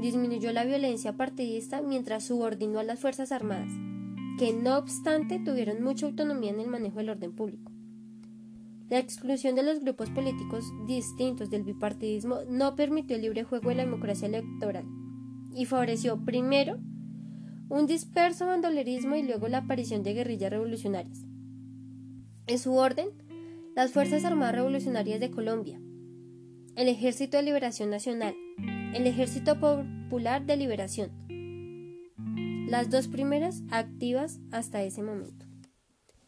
disminuyó 0.00 0.52
la 0.52 0.64
violencia 0.64 1.12
partidista 1.12 1.82
mientras 1.82 2.24
subordinó 2.24 2.80
a 2.80 2.82
las 2.82 2.98
Fuerzas 2.98 3.30
Armadas, 3.30 3.72
que 4.40 4.52
no 4.52 4.76
obstante 4.76 5.38
tuvieron 5.38 5.84
mucha 5.84 6.06
autonomía 6.06 6.50
en 6.50 6.58
el 6.58 6.66
manejo 6.66 6.98
del 6.98 7.10
orden 7.10 7.32
público. 7.32 7.70
La 8.90 8.98
exclusión 8.98 9.54
de 9.54 9.62
los 9.62 9.78
grupos 9.78 10.10
políticos 10.10 10.64
distintos 10.88 11.48
del 11.48 11.62
bipartidismo 11.62 12.38
no 12.48 12.74
permitió 12.74 13.14
el 13.14 13.22
libre 13.22 13.44
juego 13.44 13.68
de 13.68 13.76
la 13.76 13.84
democracia 13.84 14.26
electoral 14.26 14.84
y 15.54 15.64
favoreció 15.64 16.24
primero 16.24 16.80
un 17.68 17.86
disperso 17.86 18.46
bandolerismo 18.46 19.14
y 19.14 19.22
luego 19.22 19.46
la 19.46 19.58
aparición 19.58 20.02
de 20.02 20.14
guerrillas 20.14 20.50
revolucionarias. 20.50 21.25
En 22.48 22.60
su 22.60 22.74
orden, 22.74 23.08
las 23.74 23.90
Fuerzas 23.90 24.24
Armadas 24.24 24.54
Revolucionarias 24.54 25.18
de 25.18 25.32
Colombia, 25.32 25.80
el 26.76 26.86
Ejército 26.86 27.36
de 27.36 27.42
Liberación 27.42 27.90
Nacional, 27.90 28.36
el 28.94 29.04
Ejército 29.08 29.58
Popular 29.58 30.46
de 30.46 30.56
Liberación, 30.56 31.10
las 32.68 32.88
dos 32.88 33.08
primeras 33.08 33.64
activas 33.72 34.38
hasta 34.52 34.84
ese 34.84 35.02
momento. 35.02 35.44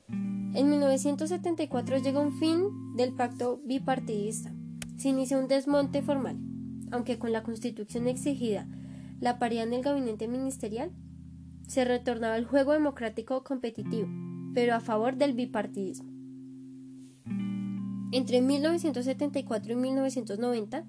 En 0.09 0.69
1974 0.71 1.99
llega 1.99 2.19
un 2.19 2.33
fin 2.33 2.97
del 2.97 3.15
pacto 3.15 3.61
bipartidista. 3.65 4.53
Se 4.97 5.11
inicia 5.11 5.39
un 5.39 5.47
desmonte 5.47 6.03
formal, 6.03 6.37
aunque 6.91 7.21
con 7.21 7.31
la 7.31 7.45
constitución 7.45 8.09
exigida 8.09 8.67
la 9.21 9.39
paridad 9.39 9.69
en 9.69 9.75
el 9.75 9.83
gabinete 9.83 10.27
ministerial, 10.27 10.91
se 11.69 11.85
retornaba 11.85 12.35
al 12.35 12.45
juego 12.45 12.73
democrático 12.73 13.45
competitivo, 13.45 14.09
pero 14.59 14.75
a 14.75 14.81
favor 14.81 15.15
del 15.15 15.35
bipartidismo. 15.35 16.11
Entre 18.11 18.41
1974 18.41 19.73
y 19.73 19.77
1990, 19.77 20.85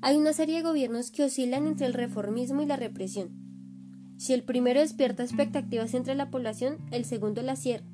hay 0.00 0.16
una 0.16 0.32
serie 0.32 0.56
de 0.56 0.62
gobiernos 0.62 1.10
que 1.10 1.24
oscilan 1.24 1.66
entre 1.66 1.84
el 1.84 1.92
reformismo 1.92 2.62
y 2.62 2.66
la 2.66 2.76
represión. 2.76 3.28
Si 4.16 4.32
el 4.32 4.42
primero 4.42 4.80
despierta 4.80 5.22
expectativas 5.22 5.92
entre 5.92 6.14
la 6.14 6.30
población, 6.30 6.78
el 6.92 7.04
segundo 7.04 7.42
la 7.42 7.56
cierra. 7.56 7.84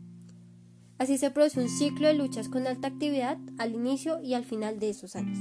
Así 0.96 1.18
se 1.18 1.32
produce 1.32 1.60
un 1.60 1.68
ciclo 1.68 2.06
de 2.06 2.14
luchas 2.14 2.48
con 2.48 2.68
alta 2.68 2.86
actividad 2.86 3.36
al 3.58 3.74
inicio 3.74 4.22
y 4.22 4.34
al 4.34 4.44
final 4.44 4.78
de 4.78 4.90
esos 4.90 5.16
años. 5.16 5.40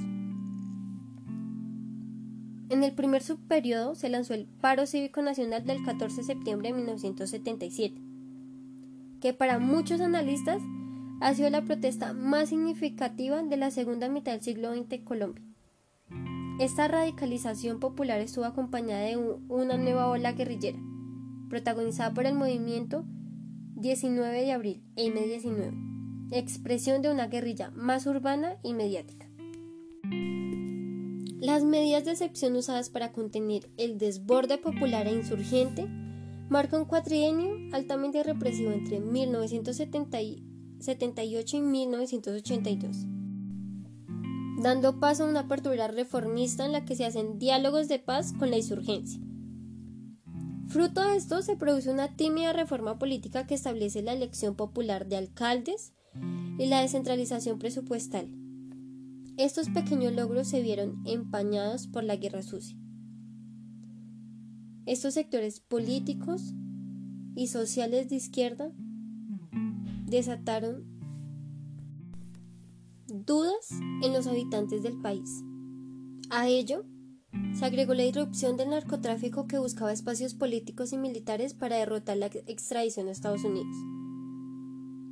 En 2.70 2.84
el 2.84 2.94
primer 2.96 3.22
subperiodo 3.22 3.94
se 3.94 4.10
lanzó 4.10 4.34
el 4.34 4.48
Paro 4.48 4.88
Cívico 4.88 5.22
Nacional 5.22 5.64
del 5.64 5.84
14 5.86 6.16
de 6.16 6.24
septiembre 6.24 6.70
de 6.70 6.74
1977, 6.78 8.07
que 9.20 9.34
para 9.34 9.60
muchos 9.60 10.02
analistas 10.02 10.62
ha 11.20 11.34
sido 11.34 11.50
la 11.50 11.64
protesta 11.64 12.14
más 12.14 12.50
significativa 12.50 13.42
de 13.42 13.58
la 13.58 13.72
segunda 13.72 14.08
mitad 14.10 14.34
del 14.34 14.42
siglo 14.42 14.74
XX 14.74 14.92
en 14.92 15.04
Colombia. 15.04 15.44
Esta 16.60 16.88
radicalización 16.88 17.80
popular 17.80 18.20
estuvo 18.20 18.46
acompañada 18.46 19.02
de 19.02 19.18
una 19.18 19.78
nueva 19.78 20.08
ola 20.08 20.32
guerrillera, 20.32 20.80
protagonizada 21.50 22.14
por 22.14 22.26
el 22.26 22.36
movimiento 22.36 23.06
19 23.76 24.42
de 24.42 24.52
abril, 24.52 24.84
M19, 24.96 26.30
expresión 26.32 27.02
de 27.02 27.12
una 27.12 27.28
guerrilla 27.28 27.72
más 27.72 28.08
urbana 28.08 28.58
y 28.64 28.74
mediática. 28.74 29.28
Las 31.40 31.64
medidas 31.64 32.06
de 32.06 32.12
excepción 32.12 32.56
usadas 32.56 32.90
para 32.90 33.12
contener 33.12 33.70
el 33.78 34.00
desborde 34.00 34.58
popular 34.58 35.06
e 35.06 35.14
insurgente 35.14 35.88
marcan 36.50 36.82
un 36.82 36.86
cuatrienio 36.86 37.56
altamente 37.74 38.24
represivo 38.24 38.72
entre 38.72 39.00
1978 39.00 41.58
y 41.58 41.62
1982, 41.62 42.98
dando 44.62 45.00
paso 45.00 45.26
a 45.26 45.30
una 45.30 45.42
apertura 45.42 45.88
reformista 45.88 46.66
en 46.66 46.72
la 46.72 46.86
que 46.86 46.96
se 46.96 47.06
hacen 47.06 47.38
diálogos 47.38 47.88
de 47.88 48.00
paz 48.00 48.34
con 48.34 48.50
la 48.50 48.58
insurgencia. 48.58 49.22
Fruto 50.68 51.02
de 51.02 51.16
esto 51.16 51.42
se 51.42 51.56
produce 51.56 51.90
una 51.90 52.16
tímida 52.16 52.54
reforma 52.54 53.00
política 53.00 53.48
que 53.48 53.56
establece 53.56 54.02
la 54.02 54.14
elección 54.14 54.56
popular 54.56 55.08
de 55.08 55.18
alcaldes 55.18 55.94
y 56.58 56.66
la 56.66 56.82
descentralización 56.82 57.58
presupuestal. 57.58 58.30
Estos 59.38 59.70
pequeños 59.70 60.14
logros 60.14 60.48
se 60.48 60.62
vieron 60.62 61.02
empañados 61.06 61.88
por 61.88 62.04
la 62.04 62.16
guerra 62.16 62.42
sucia. 62.42 62.78
Estos 64.88 65.14
sectores 65.14 65.60
políticos 65.60 66.54
y 67.36 67.48
sociales 67.48 68.10
de 68.10 68.16
izquierda 68.16 68.72
desataron 70.08 70.86
dudas 73.08 73.70
en 74.02 74.14
los 74.14 74.26
habitantes 74.26 74.82
del 74.82 75.00
país. 75.00 75.44
A 76.32 76.48
ello 76.48 76.86
se 77.54 77.66
agregó 77.66 77.94
la 77.94 78.06
irrupción 78.06 78.58
del 78.58 78.70
narcotráfico 78.72 79.46
que 79.46 79.60
buscaba 79.60 79.94
espacios 79.94 80.34
políticos 80.34 80.94
y 80.94 80.98
militares 80.98 81.54
para 81.54 81.76
derrotar 81.76 82.18
la 82.18 82.28
extradición 82.28 83.08
a 83.08 83.12
Estados 83.12 83.44
Unidos. 83.44 83.76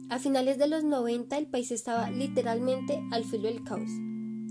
A 0.10 0.18
finales 0.18 0.58
de 0.58 0.68
los 0.68 0.84
90 0.84 1.38
el 1.38 1.48
país 1.48 1.72
estaba 1.72 2.10
literalmente 2.10 3.00
al 3.12 3.24
filo 3.24 3.50
del 3.50 3.64
caos 3.64 3.92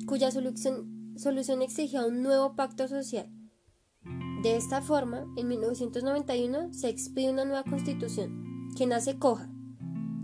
cuya 0.06 0.30
solución, 0.30 1.14
solución 1.16 1.62
exigía 1.62 2.05
un 2.05 2.22
nuevo 2.22 2.55
pacto 2.56 2.88
social. 2.88 3.28
De 4.44 4.56
esta 4.56 4.82
forma, 4.82 5.24
en 5.38 5.48
1991 5.48 6.74
se 6.74 6.90
expide 6.90 7.30
una 7.30 7.46
nueva 7.46 7.64
constitución, 7.64 8.68
que 8.76 8.86
nace 8.86 9.18
coja, 9.18 9.48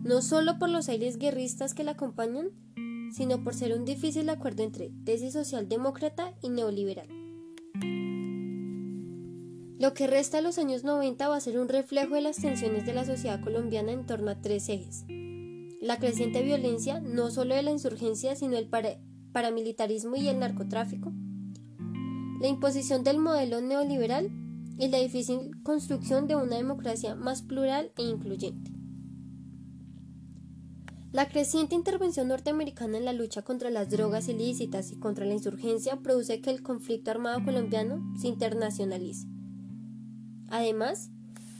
no 0.04 0.20
solo 0.20 0.58
por 0.58 0.68
los 0.68 0.90
aires 0.90 1.16
guerristas 1.16 1.72
que 1.72 1.84
la 1.84 1.92
acompañan, 1.92 2.50
sino 3.14 3.42
por 3.42 3.54
ser 3.54 3.72
un 3.72 3.86
difícil 3.86 4.28
acuerdo 4.28 4.62
entre 4.62 4.92
tesis 5.06 5.32
socialdemócrata 5.32 6.34
y 6.42 6.50
neoliberal. 6.50 7.08
Lo 9.78 9.94
que 9.94 10.06
resta 10.06 10.36
de 10.36 10.42
los 10.42 10.58
años 10.58 10.84
90 10.84 11.26
va 11.26 11.36
a 11.36 11.40
ser 11.40 11.58
un 11.58 11.70
reflejo 11.70 12.14
de 12.14 12.20
las 12.20 12.36
tensiones 12.36 12.84
de 12.84 12.92
la 12.92 13.06
sociedad 13.06 13.42
colombiana 13.42 13.92
en 13.92 14.04
torno 14.04 14.30
a 14.30 14.42
tres 14.42 14.68
ejes. 14.68 15.06
La 15.80 15.98
creciente 15.98 16.42
violencia, 16.42 17.00
no 17.00 17.30
solo 17.30 17.54
de 17.54 17.62
la 17.62 17.70
insurgencia, 17.70 18.36
sino 18.36 18.58
el, 18.58 18.68
paramilitarismo 19.32 20.16
y 20.16 20.28
el 20.28 20.38
narcotráfico, 20.38 21.10
la 22.40 22.48
imposición 22.48 23.04
del 23.04 23.18
modelo 23.18 23.60
neoliberal 23.60 24.30
y 24.78 24.88
la 24.88 24.98
difícil 24.98 25.62
construcción 25.62 26.26
de 26.26 26.36
una 26.36 26.56
democracia 26.56 27.14
más 27.14 27.42
plural 27.42 27.92
e 27.98 28.02
incluyente. 28.02 28.72
La 31.12 31.28
creciente 31.28 31.74
intervención 31.74 32.28
norteamericana 32.28 32.96
en 32.96 33.04
la 33.04 33.12
lucha 33.12 33.42
contra 33.42 33.68
las 33.68 33.90
drogas 33.90 34.28
ilícitas 34.28 34.90
y 34.90 34.98
contra 34.98 35.26
la 35.26 35.34
insurgencia 35.34 35.96
produce 35.96 36.40
que 36.40 36.50
el 36.50 36.62
conflicto 36.62 37.10
armado 37.10 37.44
colombiano 37.44 38.00
se 38.18 38.28
internacionalice. 38.28 39.26
Además, 40.48 41.10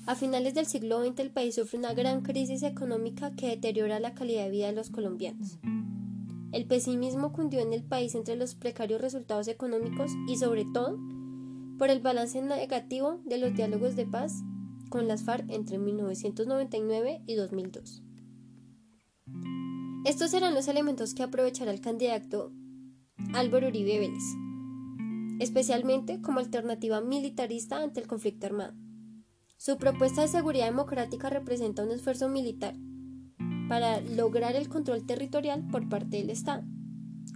a 0.07 0.15
finales 0.15 0.55
del 0.55 0.67
siglo 0.67 1.05
XX 1.05 1.19
el 1.19 1.31
país 1.31 1.57
sufre 1.57 1.79
una 1.79 1.93
gran 1.93 2.23
crisis 2.23 2.63
económica 2.63 3.33
que 3.35 3.49
deteriora 3.49 4.01
la 4.01 4.15
calidad 4.15 4.45
de 4.45 4.51
vida 4.51 4.67
de 4.69 4.73
los 4.73 4.89
colombianos. 4.89 5.59
El 6.53 6.67
pesimismo 6.67 7.33
cundió 7.33 7.61
en 7.61 7.73
el 7.73 7.85
país 7.85 8.15
entre 8.15 8.35
los 8.37 8.55
precarios 8.55 9.01
resultados 9.01 9.47
económicos 9.47 10.11
y 10.27 10.37
sobre 10.37 10.65
todo 10.65 10.99
por 11.79 11.91
el 11.91 12.01
balance 12.01 12.43
negativo 12.43 13.21
de 13.25 13.39
los 13.39 13.55
diálogos 13.55 13.95
de 13.95 14.07
paz 14.07 14.43
con 14.89 15.07
las 15.07 15.23
FARC 15.23 15.49
entre 15.51 15.79
1999 15.79 17.23
y 17.27 17.35
2002. 17.35 18.03
Estos 20.05 20.31
serán 20.31 20.55
los 20.55 20.67
elementos 20.67 21.15
que 21.15 21.23
aprovechará 21.23 21.71
el 21.71 21.81
candidato 21.81 22.53
Álvaro 23.33 23.69
Uribe 23.69 24.01
Vélez, 24.01 24.25
especialmente 25.39 26.21
como 26.21 26.41
alternativa 26.41 27.01
militarista 27.01 27.83
ante 27.83 28.01
el 28.01 28.09
conflicto 28.09 28.47
armado. 28.47 28.75
Su 29.57 29.79
propuesta 29.79 30.23
de 30.23 30.29
seguridad 30.29 30.67
democrática 30.67 31.31
representa 31.31 31.85
un 31.85 31.93
esfuerzo 31.93 32.29
militar 32.29 32.75
para 33.71 34.01
lograr 34.01 34.57
el 34.57 34.69
control 34.69 35.07
territorial 35.07 35.65
por 35.71 35.89
parte 35.89 36.17
del 36.17 36.31
Estado, 36.31 36.65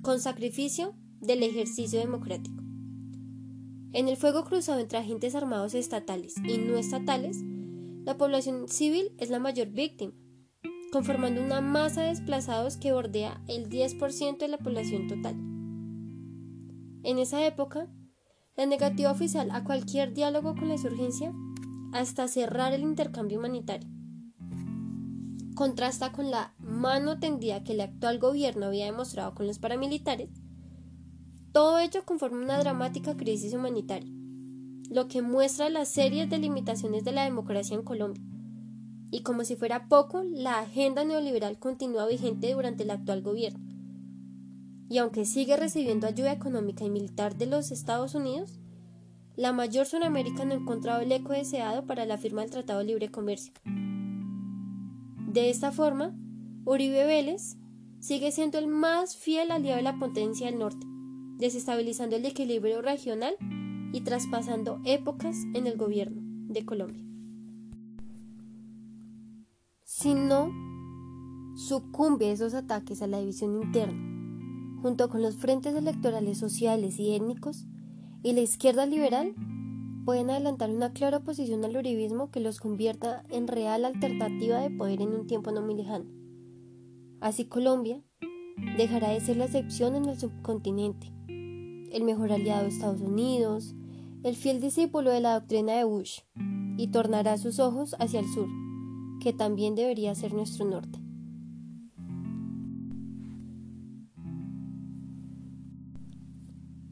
con 0.02 0.18
sacrificio 0.18 0.96
del 1.20 1.44
ejercicio 1.44 2.00
democrático. 2.00 2.60
En 3.92 4.08
el 4.08 4.16
fuego 4.16 4.42
cruzado 4.42 4.80
entre 4.80 4.98
agentes 4.98 5.36
armados 5.36 5.74
estatales 5.74 6.34
y 6.38 6.58
no 6.58 6.76
estatales, 6.76 7.38
la 8.04 8.16
población 8.16 8.66
civil 8.66 9.12
es 9.18 9.30
la 9.30 9.38
mayor 9.38 9.68
víctima, 9.68 10.12
conformando 10.90 11.40
una 11.40 11.60
masa 11.60 12.02
de 12.02 12.08
desplazados 12.08 12.78
que 12.78 12.92
bordea 12.92 13.40
el 13.46 13.68
10% 13.68 14.38
de 14.38 14.48
la 14.48 14.58
población 14.58 15.06
total. 15.06 15.36
En 17.04 17.20
esa 17.20 17.46
época, 17.46 17.86
la 18.56 18.66
negativa 18.66 19.12
oficial 19.12 19.52
a 19.52 19.62
cualquier 19.62 20.12
diálogo 20.14 20.56
con 20.56 20.66
la 20.66 20.74
insurgencia 20.74 21.32
hasta 21.92 22.26
cerrar 22.26 22.72
el 22.72 22.82
intercambio 22.82 23.38
humanitario 23.38 23.93
contrasta 25.54 26.12
con 26.12 26.30
la 26.30 26.54
mano 26.58 27.18
tendida 27.18 27.64
que 27.64 27.72
el 27.72 27.80
actual 27.80 28.18
gobierno 28.18 28.66
había 28.66 28.86
demostrado 28.86 29.34
con 29.34 29.46
los 29.46 29.58
paramilitares, 29.58 30.30
todo 31.52 31.78
ello 31.78 32.04
conforma 32.04 32.42
una 32.42 32.58
dramática 32.58 33.16
crisis 33.16 33.54
humanitaria, 33.54 34.12
lo 34.90 35.06
que 35.06 35.22
muestra 35.22 35.68
las 35.68 35.88
serias 35.88 36.28
delimitaciones 36.28 37.04
de 37.04 37.12
la 37.12 37.22
democracia 37.22 37.76
en 37.76 37.84
Colombia. 37.84 38.24
Y 39.12 39.22
como 39.22 39.44
si 39.44 39.54
fuera 39.54 39.88
poco, 39.88 40.24
la 40.24 40.58
agenda 40.58 41.04
neoliberal 41.04 41.60
continúa 41.60 42.08
vigente 42.08 42.52
durante 42.52 42.82
el 42.82 42.90
actual 42.90 43.22
gobierno. 43.22 43.64
Y 44.88 44.98
aunque 44.98 45.24
sigue 45.24 45.56
recibiendo 45.56 46.08
ayuda 46.08 46.32
económica 46.32 46.84
y 46.84 46.90
militar 46.90 47.36
de 47.36 47.46
los 47.46 47.70
Estados 47.70 48.16
Unidos, 48.16 48.58
la 49.36 49.52
mayor 49.52 49.86
Sudamérica 49.86 50.44
no 50.44 50.54
ha 50.54 50.58
encontrado 50.58 51.02
el 51.02 51.12
eco 51.12 51.32
deseado 51.32 51.86
para 51.86 52.04
la 52.04 52.18
firma 52.18 52.42
del 52.42 52.50
Tratado 52.50 52.80
de 52.80 52.86
Libre 52.86 53.10
Comercio. 53.10 53.52
De 55.34 55.50
esta 55.50 55.72
forma, 55.72 56.14
Uribe 56.64 57.06
Vélez 57.06 57.56
sigue 57.98 58.30
siendo 58.30 58.56
el 58.56 58.68
más 58.68 59.16
fiel 59.16 59.50
aliado 59.50 59.78
de 59.78 59.82
la 59.82 59.98
potencia 59.98 60.46
del 60.46 60.60
norte, 60.60 60.86
desestabilizando 61.38 62.14
el 62.14 62.24
equilibrio 62.24 62.82
regional 62.82 63.34
y 63.92 64.02
traspasando 64.02 64.80
épocas 64.84 65.36
en 65.54 65.66
el 65.66 65.76
gobierno 65.76 66.22
de 66.52 66.64
Colombia. 66.64 67.04
Si 69.82 70.14
no 70.14 70.52
sucumbe 71.56 72.26
a 72.26 72.32
esos 72.32 72.54
ataques 72.54 73.02
a 73.02 73.08
la 73.08 73.18
división 73.18 73.60
interna, 73.60 74.80
junto 74.82 75.08
con 75.08 75.20
los 75.20 75.34
frentes 75.34 75.74
electorales 75.74 76.38
sociales 76.38 77.00
y 77.00 77.12
étnicos, 77.12 77.66
y 78.22 78.34
la 78.34 78.40
izquierda 78.40 78.86
liberal 78.86 79.34
pueden 80.04 80.30
adelantar 80.30 80.70
una 80.70 80.92
clara 80.92 81.18
oposición 81.18 81.64
al 81.64 81.76
uribismo 81.76 82.30
que 82.30 82.40
los 82.40 82.60
convierta 82.60 83.24
en 83.30 83.48
real 83.48 83.84
alternativa 83.84 84.60
de 84.60 84.70
poder 84.70 85.00
en 85.00 85.14
un 85.14 85.26
tiempo 85.26 85.50
no 85.50 85.62
muy 85.62 85.74
lejano. 85.74 86.06
Así 87.20 87.46
Colombia 87.46 88.02
dejará 88.76 89.10
de 89.10 89.20
ser 89.20 89.36
la 89.36 89.46
excepción 89.46 89.96
en 89.96 90.06
el 90.06 90.18
subcontinente, 90.18 91.12
el 91.28 92.04
mejor 92.04 92.32
aliado 92.32 92.62
de 92.62 92.68
Estados 92.68 93.00
Unidos, 93.00 93.74
el 94.22 94.36
fiel 94.36 94.60
discípulo 94.60 95.10
de 95.10 95.20
la 95.20 95.34
doctrina 95.34 95.74
de 95.74 95.84
Bush, 95.84 96.20
y 96.76 96.88
tornará 96.88 97.38
sus 97.38 97.58
ojos 97.58 97.94
hacia 97.98 98.20
el 98.20 98.26
sur, 98.28 98.48
que 99.20 99.32
también 99.32 99.74
debería 99.74 100.14
ser 100.14 100.34
nuestro 100.34 100.64
norte. 100.64 101.03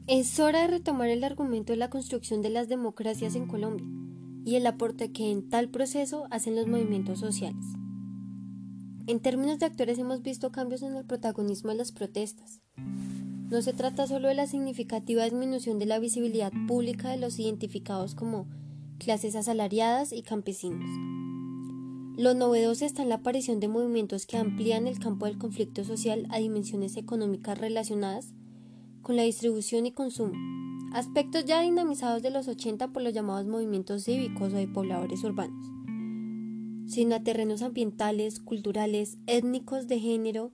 Es 0.05 0.37
hora 0.41 0.63
de 0.63 0.67
retomar 0.67 1.07
el 1.07 1.23
argumento 1.23 1.71
de 1.71 1.77
la 1.77 1.89
construcción 1.89 2.41
de 2.41 2.49
las 2.49 2.67
democracias 2.67 3.35
en 3.35 3.47
Colombia 3.47 3.87
y 4.43 4.55
el 4.57 4.67
aporte 4.67 5.13
que 5.13 5.31
en 5.31 5.47
tal 5.47 5.69
proceso 5.69 6.27
hacen 6.29 6.57
los 6.57 6.67
movimientos 6.67 7.21
sociales. 7.21 7.63
En 9.07 9.21
términos 9.21 9.59
de 9.59 9.67
actores 9.67 9.97
hemos 9.99 10.21
visto 10.21 10.51
cambios 10.51 10.81
en 10.81 10.97
el 10.97 11.05
protagonismo 11.05 11.69
de 11.69 11.77
las 11.77 11.93
protestas. 11.93 12.59
No 13.49 13.61
se 13.61 13.71
trata 13.71 14.05
solo 14.05 14.27
de 14.27 14.33
la 14.33 14.45
significativa 14.45 15.23
disminución 15.23 15.79
de 15.79 15.85
la 15.85 15.99
visibilidad 15.99 16.51
pública 16.67 17.09
de 17.09 17.17
los 17.17 17.39
identificados 17.39 18.13
como 18.13 18.49
clases 18.97 19.37
asalariadas 19.37 20.11
y 20.11 20.21
campesinos. 20.21 20.89
Lo 22.17 22.33
novedoso 22.33 22.83
está 22.83 23.03
en 23.03 23.09
la 23.09 23.15
aparición 23.15 23.61
de 23.61 23.69
movimientos 23.69 24.25
que 24.25 24.35
amplían 24.35 24.85
el 24.85 24.99
campo 24.99 25.27
del 25.27 25.37
conflicto 25.37 25.85
social 25.85 26.27
a 26.29 26.39
dimensiones 26.39 26.97
económicas 26.97 27.57
relacionadas 27.57 28.33
con 29.03 29.17
la 29.17 29.23
distribución 29.23 29.85
y 29.85 29.91
consumo, 29.91 30.33
aspectos 30.93 31.45
ya 31.45 31.61
dinamizados 31.61 32.23
de 32.23 32.31
los 32.31 32.47
80 32.47 32.87
por 32.87 33.03
los 33.03 33.13
llamados 33.13 33.45
movimientos 33.45 34.05
cívicos 34.05 34.53
o 34.53 34.57
de 34.57 34.67
pobladores 34.67 35.23
urbanos, 35.23 35.67
sino 36.87 37.15
a 37.15 37.23
terrenos 37.23 37.61
ambientales, 37.61 38.39
culturales, 38.39 39.17
étnicos, 39.27 39.87
de 39.87 39.99
género, 39.99 40.53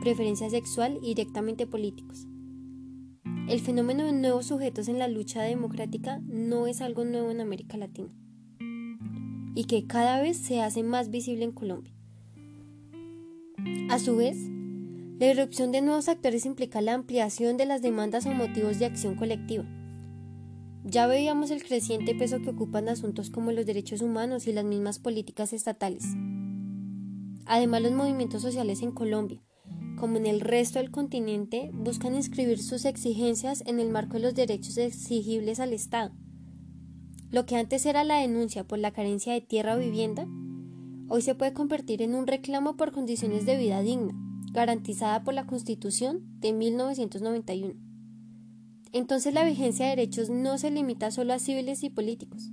preferencia 0.00 0.48
sexual 0.50 0.98
y 1.02 1.08
directamente 1.08 1.66
políticos. 1.66 2.26
el 3.48 3.60
fenómeno 3.60 4.04
de 4.04 4.12
nuevos 4.12 4.46
sujetos 4.46 4.88
en 4.88 4.98
la 4.98 5.08
lucha 5.08 5.42
democrática 5.42 6.20
no 6.24 6.66
es 6.66 6.80
algo 6.80 7.04
nuevo 7.04 7.30
en 7.30 7.40
América 7.40 7.76
Latina 7.76 8.10
y 9.54 9.64
que 9.64 9.86
cada 9.86 10.22
vez 10.22 10.36
se 10.36 10.60
hace 10.62 10.82
más 10.82 11.10
visible 11.10 11.44
en 11.44 11.52
Colombia. 11.52 11.92
A 13.90 13.98
su 13.98 14.16
vez, 14.16 14.38
la 15.20 15.26
irrupción 15.26 15.70
de 15.70 15.82
nuevos 15.82 16.08
actores 16.08 16.46
implica 16.46 16.80
la 16.80 16.94
ampliación 16.94 17.58
de 17.58 17.66
las 17.66 17.82
demandas 17.82 18.24
o 18.24 18.32
motivos 18.32 18.78
de 18.78 18.86
acción 18.86 19.16
colectiva. 19.16 19.66
Ya 20.82 21.06
veíamos 21.06 21.50
el 21.50 21.62
creciente 21.62 22.14
peso 22.14 22.40
que 22.40 22.48
ocupan 22.48 22.88
asuntos 22.88 23.28
como 23.28 23.52
los 23.52 23.66
derechos 23.66 24.00
humanos 24.00 24.46
y 24.46 24.54
las 24.54 24.64
mismas 24.64 24.98
políticas 24.98 25.52
estatales. 25.52 26.04
Además, 27.44 27.82
los 27.82 27.92
movimientos 27.92 28.40
sociales 28.40 28.80
en 28.80 28.92
Colombia, 28.92 29.42
como 29.98 30.16
en 30.16 30.24
el 30.24 30.40
resto 30.40 30.78
del 30.78 30.90
continente, 30.90 31.70
buscan 31.74 32.14
inscribir 32.14 32.58
sus 32.58 32.86
exigencias 32.86 33.62
en 33.66 33.78
el 33.78 33.90
marco 33.90 34.14
de 34.14 34.20
los 34.20 34.34
derechos 34.34 34.78
exigibles 34.78 35.60
al 35.60 35.74
Estado. 35.74 36.12
Lo 37.30 37.44
que 37.44 37.56
antes 37.56 37.84
era 37.84 38.04
la 38.04 38.20
denuncia 38.20 38.66
por 38.66 38.78
la 38.78 38.92
carencia 38.92 39.34
de 39.34 39.42
tierra 39.42 39.76
o 39.76 39.78
vivienda, 39.80 40.26
hoy 41.08 41.20
se 41.20 41.34
puede 41.34 41.52
convertir 41.52 42.00
en 42.00 42.14
un 42.14 42.26
reclamo 42.26 42.78
por 42.78 42.90
condiciones 42.90 43.44
de 43.44 43.58
vida 43.58 43.82
digna, 43.82 44.14
garantizada 44.52 45.22
por 45.22 45.34
la 45.34 45.46
Constitución 45.46 46.22
de 46.40 46.52
1991. 46.52 47.74
Entonces 48.92 49.32
la 49.32 49.44
vigencia 49.44 49.86
de 49.86 49.96
derechos 49.96 50.30
no 50.30 50.58
se 50.58 50.70
limita 50.70 51.10
solo 51.10 51.32
a 51.32 51.38
civiles 51.38 51.84
y 51.84 51.90
políticos. 51.90 52.50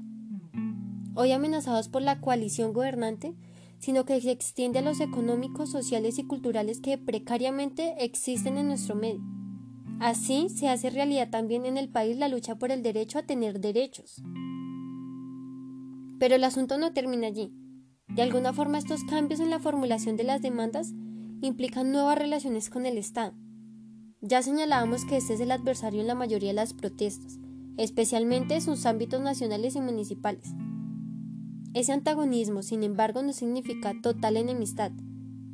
Hoy 1.16 1.32
amenazados 1.32 1.90
por 1.90 2.04
la 2.04 2.22
coalición 2.22 2.74
gobernante, 2.74 3.36
sino 3.80 4.06
que 4.06 4.22
se 4.22 4.32
extiende 4.32 4.80
a 4.80 4.84
los 4.84 5.00
económicos, 5.00 5.72
sociales 5.72 6.20
y 6.20 6.24
culturales 6.24 6.80
que 6.80 6.98
precariamente 6.98 7.96
existen 8.04 8.58
en 8.58 8.68
nuestro 8.68 8.96
medio. 8.96 9.22
Así 10.00 10.50
se 10.50 10.70
hace 10.70 10.92
realidad 10.92 11.30
también 11.32 11.66
en 11.66 11.78
el 11.78 11.90
país 11.90 12.18
la 12.18 12.28
lucha 12.28 12.56
por 12.56 12.72
el 12.72 12.84
derecho 12.84 13.18
a 13.18 13.24
tener 13.24 13.60
derechos. 13.60 14.22
Pero 16.20 16.36
el 16.36 16.44
asunto 16.44 16.78
no 16.78 16.94
termina 16.94 17.28
allí. 17.28 17.52
De 18.08 18.22
alguna 18.22 18.54
forma 18.54 18.78
estos 18.78 19.04
cambios 19.04 19.40
en 19.40 19.50
la 19.50 19.60
formulación 19.60 20.16
de 20.16 20.24
las 20.24 20.42
demandas 20.42 20.94
implican 21.42 21.92
nuevas 21.92 22.18
relaciones 22.18 22.70
con 22.70 22.86
el 22.86 22.98
Estado. 22.98 23.34
Ya 24.22 24.42
señalábamos 24.42 25.06
que 25.06 25.18
este 25.18 25.36
es 25.36 25.40
el 25.40 25.52
adversario 25.52 26.02
en 26.02 26.08
la 26.08 26.16
mayoría 26.16 26.50
de 26.50 26.56
las 26.56 26.74
protestas, 26.74 27.40
especialmente 27.78 28.56
en 28.56 28.62
sus 28.62 28.86
ámbitos 28.86 29.22
nacionales 29.22 29.76
y 29.76 29.82
municipales. 29.82 30.50
Ese 31.74 31.92
antagonismo, 31.92 32.64
sin 32.64 32.84
embargo, 32.84 33.22
no 33.22 33.34
significa 33.34 33.94
total 34.02 34.38
enemistad, 34.38 34.92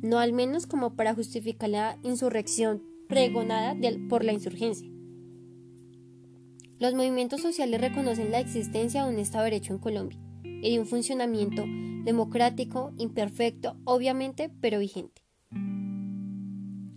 no 0.00 0.18
al 0.18 0.32
menos 0.32 0.66
como 0.66 0.96
para 0.96 1.14
justificar 1.14 1.68
la 1.68 1.98
insurrección 2.02 2.82
pregonada 3.08 3.76
por 4.08 4.24
la 4.24 4.32
insurgencia. 4.32 4.88
Los 6.78 6.94
movimientos 6.94 7.42
sociales 7.42 7.80
reconocen 7.80 8.30
la 8.30 8.40
existencia 8.40 9.04
de 9.04 9.10
un 9.12 9.18
Estado 9.18 9.44
de 9.44 9.50
Derecho 9.50 9.74
en 9.74 9.78
Colombia 9.78 10.18
y 10.44 10.72
de 10.72 10.80
un 10.80 10.86
funcionamiento 10.86 11.64
democrático, 12.04 12.92
imperfecto, 12.98 13.76
obviamente, 13.84 14.50
pero 14.60 14.78
vigente. 14.78 15.23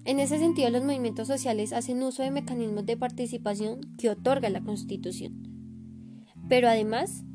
En 0.07 0.21
ese 0.21 0.39
sentido, 0.39 0.69
los 0.69 0.85
movimientos 0.85 1.27
sociales 1.27 1.73
hacen 1.73 2.01
uso 2.01 2.23
de 2.23 2.31
mecanismos 2.31 2.85
de 2.85 2.95
participación 2.95 3.81
que 3.97 4.09
otorga 4.09 4.49
la 4.49 4.61
Constitución. 4.61 5.33
Pero 6.47 6.69
además, 6.69 7.25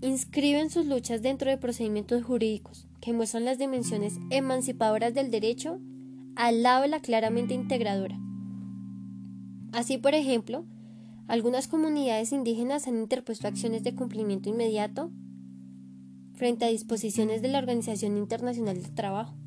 inscriben 0.00 0.70
sus 0.70 0.86
luchas 0.86 1.20
dentro 1.20 1.50
de 1.50 1.58
procedimientos 1.58 2.24
jurídicos 2.24 2.88
que 3.02 3.12
muestran 3.12 3.44
las 3.44 3.58
dimensiones 3.58 4.18
emancipadoras 4.30 5.12
del 5.12 5.30
derecho 5.30 5.78
al 6.34 6.62
lado 6.62 6.86
la 6.86 7.00
claramente 7.00 7.52
integradora. 7.52 8.18
Así, 9.72 9.98
por 9.98 10.14
ejemplo, 10.14 10.64
algunas 11.28 11.68
comunidades 11.68 12.32
indígenas 12.32 12.88
han 12.88 12.98
interpuesto 12.98 13.46
acciones 13.46 13.84
de 13.84 13.94
cumplimiento 13.94 14.48
inmediato 14.48 15.12
frente 16.32 16.64
a 16.64 16.68
disposiciones 16.68 17.42
de 17.42 17.48
la 17.48 17.58
Organización 17.58 18.16
Internacional 18.16 18.82
del 18.82 18.94
Trabajo 18.94 19.39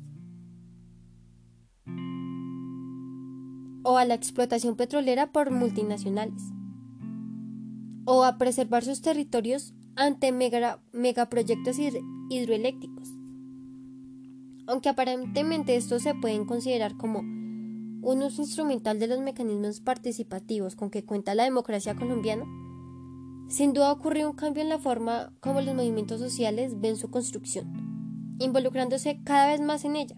o 3.84 3.96
a 3.98 4.04
la 4.04 4.14
explotación 4.14 4.74
petrolera 4.74 5.30
por 5.30 5.52
multinacionales 5.52 6.42
o 8.06 8.24
a 8.24 8.36
preservar 8.36 8.84
sus 8.84 9.00
territorios 9.00 9.72
ante 9.96 10.32
megaproyectos 10.32 11.78
hidroeléctricos. 11.78 13.08
Aunque 14.66 14.88
aparentemente 14.88 15.76
estos 15.76 16.02
se 16.02 16.14
pueden 16.14 16.46
considerar 16.46 16.96
como 16.96 17.20
un 17.20 18.22
uso 18.22 18.42
instrumental 18.42 18.98
de 18.98 19.06
los 19.06 19.20
mecanismos 19.20 19.80
participativos 19.80 20.74
con 20.76 20.90
que 20.90 21.04
cuenta 21.04 21.34
la 21.34 21.44
democracia 21.44 21.94
colombiana, 21.94 22.44
sin 23.48 23.72
duda 23.72 23.92
ocurrió 23.92 24.30
un 24.30 24.36
cambio 24.36 24.62
en 24.62 24.70
la 24.70 24.78
forma 24.78 25.32
como 25.40 25.60
los 25.60 25.74
movimientos 25.74 26.20
sociales 26.20 26.80
ven 26.80 26.96
su 26.96 27.10
construcción, 27.10 28.36
involucrándose 28.40 29.20
cada 29.22 29.48
vez 29.48 29.60
más 29.60 29.84
en 29.84 29.96
ella. 29.96 30.16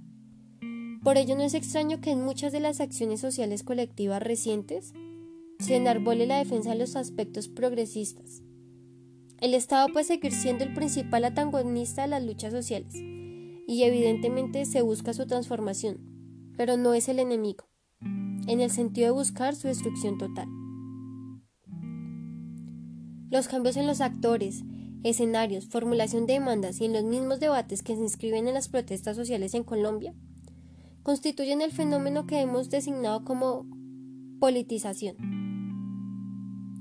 Por 1.06 1.18
ello 1.18 1.36
no 1.36 1.44
es 1.44 1.54
extraño 1.54 2.00
que 2.00 2.10
en 2.10 2.24
muchas 2.24 2.50
de 2.50 2.58
las 2.58 2.80
acciones 2.80 3.20
sociales 3.20 3.62
colectivas 3.62 4.20
recientes 4.20 4.92
se 5.60 5.76
enarbole 5.76 6.26
la 6.26 6.38
defensa 6.38 6.70
de 6.70 6.78
los 6.80 6.96
aspectos 6.96 7.46
progresistas, 7.46 8.42
el 9.38 9.54
Estado 9.54 9.86
puede 9.92 10.04
seguir 10.04 10.32
siendo 10.32 10.64
el 10.64 10.74
principal 10.74 11.24
antagonista 11.24 12.02
de 12.02 12.08
las 12.08 12.24
luchas 12.24 12.52
sociales 12.52 12.92
y 12.96 13.84
evidentemente 13.84 14.64
se 14.64 14.82
busca 14.82 15.12
su 15.12 15.28
transformación, 15.28 15.98
pero 16.56 16.76
no 16.76 16.92
es 16.92 17.08
el 17.08 17.20
enemigo, 17.20 17.68
en 18.00 18.60
el 18.60 18.72
sentido 18.72 19.06
de 19.06 19.12
buscar 19.12 19.54
su 19.54 19.68
destrucción 19.68 20.18
total. 20.18 20.48
Los 23.30 23.46
cambios 23.46 23.76
en 23.76 23.86
los 23.86 24.00
actores, 24.00 24.64
escenarios, 25.04 25.68
formulación 25.68 26.26
de 26.26 26.32
demandas 26.32 26.80
y 26.80 26.86
en 26.86 26.94
los 26.94 27.04
mismos 27.04 27.38
debates 27.38 27.84
que 27.84 27.94
se 27.94 28.02
inscriben 28.02 28.48
en 28.48 28.54
las 28.54 28.68
protestas 28.68 29.14
sociales 29.14 29.54
en 29.54 29.62
Colombia 29.62 30.12
constituyen 31.06 31.60
el 31.60 31.70
fenómeno 31.70 32.26
que 32.26 32.40
hemos 32.40 32.68
designado 32.68 33.24
como 33.24 33.64
politización. 34.40 35.14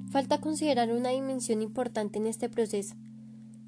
Falta 0.09 0.41
considerar 0.41 0.91
una 0.91 1.09
dimensión 1.09 1.61
importante 1.61 2.17
en 2.17 2.25
este 2.25 2.49
proceso, 2.49 2.95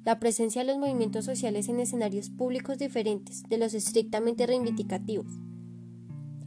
la 0.04 0.18
presencia 0.18 0.62
de 0.62 0.66
los 0.66 0.78
movimientos 0.78 1.26
sociales 1.26 1.68
en 1.68 1.78
escenarios 1.78 2.30
públicos 2.30 2.76
diferentes 2.76 3.44
de 3.44 3.56
los 3.56 3.72
estrictamente 3.72 4.48
reivindicativos. 4.48 5.30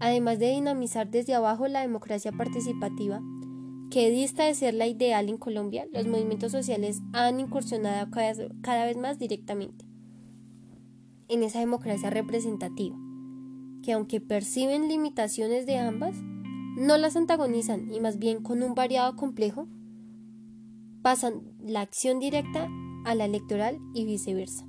Además 0.01 0.39
de 0.39 0.49
dinamizar 0.49 1.09
desde 1.09 1.33
abajo 1.33 1.69
la 1.69 1.79
democracia 1.79 2.33
participativa, 2.33 3.21
que 3.91 4.11
dista 4.11 4.43
de 4.43 4.55
ser 4.55 4.73
la 4.73 4.87
ideal 4.87 5.29
en 5.29 5.37
Colombia, 5.37 5.87
los 5.93 6.05
movimientos 6.05 6.51
sociales 6.51 6.99
han 7.13 7.39
incursionado 7.39 8.11
cada, 8.11 8.85
vez 8.85 8.97
más 8.97 9.19
directamente 9.19 9.85
en 11.29 11.43
esa 11.43 11.59
democracia 11.59 12.09
representativa, 12.09 12.97
que 13.81 13.93
aunque 13.93 14.21
perciben 14.21 14.87
limitaciones 14.87 15.65
de 15.65 15.77
ambas, 15.77 16.15
no 16.77 16.97
las 16.97 17.15
antagonizan 17.15 17.93
y 17.93 17.99
más 17.99 18.19
bien 18.19 18.41
con 18.41 18.63
un 18.63 18.75
variado 18.75 19.15
complejo 19.15 19.67
pasan 21.01 21.41
la 21.59 21.81
acción 21.81 22.19
directa 22.19 22.67
a 23.05 23.15
la 23.15 23.25
electoral 23.25 23.79
y 23.93 24.05
viceversa. 24.05 24.65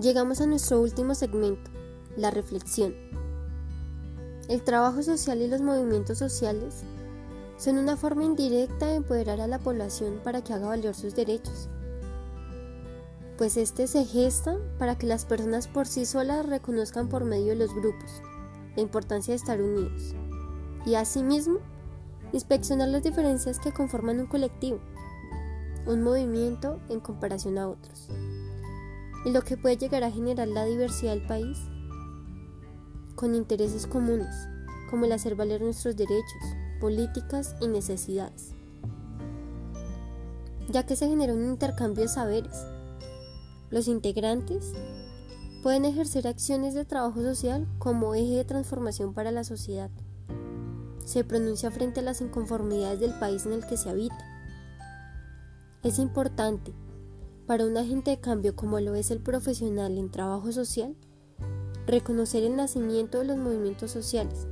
Llegamos 0.00 0.40
a 0.40 0.46
nuestro 0.46 0.80
último 0.80 1.14
segmento, 1.14 1.70
la 2.16 2.32
reflexión. 2.32 2.94
El 4.48 4.62
trabajo 4.62 5.02
social 5.02 5.40
y 5.40 5.46
los 5.46 5.60
movimientos 5.60 6.18
sociales 6.18 6.84
son 7.62 7.78
una 7.78 7.96
forma 7.96 8.24
indirecta 8.24 8.88
de 8.88 8.96
empoderar 8.96 9.40
a 9.40 9.46
la 9.46 9.60
población 9.60 10.18
para 10.24 10.42
que 10.42 10.52
haga 10.52 10.66
valer 10.66 10.96
sus 10.96 11.14
derechos. 11.14 11.68
Pues 13.38 13.56
este 13.56 13.86
se 13.86 14.04
gesta 14.04 14.56
para 14.80 14.98
que 14.98 15.06
las 15.06 15.24
personas 15.24 15.68
por 15.68 15.86
sí 15.86 16.04
solas 16.04 16.44
reconozcan 16.44 17.08
por 17.08 17.24
medio 17.24 17.50
de 17.50 17.54
los 17.54 17.72
grupos 17.72 18.20
la 18.74 18.82
importancia 18.82 19.30
de 19.30 19.36
estar 19.36 19.62
unidos 19.62 20.16
y 20.84 20.96
asimismo 20.96 21.60
inspeccionar 22.32 22.88
las 22.88 23.04
diferencias 23.04 23.60
que 23.60 23.70
conforman 23.70 24.18
un 24.18 24.26
colectivo, 24.26 24.80
un 25.86 26.02
movimiento 26.02 26.80
en 26.88 26.98
comparación 26.98 27.58
a 27.58 27.68
otros, 27.68 28.08
y 29.24 29.30
lo 29.30 29.42
que 29.42 29.56
puede 29.56 29.76
llegar 29.76 30.02
a 30.02 30.10
generar 30.10 30.48
la 30.48 30.64
diversidad 30.64 31.12
del 31.12 31.28
país 31.28 31.58
con 33.14 33.36
intereses 33.36 33.86
comunes, 33.86 34.34
como 34.90 35.04
el 35.04 35.12
hacer 35.12 35.36
valer 35.36 35.60
nuestros 35.60 35.94
derechos, 35.94 36.56
políticas 36.82 37.56
y 37.62 37.68
necesidades, 37.68 38.50
ya 40.68 40.84
que 40.84 40.96
se 40.96 41.08
genera 41.08 41.32
un 41.32 41.46
intercambio 41.46 42.02
de 42.02 42.08
saberes 42.08 42.66
los 43.72 43.88
integrantes 43.88 44.74
pueden 45.62 45.86
ejercer 45.86 46.28
acciones 46.28 46.74
de 46.74 46.84
trabajo 46.84 47.22
social 47.22 47.66
como 47.78 48.14
eje 48.14 48.36
de 48.36 48.44
transformación 48.44 49.14
para 49.14 49.30
la 49.30 49.44
sociedad. 49.44 49.90
Se 51.06 51.24
pronuncia 51.24 51.70
frente 51.70 52.00
a 52.00 52.02
las 52.02 52.20
inconformidades 52.20 53.00
del 53.00 53.18
país 53.18 53.46
en 53.46 53.54
el 53.54 53.66
que 53.66 53.78
se 53.78 53.88
habita. 53.88 54.18
Es 55.82 55.98
importante 55.98 56.74
Para 57.46 57.64
un 57.64 57.78
agente 57.78 58.10
de 58.10 58.20
cambio 58.20 58.54
como 58.54 58.78
lo 58.78 58.94
es 58.94 59.10
el 59.10 59.20
profesional 59.20 59.96
en 59.96 60.10
trabajo 60.10 60.52
social, 60.52 60.94
reconocer 61.86 62.44
el 62.44 62.56
nacimiento 62.56 63.18
de 63.18 63.24
los 63.24 63.38
movimientos 63.38 63.90
sociales, 63.90 64.46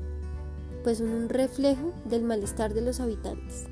pues 0.83 0.99
son 0.99 1.11
un 1.11 1.29
reflejo 1.29 1.93
del 2.05 2.23
malestar 2.23 2.75
de 2.75 2.83
los 2.83 3.01
habitantes. 3.01 3.67